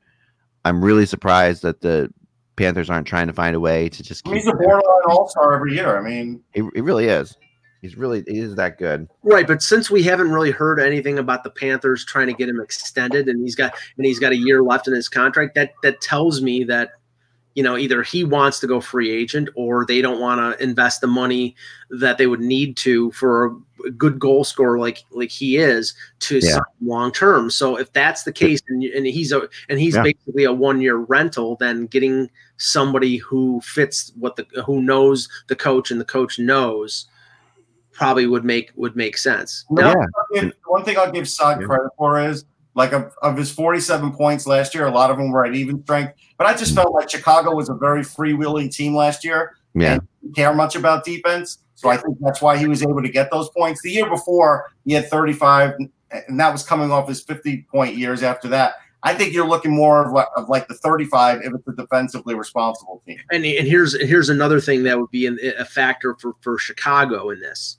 I'm 0.65 0.85
really 0.85 1.07
surprised 1.07 1.63
that 1.63 1.81
the 1.81 2.13
Panthers 2.57 2.91
aren't 2.91 3.07
trying 3.07 3.27
to 3.27 3.33
find 3.33 3.55
a 3.55 3.61
way 3.61 3.89
to 3.89 4.03
just 4.03 4.27
I 4.27 4.31
mean, 4.31 4.39
keep. 4.39 4.45
he's 4.45 4.53
a 4.53 4.57
borderline 4.57 5.03
all-star 5.09 5.55
every 5.55 5.75
year. 5.75 5.99
I 5.99 6.03
mean, 6.03 6.43
He, 6.55 6.63
he 6.75 6.81
really 6.81 7.07
is. 7.07 7.37
He's 7.83 7.97
really 7.97 8.25
he 8.27 8.39
is 8.39 8.57
that 8.57 8.79
good. 8.79 9.07
Right, 9.23 9.47
but 9.47 9.63
since 9.63 9.91
we 9.91 10.03
haven't 10.03 10.33
really 10.33 10.51
heard 10.51 10.81
anything 10.81 11.19
about 11.19 11.45
the 11.45 11.51
Panthers 11.51 12.05
trying 12.05 12.27
to 12.27 12.33
get 12.33 12.49
him 12.49 12.59
extended, 12.61 13.29
and 13.29 13.41
he's 13.43 13.55
got 13.55 13.75
and 13.97 14.07
he's 14.07 14.19
got 14.19 14.33
a 14.33 14.37
year 14.37 14.63
left 14.63 14.89
in 14.89 14.95
his 14.95 15.09
contract, 15.09 15.55
that 15.55 15.75
that 15.83 16.01
tells 16.01 16.41
me 16.41 16.65
that 16.65 16.93
you 17.57 17.63
know 17.63 17.77
either 17.77 18.03
he 18.03 18.23
wants 18.23 18.61
to 18.61 18.67
go 18.69 18.81
free 18.81 19.11
agent 19.11 19.49
or 19.57 19.85
they 19.87 20.01
don't 20.03 20.21
want 20.21 20.39
to 20.41 20.63
invest 20.63 21.01
the 21.01 21.07
money 21.07 21.57
that 21.91 22.19
they 22.19 22.27
would 22.27 22.41
need 22.41 22.77
to 22.77 23.11
for 23.13 23.47
a 23.87 23.91
good 23.91 24.19
goal 24.21 24.45
scorer 24.45 24.79
like 24.79 25.03
like 25.11 25.31
he 25.31 25.57
is 25.57 25.95
to 26.21 26.39
Yeah. 26.43 26.59
long 26.83 27.11
term. 27.13 27.51
So 27.51 27.77
if 27.79 27.93
that's 27.95 28.25
the 28.25 28.33
case, 28.33 28.61
and, 28.69 28.83
and 28.85 29.07
he's 29.07 29.33
a 29.33 29.49
and 29.71 29.81
he's 29.81 29.95
Yeah. 29.95 30.03
basically 30.03 30.45
a 30.45 30.53
one 30.53 30.81
year 30.83 30.97
rental, 30.97 31.57
then 31.57 31.87
getting 31.87 32.31
somebody 32.59 33.17
who 33.17 33.61
fits 33.63 34.13
what 34.17 34.37
the 34.37 34.47
who 34.67 34.83
knows 34.83 35.29
the 35.49 35.57
coach 35.57 35.91
and 35.91 36.01
the 36.01 36.05
coach 36.05 36.39
knows 36.39 37.07
probably 37.93 38.27
would 38.27 38.45
make 38.45 38.71
would 38.77 38.97
make 38.97 39.17
sense. 39.17 39.65
Now, 39.71 39.95
Yeah. 40.35 40.51
one 40.67 40.85
thing 40.85 40.99
I'll 40.99 41.11
give 41.11 41.27
Saad 41.27 41.61
Yeah. 41.63 41.67
credit 41.69 41.91
for 41.97 42.21
is 42.21 42.45
like 42.77 42.93
of, 42.93 43.13
of 43.23 43.37
his 43.37 43.51
47 43.51 44.13
points 44.13 44.47
last 44.47 44.75
year, 44.75 44.87
a 44.87 44.91
lot 44.91 45.11
of 45.11 45.17
them 45.17 45.31
were 45.31 45.45
at 45.45 45.55
even 45.55 45.83
strength. 45.83 46.13
But 46.37 46.47
I 46.47 46.55
just 46.55 46.75
felt 46.75 46.93
like 46.93 47.11
Chicago 47.11 47.55
was 47.55 47.71
a 47.71 47.75
very 47.75 48.03
freewheeling 48.03 48.71
team 48.71 48.95
last 48.95 49.25
year. 49.25 49.57
Yeah. 49.75 49.99
Didn't 50.23 50.37
care 50.37 50.55
much 50.55 50.77
about 50.77 51.05
defense. 51.05 51.59
So 51.75 51.89
I 51.89 51.97
think 51.97 52.19
that's 52.21 52.41
why 52.41 52.57
he 52.59 52.67
was 52.67 52.83
able 52.83 53.03
to 53.03 53.09
get 53.09 53.31
those 53.31 53.49
points. 53.51 53.81
The 53.83 53.91
year 53.91 54.09
before, 54.09 54.71
he 54.85 54.93
had 54.93 55.09
35, 55.09 55.75
and 56.11 56.41
that 56.41 56.53
was 56.53 56.63
coming 56.63 56.91
off 56.91 57.09
his 57.09 57.23
50 57.23 57.67
point 57.71 57.97
years 57.97 58.23
after 58.23 58.49
that. 58.49 58.75
I 59.03 59.15
think 59.15 59.33
you're 59.33 59.47
looking 59.47 59.75
more 59.75 60.05
of 60.05 60.13
like, 60.13 60.29
of 60.37 60.49
like 60.49 60.69
the 60.69 60.75
35 60.75 61.43
if 61.43 61.55
it's 61.55 61.69
a 61.69 61.73
defensively 61.73 62.35
responsible 62.35 63.03
team. 63.07 63.19
and, 63.31 63.45
and 63.45 63.69
here's 63.69 63.99
here's 64.03 64.31
another 64.31 64.61
thing 64.61 64.83
that 64.85 64.99
would 64.99 65.11
be 65.11 65.27
an, 65.27 65.39
a 65.59 65.65
factor 65.65 66.17
for 66.21 66.35
for 66.41 66.59
Chicago 66.59 67.31
in 67.31 67.41
this. 67.41 67.77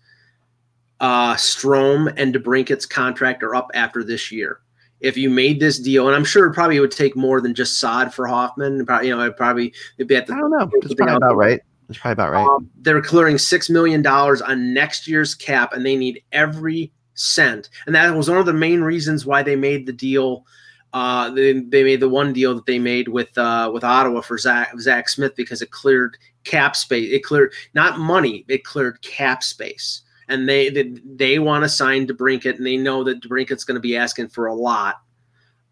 Uh, 0.99 1.35
Strome 1.35 2.13
and 2.17 2.33
DeBrincat's 2.33 2.85
contract 2.85 3.43
are 3.43 3.55
up 3.55 3.69
after 3.73 4.03
this 4.03 4.31
year. 4.31 4.61
If 4.99 5.15
you 5.15 5.29
made 5.29 5.59
this 5.59 5.79
deal, 5.79 6.07
and 6.07 6.15
I'm 6.15 6.25
sure 6.25 6.47
it 6.47 6.53
probably 6.53 6.79
would 6.79 6.91
take 6.91 7.15
more 7.15 7.39
than 7.39 7.53
just 7.53 7.79
Saad 7.79 8.13
for 8.13 8.25
Hoffman. 8.25 8.85
Probably, 8.85 9.09
you 9.09 9.15
know, 9.15 9.23
it 9.23 9.37
probably 9.37 9.73
it'd 9.97 10.07
be 10.07 10.15
at 10.15 10.25
the. 10.25 10.33
I 10.33 10.37
don't 10.37 10.51
know. 10.51 10.69
That's 10.81 10.95
probably 10.95 11.15
about 11.15 11.35
right. 11.35 11.61
That's 11.87 11.99
probably 11.99 12.13
about 12.13 12.31
right. 12.31 12.47
um, 12.47 12.69
they're 12.81 13.01
clearing 13.01 13.37
six 13.37 13.69
million 13.69 14.01
dollars 14.01 14.41
on 14.41 14.73
next 14.73 15.07
year's 15.07 15.35
cap, 15.35 15.73
and 15.73 15.85
they 15.85 15.95
need 15.95 16.23
every 16.31 16.91
cent. 17.13 17.69
And 17.85 17.95
that 17.95 18.15
was 18.15 18.29
one 18.29 18.37
of 18.37 18.45
the 18.45 18.53
main 18.53 18.81
reasons 18.81 19.25
why 19.25 19.43
they 19.43 19.55
made 19.55 19.85
the 19.85 19.93
deal. 19.93 20.45
Uh, 20.93 21.29
they, 21.29 21.53
they 21.53 21.83
made 21.83 21.99
the 21.99 22.09
one 22.09 22.33
deal 22.33 22.55
that 22.55 22.65
they 22.65 22.79
made 22.79 23.07
with 23.07 23.37
uh, 23.37 23.69
with 23.73 23.83
Ottawa 23.83 24.21
for 24.21 24.37
Zach 24.37 24.71
Zach 24.79 25.09
Smith 25.09 25.35
because 25.35 25.61
it 25.61 25.71
cleared 25.71 26.17
cap 26.43 26.75
space. 26.75 27.11
It 27.11 27.23
cleared 27.23 27.53
not 27.73 27.99
money, 27.99 28.45
it 28.47 28.63
cleared 28.63 29.01
cap 29.01 29.43
space. 29.43 30.01
And 30.29 30.47
they 30.47 30.69
they, 30.69 30.93
they 31.05 31.39
want 31.39 31.63
to 31.63 31.69
sign 31.69 32.05
DeBrincat, 32.07 32.57
and 32.57 32.65
they 32.65 32.77
know 32.77 33.03
that 33.03 33.21
DeBrincat's 33.21 33.63
going 33.63 33.75
to 33.75 33.81
be 33.81 33.95
asking 33.95 34.29
for 34.29 34.47
a 34.47 34.53
lot. 34.53 35.01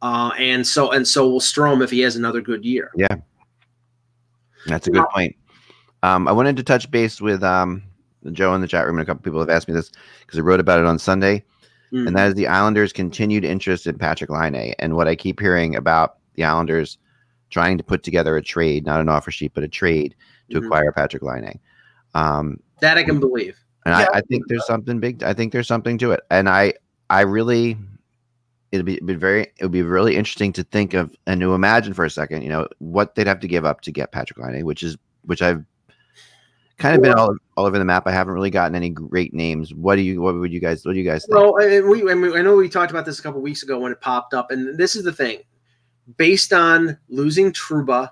Uh, 0.01 0.32
and 0.38 0.66
so 0.66 0.91
and 0.91 1.08
so 1.08 1.30
will 1.30 1.39
Strome 1.39 1.84
if 1.84 1.91
he 1.91 2.01
has 2.01 2.16
another 2.16 2.41
good 2.41 2.64
year. 2.64 2.91
Yeah, 2.95 3.16
that's 4.68 4.88
a 4.88 4.91
good 4.91 5.06
point. 5.14 5.36
Um, 6.03 6.28
I 6.28 6.32
wanted 6.32 6.56
to 6.58 6.64
touch 6.64 6.89
base 6.91 7.20
with 7.20 7.43
um, 7.43 7.84
Joe 8.32 8.53
in 8.53 8.62
the 8.62 8.68
chat 8.68 8.86
room, 8.86 8.97
and 8.97 9.03
a 9.03 9.06
couple 9.06 9.24
people 9.24 9.39
have 9.39 9.49
asked 9.49 9.68
me 9.68 9.74
this 9.74 9.91
because 10.20 10.39
I 10.39 10.41
wrote 10.41 10.60
about 10.60 10.80
it 10.80 10.86
on 10.86 10.99
Sunday, 10.99 11.43
Mm. 11.91 12.08
and 12.08 12.16
that 12.16 12.28
is 12.28 12.34
the 12.34 12.47
Islanders' 12.47 12.91
continued 12.91 13.45
interest 13.45 13.88
in 13.88 13.97
Patrik 13.97 14.30
Laine. 14.30 14.74
And 14.80 14.95
what 14.95 15.08
I 15.08 15.16
keep 15.16 15.39
hearing 15.39 15.76
about 15.76 16.18
the 16.34 16.43
Islanders 16.43 16.97
trying 17.51 17.78
to 17.78 17.84
put 17.84 18.03
together 18.03 18.36
a 18.36 18.41
trade, 18.41 18.86
not 18.86 18.99
an 18.99 19.08
offer 19.08 19.32
sheet, 19.32 19.53
but 19.53 19.64
a 19.64 19.68
trade 19.68 20.16
to 20.49 20.60
Mhm. 20.60 20.66
acquire 20.66 20.91
Patrik 20.91 21.22
Laine. 21.22 21.60
Um, 22.16 22.60
That 22.82 22.97
I 22.97 23.03
can 23.03 23.20
believe. 23.20 23.58
And 23.86 23.94
Yeah. 23.94 24.08
I, 24.14 24.18
I 24.18 24.22
think 24.22 24.48
there's 24.48 24.66
something 24.66 25.00
big. 25.00 25.24
I 25.24 25.34
think 25.34 25.54
there's 25.54 25.68
something 25.68 25.98
to 26.00 26.12
it, 26.12 26.22
and 26.32 26.50
I, 26.50 26.74
I 27.10 27.22
really, 27.22 27.78
it'd 28.72 28.86
be, 28.86 29.00
be 29.00 29.14
very, 29.14 29.44
it 29.44 29.62
would 29.62 29.72
be 29.72 29.84
really 29.84 30.16
interesting 30.16 30.52
to 30.54 30.64
think 30.64 30.94
of 30.94 31.16
and 31.28 31.40
to 31.42 31.54
imagine 31.54 31.94
for 31.94 32.04
a 32.04 32.10
second, 32.10 32.42
you 32.42 32.50
know, 32.50 32.68
what 32.80 33.14
they'd 33.16 33.28
have 33.28 33.40
to 33.42 33.48
give 33.48 33.64
up 33.64 33.82
to 33.82 33.92
get 33.92 34.12
Patrik 34.12 34.44
Laine, 34.44 34.66
which 34.66 34.82
is, 34.82 34.98
which 35.26 35.42
I've 35.42 35.64
kind 36.78 36.96
of 36.96 37.02
been 37.04 37.14
all, 37.14 37.36
all 37.56 37.66
over 37.66 37.78
the 37.78 37.86
map. 37.86 38.08
I 38.08 38.12
haven't 38.12 38.34
really 38.34 38.50
gotten 38.50 38.76
any 38.76 38.90
great 38.90 39.34
names. 39.34 39.74
What 39.74 39.98
do 39.98 40.02
you, 40.02 40.20
what 40.20 40.34
would 40.36 40.52
you 40.52 40.60
guys, 40.60 40.84
what 40.84 40.94
do 40.94 41.00
you 41.00 41.06
guys 41.06 41.26
think? 41.26 41.40
Well, 41.40 41.58
and 41.58 41.88
we, 41.88 42.10
I, 42.10 42.16
mean, 42.16 42.36
I 42.36 42.42
know 42.42 42.56
we 42.56 42.68
talked 42.68 42.92
about 42.92 43.06
this 43.06 43.20
a 43.20 43.22
couple 43.22 43.40
weeks 43.40 43.62
ago 43.62 43.80
when 43.80 43.92
it 43.92 44.02
popped 44.02 44.34
up, 44.34 44.50
and 44.50 44.78
this 44.78 44.96
is 44.96 45.04
the 45.04 45.14
thing. 45.14 45.42
Based 46.18 46.52
on 46.52 46.98
losing 47.08 47.52
Trouba, 47.52 48.10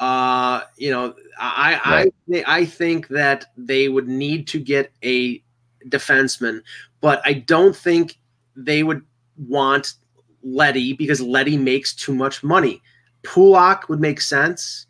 uh, 0.00 0.60
you 0.76 0.90
know, 0.90 1.14
I 1.38 2.10
I 2.28 2.44
I 2.46 2.64
think 2.64 3.08
that 3.08 3.46
they 3.56 3.88
would 3.88 4.08
need 4.08 4.46
to 4.48 4.58
get 4.58 4.92
a 5.02 5.42
defenseman, 5.88 6.62
but 7.00 7.22
I 7.24 7.34
don't 7.34 7.74
think 7.74 8.18
they 8.54 8.82
would 8.82 9.02
want 9.36 9.94
Leddy 10.42 10.92
because 10.92 11.20
Leddy 11.20 11.56
makes 11.56 11.94
too 11.94 12.14
much 12.14 12.42
money. 12.42 12.82
Pulock 13.22 13.88
would 13.88 14.00
make 14.00 14.20
sense. 14.20 14.86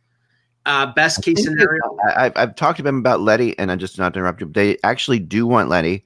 Uh, 0.67 0.87
best 0.95 1.23
case 1.23 1.45
scenario. 1.45 1.97
I, 2.09 2.27
I've, 2.27 2.33
I've 2.37 2.55
talked 2.57 2.79
to 2.79 2.83
them 2.83 2.99
about 2.99 3.21
Leddy, 3.21 3.57
and 3.59 3.71
I 3.71 3.77
just 3.77 3.99
not 3.99 4.15
to 4.15 4.19
interrupt 4.19 4.41
you. 4.41 4.49
They 4.49 4.77
actually 4.83 5.21
do 5.21 5.47
want 5.47 5.69
Leddy, 5.69 6.05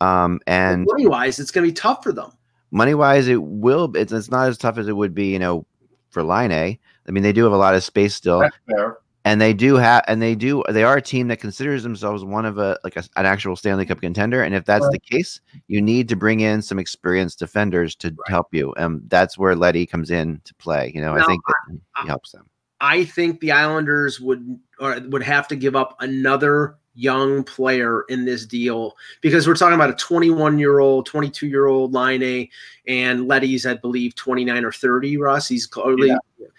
um, 0.00 0.40
and 0.46 0.86
money 0.88 1.08
wise, 1.08 1.40
it's 1.40 1.50
going 1.50 1.66
to 1.66 1.72
be 1.72 1.74
tough 1.74 2.04
for 2.04 2.12
them. 2.12 2.30
money 2.70 2.94
wise, 2.94 3.26
it 3.26 3.42
will. 3.42 3.90
It's, 3.96 4.12
it's 4.12 4.30
not 4.30 4.48
as 4.48 4.58
tough 4.58 4.78
as 4.78 4.86
it 4.86 4.96
would 4.96 5.14
be, 5.14 5.26
you 5.26 5.38
know, 5.40 5.66
for 6.10 6.22
Laine. 6.22 6.78
I 7.08 7.10
mean, 7.10 7.22
they 7.22 7.32
do 7.32 7.44
have 7.44 7.52
a 7.52 7.56
lot 7.56 7.74
of 7.74 7.84
space 7.84 8.14
still, 8.14 8.40
That's 8.40 8.56
fair. 8.68 8.98
and 9.24 9.40
they 9.40 9.52
do 9.52 9.76
have, 9.76 10.04
and 10.08 10.20
they 10.20 10.34
do. 10.34 10.62
They 10.68 10.84
are 10.84 10.96
a 10.96 11.02
team 11.02 11.28
that 11.28 11.40
considers 11.40 11.82
themselves 11.82 12.24
one 12.24 12.44
of 12.44 12.58
a 12.58 12.78
like 12.84 12.96
a, 12.96 13.04
an 13.16 13.26
actual 13.26 13.56
Stanley 13.56 13.86
Cup 13.86 14.00
contender. 14.00 14.42
And 14.42 14.54
if 14.54 14.64
that's 14.64 14.88
the 14.90 14.98
case, 14.98 15.40
you 15.68 15.80
need 15.80 16.08
to 16.08 16.16
bring 16.16 16.40
in 16.40 16.62
some 16.62 16.78
experienced 16.78 17.38
defenders 17.38 17.94
to 17.96 18.14
help 18.26 18.48
you, 18.52 18.72
and 18.74 19.02
that's 19.08 19.38
where 19.38 19.54
Leddy 19.54 19.86
comes 19.86 20.10
in 20.10 20.40
to 20.44 20.54
play. 20.54 20.92
You 20.94 21.00
know, 21.00 21.14
I 21.14 21.24
think 21.24 21.42
that 21.46 21.54
he 21.70 22.02
uh, 22.02 22.06
helps 22.06 22.32
them. 22.32 22.48
I 22.80 23.04
think 23.04 23.40
the 23.40 23.52
Islanders 23.52 24.20
would 24.20 24.58
or 24.78 25.00
would 25.08 25.22
have 25.22 25.48
to 25.48 25.56
give 25.56 25.76
up 25.76 25.96
another 26.00 26.76
young 26.96 27.44
player 27.44 28.04
in 28.08 28.24
this 28.24 28.46
deal 28.46 28.96
because 29.20 29.46
we're 29.46 29.54
talking 29.54 29.74
about 29.74 29.90
a 29.90 29.94
21 29.94 30.58
year 30.58 30.78
old, 30.80 31.06
22 31.06 31.46
year 31.46 31.66
old 31.66 31.92
Laine, 31.92 32.48
and 32.86 33.28
Leddy's 33.28 33.66
I 33.66 33.74
believe 33.74 34.14
29 34.14 34.64
or 34.64 34.72
30. 34.72 35.16
Russ, 35.18 35.48
he's 35.48 35.66
clearly 35.66 36.10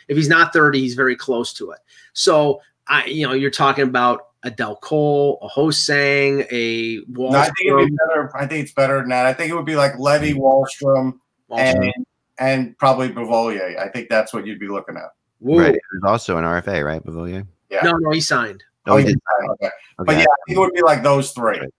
if 0.07 0.17
he's 0.17 0.29
not 0.29 0.53
30, 0.53 0.79
he's 0.79 0.95
very 0.95 1.15
close 1.15 1.53
to 1.53 1.71
it. 1.71 1.79
So 2.13 2.61
I, 2.87 3.05
you 3.05 3.27
know, 3.27 3.33
you're 3.33 3.51
talking 3.51 3.83
about 3.83 4.27
a 4.43 4.51
Dal 4.51 4.75
Colle, 4.77 5.39
a 5.41 5.47
Ho-Sang, 5.47 6.45
a 6.51 6.99
No, 7.07 7.29
I 7.29 7.43
think 7.43 7.55
it'd 7.65 7.73
Wahlstrom. 7.73 7.87
be 7.87 7.97
better. 8.07 8.37
I 8.37 8.45
think 8.45 8.63
it's 8.63 8.73
better 8.73 8.99
than 8.99 9.09
that. 9.09 9.25
I 9.25 9.33
think 9.33 9.51
it 9.51 9.55
would 9.55 9.65
be 9.65 9.75
like 9.75 9.97
Levy, 9.99 10.33
mm-hmm. 10.33 10.41
Wahlstrom, 10.41 11.19
Wahlstrom. 11.49 11.91
and 11.95 12.05
and 12.39 12.77
probably 12.77 13.09
Beauvillier. 13.09 13.77
I 13.79 13.89
think 13.89 14.09
that's 14.09 14.33
what 14.33 14.45
you'd 14.45 14.59
be 14.59 14.67
looking 14.67 14.95
at. 14.95 15.11
Whoa. 15.39 15.59
Right. 15.59 15.71
There's 15.71 16.03
also 16.05 16.37
an 16.37 16.43
RFA, 16.43 16.85
right, 16.85 17.03
Beauvillier? 17.03 17.45
Yeah. 17.69 17.81
No, 17.83 17.93
no, 17.93 18.11
he 18.11 18.21
signed. 18.21 18.63
Oh, 18.85 18.97
he 18.97 19.03
yeah, 19.05 19.09
did. 19.11 19.19
okay. 19.51 19.65
Okay. 19.65 19.71
But 19.99 20.11
yeah, 20.13 20.21
I 20.23 20.35
think 20.47 20.57
it 20.57 20.59
would 20.59 20.73
be 20.73 20.81
like 20.81 21.03
those 21.03 21.31
three. 21.31 21.59
Right. 21.59 21.69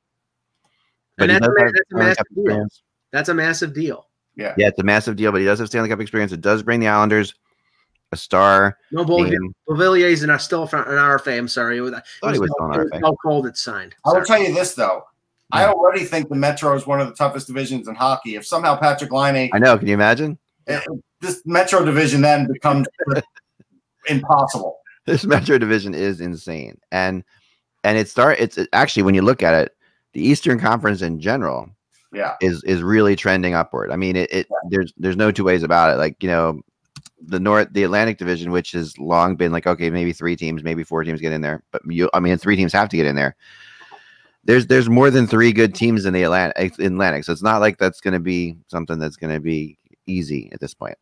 And 1.18 1.30
that's 1.30 1.46
a, 1.46 1.48
does 1.48 1.54
ma- 1.56 1.64
have 1.64 1.72
that's 1.72 1.92
a 1.92 1.96
massive 1.96 2.24
deal. 2.34 2.44
experience. 2.44 2.82
That's 3.12 3.28
a 3.28 3.34
massive 3.34 3.74
deal. 3.74 4.06
Yeah. 4.36 4.54
Yeah, 4.56 4.68
it's 4.68 4.78
a 4.78 4.84
massive 4.84 5.16
deal, 5.16 5.32
but 5.32 5.40
he 5.40 5.46
does 5.46 5.58
have 5.58 5.68
Stanley 5.68 5.88
Cup 5.88 6.00
experience. 6.00 6.32
It 6.32 6.40
does 6.40 6.62
bring 6.62 6.80
the 6.80 6.88
Islanders 6.88 7.34
a 8.12 8.16
star. 8.16 8.78
No 8.90 9.04
Beauvillier. 9.04 9.30
team. 9.30 9.54
Beauvillier's 9.68 10.22
in 10.22 10.30
our 10.30 10.38
still 10.38 10.62
an 10.62 10.68
RFA. 10.68 11.38
I'm 11.38 11.48
sorry. 11.48 11.78
It 11.78 11.80
was, 11.82 11.92
Thought 12.20 12.34
he 12.34 12.38
was 12.40 12.50
Mel- 12.58 12.72
still 12.72 12.82
it 12.82 12.90
RFA. 12.92 13.00
Mel 13.00 13.16
Cole 13.16 13.42
that 13.42 13.56
signed. 13.56 13.94
I 14.04 14.12
will 14.12 14.24
tell 14.24 14.42
you 14.42 14.54
this 14.54 14.74
though. 14.74 15.04
I 15.50 15.64
already 15.64 16.04
think 16.04 16.28
the 16.28 16.34
Metro 16.34 16.74
is 16.74 16.86
one 16.86 17.00
of 17.00 17.08
the 17.08 17.14
toughest 17.14 17.46
divisions 17.46 17.88
in 17.88 17.94
hockey. 17.94 18.36
If 18.36 18.46
somehow 18.46 18.78
Patrik 18.78 19.10
Laine, 19.10 19.50
I 19.54 19.58
know. 19.58 19.78
Can 19.78 19.88
you 19.88 19.94
imagine? 19.94 20.36
Uh, 20.68 20.80
this 21.20 21.42
Metro 21.46 21.84
division 21.84 22.20
then 22.20 22.46
becomes 22.52 22.86
impossible. 24.08 24.78
This 25.06 25.24
Metro 25.24 25.56
division 25.58 25.94
is 25.94 26.20
insane, 26.20 26.78
and 26.92 27.24
and 27.84 27.96
it 27.96 28.08
start. 28.08 28.38
It's 28.40 28.58
it- 28.58 28.68
actually 28.72 29.04
when 29.04 29.14
you 29.14 29.22
look 29.22 29.42
at 29.42 29.54
it, 29.54 29.72
the 30.12 30.20
Eastern 30.20 30.58
Conference 30.60 31.00
in 31.00 31.18
general 31.18 31.70
Yeah. 32.12 32.36
is 32.42 32.62
is 32.64 32.82
really 32.82 33.16
trending 33.16 33.54
upward. 33.54 33.90
I 33.90 33.96
mean, 33.96 34.16
it, 34.16 34.30
it 34.30 34.46
there's 34.68 34.92
there's 34.98 35.16
no 35.16 35.30
two 35.32 35.44
ways 35.44 35.62
about 35.62 35.94
it. 35.94 35.96
Like 35.96 36.22
you 36.22 36.28
know, 36.28 36.60
the 37.20 37.40
North, 37.40 37.68
the 37.72 37.82
Atlantic 37.82 38.18
Division, 38.18 38.50
which 38.50 38.72
has 38.72 38.96
long 38.98 39.36
been 39.36 39.52
like 39.52 39.66
okay, 39.66 39.90
maybe 39.90 40.12
three 40.12 40.36
teams, 40.36 40.62
maybe 40.62 40.84
four 40.84 41.04
teams 41.04 41.20
get 41.20 41.32
in 41.32 41.40
there, 41.40 41.62
but 41.70 41.82
you, 41.86 42.10
I 42.14 42.20
mean, 42.20 42.36
three 42.38 42.56
teams 42.56 42.72
have 42.72 42.88
to 42.90 42.96
get 42.96 43.06
in 43.06 43.16
there. 43.16 43.36
There's 44.44 44.66
there's 44.66 44.88
more 44.88 45.10
than 45.10 45.26
three 45.26 45.52
good 45.52 45.74
teams 45.74 46.04
in 46.04 46.14
the 46.14 46.22
Atlantic, 46.22 46.78
Atlantic, 46.78 47.24
so 47.24 47.32
it's 47.32 47.42
not 47.42 47.60
like 47.60 47.78
that's 47.78 48.00
going 48.00 48.14
to 48.14 48.20
be 48.20 48.56
something 48.68 48.98
that's 48.98 49.16
going 49.16 49.34
to 49.34 49.40
be 49.40 49.78
easy 50.06 50.48
at 50.52 50.60
this 50.60 50.74
point. 50.74 50.96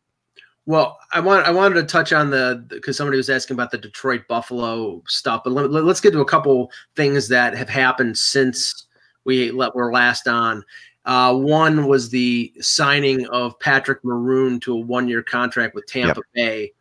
Well, 0.65 0.99
I 1.13 1.21
want 1.21 1.47
I 1.47 1.51
wanted 1.51 1.75
to 1.75 1.83
touch 1.83 2.11
on 2.11 2.29
the 2.29 2.65
because 2.67 2.97
somebody 2.97 3.15
was 3.15 3.29
asking 3.29 3.55
about 3.55 3.71
the 3.71 3.77
Detroit 3.77 4.23
Buffalo 4.27 5.01
stuff, 5.07 5.41
but 5.45 5.53
let, 5.53 5.71
us 5.71 6.01
get 6.01 6.11
to 6.11 6.19
a 6.19 6.25
couple 6.25 6.71
things 6.95 7.29
that 7.29 7.55
have 7.55 7.69
happened 7.69 8.17
since 8.17 8.85
we 9.23 9.51
let 9.51 9.75
were 9.75 9.93
last 9.93 10.27
on. 10.27 10.63
Uh, 11.07 11.33
one 11.33 11.87
was 11.87 12.09
the 12.09 12.53
signing 12.59 13.25
of 13.27 13.57
Patrick 13.61 14.03
Maroon 14.03 14.59
to 14.59 14.73
a 14.73 14.79
one 14.79 15.07
year 15.07 15.23
contract 15.23 15.73
with 15.73 15.87
Tampa 15.87 16.21
Bay. 16.35 16.73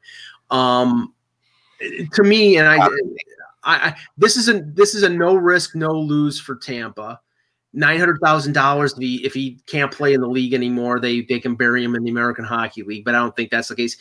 Um, 0.50 1.14
to 2.12 2.22
me, 2.24 2.56
and 2.58 2.66
I, 2.66 2.76
I, 2.84 2.88
I 3.62 3.96
this 4.18 4.36
is 4.36 4.48
a 4.48 4.62
this 4.62 4.96
is 4.96 5.04
a 5.04 5.08
no 5.08 5.36
risk 5.36 5.76
no 5.76 5.92
lose 5.92 6.40
for 6.40 6.56
Tampa. 6.56 7.20
Nine 7.72 8.00
hundred 8.00 8.18
thousand 8.20 8.52
dollars 8.52 8.94
if 8.94 8.98
he 8.98 9.24
if 9.24 9.32
he 9.32 9.60
can't 9.66 9.92
play 9.92 10.12
in 10.12 10.20
the 10.20 10.28
league 10.28 10.54
anymore, 10.54 10.98
they 10.98 11.20
they 11.20 11.38
can 11.38 11.54
bury 11.54 11.84
him 11.84 11.94
in 11.94 12.02
the 12.02 12.10
American 12.10 12.44
Hockey 12.44 12.82
League. 12.82 13.04
But 13.04 13.14
I 13.14 13.18
don't 13.18 13.36
think 13.36 13.52
that's 13.52 13.68
the 13.68 13.76
case. 13.76 13.96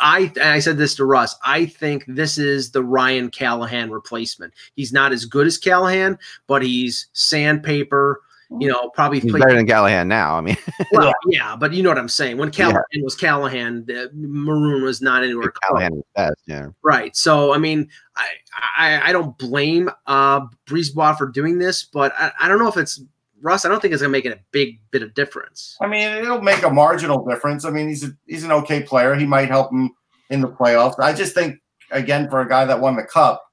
I 0.00 0.32
I 0.42 0.60
said 0.60 0.78
this 0.78 0.94
to 0.94 1.04
Russ. 1.04 1.36
I 1.44 1.66
think 1.66 2.04
this 2.08 2.38
is 2.38 2.70
the 2.70 2.82
Ryan 2.82 3.28
Callahan 3.28 3.90
replacement. 3.90 4.54
He's 4.76 4.94
not 4.94 5.12
as 5.12 5.26
good 5.26 5.46
as 5.46 5.58
Callahan, 5.58 6.18
but 6.46 6.62
he's 6.62 7.08
sandpaper. 7.12 8.22
You 8.50 8.68
know, 8.68 8.88
probably 8.90 9.20
He's 9.20 9.30
played- 9.30 9.42
better 9.42 9.56
than 9.56 9.66
Callahan 9.66 10.08
now. 10.08 10.36
I 10.36 10.40
mean, 10.40 10.56
well, 10.92 11.12
yeah, 11.26 11.54
but 11.54 11.74
you 11.74 11.82
know 11.82 11.90
what 11.90 11.98
I'm 11.98 12.08
saying. 12.08 12.38
When 12.38 12.50
Callahan 12.50 12.82
was 13.02 13.14
Callahan, 13.14 13.84
the 13.84 14.10
Maroon 14.14 14.82
was 14.82 15.02
not 15.02 15.22
anywhere 15.22 15.50
close. 15.50 15.68
Callahan 15.68 15.94
was 15.96 16.04
best. 16.16 16.42
Yeah. 16.46 16.68
Right. 16.82 17.14
So 17.14 17.52
I 17.52 17.58
mean, 17.58 17.88
I 18.16 18.28
I, 18.76 19.08
I 19.10 19.12
don't 19.12 19.36
blame 19.36 19.90
uh 20.06 20.46
Brisebois 20.66 21.18
for 21.18 21.26
doing 21.26 21.58
this, 21.58 21.84
but 21.84 22.12
I, 22.18 22.32
I 22.40 22.48
don't 22.48 22.58
know 22.58 22.68
if 22.68 22.78
it's 22.78 23.02
Russ. 23.42 23.66
I 23.66 23.68
don't 23.68 23.80
think 23.82 23.92
it's 23.92 24.02
gonna 24.02 24.10
make 24.12 24.24
it 24.24 24.32
a 24.32 24.40
big 24.50 24.80
bit 24.92 25.02
of 25.02 25.12
difference. 25.12 25.76
I 25.82 25.86
mean, 25.86 26.08
it'll 26.08 26.40
make 26.40 26.62
a 26.62 26.70
marginal 26.70 27.24
difference. 27.28 27.66
I 27.66 27.70
mean, 27.70 27.88
he's 27.88 28.04
a, 28.04 28.12
he's 28.26 28.44
an 28.44 28.52
okay 28.52 28.82
player. 28.82 29.14
He 29.14 29.26
might 29.26 29.48
help 29.48 29.70
him 29.70 29.90
in 30.30 30.40
the 30.40 30.48
playoffs. 30.48 30.98
I 30.98 31.12
just 31.12 31.34
think, 31.34 31.56
again, 31.90 32.30
for 32.30 32.40
a 32.40 32.48
guy 32.48 32.64
that 32.64 32.80
won 32.80 32.96
the 32.96 33.04
cup, 33.04 33.44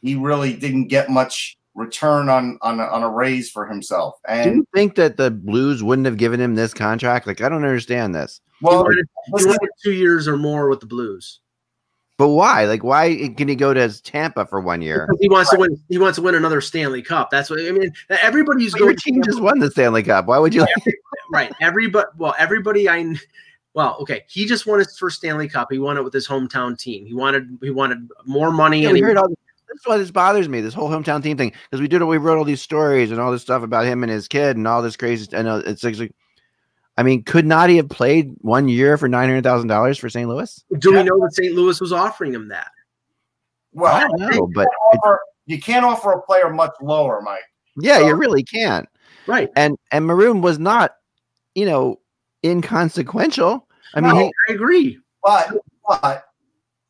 he 0.00 0.14
really 0.14 0.54
didn't 0.54 0.86
get 0.88 1.10
much 1.10 1.56
return 1.74 2.28
on 2.28 2.58
on 2.62 2.80
a, 2.80 2.84
on 2.84 3.02
a 3.02 3.08
raise 3.10 3.50
for 3.50 3.66
himself. 3.66 4.14
Do 4.26 4.32
And 4.34 4.56
you 4.56 4.66
think 4.74 4.94
that 4.96 5.16
the 5.16 5.30
Blues 5.30 5.82
wouldn't 5.82 6.06
have 6.06 6.16
given 6.16 6.40
him 6.40 6.54
this 6.54 6.72
contract? 6.74 7.26
Like, 7.26 7.40
I 7.40 7.48
don't 7.48 7.64
understand 7.64 8.14
this. 8.14 8.40
He 8.60 8.66
well, 8.66 8.84
wanted, 8.84 9.06
he 9.26 9.44
wanted 9.46 9.70
two 9.82 9.92
years 9.92 10.28
or 10.28 10.36
more 10.36 10.68
with 10.68 10.80
the 10.80 10.86
Blues. 10.86 11.40
But 12.16 12.28
why? 12.28 12.66
Like, 12.66 12.84
why 12.84 13.32
can 13.36 13.48
he 13.48 13.56
go 13.56 13.74
to 13.74 14.02
Tampa 14.02 14.46
for 14.46 14.60
one 14.60 14.80
year? 14.80 15.06
Because 15.08 15.20
he 15.20 15.28
wants 15.28 15.50
to 15.50 15.56
win. 15.58 15.76
He 15.88 15.98
wants 15.98 16.14
to 16.16 16.22
win 16.22 16.36
another 16.36 16.60
Stanley 16.60 17.02
Cup. 17.02 17.28
That's 17.30 17.50
what 17.50 17.58
I 17.60 17.72
mean. 17.72 17.92
Everybody's 18.08 18.70
But 18.70 18.78
your 18.78 18.88
going. 18.90 18.98
team 18.98 19.22
just 19.24 19.40
won 19.40 19.58
the 19.58 19.68
Stanley 19.70 20.04
Cup. 20.04 20.26
Why 20.26 20.38
would 20.38 20.54
you? 20.54 20.64
right. 21.32 21.52
Everybody. 21.60 22.06
Well, 22.16 22.36
everybody. 22.38 22.88
I. 22.88 23.16
Well, 23.74 23.96
okay. 24.02 24.22
He 24.28 24.46
just 24.46 24.64
won 24.64 24.78
his 24.78 24.96
first 24.96 25.16
Stanley 25.16 25.48
Cup. 25.48 25.66
He 25.72 25.80
won 25.80 25.96
it 25.96 26.04
with 26.04 26.12
his 26.12 26.28
hometown 26.28 26.78
team. 26.78 27.04
He 27.04 27.14
wanted. 27.14 27.58
He 27.60 27.70
wanted 27.70 28.08
more 28.24 28.52
money. 28.52 28.82
Yeah, 28.82 28.90
and 28.90 28.94
we 28.94 29.00
he- 29.00 29.04
heard 29.06 29.16
all. 29.16 29.34
That's 29.74 29.86
why 29.88 29.98
this 29.98 30.10
bothers 30.12 30.48
me. 30.48 30.60
This 30.60 30.72
whole 30.74 30.88
hometown 30.88 31.20
team 31.22 31.36
thing 31.36 31.52
because 31.70 31.80
we 31.80 31.88
did. 31.88 32.00
It. 32.00 32.04
We 32.04 32.16
wrote 32.18 32.38
all 32.38 32.44
these 32.44 32.62
stories 32.62 33.10
and 33.10 33.20
all 33.20 33.32
this 33.32 33.42
stuff 33.42 33.62
about 33.64 33.84
him 33.86 34.02
and 34.04 34.12
his 34.12 34.28
kid 34.28 34.56
and 34.56 34.66
all 34.68 34.82
this 34.82 34.96
crazy. 34.96 35.26
Uh, 35.34 35.40
I 35.40 35.42
know 35.42 35.56
it's 35.58 35.82
like. 35.82 36.12
I 36.96 37.02
mean, 37.02 37.24
could 37.24 37.44
not 37.44 37.70
he 37.70 37.76
have 37.78 37.88
played 37.88 38.30
one 38.38 38.68
year 38.68 38.96
for 38.96 39.08
nine 39.08 39.28
hundred 39.28 39.42
thousand 39.42 39.66
dollars 39.66 39.98
for 39.98 40.08
St. 40.08 40.28
Louis? 40.28 40.64
do 40.78 40.92
Yeah. 40.92 40.98
we 40.98 41.02
know 41.08 41.18
that 41.18 41.34
St. 41.34 41.52
Louis 41.52 41.80
was 41.80 41.92
offering 41.92 42.32
him 42.32 42.48
that? 42.50 42.68
well, 43.72 43.92
I 43.92 44.00
don't 44.06 44.20
know, 44.20 44.48
but 44.54 44.68
it- 44.68 44.98
offer, 44.98 45.18
you 45.46 45.60
can't 45.60 45.84
offer 45.84 46.12
a 46.12 46.22
player 46.22 46.50
much 46.50 46.70
lower, 46.80 47.20
Mike. 47.20 47.42
yeah, 47.80 47.98
you 47.98 48.14
really 48.14 48.44
can't. 48.44 48.88
Right. 49.26 49.50
And 49.56 49.76
and 49.90 50.06
Maroon 50.06 50.40
was 50.40 50.60
not, 50.60 50.92
you 51.56 51.66
know, 51.66 51.98
inconsequential. 52.44 53.66
I 53.94 54.00
mean, 54.00 54.14
he, 54.14 54.32
I 54.48 54.52
agree. 54.52 54.98
But 55.24 55.50
but 55.88 56.26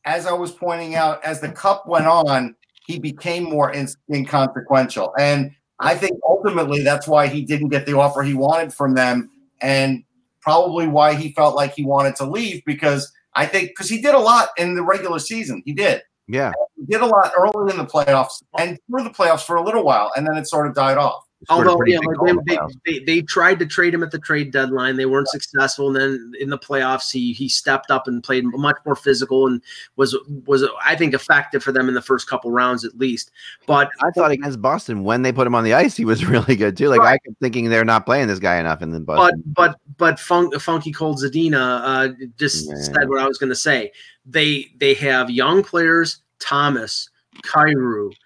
as 0.05 0.27
I 0.27 0.33
was 0.33 0.53
pointing 0.53 0.95
out, 0.97 1.25
as 1.25 1.41
the 1.41 1.49
cup 1.49 1.87
went 1.89 2.07
on, 2.07 2.55
he 2.87 2.99
became 2.99 3.45
more 3.45 3.73
in, 3.73 3.89
inconsequential, 4.13 5.15
and 5.19 5.51
I 5.81 5.95
think 5.95 6.19
ultimately 6.29 6.83
that's 6.83 7.09
why 7.09 7.27
he 7.27 7.43
didn't 7.43 7.69
get 7.69 7.87
the 7.87 7.97
offer 7.99 8.23
he 8.23 8.35
wanted 8.35 8.73
from 8.73 8.95
them, 8.95 9.31
and 9.61 10.05
probably 10.41 10.87
why 10.87 11.15
he 11.15 11.33
felt 11.33 11.57
like 11.57 11.75
he 11.75 11.85
wanted 11.85 12.15
to 12.17 12.25
leave 12.25 12.63
because 12.67 13.11
I 13.35 13.47
think 13.47 13.71
because 13.71 13.89
he 13.89 14.01
did 14.01 14.15
a 14.15 14.19
lot 14.19 14.51
in 14.59 14.75
the 14.75 14.83
regular 14.83 15.19
season, 15.19 15.63
he 15.65 15.73
did. 15.73 16.03
yeah, 16.29 16.53
He 16.77 16.87
did 16.87 17.01
a 17.01 17.07
lot 17.07 17.33
early 17.37 17.73
in 17.73 17.79
the 17.79 17.87
playoffs 17.87 18.43
and 18.59 18.79
through 18.89 19.05
the 19.05 19.11
playoffs 19.11 19.45
for 19.45 19.57
a 19.57 19.65
little 19.65 19.85
while, 19.85 20.13
and 20.17 20.27
then 20.27 20.37
it 20.37 20.47
sort 20.47 20.67
of 20.67 20.75
died 20.75 20.99
off. 20.99 21.25
Although, 21.51 21.79
yeah, 21.87 21.99
like 21.99 22.31
in 22.31 22.37
the 22.37 22.43
they, 22.47 22.57
they, 22.57 22.99
they, 22.99 23.05
they 23.05 23.23
tried 23.23 23.59
to 23.59 23.67
trade 23.67 23.93
him 23.93 24.03
at 24.03 24.11
the 24.11 24.19
trade 24.19 24.51
deadline. 24.51 24.97
They 24.97 25.05
weren't 25.05 25.29
successful. 25.29 25.89
And 25.89 25.97
then 25.97 26.33
in 26.41 26.49
the 26.49 26.59
playoffs, 26.59 27.13
he 27.13 27.33
he 27.35 27.49
stepped 27.51 27.91
up 27.91 28.07
and 28.09 28.23
played 28.23 28.45
much 28.47 28.77
more 28.87 28.97
physical 28.97 29.47
and 29.47 29.61
was 29.97 30.17
was 30.47 30.65
I 30.83 30.97
think 30.97 31.13
effective 31.13 31.63
for 31.63 31.71
them 31.71 31.89
in 31.89 31.95
the 31.95 32.01
first 32.01 32.29
couple 32.31 32.51
rounds 32.51 32.85
at 32.85 32.97
least. 32.99 33.31
But 33.67 33.91
I 34.03 34.11
thought 34.13 34.31
against 34.31 34.63
Boston 34.63 35.05
when 35.05 35.21
they 35.23 35.33
put 35.33 35.47
him 35.47 35.55
on 35.55 35.65
the 35.65 35.75
ice, 35.75 35.97
he 35.97 36.07
was 36.07 36.25
really 36.27 36.57
good 36.57 36.77
too. 36.79 36.89
Like 36.89 37.03
I 37.03 37.19
kept 37.19 37.39
thinking 37.41 37.69
they're 37.69 37.85
not 37.85 38.07
playing 38.07 38.29
this 38.29 38.39
guy 38.39 38.59
enough, 38.59 38.81
and 38.81 38.95
then 38.95 39.05
but 39.05 39.17
Boston. 39.17 39.43
but 39.55 39.79
but 39.99 40.19
Funk, 40.21 40.59
Funky 40.61 40.93
Cold 40.93 41.19
Zadina 41.19 41.81
uh, 41.85 42.09
just 42.39 42.71
Yeah. 42.71 42.77
said 42.77 43.09
what 43.11 43.21
I 43.21 43.29
was 43.29 43.37
going 43.37 43.51
to 43.51 43.57
say. 43.57 43.93
They 44.25 44.71
they 44.79 44.95
have 44.95 45.29
young 45.31 45.63
players, 45.63 46.19
Thomas, 46.39 47.11
Kyrou, 47.43 48.11
Yep. 48.11 48.19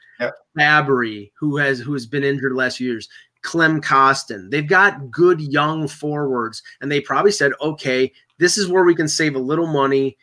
Fabbri, 0.59 1.31
who 1.35 1.57
has 1.57 1.79
who 1.81 1.93
has 1.93 2.07
been 2.07 2.25
injured 2.25 2.55
last 2.55 2.79
few 2.79 2.89
years. 2.89 3.09
Klim 3.43 3.81
Kostin. 3.81 4.51
They've 4.51 4.67
got 4.67 5.11
good 5.11 5.41
young 5.41 5.87
forwards, 5.87 6.63
and 6.81 6.91
they 6.91 7.01
probably 7.01 7.31
said, 7.31 7.53
"Okay, 7.61 8.13
this 8.39 8.59
is 8.59 8.69
where 8.69 8.85
we 8.85 8.95
can 8.95 9.09
save 9.09 9.37
a 9.37 9.41
little 9.41 9.67
money." 9.67 10.17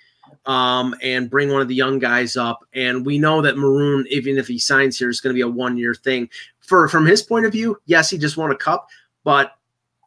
Um, 0.48 0.96
and 1.02 1.30
bring 1.30 1.52
one 1.52 1.62
of 1.62 1.68
the 1.68 1.76
young 1.76 1.98
guys 1.98 2.38
up. 2.38 2.64
And 2.74 3.04
we 3.04 3.18
know 3.18 3.42
that 3.42 3.58
Maroon, 3.58 4.06
even 4.12 4.38
if 4.38 4.48
he 4.48 4.60
signs 4.60 4.98
here, 4.98 5.10
is 5.10 5.20
going 5.20 5.34
to 5.34 5.36
be 5.36 5.42
a 5.42 5.48
one 5.48 5.76
year 5.76 5.96
thing. 5.96 6.30
For 6.60 6.88
from 6.88 7.06
his 7.06 7.24
point 7.24 7.48
of 7.48 7.52
view, 7.52 7.78
yes, 7.86 8.12
he 8.12 8.18
just 8.20 8.38
won 8.38 8.52
a 8.52 8.56
cup, 8.56 8.88
but 9.24 9.54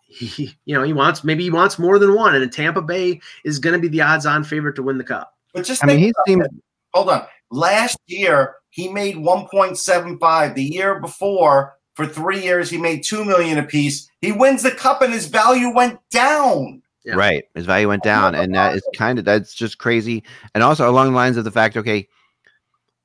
he, 0.08 0.56
you 0.64 0.74
know, 0.74 0.82
he 0.82 0.92
wants 0.92 1.22
maybe 1.22 1.42
he 1.44 1.50
wants 1.50 1.78
more 1.78 1.98
than 1.98 2.14
one, 2.14 2.34
and 2.34 2.52
Tampa 2.52 2.82
Bay 2.82 3.20
is 3.44 3.58
going 3.58 3.74
to 3.74 3.80
be 3.80 3.88
the 3.88 4.00
odds-on 4.00 4.44
favorite 4.44 4.74
to 4.76 4.82
win 4.82 4.98
the 4.98 5.04
cup. 5.04 5.36
But 5.54 5.64
just 5.64 5.82
I 5.84 5.86
mean, 5.86 5.96
think 5.96 6.04
he 6.04 6.10
about 6.10 6.50
seems 6.50 6.62
hold 6.94 7.10
on. 7.10 7.26
Last 7.50 7.98
year 8.06 8.56
he 8.78 8.86
made 8.86 9.16
1.75. 9.16 10.54
The 10.54 10.62
year 10.62 11.00
before, 11.00 11.74
for 11.94 12.06
three 12.06 12.44
years, 12.44 12.70
he 12.70 12.78
made 12.78 13.02
two 13.02 13.24
million 13.24 13.58
apiece. 13.58 14.08
He 14.20 14.30
wins 14.30 14.62
the 14.62 14.70
cup 14.70 15.02
and 15.02 15.12
his 15.12 15.26
value 15.26 15.74
went 15.74 15.98
down. 16.12 16.80
Yeah. 17.04 17.16
right. 17.16 17.44
His 17.56 17.66
value 17.66 17.88
went 17.88 18.04
down, 18.04 18.36
and 18.36 18.54
that 18.54 18.76
is 18.76 18.82
kind 18.94 19.18
of 19.18 19.24
that's 19.24 19.52
just 19.52 19.78
crazy. 19.78 20.22
And 20.54 20.62
also 20.62 20.88
along 20.88 21.08
the 21.08 21.16
lines 21.16 21.36
of 21.36 21.42
the 21.42 21.50
fact, 21.50 21.76
okay, 21.76 22.06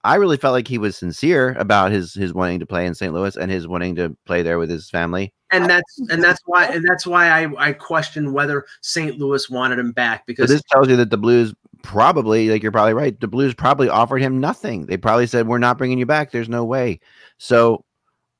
I 0.04 0.16
really 0.16 0.38
felt 0.38 0.52
like 0.52 0.68
he 0.68 0.78
was 0.78 0.96
sincere 0.96 1.56
about 1.58 1.92
his 1.92 2.14
his 2.14 2.36
wanting 2.36 2.60
to 2.60 2.68
play 2.68 2.86
in 2.86 2.94
St. 2.94 3.12
Louis 3.12 3.36
and 3.36 3.50
his 3.50 3.68
wanting 3.68 3.96
to 3.96 4.16
play 4.28 4.44
there 4.44 4.60
with 4.60 4.70
his 4.70 4.92
family. 4.92 5.34
And 5.50 5.68
that's 5.68 6.00
and 6.12 6.24
that's 6.24 6.42
why 6.46 6.66
and 6.66 6.86
that's 6.88 7.08
why 7.08 7.30
I 7.30 7.70
I 7.70 7.74
question 7.74 8.32
whether 8.32 8.66
St. 8.82 9.18
Louis 9.18 9.50
wanted 9.50 9.80
him 9.80 9.92
back 9.92 10.20
So 10.20 10.24
because 10.28 10.50
this 10.52 10.64
tells 10.70 10.88
you 10.88 10.98
that 10.98 11.10
the 11.10 11.18
Blues 11.18 11.56
probably, 11.84 12.50
like 12.50 12.64
you're 12.64 12.72
probably 12.72 12.96
right, 12.96 13.20
the 13.20 13.28
Blues 13.28 13.54
probably 13.54 13.90
offered 13.90 14.20
him 14.22 14.40
nothing. 14.40 14.88
They 14.88 14.98
probably 14.98 15.28
said, 15.28 15.48
"We're 15.48 15.60
not 15.60 15.78
bringing 15.78 16.00
you 16.00 16.08
back. 16.08 16.32
There's 16.32 16.50
no 16.50 16.66
way." 16.66 17.00
So 17.38 17.86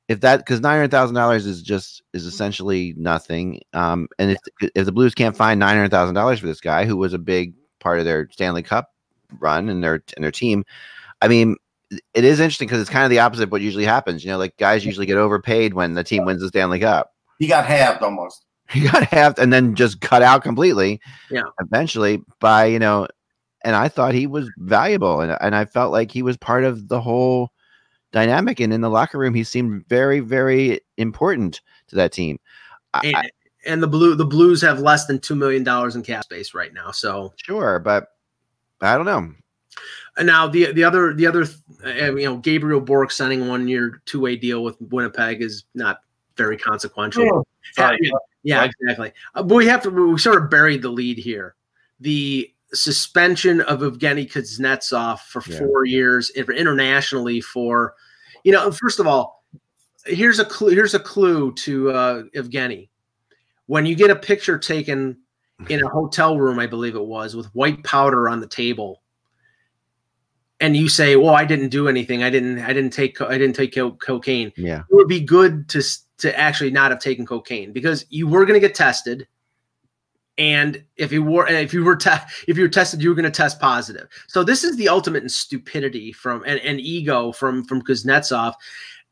if 0.08 0.20
that 0.20 0.38
because 0.38 0.60
nine 0.60 0.76
hundred 0.78 0.90
thousand 0.90 1.14
dollars 1.14 1.46
is 1.46 1.62
just 1.62 2.02
is 2.12 2.26
essentially 2.26 2.94
nothing, 2.96 3.60
um, 3.72 4.08
and 4.18 4.32
if 4.32 4.38
if 4.74 4.84
the 4.86 4.92
Blues 4.92 5.14
can't 5.14 5.36
find 5.36 5.60
nine 5.60 5.76
hundred 5.76 5.92
thousand 5.92 6.16
dollars 6.16 6.40
for 6.40 6.46
this 6.46 6.60
guy 6.60 6.84
who 6.84 6.96
was 6.96 7.12
a 7.12 7.18
big 7.18 7.54
part 7.78 8.00
of 8.00 8.04
their 8.04 8.28
Stanley 8.32 8.62
Cup 8.62 8.90
run 9.38 9.68
and 9.68 9.84
their 9.84 10.02
and 10.16 10.24
their 10.24 10.32
team, 10.32 10.64
I 11.22 11.28
mean. 11.28 11.56
It 12.12 12.24
is 12.24 12.40
interesting 12.40 12.66
because 12.66 12.80
it's 12.80 12.90
kind 12.90 13.04
of 13.04 13.10
the 13.10 13.20
opposite 13.20 13.44
of 13.44 13.52
what 13.52 13.60
usually 13.60 13.84
happens. 13.84 14.24
You 14.24 14.32
know, 14.32 14.38
like 14.38 14.56
guys 14.56 14.84
usually 14.84 15.06
get 15.06 15.16
overpaid 15.16 15.74
when 15.74 15.94
the 15.94 16.02
team 16.02 16.24
wins 16.24 16.40
the 16.40 16.48
Stanley 16.48 16.80
Cup. 16.80 17.12
He 17.38 17.46
got 17.46 17.66
halved 17.66 18.02
almost. 18.02 18.44
He 18.70 18.80
got 18.80 19.04
halved 19.04 19.38
and 19.38 19.52
then 19.52 19.76
just 19.76 20.00
cut 20.00 20.22
out 20.22 20.42
completely. 20.42 21.00
Yeah. 21.30 21.42
Eventually, 21.60 22.20
by 22.40 22.64
you 22.64 22.80
know, 22.80 23.06
and 23.64 23.74
I 23.74 23.88
thought 23.88 24.14
he 24.14 24.26
was 24.26 24.50
valuable, 24.58 25.20
and 25.20 25.36
and 25.40 25.56
I 25.56 25.64
felt 25.64 25.92
like 25.92 26.10
he 26.10 26.22
was 26.22 26.36
part 26.36 26.64
of 26.64 26.88
the 26.88 27.00
whole 27.00 27.50
dynamic. 28.12 28.60
And 28.60 28.72
in 28.72 28.80
the 28.80 28.90
locker 28.90 29.18
room, 29.18 29.34
he 29.34 29.44
seemed 29.44 29.86
very, 29.88 30.20
very 30.20 30.80
important 30.96 31.60
to 31.88 31.96
that 31.96 32.12
team. 32.12 32.38
And, 33.02 33.16
I, 33.16 33.30
and 33.66 33.82
the 33.82 33.88
blue 33.88 34.14
the 34.14 34.24
Blues 34.24 34.62
have 34.62 34.80
less 34.80 35.06
than 35.06 35.18
two 35.18 35.34
million 35.34 35.64
dollars 35.64 35.96
in 35.96 36.02
cap 36.02 36.24
space 36.24 36.54
right 36.54 36.72
now. 36.72 36.92
So 36.92 37.34
sure, 37.36 37.78
but 37.80 38.08
I 38.80 38.96
don't 38.96 39.06
know. 39.06 39.32
Now 40.22 40.46
the 40.46 40.72
the 40.72 40.84
other 40.84 41.12
the 41.12 41.26
other 41.26 41.44
uh, 41.84 42.14
you 42.14 42.24
know 42.26 42.36
Gabriel 42.36 42.80
Bourque 42.80 43.10
signing 43.10 43.48
one 43.48 43.66
year 43.66 44.00
two 44.06 44.20
way 44.20 44.36
deal 44.36 44.62
with 44.62 44.80
Winnipeg 44.80 45.42
is 45.42 45.64
not 45.74 46.00
very 46.36 46.56
consequential. 46.56 47.28
Oh, 47.28 47.44
yeah, 47.78 48.10
yeah, 48.42 48.64
exactly. 48.64 49.12
Uh, 49.34 49.42
but 49.42 49.56
we 49.56 49.66
have 49.66 49.82
to 49.82 49.90
we 49.90 50.18
sort 50.18 50.40
of 50.40 50.50
buried 50.50 50.82
the 50.82 50.90
lead 50.90 51.18
here. 51.18 51.56
The 51.98 52.53
suspension 52.74 53.60
of 53.62 53.80
Evgeny 53.80 54.30
Kuznetsov 54.30 55.20
for 55.20 55.42
yeah. 55.46 55.58
four 55.58 55.84
years 55.84 56.30
internationally 56.30 57.40
for, 57.40 57.94
you 58.42 58.52
know, 58.52 58.70
first 58.70 59.00
of 59.00 59.06
all, 59.06 59.44
here's 60.06 60.38
a 60.38 60.44
clue. 60.44 60.70
Here's 60.70 60.94
a 60.94 61.00
clue 61.00 61.52
to 61.54 61.90
uh, 61.90 62.22
Evgeny. 62.34 62.88
When 63.66 63.86
you 63.86 63.94
get 63.94 64.10
a 64.10 64.16
picture 64.16 64.58
taken 64.58 65.18
in 65.68 65.82
a 65.82 65.88
hotel 65.88 66.38
room, 66.38 66.58
I 66.58 66.66
believe 66.66 66.96
it 66.96 67.04
was, 67.04 67.36
with 67.36 67.46
white 67.54 67.82
powder 67.84 68.28
on 68.28 68.40
the 68.40 68.48
table, 68.48 69.02
and 70.60 70.76
you 70.76 70.88
say, 70.88 71.16
"Well, 71.16 71.34
I 71.34 71.44
didn't 71.44 71.70
do 71.70 71.88
anything. 71.88 72.22
I 72.22 72.30
didn't. 72.30 72.58
I 72.60 72.72
didn't 72.72 72.92
take. 72.92 73.20
I 73.20 73.38
didn't 73.38 73.56
take 73.56 73.74
co- 73.74 73.92
cocaine." 73.92 74.52
Yeah, 74.56 74.80
it 74.80 74.94
would 74.94 75.08
be 75.08 75.20
good 75.20 75.68
to 75.70 75.82
to 76.18 76.38
actually 76.38 76.70
not 76.70 76.90
have 76.90 77.00
taken 77.00 77.26
cocaine 77.26 77.72
because 77.72 78.06
you 78.08 78.28
were 78.28 78.44
going 78.44 78.60
to 78.60 78.66
get 78.66 78.74
tested 78.74 79.26
and 80.36 80.82
if 80.96 81.12
you 81.12 81.22
were 81.22 81.46
if 81.46 81.72
you 81.72 81.84
were 81.84 81.96
te- 81.96 82.10
if 82.48 82.56
you 82.56 82.64
were 82.64 82.68
tested 82.68 83.02
you 83.02 83.08
were 83.08 83.14
going 83.14 83.24
to 83.24 83.30
test 83.30 83.60
positive. 83.60 84.08
So 84.26 84.42
this 84.42 84.64
is 84.64 84.76
the 84.76 84.88
ultimate 84.88 85.22
in 85.22 85.28
stupidity 85.28 86.12
from 86.12 86.42
and, 86.46 86.60
and 86.60 86.80
ego 86.80 87.32
from 87.32 87.64
from 87.64 87.82
kuznetsov. 87.82 88.54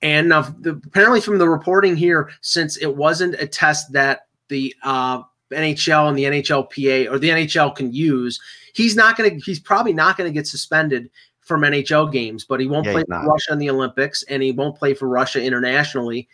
And 0.01 0.31
now 0.31 0.43
the, 0.43 0.81
apparently 0.85 1.21
from 1.21 1.39
the 1.39 1.49
reporting 1.49 1.97
here 1.97 2.31
since 2.41 2.77
it 2.77 2.97
wasn't 2.97 3.35
a 3.35 3.47
test 3.47 3.93
that 3.93 4.27
the 4.49 4.75
uh, 4.83 5.23
nhl 5.53 6.09
and 6.09 6.19
the 6.19 6.25
nhlpa 6.25 7.11
or 7.11 7.19
the 7.19 7.29
nhl 7.29 7.77
can 7.77 7.93
use 7.93 8.41
he's 8.75 8.97
not 8.97 9.17
going 9.17 9.39
to 9.39 9.45
he's 9.45 9.61
probably 9.61 9.93
not 9.93 10.17
going 10.17 10.29
to 10.29 10.33
get 10.33 10.47
suspended 10.47 11.11
from 11.41 11.61
nhl 11.61 12.11
games 12.11 12.47
but 12.47 12.59
he 12.59 12.67
won't 12.67 12.87
yeah, 12.87 12.93
play 12.93 13.05
for 13.07 13.27
russia 13.27 13.53
in 13.53 13.59
the 13.59 13.69
olympics 13.69 14.23
and 14.25 14.43
he 14.43 14.51
won't 14.51 14.77
play 14.77 14.95
for 14.95 15.09
russia 15.09 15.43
internationally. 15.43 16.27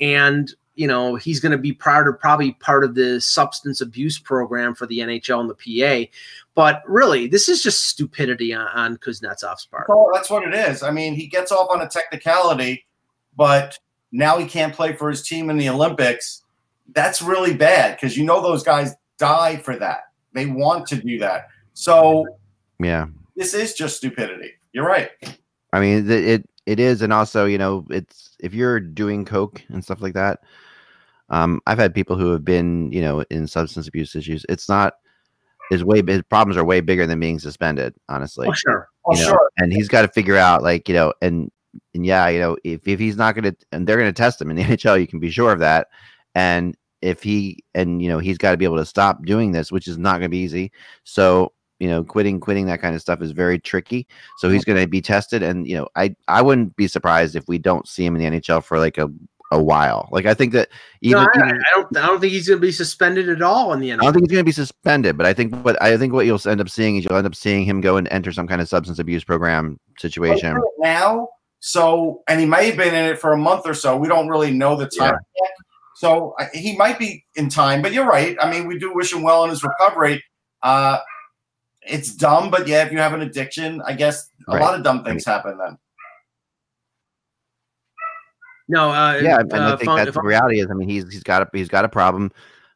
And 0.00 0.52
you 0.74 0.86
know 0.86 1.14
he's 1.14 1.40
going 1.40 1.52
to 1.52 1.58
be 1.58 1.72
part 1.72 2.08
of 2.08 2.18
probably 2.18 2.52
part 2.52 2.84
of 2.84 2.94
the 2.94 3.20
substance 3.20 3.80
abuse 3.80 4.18
program 4.18 4.74
for 4.74 4.86
the 4.86 4.98
NHL 4.98 5.40
and 5.40 5.50
the 5.50 5.54
PA. 5.54 6.10
But 6.54 6.82
really, 6.86 7.26
this 7.26 7.48
is 7.48 7.62
just 7.62 7.86
stupidity 7.86 8.54
on, 8.54 8.68
on 8.68 8.96
Kuznetsov's 8.98 9.66
part. 9.66 9.88
Well, 9.88 10.10
that's 10.12 10.30
what 10.30 10.46
it 10.46 10.54
is. 10.54 10.82
I 10.82 10.90
mean, 10.90 11.14
he 11.14 11.26
gets 11.26 11.50
off 11.50 11.68
on 11.70 11.82
a 11.82 11.88
technicality, 11.88 12.86
but 13.36 13.78
now 14.12 14.38
he 14.38 14.46
can't 14.46 14.72
play 14.72 14.92
for 14.92 15.10
his 15.10 15.22
team 15.22 15.50
in 15.50 15.56
the 15.56 15.68
Olympics. 15.68 16.42
That's 16.92 17.22
really 17.22 17.54
bad 17.54 17.96
because 17.96 18.16
you 18.16 18.24
know 18.24 18.40
those 18.40 18.62
guys 18.62 18.94
die 19.18 19.56
for 19.56 19.76
that. 19.76 20.04
They 20.32 20.46
want 20.46 20.86
to 20.88 20.96
do 20.96 21.18
that. 21.18 21.48
So 21.72 22.26
yeah, 22.78 23.06
this 23.36 23.54
is 23.54 23.74
just 23.74 23.96
stupidity. 23.96 24.52
You're 24.72 24.86
right. 24.86 25.10
I 25.72 25.80
mean, 25.80 26.08
it 26.10 26.48
it 26.66 26.80
is, 26.80 27.02
and 27.02 27.12
also 27.12 27.44
you 27.44 27.58
know, 27.58 27.86
it's 27.90 28.36
if 28.40 28.54
you're 28.54 28.80
doing 28.80 29.24
coke 29.24 29.62
and 29.68 29.82
stuff 29.82 30.00
like 30.00 30.14
that, 30.14 30.40
um, 31.30 31.60
I've 31.66 31.78
had 31.78 31.94
people 31.94 32.16
who 32.16 32.30
have 32.32 32.44
been, 32.44 32.90
you 32.92 33.00
know, 33.00 33.24
in 33.30 33.46
substance 33.46 33.88
abuse 33.88 34.14
issues. 34.14 34.44
It's 34.48 34.68
not 34.68 34.94
his 35.70 35.84
way. 35.84 36.02
His 36.06 36.22
problems 36.22 36.56
are 36.56 36.64
way 36.64 36.80
bigger 36.80 37.06
than 37.06 37.20
being 37.20 37.38
suspended. 37.38 37.94
Honestly, 38.08 38.48
oh, 38.48 38.52
sure, 38.52 38.88
oh, 39.06 39.14
you 39.14 39.22
know? 39.22 39.28
sure. 39.28 39.50
And 39.58 39.72
he's 39.72 39.88
got 39.88 40.02
to 40.02 40.08
figure 40.08 40.36
out, 40.36 40.62
like, 40.62 40.88
you 40.88 40.94
know, 40.94 41.12
and 41.22 41.50
and 41.94 42.04
yeah, 42.06 42.28
you 42.28 42.40
know, 42.40 42.56
if 42.64 42.86
if 42.86 42.98
he's 42.98 43.16
not 43.16 43.34
going 43.34 43.44
to, 43.44 43.56
and 43.72 43.86
they're 43.86 43.96
going 43.96 44.08
to 44.08 44.12
test 44.12 44.40
him 44.40 44.50
in 44.50 44.56
the 44.56 44.62
NHL, 44.64 45.00
you 45.00 45.06
can 45.06 45.20
be 45.20 45.30
sure 45.30 45.52
of 45.52 45.60
that. 45.60 45.88
And 46.34 46.76
if 47.02 47.22
he 47.22 47.62
and 47.74 48.00
you 48.00 48.08
know 48.08 48.18
he's 48.18 48.38
got 48.38 48.52
to 48.52 48.56
be 48.56 48.64
able 48.64 48.78
to 48.78 48.86
stop 48.86 49.24
doing 49.24 49.52
this, 49.52 49.70
which 49.70 49.88
is 49.88 49.98
not 49.98 50.12
going 50.12 50.22
to 50.22 50.28
be 50.28 50.38
easy. 50.38 50.72
So 51.04 51.52
you 51.84 51.90
know, 51.90 52.02
quitting 52.02 52.40
quitting 52.40 52.64
that 52.64 52.80
kind 52.80 52.94
of 52.94 53.02
stuff 53.02 53.20
is 53.20 53.32
very 53.32 53.58
tricky. 53.58 54.06
So 54.38 54.48
he's 54.48 54.64
going 54.64 54.80
to 54.80 54.88
be 54.88 55.02
tested, 55.02 55.42
and 55.42 55.68
you 55.68 55.76
know, 55.76 55.86
I 55.96 56.16
I 56.28 56.40
wouldn't 56.40 56.74
be 56.76 56.88
surprised 56.88 57.36
if 57.36 57.46
we 57.46 57.58
don't 57.58 57.86
see 57.86 58.06
him 58.06 58.16
in 58.16 58.22
the 58.22 58.40
NHL 58.40 58.64
for 58.64 58.78
like 58.78 58.96
a 58.96 59.10
a 59.50 59.62
while. 59.62 60.08
Like 60.10 60.24
I 60.24 60.32
think 60.32 60.54
that 60.54 60.70
even, 61.02 61.22
no, 61.22 61.28
I, 61.34 61.46
I, 61.46 61.60
don't 61.74 61.96
I 61.98 62.06
don't 62.06 62.20
think 62.22 62.32
he's 62.32 62.48
going 62.48 62.58
to 62.58 62.66
be 62.66 62.72
suspended 62.72 63.28
at 63.28 63.42
all 63.42 63.74
in 63.74 63.80
the 63.80 63.90
NFL. 63.90 64.00
I 64.00 64.04
don't 64.04 64.14
think 64.14 64.30
he's 64.30 64.36
going 64.36 64.44
to 64.44 64.48
be 64.48 64.52
suspended, 64.52 65.18
but 65.18 65.26
I 65.26 65.34
think 65.34 65.54
what 65.62 65.80
I 65.82 65.98
think 65.98 66.14
what 66.14 66.24
you'll 66.24 66.40
end 66.48 66.62
up 66.62 66.70
seeing 66.70 66.96
is 66.96 67.04
you'll 67.04 67.18
end 67.18 67.26
up 67.26 67.34
seeing 67.34 67.66
him 67.66 67.82
go 67.82 67.98
and 67.98 68.08
enter 68.10 68.32
some 68.32 68.48
kind 68.48 68.62
of 68.62 68.68
substance 68.68 68.98
abuse 68.98 69.24
program 69.24 69.78
situation 69.98 70.56
now. 70.78 71.28
So, 71.60 72.22
and 72.28 72.40
he 72.40 72.46
may 72.46 72.68
have 72.68 72.78
been 72.78 72.94
in 72.94 73.04
it 73.04 73.18
for 73.18 73.32
a 73.32 73.36
month 73.36 73.66
or 73.66 73.74
so. 73.74 73.94
We 73.94 74.08
don't 74.08 74.28
really 74.28 74.52
know 74.52 74.74
the 74.74 74.86
time 74.86 75.12
yeah. 75.12 75.42
yet. 75.42 75.52
So 75.96 76.34
he 76.54 76.78
might 76.78 76.98
be 76.98 77.26
in 77.36 77.50
time, 77.50 77.82
but 77.82 77.92
you're 77.92 78.06
right. 78.06 78.38
I 78.40 78.50
mean, 78.50 78.66
we 78.66 78.78
do 78.78 78.94
wish 78.94 79.12
him 79.12 79.22
well 79.22 79.44
in 79.44 79.50
his 79.50 79.62
recovery. 79.62 80.24
Uh, 80.62 80.98
it's 81.86 82.14
dumb, 82.14 82.50
but 82.50 82.66
yeah, 82.66 82.84
if 82.84 82.92
you 82.92 82.98
have 82.98 83.12
an 83.12 83.22
addiction, 83.22 83.82
I 83.86 83.94
guess 83.94 84.30
a 84.48 84.52
right. 84.52 84.62
lot 84.62 84.74
of 84.74 84.82
dumb 84.82 85.04
things 85.04 85.24
happen 85.24 85.58
then. 85.58 85.78
No, 88.68 88.90
uh, 88.90 89.20
yeah, 89.22 89.40
and 89.40 89.52
uh, 89.52 89.74
I 89.74 89.76
think 89.76 89.90
that's 89.94 90.12
the 90.12 90.22
reality 90.22 90.60
is. 90.60 90.68
I 90.70 90.74
mean, 90.74 90.88
he's 90.88 91.04
he's 91.12 91.22
got 91.22 91.42
a 91.42 91.48
he's 91.52 91.68
got 91.68 91.84
a 91.84 91.88
problem. 91.88 92.32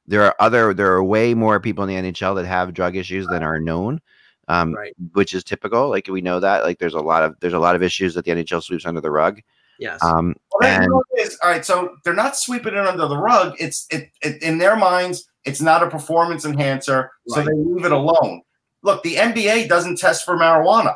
There 0.07 0.23
are 0.23 0.35
other 0.39 0.75
there 0.75 0.93
are 0.93 1.03
way 1.03 1.35
more 1.35 1.61
people 1.61 1.85
in 1.85 1.89
the 1.89 2.13
NHL 2.13 2.35
that 2.37 2.47
have 2.47 2.75
drug 2.75 2.97
issues 2.97 3.27
than 3.27 3.43
are 3.43 3.59
known, 3.59 4.01
um, 4.49 4.75
right. 4.75 4.95
which 5.13 5.33
is 5.33 5.45
typical. 5.45 5.89
Like 5.89 6.09
we 6.09 6.21
know 6.21 6.41
that. 6.41 6.65
Like 6.65 6.79
there's 6.79 6.95
a 6.95 7.01
lot 7.01 7.23
of 7.23 7.37
there's 7.41 7.55
a 7.55 7.59
lot 7.59 7.75
of 7.75 7.83
issues 7.83 8.15
that 8.15 8.27
the 8.27 8.33
NHL 8.33 8.63
sweeps 8.63 8.85
under 8.85 9.01
the 9.01 9.11
rug. 9.11 9.41
Yes. 9.79 10.03
Um, 10.03 10.35
well, 10.61 10.69
and, 10.69 10.93
is, 11.17 11.39
all 11.43 11.51
right. 11.51 11.65
So 11.65 11.97
they're 12.05 12.13
not 12.13 12.37
sweeping 12.37 12.75
it 12.75 12.87
under 12.87 13.07
the 13.07 13.17
rug. 13.17 13.55
It's 13.59 13.87
it, 13.91 14.11
it 14.23 14.43
in 14.43 14.59
their 14.59 14.77
minds. 14.77 15.31
It's 15.45 15.63
not 15.63 15.83
a 15.83 15.89
performance 15.89 16.45
enhancer, 16.45 17.11
right. 17.31 17.35
so 17.35 17.43
they 17.43 17.57
leave 17.57 17.87
it 17.87 17.93
alone. 17.93 18.43
Look, 18.83 19.03
the 19.03 19.17
NBA 19.17 19.69
doesn't 19.69 19.99
test 19.99 20.25
for 20.25 20.37
marijuana. 20.37 20.95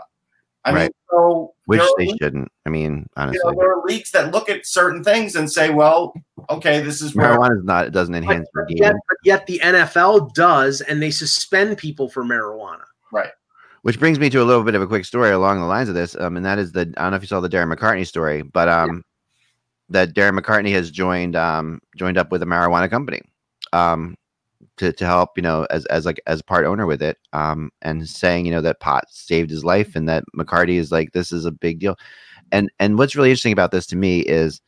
I 0.64 0.72
right. 0.72 0.80
mean, 0.82 0.90
so 1.10 1.54
which 1.66 1.80
they 1.98 2.06
leagues, 2.06 2.18
shouldn't. 2.20 2.48
I 2.66 2.70
mean, 2.70 3.06
honestly, 3.16 3.40
you 3.44 3.50
know, 3.50 3.60
there 3.60 3.72
are 3.72 3.82
leagues 3.84 4.12
that 4.12 4.32
look 4.32 4.48
at 4.48 4.66
certain 4.66 5.02
things 5.02 5.34
and 5.34 5.50
say, 5.50 5.70
"Well, 5.70 6.14
okay, 6.50 6.80
this 6.80 7.02
is 7.02 7.14
marijuana 7.14 7.58
is 7.58 7.64
not. 7.64 7.86
It 7.86 7.90
doesn't 7.90 8.14
enhance 8.14 8.48
but, 8.54 8.68
the 8.68 8.74
game." 8.74 8.82
Yet, 8.84 8.94
but 9.08 9.18
yet 9.24 9.46
the 9.46 9.60
NFL 9.62 10.32
does, 10.34 10.80
and 10.80 11.02
they 11.02 11.10
suspend 11.10 11.78
people 11.78 12.08
for 12.08 12.24
marijuana. 12.24 12.84
Right. 13.12 13.30
Which 13.82 13.98
brings 13.98 14.20
me 14.20 14.30
to 14.30 14.40
a 14.40 14.44
little 14.44 14.62
bit 14.62 14.76
of 14.76 14.82
a 14.82 14.86
quick 14.86 15.04
story 15.04 15.30
along 15.30 15.58
the 15.58 15.66
lines 15.66 15.88
of 15.88 15.96
this, 15.96 16.14
um, 16.14 16.36
and 16.36 16.46
that 16.46 16.58
is 16.58 16.70
the 16.70 16.92
I 16.96 17.02
don't 17.02 17.10
know 17.10 17.16
if 17.16 17.22
you 17.22 17.28
saw 17.28 17.40
the 17.40 17.48
Darren 17.48 17.72
McCarty 17.74 18.06
story, 18.06 18.42
but 18.42 18.68
um, 18.68 18.88
yeah. 18.88 20.04
that 20.04 20.14
Darren 20.14 20.38
McCarty 20.38 20.72
has 20.72 20.92
joined 20.92 21.34
um 21.34 21.80
joined 21.96 22.18
up 22.18 22.30
with 22.30 22.42
a 22.42 22.46
marijuana 22.46 22.88
company. 22.88 23.22
Um, 23.72 24.14
to, 24.78 24.92
to 24.92 25.04
help 25.04 25.30
you 25.36 25.42
know 25.42 25.66
as 25.70 25.84
as 25.86 26.06
like 26.06 26.20
as 26.26 26.42
part 26.42 26.64
owner 26.64 26.86
with 26.86 27.02
it 27.02 27.18
um 27.32 27.70
and 27.82 28.08
saying 28.08 28.46
you 28.46 28.52
know 28.52 28.60
that 28.60 28.80
pot 28.80 29.04
saved 29.10 29.50
his 29.50 29.64
life 29.64 29.94
and 29.94 30.08
that 30.08 30.24
mccarty 30.36 30.74
is 30.74 30.90
like 30.90 31.12
this 31.12 31.32
is 31.32 31.44
a 31.44 31.50
big 31.52 31.78
deal. 31.78 31.96
And 32.50 32.70
and 32.78 32.98
what's 32.98 33.16
really 33.16 33.30
interesting 33.30 33.52
about 33.52 33.70
this 33.70 33.86
to 33.88 33.96
me 33.96 34.20
is 34.20 34.60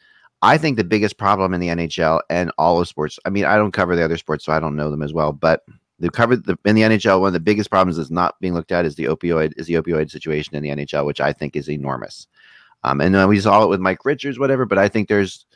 i 0.43 0.59
think 0.59 0.77
the 0.77 0.85
biggest 0.85 1.19
problem 1.19 1.55
in 1.55 1.61
the 1.61 1.69
nhl 1.69 2.21
and 2.31 2.51
all 2.59 2.81
of 2.81 2.89
sports 2.89 3.19
i 3.25 3.31
mean 3.31 3.45
i 3.45 3.57
don't 3.57 3.73
cover 3.73 3.97
the 3.97 4.05
other 4.05 4.17
sports 4.17 4.45
so 4.45 4.53
i 4.53 4.61
don't 4.61 4.77
know 4.77 4.91
them 4.91 5.03
as 5.03 5.13
well 5.13 5.33
but 5.33 5.63
the 5.99 6.11
cover 6.11 6.37
the, 6.37 6.59
in 6.65 6.75
the 6.75 6.83
nhl 6.83 7.21
one 7.21 7.29
of 7.29 7.33
the 7.33 7.41
biggest 7.41 7.71
problems 7.71 7.97
that's 7.97 8.11
not 8.11 8.39
being 8.41 8.55
looked 8.55 8.73
at 8.73 8.85
is 8.85 8.95
the 8.95 9.05
opioid 9.05 9.53
is 9.57 9.67
the 9.67 9.75
opioid 9.75 10.11
situation 10.11 10.55
in 10.55 10.63
the 10.63 10.71
nhl 10.71 11.07
which 11.07 11.21
i 11.21 11.33
think 11.33 11.57
is 11.57 11.69
enormous. 11.71 12.27
Um 12.83 13.01
and 13.01 13.15
then 13.15 13.29
we 13.29 13.41
saw 13.41 13.63
it 13.63 13.69
with 13.69 13.81
mike 13.81 14.05
richards 14.05 14.39
whatever 14.39 14.67
but 14.67 14.79
i 14.79 14.89
think 14.89 15.09
there's 15.09 15.47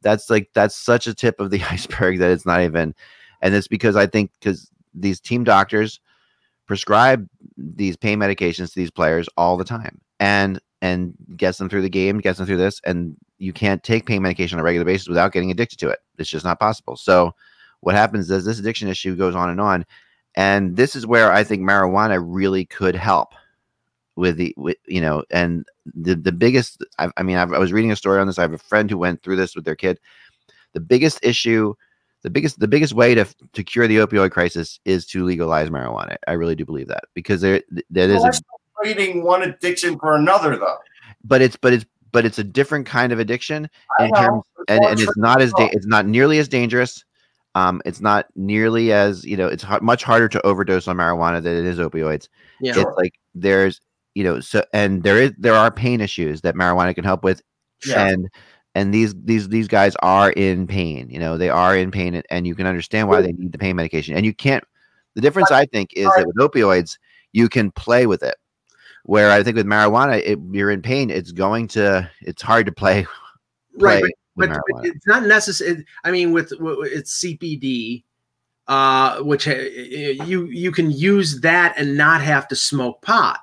that's 0.00 0.30
like 0.30 0.50
that's 0.54 0.76
such 0.76 1.06
a 1.06 1.14
tip 1.14 1.40
of 1.40 1.50
the 1.50 1.62
iceberg 1.70 2.18
that 2.18 2.30
it's 2.30 2.46
not 2.46 2.62
even 2.62 2.94
and 3.40 3.54
it's 3.54 3.68
because 3.68 3.96
I 3.96 4.06
think 4.06 4.30
because 4.40 4.70
these 4.94 5.20
team 5.20 5.44
doctors 5.44 6.00
prescribe 6.66 7.28
these 7.56 7.96
pain 7.96 8.18
medications 8.18 8.68
to 8.68 8.74
these 8.76 8.90
players 8.90 9.28
all 9.36 9.56
the 9.56 9.64
time, 9.64 10.00
and 10.20 10.60
and 10.80 11.14
gets 11.36 11.58
them 11.58 11.68
through 11.68 11.82
the 11.82 11.88
game, 11.88 12.18
gets 12.18 12.38
them 12.38 12.46
through 12.46 12.56
this, 12.56 12.80
and 12.84 13.16
you 13.38 13.52
can't 13.52 13.82
take 13.82 14.06
pain 14.06 14.22
medication 14.22 14.56
on 14.56 14.60
a 14.60 14.64
regular 14.64 14.84
basis 14.84 15.08
without 15.08 15.32
getting 15.32 15.50
addicted 15.50 15.78
to 15.78 15.88
it. 15.88 16.00
It's 16.18 16.30
just 16.30 16.44
not 16.44 16.60
possible. 16.60 16.96
So 16.96 17.34
what 17.80 17.94
happens 17.94 18.30
is 18.30 18.44
this 18.44 18.58
addiction 18.58 18.88
issue 18.88 19.16
goes 19.16 19.34
on 19.34 19.50
and 19.50 19.60
on, 19.60 19.86
and 20.34 20.76
this 20.76 20.94
is 20.96 21.06
where 21.06 21.32
I 21.32 21.44
think 21.44 21.62
marijuana 21.62 22.22
really 22.24 22.64
could 22.64 22.94
help 22.94 23.34
with 24.18 24.36
the 24.36 24.52
with, 24.56 24.76
you 24.86 25.00
know 25.00 25.22
and 25.30 25.64
the 25.94 26.16
the 26.16 26.32
biggest 26.32 26.84
I, 26.98 27.08
I 27.16 27.22
mean 27.22 27.36
I've, 27.36 27.52
i 27.52 27.58
was 27.58 27.72
reading 27.72 27.92
a 27.92 27.96
story 27.96 28.20
on 28.20 28.26
this 28.26 28.36
i 28.36 28.42
have 28.42 28.52
a 28.52 28.58
friend 28.58 28.90
who 28.90 28.98
went 28.98 29.22
through 29.22 29.36
this 29.36 29.54
with 29.54 29.64
their 29.64 29.76
kid 29.76 30.00
the 30.72 30.80
biggest 30.80 31.20
issue 31.22 31.74
the 32.22 32.30
biggest 32.30 32.58
the 32.60 32.68
biggest 32.68 32.92
way 32.92 33.14
to 33.14 33.24
to 33.52 33.62
cure 33.62 33.86
the 33.86 33.98
opioid 33.98 34.30
crisis 34.30 34.80
is 34.84 35.06
to 35.06 35.24
legalize 35.24 35.70
marijuana. 35.70 36.16
I 36.26 36.32
really 36.32 36.54
do 36.54 36.64
believe 36.64 36.88
that 36.88 37.04
because 37.14 37.40
there 37.40 37.62
that 37.90 38.10
well, 38.10 38.26
is 38.26 38.38
a, 38.38 38.82
trading 38.82 39.22
one 39.22 39.42
addiction 39.42 39.98
for 39.98 40.16
another 40.16 40.56
though. 40.56 40.78
But 41.24 41.42
it's 41.42 41.56
but 41.56 41.72
it's 41.72 41.86
but 42.12 42.24
it's 42.24 42.38
a 42.38 42.44
different 42.44 42.86
kind 42.86 43.12
of 43.12 43.18
addiction 43.18 43.68
in 44.00 44.10
terms 44.14 44.42
and, 44.68 44.84
and 44.84 45.00
it's 45.00 45.16
not 45.16 45.40
as 45.42 45.52
da- 45.52 45.70
it's 45.72 45.86
not 45.86 46.06
nearly 46.06 46.38
as 46.38 46.48
dangerous 46.48 47.04
Um, 47.54 47.82
it's 47.84 48.00
not 48.00 48.26
nearly 48.36 48.92
as 48.92 49.24
you 49.24 49.36
know. 49.36 49.48
It's 49.48 49.64
h- 49.64 49.80
much 49.82 50.04
harder 50.04 50.28
to 50.28 50.46
overdose 50.46 50.86
on 50.86 50.96
marijuana 50.96 51.42
than 51.42 51.56
it 51.56 51.64
is 51.64 51.78
opioids. 51.78 52.28
Yeah. 52.60 52.72
It's 52.76 52.90
like 52.96 53.14
there's 53.34 53.80
you 54.14 54.22
know 54.24 54.40
so 54.40 54.64
and 54.72 55.02
there 55.02 55.20
is 55.20 55.32
there 55.38 55.54
are 55.54 55.70
pain 55.70 56.00
issues 56.00 56.42
that 56.42 56.54
marijuana 56.54 56.94
can 56.94 57.04
help 57.04 57.24
with, 57.24 57.42
Yeah. 57.86 58.06
and 58.08 58.28
and 58.74 58.92
these 58.92 59.14
these 59.24 59.48
these 59.48 59.68
guys 59.68 59.96
are 60.02 60.30
in 60.32 60.66
pain. 60.66 61.08
You 61.10 61.18
know 61.18 61.38
they 61.38 61.50
are 61.50 61.76
in 61.76 61.90
pain, 61.90 62.14
and, 62.14 62.24
and 62.30 62.46
you 62.46 62.54
can 62.54 62.66
understand 62.66 63.08
why 63.08 63.20
they 63.20 63.32
need 63.32 63.52
the 63.52 63.58
pain 63.58 63.76
medication. 63.76 64.14
And 64.14 64.24
you 64.24 64.34
can't. 64.34 64.64
The 65.14 65.20
difference 65.20 65.50
I 65.50 65.66
think 65.66 65.92
is 65.94 66.06
that 66.16 66.26
with 66.26 66.36
opioids 66.36 66.98
you 67.32 67.48
can 67.48 67.70
play 67.72 68.06
with 68.06 68.22
it, 68.22 68.36
where 69.04 69.30
I 69.30 69.42
think 69.42 69.56
with 69.56 69.66
marijuana, 69.66 70.22
it, 70.24 70.38
you're 70.50 70.70
in 70.70 70.82
pain. 70.82 71.10
It's 71.10 71.32
going 71.32 71.68
to 71.68 72.08
it's 72.20 72.42
hard 72.42 72.66
to 72.66 72.72
play. 72.72 73.06
right. 73.78 74.02
But, 74.36 74.50
but, 74.50 74.60
but 74.70 74.86
it's 74.86 75.06
not 75.06 75.24
necessary. 75.24 75.84
I 76.04 76.12
mean, 76.12 76.32
with, 76.32 76.52
with 76.60 76.92
it's 76.92 77.24
CBD, 77.24 78.04
uh, 78.68 79.20
which 79.20 79.48
uh, 79.48 79.54
you 79.54 80.44
you 80.46 80.70
can 80.70 80.90
use 80.92 81.40
that 81.40 81.74
and 81.76 81.96
not 81.96 82.20
have 82.20 82.46
to 82.48 82.56
smoke 82.56 83.02
pot. 83.02 83.40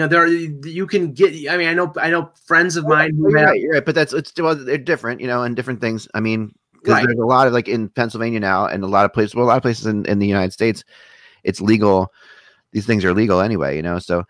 You 0.00 0.06
know, 0.06 0.08
there 0.08 0.22
are, 0.22 0.26
you 0.26 0.86
can 0.86 1.12
get. 1.12 1.34
I 1.50 1.58
mean, 1.58 1.68
I 1.68 1.74
know 1.74 1.92
I 2.00 2.08
know 2.08 2.30
friends 2.46 2.78
of 2.78 2.86
mine 2.86 3.14
who 3.16 3.26
have. 3.36 3.48
right, 3.48 3.62
right, 3.70 3.84
but 3.84 3.94
that's 3.94 4.14
it's 4.14 4.32
well, 4.40 4.54
they're 4.54 4.78
different, 4.78 5.20
you 5.20 5.26
know, 5.26 5.42
and 5.42 5.54
different 5.54 5.82
things. 5.82 6.08
I 6.14 6.20
mean, 6.20 6.54
because 6.72 6.94
Right. 6.94 7.06
there's 7.06 7.18
a 7.18 7.26
lot 7.26 7.46
of 7.46 7.52
like 7.52 7.68
in 7.68 7.90
Pennsylvania 7.90 8.40
now, 8.40 8.64
and 8.64 8.82
a 8.82 8.86
lot 8.86 9.04
of 9.04 9.12
places, 9.12 9.34
well, 9.34 9.44
a 9.44 9.48
lot 9.48 9.58
of 9.58 9.62
places 9.62 9.84
in, 9.84 10.06
in 10.06 10.18
the 10.18 10.26
United 10.26 10.54
States, 10.54 10.84
it's 11.44 11.60
legal. 11.60 12.10
These 12.72 12.86
things 12.86 13.04
are 13.04 13.12
legal 13.12 13.40
anyway, 13.40 13.76
you 13.76 13.82
know. 13.82 13.98
So 13.98 14.24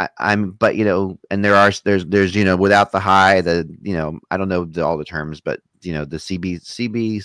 I, 0.00 0.08
I'm, 0.18 0.50
but 0.50 0.74
you 0.74 0.84
know, 0.84 1.20
and 1.30 1.44
there 1.44 1.54
are 1.54 1.70
there's 1.84 2.04
there's 2.06 2.34
you 2.34 2.44
know 2.44 2.56
without 2.56 2.90
the 2.90 2.98
high, 2.98 3.42
the 3.42 3.72
you 3.80 3.94
know 3.94 4.18
I 4.32 4.36
don't 4.36 4.48
know 4.48 4.64
the, 4.64 4.84
all 4.84 4.98
the 4.98 5.04
terms, 5.04 5.40
but 5.40 5.60
you 5.82 5.92
know 5.92 6.04
the 6.04 6.16
CB 6.16 6.62
CB 6.64 7.24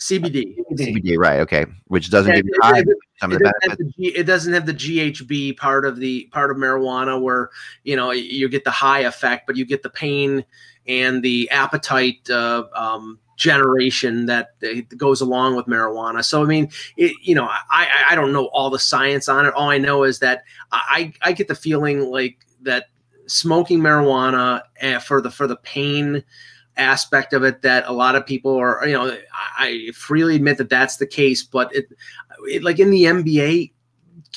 CBD. 0.00 0.56
CBD, 0.78 1.18
right? 1.18 1.40
Okay, 1.40 1.66
which 1.88 2.08
doesn't 2.10 2.32
Yeah, 2.32 2.36
give 2.36 2.46
you 2.46 2.58
high, 2.62 2.82
some 3.20 3.32
it 3.32 3.38
the 3.38 3.44
doesn't, 3.44 3.70
have 3.70 3.78
the 3.78 3.84
G, 3.84 4.08
it 4.08 4.24
doesn't 4.24 4.52
have 4.52 4.66
the 4.66 4.74
GHB 4.74 5.56
part 5.56 5.86
of 5.86 5.98
the 5.98 6.24
part 6.32 6.50
of 6.50 6.56
marijuana 6.56 7.20
where 7.20 7.50
you 7.84 7.96
know 7.96 8.10
you 8.10 8.48
get 8.48 8.64
the 8.64 8.70
high 8.70 9.00
effect, 9.00 9.46
but 9.46 9.56
you 9.56 9.64
get 9.64 9.82
the 9.82 9.90
pain 9.90 10.44
and 10.86 11.22
the 11.22 11.48
appetite 11.50 12.28
uh, 12.28 12.64
um, 12.74 13.18
generation 13.36 14.26
that 14.26 14.50
goes 14.96 15.20
along 15.20 15.56
with 15.56 15.66
marijuana. 15.66 16.24
So 16.24 16.42
I 16.42 16.46
mean, 16.46 16.70
it, 16.96 17.14
you 17.22 17.34
know, 17.34 17.46
I 17.46 17.60
I 17.70 18.12
I 18.12 18.14
don't 18.14 18.32
know 18.32 18.46
all 18.46 18.70
the 18.70 18.78
science 18.78 19.28
on 19.28 19.46
it. 19.46 19.54
All 19.54 19.70
I 19.70 19.78
know 19.78 20.02
is 20.02 20.18
that 20.18 20.44
I 20.72 21.12
I 21.22 21.32
get 21.32 21.48
the 21.48 21.54
feeling 21.54 22.10
like 22.10 22.38
that 22.62 22.86
smoking 23.26 23.80
marijuana 23.80 24.62
uh, 24.82 24.98
for 24.98 25.20
the 25.20 25.30
for 25.30 25.46
the 25.46 25.56
pain 25.56 26.24
aspect 26.76 27.32
of 27.32 27.44
it 27.44 27.62
that 27.62 27.84
a 27.86 27.92
lot 27.92 28.16
of 28.16 28.26
people 28.26 28.56
are 28.56 28.86
you 28.86 28.92
know 28.92 29.16
I, 29.32 29.88
I 29.88 29.92
freely 29.92 30.36
admit 30.36 30.58
that 30.58 30.68
that's 30.68 30.96
the 30.96 31.06
case 31.06 31.42
but 31.42 31.74
it, 31.74 31.86
it 32.48 32.62
like 32.62 32.78
in 32.80 32.90
the 32.90 33.04
NBA 33.04 33.72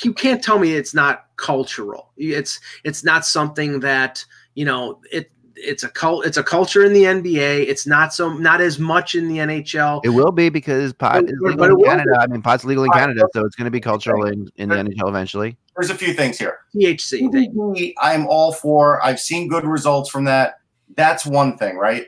you 0.03 0.13
can't 0.13 0.43
tell 0.43 0.59
me 0.59 0.73
it's 0.73 0.93
not 0.93 1.25
cultural 1.37 2.11
it's 2.17 2.59
it's 2.83 3.03
not 3.03 3.25
something 3.25 3.79
that 3.81 4.23
you 4.53 4.65
know 4.65 4.99
it 5.11 5.31
it's 5.55 5.83
a 5.83 5.89
cult 5.89 6.25
it's 6.25 6.37
a 6.37 6.43
culture 6.43 6.83
in 6.85 6.93
the 6.93 7.03
NBA 7.03 7.67
it's 7.67 7.87
not 7.87 8.13
so 8.13 8.31
not 8.33 8.61
as 8.61 8.77
much 8.77 9.15
in 9.15 9.27
the 9.27 9.37
NHL 9.37 10.01
It 10.05 10.09
will 10.09 10.31
be 10.31 10.49
because 10.49 10.93
pot 10.93 11.13
But- 11.13 11.23
is 11.25 11.39
legal 11.41 11.63
it 11.63 11.69
in 11.69 11.77
will 11.77 11.85
Canada. 11.85 12.17
I 12.19 12.27
mean, 12.27 12.43
pot's 12.43 12.63
legal 12.63 12.83
in 12.83 12.91
Canada, 12.91 13.27
so 13.33 13.43
it's 13.43 13.55
going 13.55 13.65
to 13.65 13.71
be 13.71 13.81
cultural 13.81 14.25
in, 14.27 14.47
in 14.57 14.69
the 14.69 14.75
NHL 14.75 15.09
eventually. 15.09 15.57
There's 15.75 15.89
a 15.89 15.95
few 15.95 16.13
things 16.13 16.37
here. 16.37 16.59
THC 16.75 17.93
I'm 17.99 18.27
all 18.27 18.51
for. 18.53 19.03
I've 19.03 19.19
seen 19.19 19.47
good 19.47 19.63
results 19.65 20.09
from 20.09 20.25
that. 20.25 20.59
That's 20.95 21.25
one 21.25 21.57
thing, 21.57 21.77
right? 21.77 22.05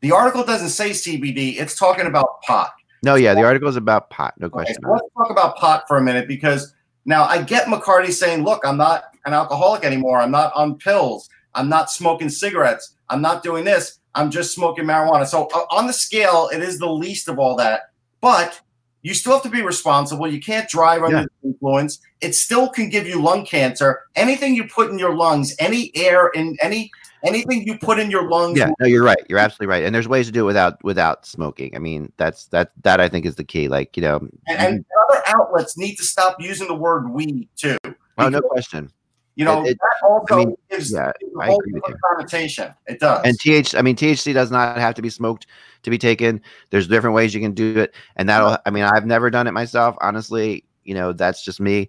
The 0.00 0.12
article 0.12 0.44
doesn't 0.44 0.68
say 0.70 0.90
CBD. 0.90 1.58
It's 1.58 1.74
talking 1.74 2.06
about 2.06 2.40
pot. 2.42 2.72
No, 3.02 3.14
yeah, 3.14 3.34
the 3.34 3.44
article 3.44 3.68
is 3.68 3.76
about 3.76 4.10
pot, 4.10 4.34
no 4.38 4.46
Okay, 4.46 4.52
question. 4.54 4.76
so 4.82 4.90
let's 4.90 5.06
talk 5.16 5.30
about 5.30 5.56
pot 5.56 5.84
for 5.86 5.96
a 5.98 6.02
minute 6.02 6.26
because 6.26 6.74
now 7.04 7.24
I 7.24 7.42
get 7.42 7.66
McCarty 7.66 8.10
saying, 8.12 8.44
"Look, 8.44 8.62
I'm 8.64 8.76
not 8.76 9.04
an 9.26 9.32
alcoholic 9.34 9.84
anymore. 9.84 10.18
I'm 10.20 10.30
not 10.32 10.52
on 10.54 10.76
pills. 10.76 11.28
I'm 11.54 11.68
not 11.68 11.90
smoking 11.90 12.28
cigarettes. 12.28 12.94
I'm 13.08 13.22
not 13.22 13.42
doing 13.42 13.64
this. 13.64 13.98
I'm 14.14 14.30
just 14.30 14.52
smoking 14.54 14.84
marijuana." 14.84 15.26
So 15.26 15.46
uh, 15.54 15.60
on 15.70 15.86
the 15.86 15.92
scale, 15.92 16.50
it 16.52 16.60
is 16.60 16.78
the 16.78 16.90
least 16.90 17.28
of 17.28 17.38
all 17.38 17.54
that, 17.56 17.90
but 18.20 18.60
you 19.02 19.14
still 19.14 19.34
have 19.34 19.42
to 19.44 19.48
be 19.48 19.62
responsible. 19.62 20.26
You 20.26 20.40
can't 20.40 20.68
drive 20.68 21.02
under 21.04 21.18
Yeah. 21.18 21.24
the 21.42 21.50
influence. 21.50 22.00
It 22.20 22.34
still 22.34 22.68
can 22.68 22.88
give 22.88 23.06
you 23.06 23.22
lung 23.22 23.46
cancer. 23.46 24.00
Anything 24.16 24.56
you 24.56 24.64
put 24.64 24.90
in 24.90 24.98
your 24.98 25.14
lungs, 25.14 25.54
any 25.60 25.92
air 25.94 26.28
in 26.34 26.56
any 26.60 26.90
anything 27.24 27.66
you 27.66 27.78
put 27.78 27.98
in 27.98 28.10
your 28.10 28.28
lungs 28.28 28.58
Yeah, 28.58 28.70
no, 28.80 28.86
you're 28.86 29.04
right. 29.04 29.18
You're 29.28 29.38
absolutely 29.38 29.66
right. 29.68 29.84
And 29.84 29.94
there's 29.94 30.08
ways 30.08 30.26
to 30.26 30.32
do 30.32 30.40
it 30.42 30.46
without 30.46 30.82
without 30.84 31.26
smoking. 31.26 31.74
I 31.74 31.78
mean, 31.78 32.12
that's 32.16 32.46
that 32.46 32.72
that 32.82 33.00
I 33.00 33.08
think 33.08 33.26
is 33.26 33.36
the 33.36 33.44
key. 33.44 33.68
Like, 33.68 33.96
you 33.96 34.02
know, 34.02 34.16
and, 34.46 34.58
and 34.58 34.84
other 35.10 35.22
outlets 35.26 35.76
need 35.76 35.96
to 35.96 36.04
stop 36.04 36.36
using 36.40 36.68
the 36.68 36.74
word 36.74 37.10
weed 37.10 37.48
too. 37.56 37.76
oh 38.18 38.28
no 38.28 38.40
question. 38.40 38.90
You 39.36 39.44
know, 39.44 39.62
It- 39.64 39.70
it- 39.70 39.78
that 39.78 40.06
also 40.08 40.34
I 40.34 40.38
mean, 40.38 40.56
gives, 40.68 40.92
yeah, 40.92 41.12
gives 41.20 41.32
a 41.36 41.38
I 41.40 41.46
whole 41.46 41.60
agree 41.60 41.74
with 41.74 41.82
different 41.84 42.02
connotation. 42.02 42.74
It 42.88 42.98
does. 42.98 43.20
And 43.24 43.38
TH, 43.38 43.74
I 43.76 43.82
mean, 43.82 43.94
THC 43.94 44.34
does 44.34 44.50
not 44.50 44.78
have 44.78 44.96
to 44.96 45.02
be 45.02 45.10
smoked 45.10 45.46
to 45.84 45.90
be 45.90 45.98
taken. 45.98 46.40
There's 46.70 46.88
different 46.88 47.14
ways 47.14 47.34
you 47.34 47.40
can 47.40 47.52
do 47.52 47.78
it, 47.78 47.94
and 48.16 48.28
that'll. 48.28 48.58
I 48.66 48.70
mean, 48.70 48.82
I've 48.82 49.06
never 49.06 49.30
done 49.30 49.46
it 49.46 49.52
myself, 49.52 49.96
honestly. 50.00 50.64
You 50.82 50.94
know, 50.94 51.12
that's 51.12 51.44
just 51.44 51.60
me. 51.60 51.88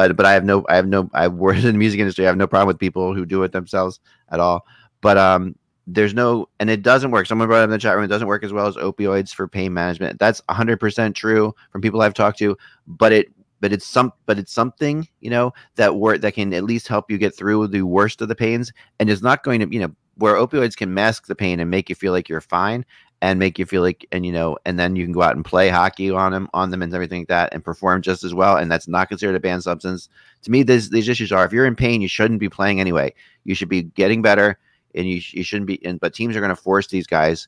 But 0.00 0.16
but 0.16 0.24
I 0.24 0.32
have 0.32 0.46
no, 0.46 0.64
I 0.66 0.76
have 0.76 0.88
no, 0.88 1.10
I've 1.12 1.34
worked 1.44 1.58
in 1.58 1.66
the 1.66 1.78
music 1.78 2.00
industry. 2.00 2.24
I 2.24 2.28
have 2.28 2.38
no 2.38 2.46
problem 2.46 2.68
with 2.68 2.78
people 2.78 3.14
who 3.14 3.26
do 3.26 3.42
it 3.42 3.52
themselves 3.52 4.00
at 4.30 4.40
all. 4.40 4.64
But 5.02 5.18
um, 5.18 5.54
there's 5.86 6.14
no, 6.14 6.48
and 6.58 6.70
it 6.70 6.80
doesn't 6.80 7.10
work. 7.10 7.26
Someone 7.26 7.48
brought 7.48 7.60
up 7.60 7.64
in 7.64 7.70
the 7.70 7.76
chat 7.76 7.96
room, 7.96 8.06
it 8.06 8.08
doesn't 8.08 8.26
work 8.26 8.42
as 8.42 8.50
well 8.50 8.66
as 8.66 8.76
opioids 8.76 9.34
for 9.34 9.46
pain 9.46 9.74
management. 9.74 10.18
That's 10.18 10.40
100% 10.48 11.14
true 11.14 11.54
from 11.70 11.82
people 11.82 12.00
I've 12.00 12.14
talked 12.14 12.38
to. 12.38 12.56
But 12.86 13.12
it, 13.12 13.26
but 13.60 13.74
it's 13.74 13.86
some, 13.86 14.10
but 14.24 14.38
it's 14.38 14.54
something 14.54 15.06
you 15.20 15.28
know 15.28 15.52
that 15.74 15.96
work 15.96 16.22
that 16.22 16.32
can 16.32 16.54
at 16.54 16.64
least 16.64 16.88
help 16.88 17.10
you 17.10 17.18
get 17.18 17.36
through 17.36 17.66
the 17.66 17.82
worst 17.82 18.22
of 18.22 18.28
the 18.28 18.34
pains, 18.34 18.72
and 19.00 19.10
it's 19.10 19.20
not 19.20 19.42
going 19.42 19.60
to, 19.60 19.70
you 19.70 19.80
know, 19.80 19.94
where 20.14 20.36
opioids 20.36 20.76
can 20.76 20.94
mask 20.94 21.26
the 21.26 21.34
pain 21.34 21.60
and 21.60 21.70
make 21.70 21.90
you 21.90 21.94
feel 21.94 22.12
like 22.12 22.26
you're 22.26 22.40
fine 22.40 22.86
and 23.22 23.38
make 23.38 23.58
you 23.58 23.66
feel 23.66 23.82
like 23.82 24.06
and 24.12 24.24
you 24.24 24.32
know 24.32 24.56
and 24.64 24.78
then 24.78 24.96
you 24.96 25.04
can 25.04 25.12
go 25.12 25.22
out 25.22 25.36
and 25.36 25.44
play 25.44 25.68
hockey 25.68 26.10
on 26.10 26.32
them 26.32 26.48
on 26.54 26.70
them 26.70 26.80
and 26.82 26.94
everything 26.94 27.20
like 27.22 27.28
that 27.28 27.52
and 27.52 27.64
perform 27.64 28.00
just 28.00 28.24
as 28.24 28.32
well 28.34 28.56
and 28.56 28.70
that's 28.72 28.88
not 28.88 29.08
considered 29.08 29.34
a 29.36 29.40
banned 29.40 29.62
substance. 29.62 30.08
To 30.42 30.50
me 30.50 30.62
these 30.62 30.90
these 30.90 31.08
issues 31.08 31.30
are 31.32 31.44
if 31.44 31.52
you're 31.52 31.66
in 31.66 31.76
pain 31.76 32.00
you 32.00 32.08
shouldn't 32.08 32.40
be 32.40 32.48
playing 32.48 32.80
anyway. 32.80 33.12
You 33.44 33.54
should 33.54 33.68
be 33.68 33.82
getting 33.82 34.22
better 34.22 34.58
and 34.94 35.08
you, 35.08 35.20
you 35.32 35.42
shouldn't 35.42 35.66
be 35.66 35.84
and 35.84 36.00
but 36.00 36.14
teams 36.14 36.34
are 36.36 36.40
going 36.40 36.48
to 36.50 36.56
force 36.56 36.86
these 36.86 37.06
guys 37.06 37.46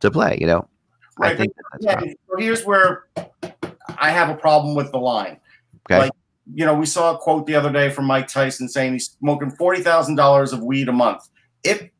to 0.00 0.10
play 0.10 0.38
you 0.40 0.46
know? 0.46 0.66
I 1.20 1.28
Right, 1.28 1.36
think 1.36 1.52
that's 1.72 1.84
yeah, 1.84 2.00
so 2.28 2.36
here's 2.38 2.64
where 2.64 3.04
I 3.98 4.10
have 4.10 4.30
a 4.30 4.34
problem 4.34 4.74
with 4.74 4.90
the 4.92 4.98
line. 4.98 5.38
okay. 5.90 5.98
Like- 6.00 6.12
You 6.54 6.64
know, 6.64 6.74
we 6.74 6.86
saw 6.86 7.14
a 7.14 7.18
quote 7.18 7.46
the 7.46 7.54
other 7.54 7.70
day 7.70 7.90
from 7.90 8.06
Mike 8.06 8.26
Tyson 8.26 8.68
saying 8.68 8.94
he's 8.94 9.10
smoking 9.20 9.50
forty 9.50 9.82
thousand 9.82 10.16
dollars 10.16 10.52
of 10.54 10.62
weed 10.64 10.88
a 10.88 10.92
month. 10.92 11.28
If 11.62 11.90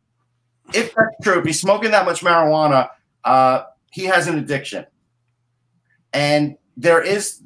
if 0.72 0.94
that's 0.94 1.16
true, 1.22 1.38
if 1.40 1.44
he's 1.44 1.60
smoking 1.60 1.90
that 1.92 2.04
much 2.06 2.22
marijuana, 2.22 2.88
uh, 3.24 3.64
he 3.90 4.04
has 4.04 4.26
an 4.26 4.38
addiction. 4.38 4.86
And 6.12 6.56
there 6.76 7.02
is, 7.02 7.42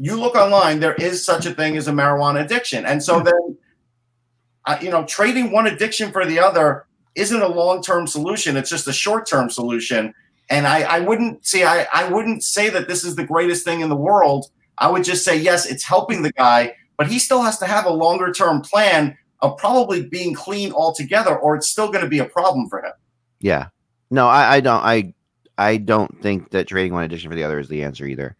you 0.00 0.18
look 0.18 0.34
online, 0.34 0.80
there 0.80 0.94
is 0.94 1.24
such 1.24 1.46
a 1.46 1.54
thing 1.54 1.76
as 1.76 1.88
a 1.88 1.92
marijuana 1.92 2.44
addiction. 2.44 2.84
And 2.84 3.02
so 3.02 3.20
then, 3.20 3.56
uh, 4.66 4.78
you 4.80 4.90
know, 4.90 5.04
trading 5.04 5.52
one 5.52 5.66
addiction 5.66 6.10
for 6.10 6.24
the 6.26 6.38
other 6.38 6.86
isn't 7.14 7.42
a 7.42 7.48
long 7.48 7.82
term 7.82 8.06
solution. 8.06 8.56
It's 8.56 8.70
just 8.70 8.88
a 8.88 8.92
short 8.92 9.26
term 9.26 9.50
solution. 9.50 10.14
And 10.50 10.66
I, 10.66 10.82
I 10.82 11.00
wouldn't 11.00 11.46
see, 11.46 11.64
I, 11.64 11.86
I 11.92 12.08
wouldn't 12.08 12.42
say 12.42 12.68
that 12.70 12.88
this 12.88 13.04
is 13.04 13.16
the 13.16 13.24
greatest 13.24 13.64
thing 13.64 13.80
in 13.80 13.88
the 13.88 13.96
world. 13.96 14.46
I 14.78 14.90
would 14.90 15.04
just 15.04 15.24
say, 15.24 15.36
yes, 15.36 15.66
it's 15.66 15.84
helping 15.84 16.22
the 16.22 16.32
guy, 16.32 16.74
but 16.96 17.06
he 17.06 17.18
still 17.18 17.42
has 17.42 17.58
to 17.58 17.66
have 17.66 17.86
a 17.86 17.92
longer 17.92 18.32
term 18.32 18.60
plan 18.60 19.16
of 19.40 19.56
probably 19.56 20.06
being 20.06 20.34
clean 20.34 20.72
altogether, 20.72 21.38
or 21.38 21.54
it's 21.54 21.68
still 21.68 21.88
going 21.88 22.02
to 22.02 22.08
be 22.08 22.18
a 22.18 22.24
problem 22.24 22.68
for 22.68 22.84
him. 22.84 22.92
yeah 23.40 23.68
no 24.14 24.26
I, 24.28 24.54
I 24.56 24.60
don't 24.60 24.82
i 24.82 25.12
i 25.58 25.76
don't 25.76 26.20
think 26.22 26.50
that 26.50 26.66
trading 26.68 26.92
one 26.92 27.04
addiction 27.04 27.30
for 27.30 27.36
the 27.36 27.44
other 27.44 27.58
is 27.58 27.68
the 27.68 27.82
answer 27.82 28.06
either 28.06 28.36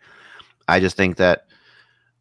i 0.69 0.81
just 0.81 0.97
think 0.97 1.17
that 1.17 1.47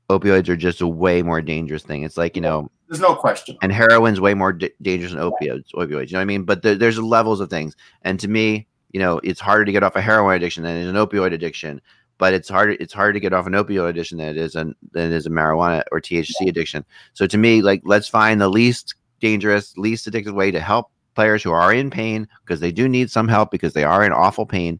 opioids 0.09 0.49
are 0.49 0.57
just 0.57 0.81
a 0.81 0.87
way 0.87 1.21
more 1.21 1.41
dangerous 1.41 1.83
thing 1.83 2.03
it's 2.03 2.17
like 2.17 2.35
you 2.35 2.41
know 2.41 2.69
There's 2.89 2.99
no 2.99 3.15
question. 3.15 3.57
and 3.61 3.71
heroin's 3.71 4.19
way 4.19 4.33
more 4.33 4.53
d- 4.53 4.71
dangerous 4.81 5.13
than 5.13 5.21
opioids. 5.21 5.71
Opioids, 5.73 6.07
you 6.09 6.13
know 6.13 6.19
what 6.19 6.21
I 6.21 6.25
mean? 6.25 6.43
But 6.43 6.61
there 6.61 6.75
there's 6.75 6.99
levels 6.99 7.39
of 7.39 7.49
things, 7.49 7.75
and 8.03 8.19
to 8.19 8.27
me, 8.27 8.67
you 8.91 8.99
know, 8.99 9.19
it's 9.23 9.39
harder 9.39 9.65
to 9.65 9.71
get 9.71 9.81
off 9.83 9.95
a 9.95 10.01
heroin 10.01 10.35
addiction 10.35 10.63
than 10.63 10.75
it 10.77 10.81
is 10.83 10.89
an 10.89 10.95
opioid 10.95 11.33
addiction. 11.33 11.81
But 12.19 12.33
it's 12.35 12.49
harder 12.49 12.75
it's 12.79 12.93
harder 12.93 13.13
to 13.13 13.19
get 13.19 13.33
off 13.33 13.47
an 13.47 13.53
opioid 13.53 13.89
addiction 13.89 14.17
than 14.19 14.27
it 14.27 14.37
is 14.37 14.55
an 14.55 14.75
than 14.91 15.11
it 15.11 15.15
is 15.15 15.25
a 15.25 15.29
marijuana 15.31 15.81
or 15.91 15.99
THC 15.99 16.47
addiction. 16.47 16.85
So 17.13 17.25
to 17.25 17.37
me, 17.37 17.61
like 17.63 17.81
let's 17.85 18.07
find 18.07 18.39
the 18.39 18.49
least 18.49 18.93
dangerous, 19.19 19.75
least 19.77 20.05
addictive 20.07 20.33
way 20.35 20.51
to 20.51 20.59
help 20.59 20.91
players 21.13 21.43
who 21.43 21.51
are 21.51 21.73
in 21.73 21.89
pain 21.89 22.27
because 22.45 22.59
they 22.59 22.71
do 22.71 22.87
need 22.87 23.09
some 23.11 23.27
help 23.27 23.51
because 23.51 23.73
they 23.73 23.83
are 23.83 24.03
in 24.03 24.11
awful 24.11 24.45
pain. 24.45 24.79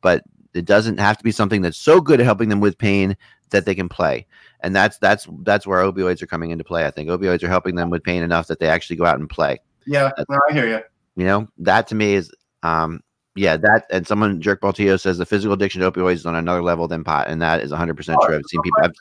But 0.00 0.22
it 0.54 0.64
doesn't 0.64 0.98
have 0.98 1.18
to 1.18 1.24
be 1.24 1.30
something 1.30 1.62
that's 1.62 1.78
so 1.78 2.00
good 2.00 2.20
at 2.20 2.26
helping 2.26 2.48
them 2.48 2.60
with 2.60 2.78
pain 2.78 3.16
that 3.50 3.64
they 3.64 3.74
can 3.74 3.88
play 3.88 4.26
and 4.62 4.74
that's 4.74 4.98
that's 4.98 5.26
that's 5.42 5.66
where 5.66 5.80
opioids 5.80 6.22
are 6.22 6.26
coming 6.26 6.50
into 6.50 6.64
play. 6.64 6.86
I 6.86 6.90
think 6.90 7.08
opioids 7.08 7.42
are 7.42 7.48
helping 7.48 7.74
them 7.74 7.90
with 7.90 8.04
pain 8.04 8.22
enough 8.22 8.46
that 8.48 8.58
they 8.58 8.68
actually 8.68 8.96
go 8.96 9.04
out 9.04 9.18
and 9.18 9.28
play. 9.28 9.58
Yeah, 9.86 10.10
no, 10.28 10.38
I 10.48 10.52
hear 10.52 10.66
you. 10.68 10.80
You 11.16 11.24
know, 11.26 11.48
that 11.58 11.86
to 11.88 11.94
me 11.94 12.14
is 12.14 12.30
um 12.62 13.00
Yeah, 13.34 13.56
that 13.56 13.86
and 13.90 14.06
someone 14.06 14.40
Jerk 14.40 14.60
Baltillo 14.60 15.00
says 15.00 15.18
the 15.18 15.26
physical 15.26 15.54
addiction 15.54 15.80
to 15.80 15.90
opioids 15.90 16.14
is 16.14 16.26
on 16.26 16.36
another 16.36 16.62
level 16.62 16.88
than 16.88 17.04
pot, 17.04 17.28
and 17.28 17.40
that 17.42 17.60
is 17.60 17.70
100 17.70 17.96
percent 17.96 18.18
Oh, 18.22 18.26
true. 18.26 18.36
I've 18.36 18.46
seen 18.46 18.62
people. 18.62 18.80
I've, 18.84 18.94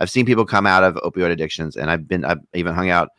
I've 0.00 0.10
seen 0.10 0.26
people 0.26 0.44
come 0.44 0.66
out 0.66 0.84
of 0.84 0.94
opioid 0.96 1.30
addictions, 1.30 1.76
and 1.76 1.90
I've 1.90 2.06
been 2.06 2.24
I've 2.24 2.40
even 2.54 2.74
hung 2.74 2.90
out 2.90 3.10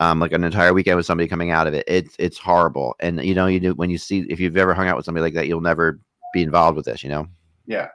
um 0.00 0.20
like 0.20 0.32
an 0.32 0.44
entire 0.44 0.72
weekend 0.72 0.96
with 0.96 1.06
somebody 1.06 1.28
coming 1.28 1.50
out 1.50 1.66
of 1.66 1.74
it. 1.74 1.84
It's 1.86 2.14
it's 2.18 2.38
horrible, 2.38 2.94
and 3.00 3.22
you 3.24 3.34
know 3.34 3.46
you 3.46 3.60
do 3.60 3.74
when 3.74 3.90
you 3.90 3.98
see 3.98 4.20
if 4.28 4.40
you've 4.40 4.56
ever 4.56 4.74
hung 4.74 4.88
out 4.88 4.96
with 4.96 5.04
somebody 5.04 5.22
like 5.22 5.34
that, 5.34 5.46
you'll 5.48 5.60
never 5.60 6.00
be 6.32 6.42
involved 6.42 6.76
with 6.76 6.86
this. 6.86 7.02
You 7.02 7.10
know. 7.10 7.26
Yeah. 7.66 7.88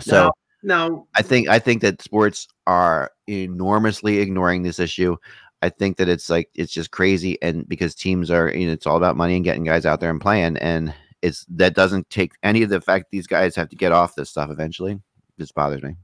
So. 0.00 0.30
Now, 0.66 1.06
I 1.14 1.20
think 1.20 1.46
I 1.50 1.58
think 1.58 1.82
that 1.82 2.00
sports 2.00 2.48
are 2.66 3.10
enormously 3.28 4.20
ignoring 4.20 4.62
this 4.62 4.78
issue. 4.78 5.14
I 5.60 5.68
think 5.68 5.98
that 5.98 6.08
it's 6.08 6.30
like 6.30 6.48
it's 6.54 6.72
just 6.72 6.90
crazy, 6.90 7.36
and 7.42 7.68
because 7.68 7.94
teams 7.94 8.30
are, 8.30 8.48
you 8.48 8.66
know, 8.66 8.72
it's 8.72 8.86
all 8.86 8.96
about 8.96 9.16
money 9.16 9.36
and 9.36 9.44
getting 9.44 9.64
guys 9.64 9.84
out 9.84 10.00
there 10.00 10.08
and 10.08 10.20
playing, 10.20 10.56
and 10.58 10.94
it's 11.20 11.44
that 11.50 11.74
doesn't 11.74 12.08
take 12.10 12.32
any 12.42 12.62
of 12.62 12.70
the 12.70 12.80
fact 12.80 13.06
these 13.10 13.26
guys 13.26 13.54
have 13.56 13.68
to 13.70 13.76
get 13.76 13.92
off 13.92 14.14
this 14.14 14.30
stuff 14.30 14.50
eventually. 14.50 15.00
Just 15.38 15.54
bothers 15.54 15.82
me. 15.82 15.96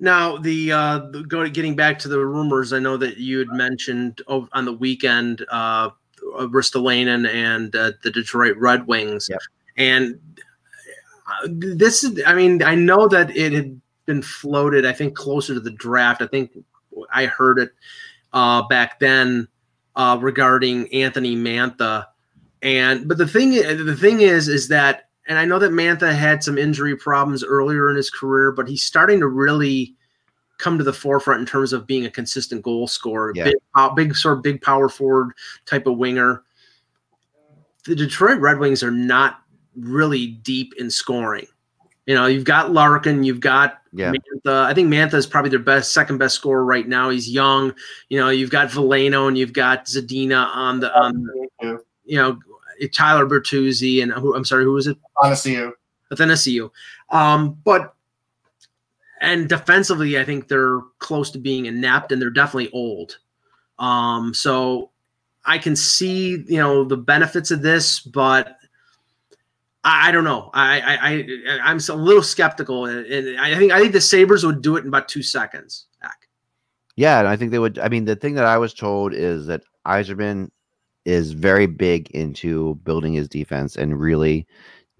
Now 0.00 0.36
the 0.38 0.72
uh, 0.72 0.98
the- 1.10 1.22
go 1.22 1.48
getting 1.48 1.76
back 1.76 1.98
to 2.00 2.08
the 2.08 2.18
rumors. 2.18 2.72
I 2.72 2.78
know 2.78 2.96
that 2.96 3.18
you 3.18 3.38
had 3.38 3.48
mentioned 3.48 4.22
ov- 4.28 4.48
on 4.52 4.64
the 4.64 4.72
weekend, 4.72 5.44
uh, 5.50 5.90
Ristolainen 6.22 7.28
and 7.32 7.74
uh, 7.76 7.92
the 8.02 8.10
Detroit 8.10 8.56
Red 8.56 8.86
Wings, 8.86 9.28
Yep. 9.30 9.40
and 9.76 10.18
uh, 11.26 11.48
this 11.48 12.02
is. 12.04 12.22
I 12.26 12.34
mean, 12.34 12.62
I 12.62 12.74
know 12.74 13.08
that 13.08 13.34
it 13.36 13.52
had 13.52 13.80
been 14.06 14.22
floated. 14.22 14.84
I 14.86 14.92
think 14.92 15.14
closer 15.14 15.54
to 15.54 15.60
the 15.60 15.70
draft. 15.70 16.22
I 16.22 16.26
think 16.26 16.50
I 17.12 17.26
heard 17.26 17.58
it 17.58 17.70
uh, 18.32 18.62
back 18.68 18.98
then 19.00 19.48
uh, 19.96 20.18
regarding 20.20 20.92
Anthony 20.94 21.36
Mantha, 21.36 22.06
and 22.62 23.06
but 23.06 23.18
the 23.18 23.28
thing 23.28 23.50
the 23.50 23.96
thing 23.96 24.20
is 24.22 24.48
is 24.48 24.68
that 24.68 25.09
and 25.30 25.38
I 25.38 25.44
know 25.44 25.60
that 25.60 25.70
Mantha 25.70 26.12
had 26.12 26.42
some 26.42 26.58
injury 26.58 26.96
problems 26.96 27.44
earlier 27.44 27.88
in 27.88 27.94
his 27.94 28.10
career, 28.10 28.50
but 28.50 28.68
he's 28.68 28.82
starting 28.82 29.20
to 29.20 29.28
really 29.28 29.94
come 30.58 30.76
to 30.76 30.82
the 30.82 30.92
forefront 30.92 31.38
in 31.38 31.46
terms 31.46 31.72
of 31.72 31.86
being 31.86 32.04
a 32.04 32.10
consistent 32.10 32.62
goal 32.62 32.88
scorer, 32.88 33.32
Yeah. 33.36 33.44
big, 33.44 33.54
uh, 33.76 33.88
big 33.90 34.16
sort 34.16 34.36
of 34.38 34.42
big 34.42 34.60
power 34.60 34.88
forward 34.88 35.30
type 35.66 35.86
of 35.86 35.98
winger. 35.98 36.42
The 37.84 37.94
Detroit 37.94 38.40
Red 38.40 38.58
Wings 38.58 38.82
are 38.82 38.90
not 38.90 39.38
really 39.76 40.26
deep 40.26 40.74
in 40.76 40.90
scoring. 40.90 41.46
You 42.06 42.16
know, 42.16 42.26
you've 42.26 42.44
got 42.44 42.72
Larkin, 42.72 43.22
you've 43.22 43.38
got 43.38 43.78
Yeah. 43.92 44.10
Mantha. 44.12 44.64
I 44.64 44.74
think 44.74 44.92
Mantha 44.92 45.14
is 45.14 45.28
probably 45.28 45.50
their 45.50 45.60
best, 45.60 45.92
second 45.92 46.18
best 46.18 46.34
scorer 46.34 46.64
right 46.64 46.88
now. 46.88 47.08
He's 47.08 47.30
young. 47.30 47.72
You 48.08 48.18
know, 48.18 48.30
you've 48.30 48.50
got 48.50 48.68
Veleno 48.68 49.28
and 49.28 49.38
you've 49.38 49.52
got 49.52 49.86
Zadina 49.86 50.48
on 50.56 50.80
the 50.80 50.92
on. 50.92 51.24
You 52.04 52.16
know, 52.16 52.38
Tyler 52.88 53.26
Bertuzzi 53.26 54.02
and 54.02 54.12
who 54.12 54.34
I'm 54.34 54.44
sorry, 54.44 54.64
who 54.64 54.72
was 54.72 54.86
it? 54.86 54.96
Honestly, 55.22 55.52
you. 55.52 55.74
Athanasiu. 56.12 56.70
Um, 57.10 57.58
but 57.64 57.94
and 59.20 59.48
defensively, 59.48 60.18
I 60.18 60.24
think 60.24 60.48
they're 60.48 60.80
close 60.98 61.30
to 61.32 61.38
being 61.38 61.66
inept, 61.66 62.10
and 62.10 62.20
they're 62.20 62.30
definitely 62.30 62.70
old. 62.72 63.18
Um, 63.78 64.34
so 64.34 64.90
I 65.44 65.58
can 65.58 65.76
see 65.76 66.44
you 66.48 66.58
know 66.58 66.84
the 66.84 66.96
benefits 66.96 67.50
of 67.50 67.62
this, 67.62 68.00
but 68.00 68.56
I, 69.84 70.08
I 70.08 70.12
don't 70.12 70.24
know. 70.24 70.50
I, 70.54 70.80
I 70.80 71.08
I 71.10 71.60
I'm 71.62 71.78
a 71.78 71.94
little 71.94 72.22
skeptical, 72.22 72.86
and 72.86 73.06
and 73.06 73.40
I 73.40 73.56
think 73.56 73.72
I 73.72 73.80
think 73.80 73.92
the 73.92 74.00
Sabres 74.00 74.44
would 74.44 74.62
do 74.62 74.76
it 74.76 74.82
in 74.82 74.88
about 74.88 75.08
two 75.08 75.22
seconds. 75.22 75.86
Yeah, 77.00 77.18
and 77.18 77.28
I 77.28 77.34
think 77.34 77.50
they 77.50 77.58
would. 77.58 77.78
I 77.78 77.88
mean, 77.88 78.04
the 78.04 78.14
thing 78.14 78.34
that 78.34 78.44
I 78.44 78.58
was 78.58 78.74
told 78.74 79.14
is 79.14 79.46
that 79.46 79.62
Yzerman 79.86 80.50
is 81.04 81.32
very 81.32 81.66
big 81.66 82.10
into 82.10 82.74
building 82.84 83.12
his 83.12 83.28
defense 83.28 83.76
and 83.76 84.00
really 84.00 84.46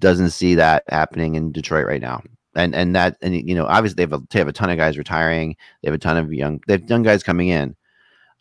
doesn't 0.01 0.31
see 0.31 0.55
that 0.55 0.85
happening 0.89 1.35
in 1.35 1.53
Detroit 1.53 1.87
right 1.87 2.01
now. 2.01 2.23
And 2.57 2.75
and 2.75 2.97
that 2.97 3.17
and 3.23 3.35
you 3.49 3.55
know 3.55 3.67
obviously 3.67 3.97
they 3.97 4.11
have 4.11 4.21
a, 4.21 4.27
they 4.31 4.39
have 4.41 4.49
a 4.49 4.53
ton 4.53 4.71
of 4.71 4.77
guys 4.77 4.99
retiring. 4.99 5.57
They 5.83 5.89
have 5.89 5.95
a 5.95 5.99
ton 5.99 6.17
of 6.17 6.33
young 6.33 6.61
they 6.67 6.75
have 6.75 6.91
young 6.91 7.05
guys 7.05 7.23
coming 7.23 7.49
in, 7.49 7.77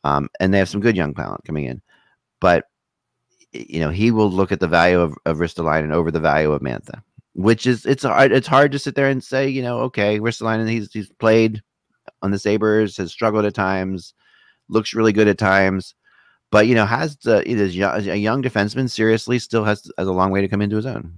um, 0.03 0.30
and 0.39 0.51
they 0.51 0.57
have 0.57 0.70
some 0.70 0.82
good 0.82 0.95
young 0.97 1.14
talent 1.14 1.45
coming 1.45 1.66
in. 1.66 1.82
But 2.41 2.66
you 3.51 3.80
know 3.80 3.89
he 3.89 4.10
will 4.10 4.32
look 4.32 4.51
at 4.51 4.60
the 4.60 4.68
value 4.68 4.99
of 4.99 5.14
of 5.26 5.38
Ristolainen 5.38 5.93
over 5.93 6.10
the 6.10 6.20
value 6.20 6.51
of 6.51 6.62
Mantha, 6.62 7.03
which 7.34 7.68
is 7.68 7.86
it's 7.86 8.03
hard 8.03 8.32
it's 8.32 8.47
hard 8.47 8.72
to 8.72 8.80
sit 8.80 8.95
there 8.95 9.10
and 9.10 9.24
say 9.24 9.47
you 9.47 9.62
know 9.62 9.80
okay 9.82 10.20
Ristolainen 10.20 10.68
he's 10.68 10.91
he's 10.91 11.12
played 11.20 11.62
on 12.22 12.32
the 12.32 12.39
Sabres 12.39 12.97
has 12.97 13.12
struggled 13.12 13.45
at 13.45 13.53
times, 13.53 14.14
looks 14.68 14.93
really 14.93 15.14
good 15.14 15.28
at 15.28 15.38
times, 15.38 15.95
but 16.52 16.68
you 16.68 16.76
know 16.76 16.86
has 16.86 17.18
the 17.18 17.50
it 17.50 17.60
is 17.60 17.76
young, 17.76 18.08
a 18.08 18.16
young 18.16 18.41
defenseman 18.41 18.89
seriously 18.89 19.39
still 19.39 19.64
has 19.64 19.89
has 19.97 20.08
a 20.08 20.12
long 20.12 20.32
way 20.32 20.41
to 20.41 20.47
come 20.47 20.62
into 20.62 20.76
his 20.76 20.86
own. 20.86 21.14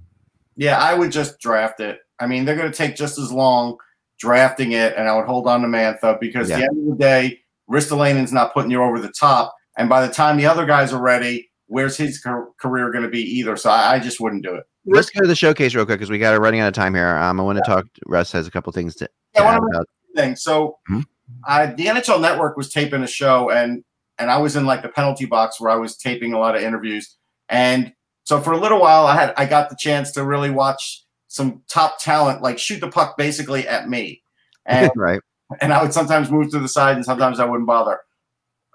Yeah, 0.56 0.78
I 0.78 0.94
would 0.94 1.10
just 1.12 1.38
draft 1.40 1.80
it. 1.80 2.00
I 2.20 2.26
mean, 2.26 2.44
they're 2.44 2.56
going 2.56 2.70
to 2.70 2.76
take 2.76 2.94
just 2.96 3.18
as 3.18 3.32
long 3.32 3.76
drafting 4.18 4.72
it, 4.72 4.94
and 4.96 5.08
I 5.08 5.16
would 5.16 5.26
hold 5.26 5.46
on 5.48 5.62
to 5.62 5.66
Mantha 5.68 6.20
because 6.20 6.50
at 6.50 6.58
the 6.58 6.64
end 6.64 6.78
of 6.90 6.98
the 6.98 7.02
day, 7.02 7.40
Ristolainen's 7.70 8.32
not 8.32 8.52
putting 8.52 8.70
you 8.70 8.82
over 8.82 9.00
the 9.00 9.12
top. 9.18 9.54
And 9.78 9.88
by 9.88 10.06
the 10.06 10.12
time 10.12 10.36
the 10.36 10.46
other 10.46 10.66
guys 10.66 10.92
are 10.92 11.00
ready, 11.00 11.50
where's 11.66 11.96
his 11.96 12.20
car- 12.20 12.48
career 12.58 12.92
going 12.92 13.02
to 13.04 13.08
be 13.10 13.22
either? 13.22 13.56
So 13.56 13.70
I, 13.70 13.94
I 13.94 13.98
just 13.98 14.20
wouldn't 14.20 14.42
do 14.44 14.54
it. 14.54 14.64
Let's 14.84 15.08
go 15.10 15.22
to 15.22 15.26
the 15.26 15.34
showcase 15.34 15.74
real 15.74 15.86
quick 15.86 15.98
because 15.98 16.10
we 16.10 16.18
got 16.18 16.34
it 16.34 16.38
running 16.38 16.60
out 16.60 16.68
of 16.68 16.74
time 16.74 16.94
here. 16.94 17.16
Um, 17.16 17.40
I 17.40 17.42
want 17.42 17.56
to 17.58 17.64
talk. 17.64 17.86
Russ 18.06 18.30
has 18.32 18.46
a 18.46 18.50
couple 18.50 18.70
things 18.72 18.94
to, 18.96 19.08
Yeah, 19.34 19.44
wanna- 19.44 19.66
about. 19.66 19.86
thing. 20.14 20.36
So 20.36 20.76
Mhm. 20.90 21.04
I, 21.46 21.66
the 21.66 21.86
NHL 21.86 22.20
Network 22.20 22.56
was 22.58 22.70
taping 22.70 23.02
a 23.02 23.06
show, 23.06 23.48
and 23.50 23.82
and 24.18 24.30
I 24.30 24.38
was 24.38 24.56
in 24.56 24.66
like 24.66 24.82
the 24.82 24.88
penalty 24.88 25.24
box 25.24 25.60
where 25.60 25.70
I 25.70 25.76
was 25.76 25.96
taping 25.96 26.32
a 26.32 26.38
lot 26.38 26.54
of 26.54 26.62
interviews. 26.62 27.16
And 27.48 27.92
so 28.24 28.40
for 28.40 28.52
a 28.52 28.58
little 28.58 28.80
while, 28.80 29.06
I 29.06 29.14
had 29.14 29.34
I 29.36 29.46
got 29.46 29.68
the 29.68 29.76
chance 29.76 30.12
to 30.12 30.24
really 30.24 30.50
watch 30.50 31.04
some 31.28 31.62
top 31.68 31.98
talent 32.00 32.42
like 32.42 32.58
shoot 32.58 32.80
the 32.80 32.88
puck 32.88 33.16
basically 33.16 33.66
at 33.66 33.88
me, 33.88 34.22
and 34.66 34.90
right. 34.96 35.20
and 35.60 35.72
I 35.72 35.82
would 35.82 35.92
sometimes 35.92 36.30
move 36.30 36.50
to 36.50 36.58
the 36.58 36.68
side, 36.68 36.96
and 36.96 37.04
sometimes 37.04 37.40
I 37.40 37.44
wouldn't 37.44 37.66
bother. 37.66 38.00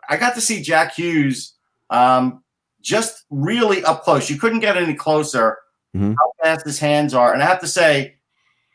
I 0.10 0.18
got 0.18 0.36
to 0.36 0.42
see 0.42 0.62
Jack 0.62 0.96
Hughes 0.96 1.54
um, 1.90 2.44
just 2.82 3.26
really 3.30 3.84
up 3.84 4.04
close. 4.04 4.30
You 4.30 4.40
couldn't 4.40 4.60
get 4.60 4.78
any 4.78 4.94
closer. 4.94 5.58
Mhm. 5.96 6.16
How 6.20 6.32
fast 6.44 6.66
his 6.66 6.80
hands 6.80 7.14
are, 7.14 7.34
and 7.34 7.42
I 7.42 7.46
have 7.46 7.62
to 7.62 7.68
say, 7.68 8.16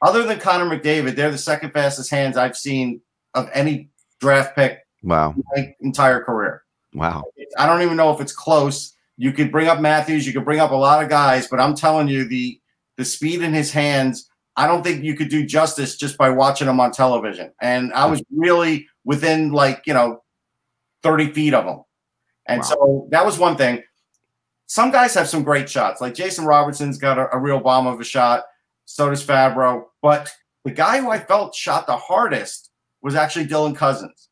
other 0.02 0.22
than 0.22 0.40
Connor 0.40 0.64
McDavid, 0.64 1.14
they're 1.14 1.30
the 1.30 1.38
second 1.38 1.72
fastest 1.72 2.10
hands 2.10 2.36
I've 2.36 2.56
seen 2.56 3.02
of 3.34 3.50
any 3.52 3.90
draft 4.20 4.56
pick 4.56 4.81
Wow. 5.02 5.34
my 5.54 5.74
entire 5.80 6.22
career. 6.22 6.62
Wow. 6.94 7.24
I 7.58 7.66
don't 7.66 7.82
even 7.82 7.96
know 7.96 8.12
if 8.14 8.20
it's 8.20 8.32
close. 8.32 8.94
You 9.16 9.32
could 9.32 9.50
bring 9.52 9.68
up 9.68 9.80
Matthews, 9.80 10.26
you 10.26 10.32
could 10.32 10.44
bring 10.44 10.60
up 10.60 10.70
a 10.70 10.76
lot 10.76 11.02
of 11.02 11.08
guys, 11.08 11.48
but 11.48 11.60
I'm 11.60 11.74
telling 11.74 12.08
you, 12.08 12.24
the 12.28 12.58
the 12.96 13.04
speed 13.04 13.42
in 13.42 13.54
his 13.54 13.72
hands, 13.72 14.28
I 14.56 14.66
don't 14.66 14.82
think 14.82 15.02
you 15.02 15.14
could 15.14 15.28
do 15.28 15.46
justice 15.46 15.96
just 15.96 16.18
by 16.18 16.28
watching 16.30 16.68
him 16.68 16.78
on 16.80 16.92
television. 16.92 17.52
And 17.60 17.92
I 17.94 18.06
was 18.06 18.22
really 18.30 18.86
within 19.04 19.50
like 19.52 19.82
you 19.86 19.94
know 19.94 20.22
30 21.02 21.32
feet 21.32 21.54
of 21.54 21.64
him. 21.64 21.82
And 22.46 22.60
Wow. 22.60 22.66
so 22.66 23.08
that 23.10 23.24
was 23.24 23.38
one 23.38 23.56
thing. 23.56 23.82
Some 24.66 24.90
guys 24.90 25.14
have 25.14 25.28
some 25.28 25.42
great 25.42 25.68
shots, 25.68 26.00
like 26.00 26.14
Jason 26.14 26.44
Robertson's 26.44 26.98
got 26.98 27.18
a, 27.18 27.34
a 27.34 27.38
real 27.38 27.60
bomb 27.60 27.86
of 27.86 28.00
a 28.00 28.04
shot. 28.04 28.44
So 28.84 29.08
does 29.10 29.24
Fabbro. 29.24 29.84
But 30.00 30.30
the 30.64 30.70
guy 30.70 31.00
who 31.00 31.10
I 31.10 31.18
felt 31.18 31.54
shot 31.54 31.86
the 31.86 31.96
hardest 31.96 32.70
was 33.02 33.14
actually 33.14 33.46
Dylan 33.46 33.76
Cozens. 33.76 34.28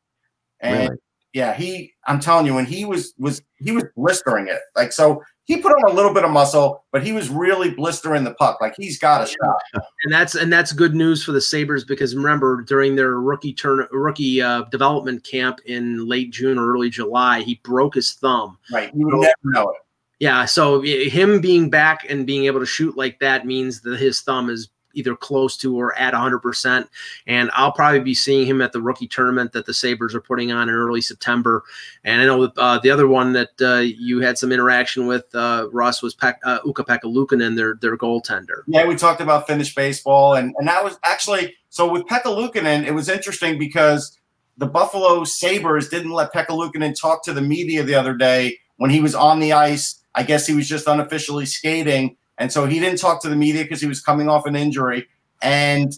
And 0.61 0.89
Really? 0.89 0.97
yeah, 1.33 1.53
he 1.53 1.93
I'm 2.07 2.19
telling 2.19 2.45
you, 2.45 2.53
when 2.53 2.65
he 2.65 2.85
was 2.85 3.13
was 3.17 3.41
he 3.57 3.71
was 3.71 3.83
blistering 3.95 4.47
it. 4.47 4.59
Like 4.75 4.91
so 4.91 5.21
he 5.45 5.57
put 5.57 5.71
on 5.73 5.91
a 5.91 5.93
little 5.93 6.13
bit 6.13 6.23
of 6.23 6.31
muscle, 6.31 6.85
but 6.91 7.03
he 7.03 7.11
was 7.11 7.29
really 7.29 7.71
blistering 7.71 8.23
the 8.23 8.33
puck. 8.35 8.59
Like 8.61 8.73
he's 8.77 8.99
got 8.99 9.21
a 9.21 9.25
shot. 9.25 9.61
and 10.03 10.13
that's 10.13 10.35
and 10.35 10.51
that's 10.51 10.71
good 10.71 10.95
news 10.95 11.23
for 11.23 11.31
the 11.31 11.41
Sabres 11.41 11.83
because 11.83 12.15
remember 12.15 12.61
during 12.61 12.95
their 12.95 13.19
rookie 13.19 13.53
turn 13.53 13.87
rookie 13.91 14.41
uh, 14.41 14.63
development 14.71 15.23
camp 15.23 15.59
in 15.65 16.07
late 16.07 16.31
June 16.31 16.57
or 16.57 16.71
early 16.71 16.89
July, 16.89 17.41
he 17.41 17.59
broke 17.63 17.95
his 17.95 18.13
thumb. 18.13 18.57
Right. 18.71 18.91
You 18.95 19.07
would 19.07 19.21
never 19.21 19.33
know 19.43 19.69
it. 19.71 19.77
Yeah, 20.19 20.45
so 20.45 20.81
him 20.81 21.41
being 21.41 21.71
back 21.71 22.05
and 22.07 22.27
being 22.27 22.45
able 22.45 22.59
to 22.59 22.65
shoot 22.65 22.95
like 22.95 23.19
that 23.21 23.47
means 23.47 23.81
that 23.81 23.99
his 23.99 24.21
thumb 24.21 24.51
is 24.51 24.69
either 24.93 25.15
close 25.15 25.57
to 25.57 25.77
or 25.77 25.97
at 25.97 26.13
100%. 26.13 26.87
And 27.27 27.49
I'll 27.53 27.71
probably 27.71 27.99
be 27.99 28.13
seeing 28.13 28.45
him 28.45 28.61
at 28.61 28.71
the 28.71 28.81
rookie 28.81 29.07
tournament 29.07 29.53
that 29.53 29.65
the 29.65 29.73
Sabres 29.73 30.13
are 30.15 30.21
putting 30.21 30.51
on 30.51 30.69
in 30.69 30.75
early 30.75 31.01
September. 31.01 31.63
And 32.03 32.21
I 32.21 32.25
know 32.25 32.51
uh, 32.57 32.79
the 32.79 32.89
other 32.89 33.07
one 33.07 33.33
that 33.33 33.49
uh, 33.61 33.79
you 33.79 34.21
had 34.21 34.37
some 34.37 34.51
interaction 34.51 35.07
with, 35.07 35.33
uh, 35.33 35.67
Russ, 35.71 36.01
was 36.01 36.13
Pek- 36.13 36.41
uh, 36.43 36.59
Ukko-Pekka 36.65 37.03
Luukkonen, 37.03 37.55
their, 37.55 37.75
their 37.75 37.97
goaltender. 37.97 38.63
Yeah, 38.67 38.85
we 38.85 38.95
talked 38.95 39.21
about 39.21 39.47
Finnish 39.47 39.73
baseball, 39.75 40.35
and 40.35 40.53
and 40.57 40.67
that 40.67 40.83
was 40.83 40.97
actually 41.03 41.55
so 41.69 41.89
with 41.89 42.05
Pekka 42.05 42.25
Luukkonen. 42.25 42.85
It 42.85 42.91
was 42.91 43.09
interesting 43.09 43.57
because 43.57 44.17
the 44.57 44.65
Buffalo 44.65 45.23
Sabres 45.23 45.89
didn't 45.89 46.11
let 46.11 46.33
Pekka 46.33 46.49
Luukkonen 46.49 46.99
talk 46.99 47.23
to 47.25 47.33
the 47.33 47.41
media 47.41 47.83
the 47.83 47.95
other 47.95 48.13
day 48.13 48.59
when 48.77 48.89
he 48.89 49.01
was 49.01 49.15
on 49.15 49.39
the 49.39 49.53
ice. 49.53 49.99
I 50.13 50.23
guess 50.23 50.45
he 50.45 50.53
was 50.53 50.67
just 50.67 50.87
unofficially 50.87 51.45
skating, 51.45 52.17
and 52.41 52.51
so 52.51 52.65
he 52.65 52.79
didn't 52.79 52.97
talk 52.97 53.21
to 53.21 53.29
the 53.29 53.35
media 53.35 53.61
because 53.61 53.79
he 53.79 53.87
was 53.87 54.01
coming 54.01 54.27
off 54.27 54.47
an 54.47 54.55
injury. 54.55 55.07
And 55.43 55.93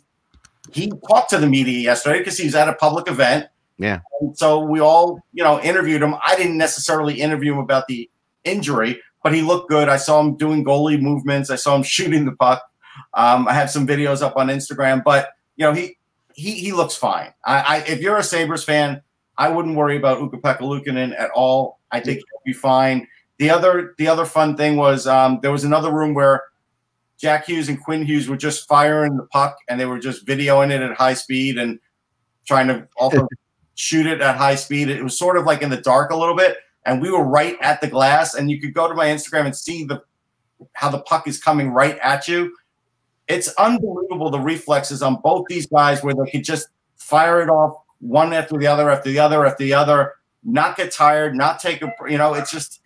he 0.73 0.91
talked 1.07 1.29
to 1.29 1.37
the 1.37 1.47
media 1.47 1.79
yesterday 1.79 2.19
because 2.19 2.37
he 2.37 2.43
was 2.43 2.53
at 2.53 2.67
a 2.67 2.73
public 2.73 3.07
event. 3.09 3.47
Yeah. 3.77 4.01
And 4.19 4.37
so 4.37 4.59
we 4.59 4.81
all, 4.81 5.21
you 5.31 5.41
know, 5.41 5.61
interviewed 5.61 6.01
him. 6.01 6.15
I 6.21 6.35
didn't 6.35 6.57
necessarily 6.57 7.21
interview 7.21 7.53
him 7.53 7.59
about 7.59 7.87
the 7.87 8.09
injury. 8.43 9.01
but 9.23 9.33
he 9.33 9.41
looked 9.41 9.69
good. 9.69 9.87
I 9.87 9.95
saw 9.95 10.19
him 10.19 10.35
doing 10.35 10.65
goalie 10.65 11.01
movements. 11.01 11.49
I 11.49 11.55
saw 11.55 11.77
him 11.77 11.83
shooting 11.95 12.25
the 12.25 12.33
puck. 12.33 12.61
Um, 13.13 13.47
I 13.47 13.53
have 13.53 13.71
some 13.71 13.87
videos 13.87 14.21
up 14.21 14.35
on 14.35 14.47
Instagram, 14.47 15.01
but 15.01 15.29
you 15.55 15.65
know 15.65 15.71
he 15.71 15.97
he 16.35 16.51
he 16.51 16.73
looks 16.73 16.95
fine. 16.95 17.33
I, 17.45 17.61
I 17.61 17.77
if 17.87 18.01
you're 18.01 18.17
a 18.17 18.23
Sabres 18.23 18.65
fan, 18.65 19.01
I 19.37 19.47
wouldn't 19.47 19.77
worry 19.77 19.95
about 19.95 20.21
Ukko-Pekka 20.21 21.17
at 21.17 21.31
all. 21.31 21.79
I 21.89 22.01
think 22.01 22.17
he'll 22.17 22.53
be 22.53 22.53
fine. 22.53 23.07
The 23.39 23.49
other 23.49 23.95
the 23.97 24.07
other 24.07 24.25
fun 24.25 24.55
thing 24.55 24.75
was 24.75 25.07
um, 25.07 25.39
there 25.41 25.51
was 25.51 25.63
another 25.63 25.91
room 25.91 26.13
where 26.13 26.43
Jack 27.17 27.45
Hughes 27.45 27.69
and 27.69 27.81
Quinn 27.81 28.05
Hughes 28.05 28.27
were 28.27 28.37
just 28.37 28.67
firing 28.67 29.15
the 29.17 29.23
puck 29.23 29.57
and 29.69 29.79
they 29.79 29.85
were 29.85 29.99
just 29.99 30.25
videoing 30.25 30.71
it 30.71 30.81
at 30.81 30.95
high 30.95 31.13
speed 31.13 31.57
and 31.57 31.79
trying 32.45 32.67
to 32.67 32.87
also 32.97 33.27
shoot 33.75 34.05
it 34.05 34.21
at 34.21 34.35
high 34.35 34.55
speed. 34.55 34.89
It 34.89 35.03
was 35.03 35.17
sort 35.17 35.37
of 35.37 35.45
like 35.45 35.61
in 35.61 35.69
the 35.69 35.81
dark 35.81 36.11
a 36.11 36.15
little 36.15 36.35
bit, 36.35 36.57
and 36.85 37.01
we 37.01 37.11
were 37.11 37.23
right 37.23 37.57
at 37.61 37.81
the 37.81 37.87
glass, 37.87 38.35
and 38.35 38.51
you 38.51 38.59
could 38.59 38.73
go 38.73 38.87
to 38.87 38.93
my 38.93 39.07
Instagram 39.07 39.45
and 39.45 39.55
see 39.55 39.83
the 39.83 40.01
how 40.73 40.89
the 40.89 40.99
puck 40.99 41.27
is 41.27 41.41
coming 41.41 41.71
right 41.71 41.97
at 41.99 42.27
you. 42.27 42.55
It's 43.27 43.49
unbelievable 43.55 44.29
the 44.29 44.39
reflexes 44.39 45.01
on 45.01 45.21
both 45.21 45.45
these 45.47 45.65
guys 45.65 46.03
where 46.03 46.13
they 46.13 46.29
could 46.29 46.43
just 46.43 46.67
fire 46.97 47.41
it 47.41 47.49
off 47.49 47.77
one 47.99 48.33
after 48.33 48.57
the 48.57 48.67
other 48.67 48.89
after 48.89 49.09
the 49.09 49.19
other 49.19 49.45
after 49.45 49.63
the 49.63 49.73
other, 49.73 50.15
not 50.43 50.75
get 50.75 50.91
tired, 50.91 51.35
not 51.35 51.59
take 51.59 51.81
a 51.81 51.93
you 52.07 52.17
know, 52.17 52.33
it's 52.33 52.51
just 52.51 52.81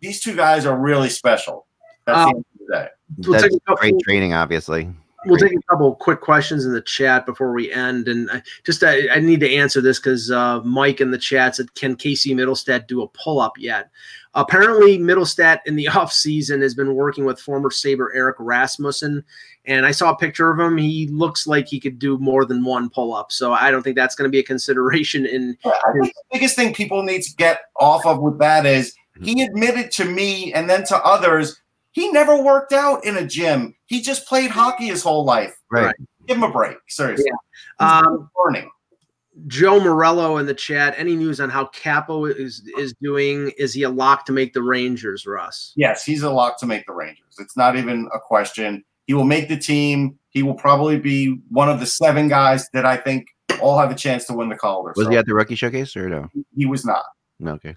these 0.00 0.20
two 0.20 0.36
guys 0.36 0.66
are 0.66 0.78
really 0.78 1.08
special. 1.08 1.66
That's 2.06 2.18
um, 2.18 2.26
the 2.26 2.36
end 2.36 2.38
of 2.38 2.58
the 2.58 2.74
day. 2.74 2.88
We'll 3.18 3.40
That's 3.40 3.80
great 3.80 3.98
training, 4.00 4.34
obviously 4.34 4.92
we'll 5.26 5.38
take 5.38 5.52
a 5.52 5.62
couple 5.68 5.94
quick 5.96 6.20
questions 6.20 6.64
in 6.64 6.72
the 6.72 6.80
chat 6.80 7.26
before 7.26 7.52
we 7.52 7.72
end, 7.72 8.08
and 8.08 8.30
I, 8.30 8.42
just 8.64 8.82
I, 8.84 9.08
I, 9.08 9.20
need 9.20 9.40
to 9.40 9.52
answer 9.52 9.80
this 9.80 9.98
because 9.98 10.30
uh, 10.30 10.60
Mike 10.62 11.00
in 11.00 11.10
the 11.10 11.18
chat 11.18 11.56
said, 11.56 11.74
"Can 11.74 11.96
Casey 11.96 12.34
Mittelstadt 12.34 12.86
do 12.86 13.02
a 13.02 13.08
pull 13.08 13.40
up 13.40 13.52
yet?" 13.58 13.90
Apparently, 14.34 14.98
Mittelstadt 14.98 15.60
in 15.66 15.76
the 15.76 15.88
off 15.96 16.12
season 16.12 16.60
has 16.62 16.74
been 16.74 16.94
working 16.94 17.24
with 17.24 17.40
former 17.40 17.70
Saber 17.70 18.12
Erik 18.14 18.36
Rasmussen, 18.38 19.24
and 19.64 19.86
I 19.86 19.90
saw 19.90 20.10
a 20.10 20.16
picture 20.16 20.50
of 20.50 20.60
him. 20.60 20.76
He 20.76 21.08
looks 21.08 21.46
like 21.46 21.68
he 21.68 21.80
could 21.80 21.98
do 21.98 22.18
more 22.18 22.44
than 22.44 22.64
one 22.64 22.88
pull 22.90 23.14
up, 23.14 23.32
so 23.32 23.52
I 23.52 23.70
don't 23.70 23.82
think 23.82 23.96
that's 23.96 24.14
going 24.14 24.28
to 24.28 24.32
be 24.32 24.40
a 24.40 24.44
consideration. 24.44 25.26
In, 25.26 25.56
I 25.64 25.92
think 25.92 26.14
the 26.14 26.22
biggest 26.32 26.56
thing 26.56 26.72
people 26.74 27.02
need 27.02 27.22
to 27.22 27.34
get 27.36 27.62
off 27.76 28.06
of 28.06 28.20
with 28.20 28.38
that 28.38 28.66
is 28.66 28.94
he 29.22 29.42
admitted 29.42 29.90
to 29.92 30.04
me 30.04 30.52
and 30.52 30.68
then 30.68 30.84
to 30.84 30.96
others 30.96 31.60
he 31.92 32.12
never 32.12 32.40
worked 32.40 32.72
out 32.72 33.04
in 33.04 33.16
a 33.16 33.26
gym. 33.26 33.74
He 33.86 34.00
just 34.00 34.26
played 34.26 34.50
hockey 34.50 34.86
his 34.86 35.02
whole 35.02 35.24
life. 35.24 35.56
Right. 35.70 35.94
Give 36.26 36.36
him 36.36 36.44
a 36.44 36.52
break. 36.52 36.76
Seriously. 36.88 37.30
Yeah. 37.80 38.00
Um, 38.00 38.30
learning. 38.36 38.70
Joe 39.46 39.80
Morello 39.80 40.36
in 40.38 40.46
the 40.46 40.54
chat. 40.54 40.94
Any 40.96 41.16
news 41.16 41.40
on 41.40 41.48
how 41.48 41.66
Kaapo 41.66 42.32
is 42.32 42.62
is 42.76 42.94
doing? 43.00 43.52
Is 43.56 43.72
he 43.72 43.84
a 43.84 43.90
lock 43.90 44.26
to 44.26 44.32
make 44.32 44.52
the 44.52 44.62
Rangers, 44.62 45.26
Russ? 45.26 45.72
Yes, 45.76 46.04
he's 46.04 46.22
a 46.22 46.30
lock 46.30 46.58
to 46.60 46.66
make 46.66 46.86
the 46.86 46.92
Rangers. 46.92 47.36
It's 47.38 47.56
not 47.56 47.76
even 47.76 48.08
a 48.14 48.18
question. 48.18 48.84
He 49.06 49.14
will 49.14 49.24
make 49.24 49.48
the 49.48 49.56
team. 49.56 50.18
He 50.30 50.42
will 50.42 50.54
probably 50.54 50.98
be 50.98 51.40
one 51.50 51.68
of 51.68 51.80
the 51.80 51.86
seven 51.86 52.28
guys 52.28 52.68
that 52.72 52.84
I 52.84 52.96
think 52.96 53.26
all 53.60 53.78
have 53.78 53.90
a 53.90 53.94
chance 53.94 54.24
to 54.26 54.34
win 54.34 54.48
the 54.48 54.56
Calder. 54.56 54.92
Was 54.96 55.06
so. 55.06 55.10
he 55.10 55.16
at 55.16 55.26
the 55.26 55.34
rookie 55.34 55.54
showcase 55.54 55.96
or 55.96 56.08
no? 56.08 56.28
He 56.56 56.66
was 56.66 56.84
not. 56.84 57.04
Okay. 57.44 57.74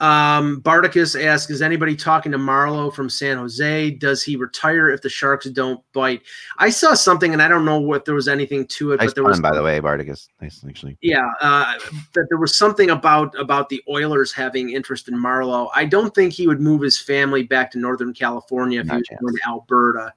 Um, 0.00 0.62
Bardicus 0.62 1.20
asks, 1.20 1.50
is 1.50 1.60
anybody 1.60 1.96
talking 1.96 2.30
to 2.30 2.38
Marleau 2.38 2.92
from 2.92 3.10
San 3.10 3.36
Jose? 3.36 3.90
Does 3.92 4.22
he 4.22 4.36
retire 4.36 4.90
if 4.90 5.02
the 5.02 5.08
Sharks 5.08 5.50
don't 5.50 5.80
bite? 5.92 6.22
I 6.58 6.70
saw 6.70 6.94
something, 6.94 7.32
and 7.32 7.42
I 7.42 7.48
don't 7.48 7.64
know 7.64 7.80
what 7.80 8.04
there 8.04 8.14
was 8.14 8.28
anything 8.28 8.66
to 8.68 8.92
it, 8.92 8.98
nice 9.00 9.08
but 9.08 9.14
there 9.16 9.24
was, 9.24 9.40
by 9.40 9.52
the 9.52 9.62
way, 9.62 9.80
Bardicus. 9.80 10.28
Nice, 10.40 10.64
actually. 10.68 10.96
Yeah, 11.00 11.28
uh, 11.40 11.74
that 12.14 12.26
there 12.28 12.38
was 12.38 12.56
something 12.56 12.90
about 12.90 13.38
about 13.38 13.68
the 13.68 13.82
Oilers 13.88 14.32
having 14.32 14.70
interest 14.70 15.08
in 15.08 15.14
Marleau. 15.14 15.68
I 15.74 15.84
don't 15.84 16.14
think 16.14 16.32
he 16.32 16.46
would 16.46 16.60
move 16.60 16.80
his 16.80 17.00
family 17.00 17.42
back 17.42 17.70
to 17.72 17.78
Northern 17.78 18.14
California 18.14 18.80
if 18.80 18.86
Not 18.86 18.94
he 18.94 18.98
was 18.98 19.08
chance. 19.08 19.20
going 19.20 19.34
to 19.34 19.48
Alberta. 19.48 20.12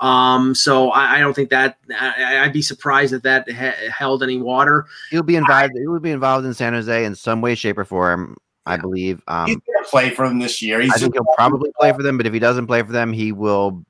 Um, 0.00 0.54
so 0.54 0.90
I, 0.90 1.16
I, 1.16 1.20
don't 1.20 1.34
think 1.34 1.48
that 1.50 1.78
I, 1.98 2.42
would 2.42 2.52
be 2.52 2.60
surprised 2.60 3.14
if 3.14 3.22
that 3.22 3.50
ha- 3.50 3.90
held 3.90 4.22
any 4.22 4.36
water. 4.36 4.86
He'll 5.10 5.22
be 5.22 5.36
involved. 5.36 5.72
he 5.74 5.86
would 5.86 6.02
be 6.02 6.10
involved 6.10 6.44
in 6.44 6.52
San 6.52 6.74
Jose 6.74 7.04
in 7.04 7.14
some 7.14 7.40
way, 7.40 7.54
shape, 7.54 7.78
or 7.78 7.86
form. 7.86 8.36
I 8.66 8.76
believe. 8.76 9.22
Um, 9.28 9.46
he's 9.46 9.56
going 9.56 9.84
to 9.84 9.88
play 9.88 10.10
for 10.10 10.28
them 10.28 10.38
this 10.38 10.60
year. 10.60 10.80
He's 10.80 10.92
I 10.92 10.98
think 10.98 11.14
he'll 11.14 11.24
probably 11.36 11.70
play 11.78 11.92
for 11.92 12.02
them, 12.02 12.16
but 12.16 12.26
if 12.26 12.32
he 12.32 12.38
doesn't 12.38 12.66
play 12.66 12.82
for 12.82 12.92
them, 12.92 13.12
he 13.12 13.32
will 13.32 13.84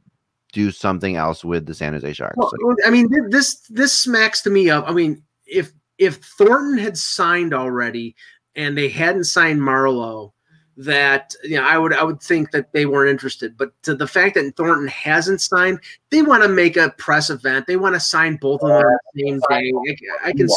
do 0.52 0.70
something 0.70 1.16
else 1.16 1.44
with 1.44 1.66
the 1.66 1.74
San 1.74 1.92
Jose 1.92 2.12
Sharks. 2.12 2.36
Well, 2.36 2.76
I 2.86 2.90
mean, 2.90 3.08
this 3.30 3.60
this 3.68 3.92
smacks 3.92 4.42
to 4.42 4.50
me 4.50 4.70
of. 4.70 4.84
I 4.84 4.92
mean, 4.92 5.22
if 5.46 5.72
if 5.98 6.16
Thornton 6.16 6.78
had 6.78 6.96
signed 6.96 7.54
already 7.54 8.14
and 8.54 8.76
they 8.76 8.88
hadn't 8.88 9.24
signed 9.24 9.60
Marleau, 9.60 10.32
that 10.76 11.34
you 11.42 11.56
know, 11.56 11.64
I 11.64 11.78
would 11.78 11.94
I 11.94 12.02
would 12.02 12.22
think 12.22 12.50
that 12.50 12.72
they 12.72 12.86
weren't 12.86 13.10
interested. 13.10 13.56
But 13.56 13.72
to 13.82 13.94
the 13.94 14.06
fact 14.06 14.34
that 14.34 14.56
Thornton 14.56 14.88
hasn't 14.88 15.40
signed, 15.40 15.80
they 16.10 16.22
want 16.22 16.42
to 16.42 16.48
make 16.48 16.76
a 16.76 16.90
press 16.98 17.30
event. 17.30 17.66
They 17.66 17.76
want 17.76 17.94
to 17.94 18.00
sign 18.00 18.36
both 18.36 18.62
of 18.62 18.68
them 18.68 18.78
on 18.78 18.98
the 19.14 19.22
same 19.22 19.40
day. 19.48 19.72
I, 20.22 20.28
I 20.28 20.32
can. 20.32 20.48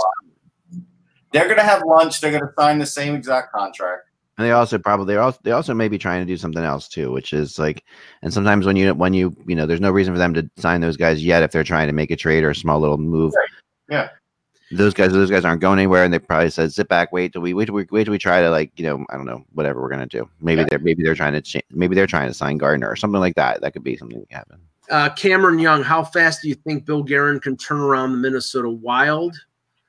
They're 1.32 1.45
going 1.45 1.57
to 1.57 1.63
have 1.63 1.84
lunch. 1.86 2.22
They're 2.22 2.32
going 2.32 2.43
to 2.43 2.53
sign 2.57 2.80
the 2.80 2.86
same 2.86 3.15
exact 3.15 3.53
contract. 3.53 4.09
And 4.40 4.46
they 4.46 4.52
also 4.52 4.78
probably 4.78 5.14
they 5.14 5.18
also 5.18 5.38
they 5.44 5.52
also 5.52 5.74
may 5.74 5.90
be 5.90 5.98
trying 5.98 6.22
to 6.22 6.26
do 6.26 6.38
something 6.38 6.64
else 6.64 6.88
too, 6.88 7.12
which 7.12 7.34
is 7.34 7.60
like, 7.60 7.84
and 8.22 8.34
sometimes 8.34 8.66
when 8.66 8.78
you 8.78 8.94
when 8.94 9.14
you 9.14 9.36
you 9.46 9.54
know, 9.54 9.66
there's 9.66 9.82
no 9.82 9.92
reason 9.92 10.14
for 10.14 10.18
them 10.18 10.34
to 10.34 10.50
sign 10.56 10.80
those 10.80 10.96
guys 10.96 11.26
yet 11.26 11.44
if 11.44 11.52
they're 11.52 11.62
trying 11.62 11.88
to 11.88 11.94
make 11.94 12.10
a 12.10 12.16
trade 12.16 12.46
or 12.46 12.52
a 12.52 12.56
small 12.56 12.80
little 12.80 12.98
move. 12.98 13.34
Right. 13.36 13.50
Yeah. 13.90 14.10
Those 14.72 14.94
guys, 14.94 15.12
those 15.12 15.30
guys 15.30 15.44
aren't 15.44 15.60
going 15.60 15.78
anywhere, 15.78 16.06
and 16.06 16.14
they 16.14 16.20
probably 16.20 16.52
said, 16.52 16.72
"Sit 16.72 16.88
back, 16.88 17.12
wait 17.12 17.34
till 17.34 17.42
we 17.42 17.54
wait 17.54 17.66
till 17.66 17.76
we 17.76 17.86
wait 17.92 18.06
till 18.06 18.14
we 18.14 18.18
try 18.18 18.42
to 18.42 18.50
like 18.50 18.72
you 18.80 18.86
know 18.86 19.06
I 19.10 19.18
don't 19.18 19.26
know 19.26 19.44
whatever 19.52 19.82
we're 19.82 19.90
gonna 19.90 20.06
do. 20.06 20.30
Maybe 20.40 20.62
yeah. 20.62 20.68
they're 20.70 20.80
maybe 20.80 21.04
they're 21.04 21.16
trying 21.16 21.34
to 21.34 21.42
change, 21.42 21.66
maybe 21.72 21.94
they're 21.94 22.08
trying 22.08 22.30
to 22.30 22.34
sign 22.34 22.58
Gardiner 22.58 22.88
or 22.88 22.96
something 22.96 23.20
like 23.20 23.36
that. 23.36 23.60
That 23.60 23.74
could 23.74 23.84
be 23.84 23.98
something 23.98 24.22
that 24.22 24.34
happen. 24.34 24.62
Uh, 24.90 25.10
Cameron 25.16 25.60
Young, 25.60 25.84
how 25.84 26.02
fast 26.02 26.44
do 26.44 26.48
you 26.48 26.56
think 26.56 26.86
Bill 26.86 27.04
Guerin 27.04 27.42
can 27.42 27.58
turn 27.58 27.82
around 27.82 28.14
the 28.14 28.20
Minnesota 28.20 28.70
Wild? 28.70 29.36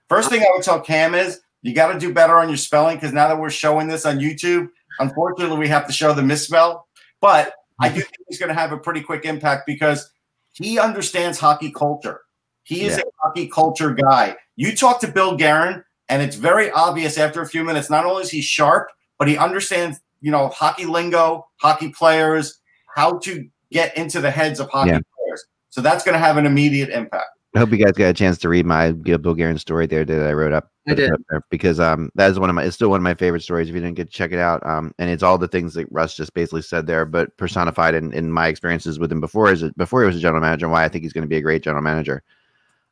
First 0.09 0.29
thing 0.29 0.41
I 0.41 0.47
would 0.57 0.65
tell 0.65 0.81
Cam 0.81 1.15
is 1.15 1.41
you 1.63 1.75
got 1.75 1.93
to 1.93 1.99
do 1.99 2.13
better 2.13 2.37
on 2.37 2.49
your 2.49 2.57
spelling 2.57 2.97
because 2.97 3.13
now 3.13 3.29
that 3.29 3.39
we're 3.39 3.51
showing 3.51 3.89
this 3.89 4.07
on 4.07 4.19
YouTube, 4.19 4.69
Unfortunately, 5.01 5.59
we 5.59 5.69
have 5.69 5.87
to 5.87 5.93
show 5.93 6.13
the 6.13 6.23
misspell, 6.23 6.87
but 7.21 7.55
I 7.81 7.89
do 7.89 8.01
think 8.01 8.15
he's 8.29 8.39
going 8.39 8.49
to 8.49 8.55
have 8.55 8.73
a 8.73 8.77
pretty 8.77 9.01
quick 9.01 9.25
impact 9.25 9.67
because 9.67 10.11
he 10.53 10.79
understands 10.79 11.39
hockey 11.39 11.73
culture. 11.73 12.21
He 12.65 12.83
is 12.83 12.99
yeah. 12.99 13.05
a 13.05 13.11
hockey 13.23 13.49
culture 13.49 13.95
guy. 13.95 14.37
You 14.57 14.77
talk 14.77 15.01
to 15.01 15.09
Bill 15.09 15.37
Guerin, 15.37 15.83
and 16.11 16.23
it's 16.23 16.37
very 16.37 16.71
obvious 16.73 17.17
after 17.17 17.41
a 17.41 17.47
few 17.47 17.65
minutes. 17.65 17.89
Not 17.89 18.05
only 18.05 18.23
is 18.23 18.31
he 18.31 18.43
sharp, 18.43 18.91
but 19.19 19.27
he 19.27 19.39
understands, 19.39 20.01
you 20.21 20.31
know, 20.31 20.49
hockey 20.49 20.85
lingo, 20.85 21.49
hockey 21.57 21.89
players, 21.89 22.61
how 22.95 23.19
to 23.21 23.49
get 23.73 23.97
into 23.97 24.21
the 24.21 24.31
heads 24.31 24.61
of 24.61 24.69
hockey 24.69 24.91
yeah. 24.91 24.99
players. 25.17 25.47
So 25.71 25.81
that's 25.81 26.05
going 26.05 26.13
to 26.13 26.19
have 26.19 26.37
an 26.37 26.45
immediate 26.45 26.91
impact. 26.91 27.31
I 27.55 27.59
hope 27.59 27.73
you 27.73 27.79
guys 27.79 27.93
got 27.93 28.11
a 28.11 28.15
chance 28.15 28.39
to 28.39 28.49
read 28.49 28.65
my 28.65 28.93
Bill 28.93 29.35
Guerin 29.35 29.59
story 29.59 29.87
there 29.87 30.05
that 30.05 30.29
I 30.29 30.33
wrote 30.33 30.53
up. 30.53 30.71
I 30.89 30.95
did 30.95 31.11
because 31.51 31.81
um 31.81 32.11
that 32.15 32.31
is 32.31 32.39
one 32.39 32.49
of 32.49 32.55
my 32.55 32.65
it's 32.65 32.77
still 32.77 32.91
one 32.91 33.01
of 33.01 33.05
my 33.05 33.15
favorite 33.15 33.43
stories. 33.43 33.69
If 33.69 33.75
you 33.75 33.81
didn't 33.81 33.97
get 33.97 34.07
to 34.07 34.13
check 34.13 34.33
it 34.33 34.39
out, 34.39 34.65
um 34.65 34.93
and 34.99 35.11
it's 35.11 35.23
all 35.23 35.37
the 35.37 35.49
things 35.49 35.75
that 35.75 35.91
Russ 35.91 36.17
just 36.17 36.33
basically 36.33 36.63
said 36.63 36.87
there, 36.87 37.05
but 37.05 37.37
personified 37.37 37.95
in, 37.95 38.13
in 38.13 38.31
my 38.31 38.47
experiences 38.47 38.99
with 38.99 39.11
him 39.11 39.21
before 39.21 39.51
a, 39.51 39.73
before 39.77 40.03
he 40.03 40.07
was 40.07 40.17
a 40.17 40.21
general 40.21 40.41
manager, 40.41 40.67
and 40.67 40.73
why 40.73 40.85
I 40.85 40.89
think 40.89 41.03
he's 41.05 41.13
going 41.13 41.23
to 41.23 41.29
be 41.29 41.37
a 41.37 41.43
great 41.43 41.63
general 41.63 41.83
manager. 41.83 42.23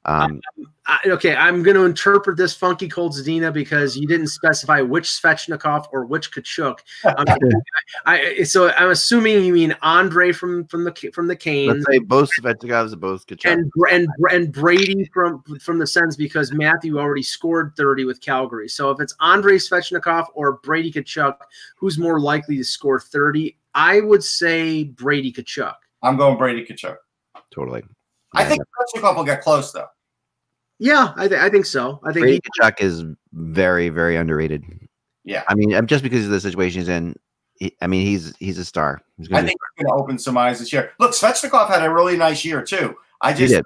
Um, 0.05 0.41
I, 0.87 1.01
okay, 1.07 1.35
I'm 1.37 1.63
going 1.63 1.77
to 1.77 1.85
interpret 1.85 2.39
this 2.39 2.55
funky 2.55 2.89
cold 2.89 3.13
Zadina 3.13 3.53
because 3.53 3.97
you 3.97 4.07
didn't 4.07 4.29
specify 4.29 4.81
which 4.81 5.05
Svechnikov 5.05 5.87
or 5.93 6.07
which 6.07 6.31
Tkachuk. 6.31 6.79
Um, 7.05 7.27
I, 8.07 8.43
so 8.45 8.71
I'm 8.71 8.91
assuming 8.91 9.45
you 9.45 9.53
mean 9.53 9.77
Andrei 9.83 10.33
from 10.33 10.67
from 10.67 10.85
the 10.85 11.11
from 11.13 11.27
the 11.27 11.37
Canes. 11.37 11.85
Let's 11.85 11.87
say 11.91 11.99
both 11.99 12.31
Svechnikovs, 12.41 12.99
both 12.99 13.27
Tkachuk, 13.27 13.53
and 13.53 13.71
and 13.91 14.09
and 14.31 14.53
Brady 14.53 15.05
from 15.13 15.43
from 15.61 15.79
the 15.79 15.87
Sens 15.87 16.17
because 16.17 16.53
Matthew 16.53 16.99
already 16.99 17.23
scored 17.23 17.75
30 17.77 18.05
with 18.07 18.21
Calgary. 18.23 18.69
So 18.69 18.91
if 18.91 19.01
it's 19.01 19.15
Andrei 19.21 19.57
Svechnikov 19.57 20.29
or 20.33 20.55
Brady 20.63 20.91
Tkachuk, 20.91 21.37
who's 21.77 21.99
more 21.99 22.19
likely 22.19 22.57
to 22.57 22.65
score 22.65 22.99
30? 22.99 23.59
I 23.75 24.01
would 24.01 24.25
say 24.25 24.85
Brady 24.85 25.33
Tkachuk. 25.33 25.75
I'm 26.03 26.17
going 26.17 26.39
Brady 26.39 26.65
Tkachuk. 26.65 26.97
Totally. 27.51 27.83
I 28.35 28.45
think 28.45 28.63
Svechnikov 28.95 29.17
will 29.17 29.25
get 29.25 29.43
close 29.43 29.73
though. 29.73 29.87
Yeah, 30.79 31.13
I, 31.17 31.27
th- 31.29 31.41
I 31.41 31.51
think 31.51 31.67
so. 31.67 32.01
I 32.05 32.13
think 32.13 32.25
Brady 32.25 32.41
Tkachuk 32.61 32.81
is 32.81 33.05
very, 33.33 33.89
very 33.89 34.17
underrated. 34.17 34.65
Yeah, 35.25 35.43
I 35.49 35.55
mean, 35.55 35.87
just 35.87 36.03
because 36.03 36.25
of 36.25 36.31
the 36.31 36.41
situation 36.41 36.81
he's 36.81 36.89
in, 36.89 37.17
he, 37.55 37.75
I 37.81 37.87
mean, 37.87 38.07
he's 38.07 38.37
he's 38.39 38.59
a 38.59 38.65
star. 38.65 39.01
He's 39.17 39.31
I 39.33 39.43
think 39.43 39.59
we're 39.61 39.85
going 39.85 39.97
to 39.97 40.03
open 40.03 40.19
some 40.19 40.39
eyes 40.39 40.61
this 40.61 40.73
year. 40.73 40.93
Look, 41.01 41.13
Svechnikov 41.13 41.69
had 41.69 41.83
a 41.83 41.93
really 41.93 42.17
nice 42.17 42.45
year 42.45 42.63
too. 42.63 42.95
I 43.21 43.33
just, 43.33 43.61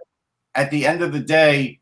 at 0.55 0.71
the 0.71 0.87
end 0.87 1.03
of 1.03 1.13
the 1.13 1.21
day, 1.21 1.81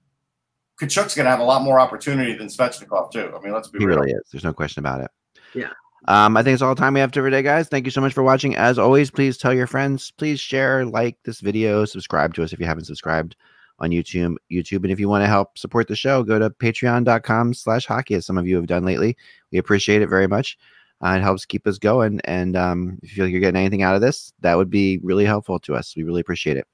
Tkachuk's 0.80 1.14
going 1.14 1.26
to 1.26 1.30
have 1.30 1.40
a 1.40 1.44
lot 1.44 1.62
more 1.62 1.78
opportunity 1.78 2.34
than 2.34 2.48
Svechnikov 2.48 3.12
too. 3.12 3.32
I 3.36 3.40
mean, 3.40 3.52
let's 3.52 3.68
be 3.68 3.78
he 3.78 3.86
real. 3.86 3.98
really 3.98 4.12
is. 4.12 4.22
There's 4.32 4.44
no 4.44 4.52
question 4.52 4.80
about 4.80 5.02
it. 5.02 5.10
Yeah. 5.54 5.70
Um, 6.06 6.36
I 6.36 6.42
think 6.42 6.54
it's 6.54 6.62
all 6.62 6.74
the 6.74 6.80
time 6.80 6.94
we 6.94 7.00
have 7.00 7.12
today, 7.12 7.42
guys. 7.42 7.68
Thank 7.68 7.84
you 7.84 7.90
so 7.90 8.00
much 8.00 8.12
for 8.12 8.22
watching. 8.22 8.56
As 8.56 8.78
always, 8.78 9.10
please 9.10 9.36
tell 9.36 9.52
your 9.52 9.66
friends. 9.66 10.10
Please 10.12 10.40
share, 10.40 10.84
like 10.86 11.18
this 11.24 11.40
video, 11.40 11.84
subscribe 11.84 12.34
to 12.34 12.42
us 12.42 12.52
if 12.52 12.60
you 12.60 12.66
haven't 12.66 12.86
subscribed 12.86 13.36
on 13.78 13.90
YouTube. 13.90 14.36
YouTube, 14.50 14.82
and 14.82 14.90
if 14.90 14.98
you 15.00 15.08
want 15.08 15.22
to 15.22 15.28
help 15.28 15.58
support 15.58 15.88
the 15.88 15.96
show, 15.96 16.22
go 16.22 16.38
to 16.38 16.50
patreon.com 16.50 17.54
slash 17.54 17.86
hockey, 17.86 18.14
as 18.14 18.26
some 18.26 18.38
of 18.38 18.46
you 18.46 18.56
have 18.56 18.66
done 18.66 18.84
lately. 18.84 19.16
We 19.52 19.58
appreciate 19.58 20.02
it 20.02 20.08
very 20.08 20.26
much. 20.26 20.58
Uh, 21.02 21.16
it 21.16 21.22
helps 21.22 21.46
keep 21.46 21.66
us 21.66 21.78
going. 21.78 22.20
And 22.24 22.56
um, 22.56 22.98
if 23.02 23.10
you 23.10 23.16
feel 23.16 23.24
like 23.24 23.32
you're 23.32 23.40
getting 23.40 23.60
anything 23.60 23.82
out 23.82 23.94
of 23.94 24.00
this, 24.00 24.32
that 24.40 24.56
would 24.56 24.70
be 24.70 24.98
really 25.02 25.24
helpful 25.24 25.58
to 25.60 25.74
us. 25.74 25.94
We 25.96 26.02
really 26.02 26.20
appreciate 26.20 26.56
it. 26.56 26.66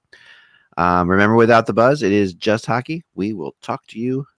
Um, 0.77 1.09
remember, 1.09 1.37
without 1.37 1.67
the 1.67 1.73
buzz, 1.73 2.03
it 2.03 2.13
is 2.13 2.35
just 2.35 2.67
hockey. 2.67 3.05
We 3.15 3.33
will 3.33 3.55
talk 3.63 3.87
to 3.89 3.99
you 3.99 4.27